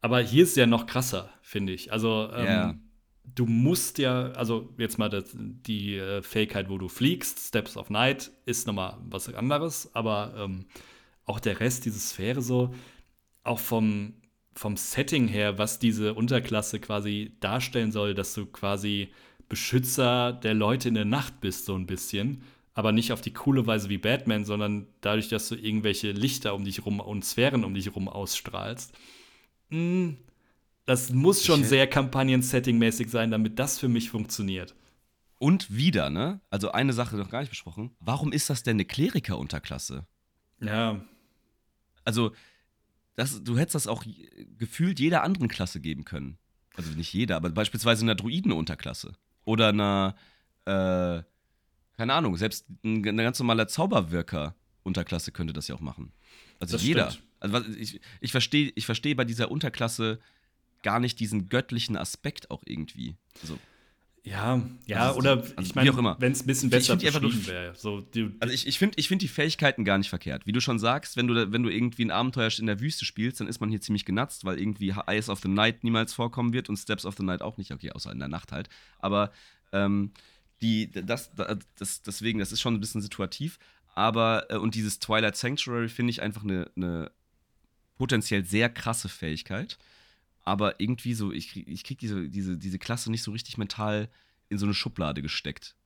Aber 0.02 0.20
hier 0.20 0.42
ist 0.42 0.50
es 0.50 0.56
ja 0.56 0.66
noch 0.66 0.84
krasser, 0.84 1.30
finde 1.40 1.72
ich. 1.72 1.92
Also, 1.92 2.30
ähm, 2.34 2.44
ja 2.44 2.74
du 3.34 3.46
musst 3.46 3.98
ja, 3.98 4.30
also 4.32 4.72
jetzt 4.78 4.98
mal 4.98 5.08
das, 5.08 5.24
die 5.34 5.96
äh, 5.96 6.22
Fähigkeit, 6.22 6.68
wo 6.68 6.78
du 6.78 6.88
fliegst, 6.88 7.38
Steps 7.48 7.76
of 7.76 7.90
Night, 7.90 8.30
ist 8.46 8.66
nochmal 8.66 8.96
was 9.04 9.32
anderes, 9.32 9.94
aber 9.94 10.34
ähm, 10.36 10.66
auch 11.24 11.40
der 11.40 11.60
Rest, 11.60 11.84
diese 11.84 12.00
Sphäre 12.00 12.42
so, 12.42 12.74
auch 13.42 13.58
vom, 13.58 14.14
vom 14.54 14.76
Setting 14.76 15.28
her, 15.28 15.58
was 15.58 15.78
diese 15.78 16.14
Unterklasse 16.14 16.80
quasi 16.80 17.36
darstellen 17.40 17.92
soll, 17.92 18.14
dass 18.14 18.34
du 18.34 18.46
quasi 18.46 19.12
Beschützer 19.48 20.32
der 20.32 20.54
Leute 20.54 20.88
in 20.88 20.94
der 20.94 21.04
Nacht 21.04 21.40
bist, 21.40 21.64
so 21.64 21.74
ein 21.74 21.86
bisschen. 21.86 22.42
Aber 22.80 22.92
nicht 22.92 23.12
auf 23.12 23.20
die 23.20 23.34
coole 23.34 23.66
Weise 23.66 23.90
wie 23.90 23.98
Batman, 23.98 24.46
sondern 24.46 24.86
dadurch, 25.02 25.28
dass 25.28 25.50
du 25.50 25.54
irgendwelche 25.54 26.12
Lichter 26.12 26.54
um 26.54 26.64
dich 26.64 26.86
rum 26.86 26.98
und 26.98 27.26
Sphären 27.26 27.62
um 27.62 27.74
dich 27.74 27.94
rum 27.94 28.08
ausstrahlst. 28.08 28.94
Mh, 29.68 29.76
hm, 29.76 30.16
das 30.86 31.10
muss 31.10 31.44
schon 31.44 31.62
sehr 31.62 31.86
Kampagnen-Setting-mäßig 31.86 33.10
sein, 33.10 33.30
damit 33.30 33.58
das 33.58 33.78
für 33.78 33.88
mich 33.88 34.08
funktioniert. 34.08 34.74
Und 35.38 35.70
wieder, 35.70 36.08
ne? 36.08 36.40
Also 36.48 36.72
eine 36.72 36.94
Sache 36.94 37.16
noch 37.16 37.28
gar 37.28 37.40
nicht 37.40 37.50
besprochen. 37.50 37.94
Warum 38.00 38.32
ist 38.32 38.48
das 38.48 38.62
denn 38.62 38.76
eine 38.76 38.86
Kleriker-Unterklasse? 38.86 40.06
Ja. 40.62 41.04
Also, 42.06 42.32
das, 43.14 43.44
du 43.44 43.58
hättest 43.58 43.74
das 43.74 43.88
auch 43.88 44.04
gefühlt 44.56 45.00
jeder 45.00 45.22
anderen 45.22 45.48
Klasse 45.48 45.82
geben 45.82 46.06
können. 46.06 46.38
Also 46.76 46.92
nicht 46.92 47.12
jeder, 47.12 47.36
aber 47.36 47.50
beispielsweise 47.50 48.06
einer 48.06 48.14
Druiden-Unterklasse. 48.14 49.18
Oder 49.44 49.68
einer, 49.68 50.16
äh, 50.64 51.22
keine 52.00 52.14
Ahnung, 52.14 52.34
selbst 52.38 52.64
eine 52.82 53.02
ganz 53.02 53.38
normale 53.40 53.66
Zauberwirker-Unterklasse 53.66 55.32
könnte 55.32 55.52
das 55.52 55.68
ja 55.68 55.74
auch 55.74 55.80
machen. 55.80 56.14
Also 56.58 56.76
das 56.76 56.82
jeder. 56.82 57.10
Stimmt. 57.10 57.26
Also 57.40 57.60
ich, 57.78 58.00
ich 58.22 58.32
verstehe 58.32 58.72
ich 58.74 58.86
versteh 58.86 59.12
bei 59.12 59.26
dieser 59.26 59.50
Unterklasse 59.50 60.18
gar 60.82 60.98
nicht 60.98 61.20
diesen 61.20 61.50
göttlichen 61.50 61.98
Aspekt 61.98 62.50
auch 62.50 62.62
irgendwie. 62.64 63.16
So. 63.42 63.58
Ja, 64.24 64.62
ja, 64.86 65.08
also, 65.08 65.18
oder 65.18 65.30
also, 65.32 65.52
ich 65.60 65.74
meine, 65.74 65.94
wenn 65.94 66.32
es 66.32 66.42
ein 66.42 66.46
bisschen 66.46 66.70
besser 66.70 66.96
beschrieben 66.96 67.46
wäre. 67.46 67.74
So, 67.74 68.06
also 68.40 68.54
ich, 68.54 68.66
ich 68.66 68.78
finde 68.78 68.98
ich 68.98 69.08
find 69.08 69.20
die 69.20 69.28
Fähigkeiten 69.28 69.84
gar 69.84 69.98
nicht 69.98 70.08
verkehrt. 70.08 70.46
Wie 70.46 70.52
du 70.52 70.62
schon 70.62 70.78
sagst, 70.78 71.18
wenn 71.18 71.26
du, 71.26 71.52
wenn 71.52 71.62
du 71.62 71.68
irgendwie 71.68 72.06
ein 72.06 72.10
Abenteuer 72.10 72.50
in 72.58 72.66
der 72.66 72.80
Wüste 72.80 73.04
spielst, 73.04 73.40
dann 73.40 73.46
ist 73.46 73.60
man 73.60 73.68
hier 73.68 73.82
ziemlich 73.82 74.06
genatzt, 74.06 74.46
weil 74.46 74.58
irgendwie 74.58 74.94
Eyes 75.06 75.28
of 75.28 75.40
the 75.40 75.48
Night 75.48 75.84
niemals 75.84 76.14
vorkommen 76.14 76.54
wird 76.54 76.70
und 76.70 76.78
Steps 76.78 77.04
of 77.04 77.14
the 77.18 77.24
Night 77.24 77.42
auch 77.42 77.58
nicht. 77.58 77.72
Okay, 77.72 77.92
außer 77.92 78.10
in 78.10 78.20
der 78.20 78.28
Nacht 78.28 78.52
halt. 78.52 78.70
Aber 79.00 79.32
ähm, 79.72 80.12
die, 80.62 80.90
das, 80.90 81.30
das, 81.78 82.02
deswegen, 82.02 82.38
das 82.38 82.52
ist 82.52 82.60
schon 82.60 82.74
ein 82.74 82.80
bisschen 82.80 83.00
situativ. 83.00 83.58
Aber, 83.94 84.46
äh, 84.50 84.56
und 84.56 84.74
dieses 84.74 84.98
Twilight 84.98 85.36
Sanctuary 85.36 85.88
finde 85.88 86.10
ich 86.10 86.22
einfach 86.22 86.44
eine, 86.44 86.70
eine 86.76 87.10
potenziell 87.96 88.44
sehr 88.44 88.68
krasse 88.70 89.08
Fähigkeit 89.08 89.78
aber 90.44 90.80
irgendwie 90.80 91.14
so, 91.14 91.32
ich 91.32 91.56
ich 91.68 91.84
krieg 91.84 91.98
diese, 91.98 92.28
diese, 92.28 92.56
diese 92.56 92.78
Klasse 92.78 93.10
nicht 93.10 93.22
so 93.22 93.30
richtig 93.30 93.58
mental 93.58 94.08
in 94.48 94.58
so 94.58 94.66
eine 94.66 94.74
Schublade 94.74 95.22
gesteckt. 95.22 95.76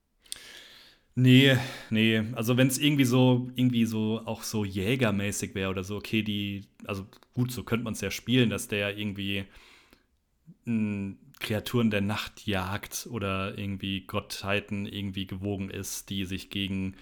Nee, 1.16 1.56
nee. 1.90 2.22
Also 2.32 2.56
wenn 2.56 2.66
es 2.66 2.78
irgendwie 2.78 3.04
so, 3.04 3.50
irgendwie 3.54 3.84
so 3.84 4.22
auch 4.24 4.42
so 4.42 4.64
jägermäßig 4.64 5.54
wäre 5.54 5.70
oder 5.70 5.84
so, 5.84 5.96
okay, 5.96 6.22
die, 6.22 6.64
also 6.86 7.06
gut, 7.34 7.52
so 7.52 7.62
könnte 7.62 7.84
man 7.84 7.92
es 7.92 8.00
ja 8.00 8.10
spielen, 8.10 8.50
dass 8.50 8.66
der 8.66 8.96
irgendwie 8.96 9.44
Kreaturen 11.40 11.90
der 11.90 12.00
Nacht 12.00 12.46
jagt 12.46 13.06
oder 13.10 13.58
irgendwie 13.58 14.02
Gottheiten 14.02 14.86
irgendwie 14.86 15.26
gewogen 15.26 15.70
ist, 15.70 16.10
die 16.10 16.24
sich 16.24 16.50
gegen 16.50 16.96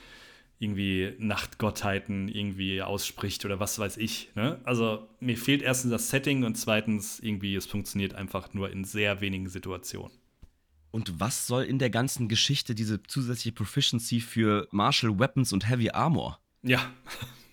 irgendwie 0.62 1.14
Nachtgottheiten 1.18 2.28
irgendwie 2.28 2.82
ausspricht 2.82 3.44
oder 3.44 3.58
was 3.58 3.80
weiß 3.80 3.96
ich. 3.96 4.30
Ne? 4.36 4.60
Also 4.62 5.08
mir 5.18 5.36
fehlt 5.36 5.60
erstens 5.60 5.90
das 5.90 6.08
Setting 6.08 6.44
und 6.44 6.54
zweitens 6.54 7.18
irgendwie, 7.18 7.56
es 7.56 7.66
funktioniert 7.66 8.14
einfach 8.14 8.54
nur 8.54 8.70
in 8.70 8.84
sehr 8.84 9.20
wenigen 9.20 9.48
Situationen. 9.48 10.16
Und 10.92 11.18
was 11.18 11.46
soll 11.46 11.64
in 11.64 11.78
der 11.80 11.90
ganzen 11.90 12.28
Geschichte 12.28 12.74
diese 12.76 13.02
zusätzliche 13.02 13.52
Proficiency 13.52 14.20
für 14.20 14.68
Martial 14.70 15.18
Weapons 15.18 15.52
und 15.52 15.68
Heavy 15.68 15.90
Armor? 15.90 16.38
Ja. 16.62 16.92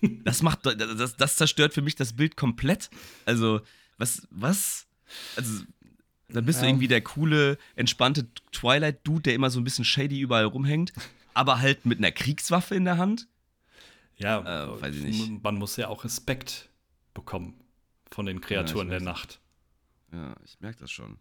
das 0.24 0.42
macht, 0.42 0.66
das, 0.66 1.16
das 1.16 1.36
zerstört 1.36 1.74
für 1.74 1.82
mich 1.82 1.96
das 1.96 2.12
Bild 2.12 2.36
komplett. 2.36 2.90
Also, 3.24 3.60
was, 3.98 4.28
was? 4.30 4.86
Also, 5.36 5.64
dann 6.32 6.44
bist 6.44 6.58
ja. 6.58 6.64
du 6.64 6.70
irgendwie 6.70 6.88
der 6.88 7.00
coole, 7.00 7.58
entspannte 7.76 8.26
Twilight-Dude, 8.52 9.22
der 9.22 9.34
immer 9.34 9.50
so 9.50 9.60
ein 9.60 9.64
bisschen 9.64 9.84
shady 9.84 10.20
überall 10.20 10.44
rumhängt 10.44 10.92
aber 11.34 11.60
halt 11.60 11.86
mit 11.86 11.98
einer 11.98 12.12
Kriegswaffe 12.12 12.74
in 12.74 12.84
der 12.84 12.98
Hand. 12.98 13.28
Ja, 14.16 14.64
äh, 14.64 14.82
weiß 14.82 14.94
ich 14.94 15.04
nicht. 15.04 15.42
Man 15.42 15.56
muss 15.56 15.76
ja 15.76 15.88
auch 15.88 16.04
Respekt 16.04 16.68
bekommen 17.14 17.54
von 18.10 18.26
den 18.26 18.40
Kreaturen 18.40 18.88
ja, 18.88 18.98
der 18.98 19.00
Nacht. 19.02 19.40
Ja, 20.12 20.34
ich 20.44 20.60
merke 20.60 20.80
das 20.80 20.90
schon. 20.90 21.18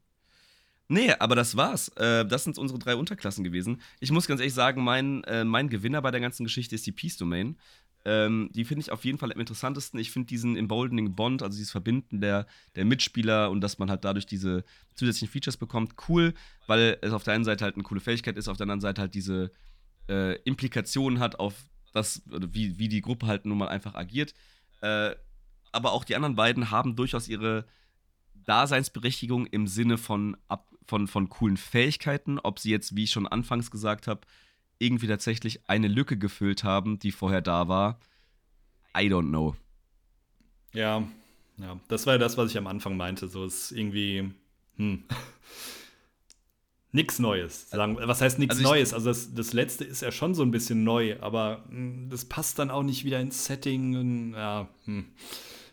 Nee, 0.87 1.13
aber 1.13 1.35
das 1.35 1.55
war's. 1.55 1.89
Äh, 1.89 2.25
das 2.25 2.43
sind 2.43 2.57
unsere 2.57 2.79
drei 2.79 2.95
Unterklassen 2.95 3.43
gewesen. 3.43 3.81
Ich 3.99 4.11
muss 4.11 4.27
ganz 4.27 4.41
ehrlich 4.41 4.55
sagen, 4.55 4.83
mein, 4.83 5.23
äh, 5.25 5.43
mein 5.43 5.69
Gewinner 5.69 6.01
bei 6.01 6.11
der 6.11 6.19
ganzen 6.19 6.43
Geschichte 6.43 6.75
ist 6.75 6.85
die 6.85 6.91
Peace 6.91 7.15
Domain. 7.15 7.57
Ähm, 8.09 8.49
die 8.53 8.65
finde 8.65 8.81
ich 8.81 8.91
auf 8.91 9.05
jeden 9.05 9.19
Fall 9.19 9.31
am 9.31 9.39
interessantesten. 9.39 9.99
Ich 9.99 10.09
finde 10.09 10.25
diesen 10.25 10.55
Emboldening 10.55 11.13
Bond, 11.13 11.43
also 11.43 11.55
dieses 11.55 11.69
Verbinden 11.69 12.21
der, 12.21 12.47
der 12.75 12.85
Mitspieler 12.85 13.51
und 13.51 13.61
dass 13.61 13.77
man 13.77 13.91
halt 13.91 14.03
dadurch 14.03 14.25
diese 14.25 14.63
zusätzlichen 14.95 15.31
Features 15.31 15.57
bekommt, 15.57 15.93
cool, 16.07 16.33
weil 16.65 16.97
es 17.01 17.13
auf 17.13 17.23
der 17.23 17.35
einen 17.35 17.43
Seite 17.43 17.65
halt 17.65 17.75
eine 17.75 17.83
coole 17.83 17.99
Fähigkeit 17.99 18.35
ist, 18.35 18.47
auf 18.47 18.57
der 18.57 18.63
anderen 18.63 18.81
Seite 18.81 19.01
halt 19.01 19.13
diese, 19.13 19.51
äh, 20.09 20.35
Implikationen 20.41 21.19
hat 21.19 21.39
auf 21.39 21.53
das, 21.93 22.23
wie, 22.25 22.77
wie 22.79 22.89
die 22.89 23.01
Gruppe 23.01 23.27
halt 23.27 23.45
nun 23.45 23.57
mal 23.57 23.69
einfach 23.69 23.95
agiert. 23.95 24.33
Äh, 24.81 25.15
aber 25.71 25.91
auch 25.93 26.03
die 26.03 26.15
anderen 26.15 26.35
beiden 26.35 26.71
haben 26.71 26.95
durchaus 26.95 27.27
ihre 27.27 27.65
Daseinsberechtigung 28.45 29.45
im 29.45 29.67
Sinne 29.67 29.97
von, 29.97 30.35
ab, 30.47 30.67
von, 30.85 31.07
von 31.07 31.29
coolen 31.29 31.57
Fähigkeiten, 31.57 32.39
ob 32.39 32.59
sie 32.59 32.71
jetzt, 32.71 32.95
wie 32.95 33.03
ich 33.03 33.11
schon 33.11 33.27
anfangs 33.27 33.69
gesagt 33.69 34.07
habe, 34.07 34.21
irgendwie 34.79 35.07
tatsächlich 35.07 35.69
eine 35.69 35.87
Lücke 35.87 36.17
gefüllt 36.17 36.63
haben, 36.63 36.99
die 36.99 37.11
vorher 37.11 37.41
da 37.41 37.67
war. 37.67 37.99
I 38.97 39.01
don't 39.01 39.29
know. 39.29 39.55
Ja, 40.73 41.07
ja, 41.57 41.79
das 41.87 42.05
war 42.05 42.13
ja 42.13 42.17
das, 42.17 42.37
was 42.37 42.51
ich 42.51 42.57
am 42.57 42.67
Anfang 42.67 42.97
meinte. 42.97 43.27
So 43.27 43.45
ist 43.45 43.71
irgendwie, 43.71 44.31
hm. 44.77 45.03
Nix 46.91 47.19
Neues. 47.19 47.69
Sagen, 47.69 47.97
was 47.99 48.19
heißt 48.19 48.39
nichts 48.39 48.57
also 48.57 48.67
Neues? 48.67 48.93
Also 48.93 49.09
das, 49.09 49.33
das 49.35 49.53
letzte 49.53 49.83
ist 49.83 50.01
ja 50.01 50.11
schon 50.11 50.33
so 50.33 50.41
ein 50.41 50.49
bisschen 50.49 50.83
neu, 50.83 51.17
aber 51.21 51.63
hm, 51.69 52.09
das 52.09 52.25
passt 52.25 52.57
dann 52.57 52.71
auch 52.71 52.81
nicht 52.81 53.05
wieder 53.05 53.19
ins 53.19 53.45
Setting. 53.45 53.95
Und, 53.95 54.33
ja, 54.33 54.67
hm, 54.85 55.05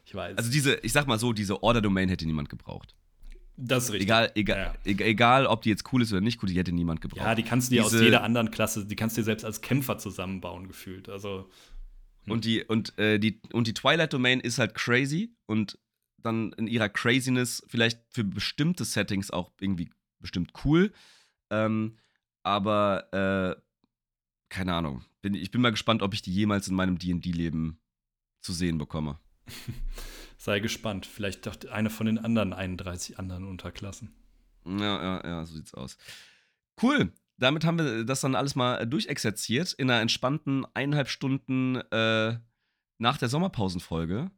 ich 0.04 0.14
weiß. 0.14 0.36
Also 0.36 0.50
diese, 0.50 0.74
ich 0.82 0.92
sag 0.92 1.06
mal 1.06 1.18
so, 1.18 1.32
diese 1.32 1.62
Order-Domain 1.62 2.10
hätte 2.10 2.26
niemand 2.26 2.50
gebraucht. 2.50 2.94
Das 3.56 3.84
ist 3.84 3.92
richtig. 3.92 4.08
Egal, 4.08 4.32
egal, 4.34 4.76
ja. 4.84 4.92
egal, 5.06 5.46
ob 5.46 5.62
die 5.62 5.70
jetzt 5.70 5.90
cool 5.92 6.02
ist 6.02 6.12
oder 6.12 6.20
nicht 6.20 6.42
cool, 6.42 6.48
die 6.48 6.58
hätte 6.58 6.72
niemand 6.72 7.00
gebraucht. 7.00 7.24
Ja, 7.24 7.34
die 7.34 7.42
kannst 7.42 7.70
du 7.70 7.76
dir 7.76 7.82
Diese, 7.82 7.96
aus 7.96 8.02
jeder 8.02 8.22
anderen 8.22 8.50
Klasse, 8.50 8.84
die 8.84 8.96
kannst 8.96 9.16
du 9.16 9.22
dir 9.22 9.24
selbst 9.24 9.44
als 9.44 9.60
Kämpfer 9.60 9.98
zusammenbauen, 9.98 10.68
gefühlt. 10.68 11.08
Also. 11.08 11.48
Hm. 12.24 12.32
Und 12.32 12.44
die, 12.44 12.64
und, 12.64 12.98
äh, 12.98 13.18
die, 13.18 13.40
und 13.52 13.66
die 13.66 13.74
Twilight 13.74 14.12
Domain 14.12 14.40
ist 14.40 14.58
halt 14.58 14.74
crazy 14.74 15.34
und 15.46 15.78
dann 16.18 16.52
in 16.54 16.66
ihrer 16.66 16.88
Craziness 16.88 17.62
vielleicht 17.68 18.00
für 18.10 18.24
bestimmte 18.24 18.84
Settings 18.84 19.30
auch 19.30 19.52
irgendwie 19.60 19.90
bestimmt 20.20 20.52
cool. 20.64 20.92
Ähm, 21.50 21.96
aber 22.42 23.56
äh, 23.56 23.60
keine 24.48 24.74
Ahnung. 24.74 25.04
Bin, 25.22 25.34
ich 25.34 25.50
bin 25.50 25.60
mal 25.60 25.70
gespannt, 25.70 26.02
ob 26.02 26.14
ich 26.14 26.22
die 26.22 26.32
jemals 26.32 26.68
in 26.68 26.74
meinem 26.74 26.98
DD-Leben 26.98 27.78
zu 28.42 28.52
sehen 28.52 28.78
bekomme. 28.78 29.18
Sei 30.46 30.60
gespannt. 30.60 31.06
Vielleicht 31.06 31.44
doch 31.44 31.56
eine 31.72 31.90
von 31.90 32.06
den 32.06 32.18
anderen 32.18 32.52
31 32.52 33.18
anderen 33.18 33.48
Unterklassen. 33.48 34.14
Ja, 34.64 35.02
ja, 35.02 35.26
ja, 35.26 35.44
so 35.44 35.56
sieht's 35.56 35.74
aus. 35.74 35.98
Cool. 36.80 37.12
Damit 37.36 37.64
haben 37.64 37.80
wir 37.80 38.04
das 38.04 38.20
dann 38.20 38.36
alles 38.36 38.54
mal 38.54 38.86
durchexerziert 38.86 39.72
in 39.72 39.90
einer 39.90 40.00
entspannten 40.00 40.64
eineinhalb 40.72 41.08
Stunden 41.08 41.78
äh, 41.90 42.38
nach 42.98 43.18
der 43.18 43.28
Sommerpausenfolge. 43.28 44.30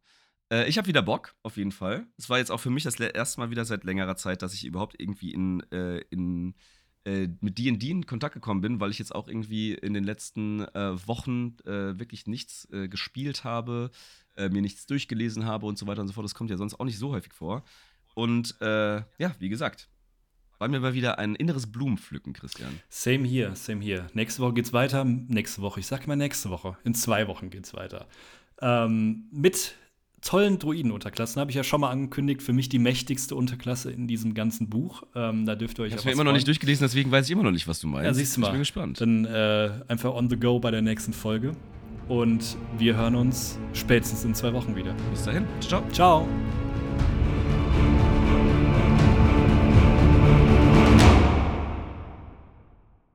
Äh, 0.50 0.66
ich 0.66 0.78
habe 0.78 0.88
wieder 0.88 1.02
Bock, 1.02 1.36
auf 1.42 1.58
jeden 1.58 1.72
Fall. 1.72 2.06
Es 2.16 2.30
war 2.30 2.38
jetzt 2.38 2.50
auch 2.50 2.60
für 2.60 2.70
mich 2.70 2.84
das 2.84 2.98
erste 2.98 3.40
Mal 3.40 3.50
wieder 3.50 3.66
seit 3.66 3.84
längerer 3.84 4.16
Zeit, 4.16 4.40
dass 4.40 4.54
ich 4.54 4.64
überhaupt 4.64 4.98
irgendwie 4.98 5.34
in, 5.34 5.60
äh, 5.72 5.98
in 6.08 6.54
äh, 7.08 7.28
mit 7.40 7.58
D&D 7.58 7.90
in 7.90 8.06
Kontakt 8.06 8.34
gekommen 8.34 8.60
bin, 8.60 8.80
weil 8.80 8.90
ich 8.90 8.98
jetzt 8.98 9.14
auch 9.14 9.28
irgendwie 9.28 9.72
in 9.72 9.94
den 9.94 10.04
letzten 10.04 10.60
äh, 10.60 11.06
Wochen 11.06 11.56
äh, 11.64 11.98
wirklich 11.98 12.26
nichts 12.26 12.68
äh, 12.70 12.88
gespielt 12.88 13.44
habe, 13.44 13.90
äh, 14.36 14.50
mir 14.50 14.60
nichts 14.60 14.86
durchgelesen 14.86 15.46
habe 15.46 15.64
und 15.64 15.78
so 15.78 15.86
weiter 15.86 16.02
und 16.02 16.08
so 16.08 16.12
fort. 16.12 16.24
Das 16.24 16.34
kommt 16.34 16.50
ja 16.50 16.58
sonst 16.58 16.78
auch 16.78 16.84
nicht 16.84 16.98
so 16.98 17.12
häufig 17.12 17.32
vor. 17.32 17.64
Und 18.14 18.56
ja, 18.60 19.04
wie 19.38 19.48
gesagt, 19.48 19.88
war 20.58 20.66
mir 20.66 20.80
mal 20.80 20.92
wieder 20.92 21.20
ein 21.20 21.36
inneres 21.36 21.70
Blumenpflücken, 21.70 22.32
Christian. 22.32 22.80
Same 22.88 23.24
hier, 23.24 23.54
same 23.54 23.80
hier. 23.80 24.08
Nächste 24.12 24.42
Woche 24.42 24.54
geht's 24.54 24.72
weiter. 24.72 25.04
Nächste 25.04 25.62
Woche, 25.62 25.78
ich 25.78 25.86
sag 25.86 26.08
mal 26.08 26.16
nächste 26.16 26.50
Woche. 26.50 26.76
In 26.82 26.94
zwei 26.94 27.28
Wochen 27.28 27.48
geht's 27.48 27.74
weiter. 27.74 28.08
Ähm, 28.60 29.28
mit 29.30 29.76
tollen 30.22 30.58
Druiden-Unterklassen 30.58 31.40
habe 31.40 31.50
ich 31.50 31.56
ja 31.56 31.64
schon 31.64 31.80
mal 31.80 31.90
angekündigt. 31.90 32.42
Für 32.42 32.52
mich 32.52 32.68
die 32.68 32.78
mächtigste 32.78 33.34
Unterklasse 33.34 33.90
in 33.90 34.06
diesem 34.06 34.34
ganzen 34.34 34.68
Buch. 34.68 35.02
Ähm, 35.14 35.46
da 35.46 35.54
dürft 35.54 35.78
ihr 35.78 35.84
euch. 35.84 35.92
Ich 35.92 35.98
habe 35.98 36.06
mir 36.08 36.12
immer 36.12 36.24
noch 36.24 36.32
nicht 36.32 36.46
durchgelesen, 36.46 36.84
deswegen 36.84 37.10
weiß 37.10 37.26
ich 37.26 37.32
immer 37.32 37.44
noch 37.44 37.50
nicht, 37.50 37.68
was 37.68 37.80
du 37.80 37.86
meinst. 37.86 38.06
Ja, 38.06 38.14
siehst 38.14 38.36
du 38.36 38.40
mal. 38.40 38.48
Ich 38.48 38.52
bin 38.52 38.60
gespannt. 38.60 39.00
Dann 39.00 39.24
äh, 39.24 39.70
einfach 39.88 40.14
on 40.14 40.28
the 40.28 40.36
go 40.36 40.58
bei 40.58 40.70
der 40.70 40.82
nächsten 40.82 41.12
Folge. 41.12 41.52
Und 42.08 42.56
wir 42.78 42.96
hören 42.96 43.14
uns 43.14 43.58
spätestens 43.74 44.24
in 44.24 44.34
zwei 44.34 44.52
Wochen 44.54 44.74
wieder. 44.74 44.94
Bis 45.10 45.24
dahin. 45.24 45.44
Ciao. 45.60 45.82
Ciao. 45.92 46.26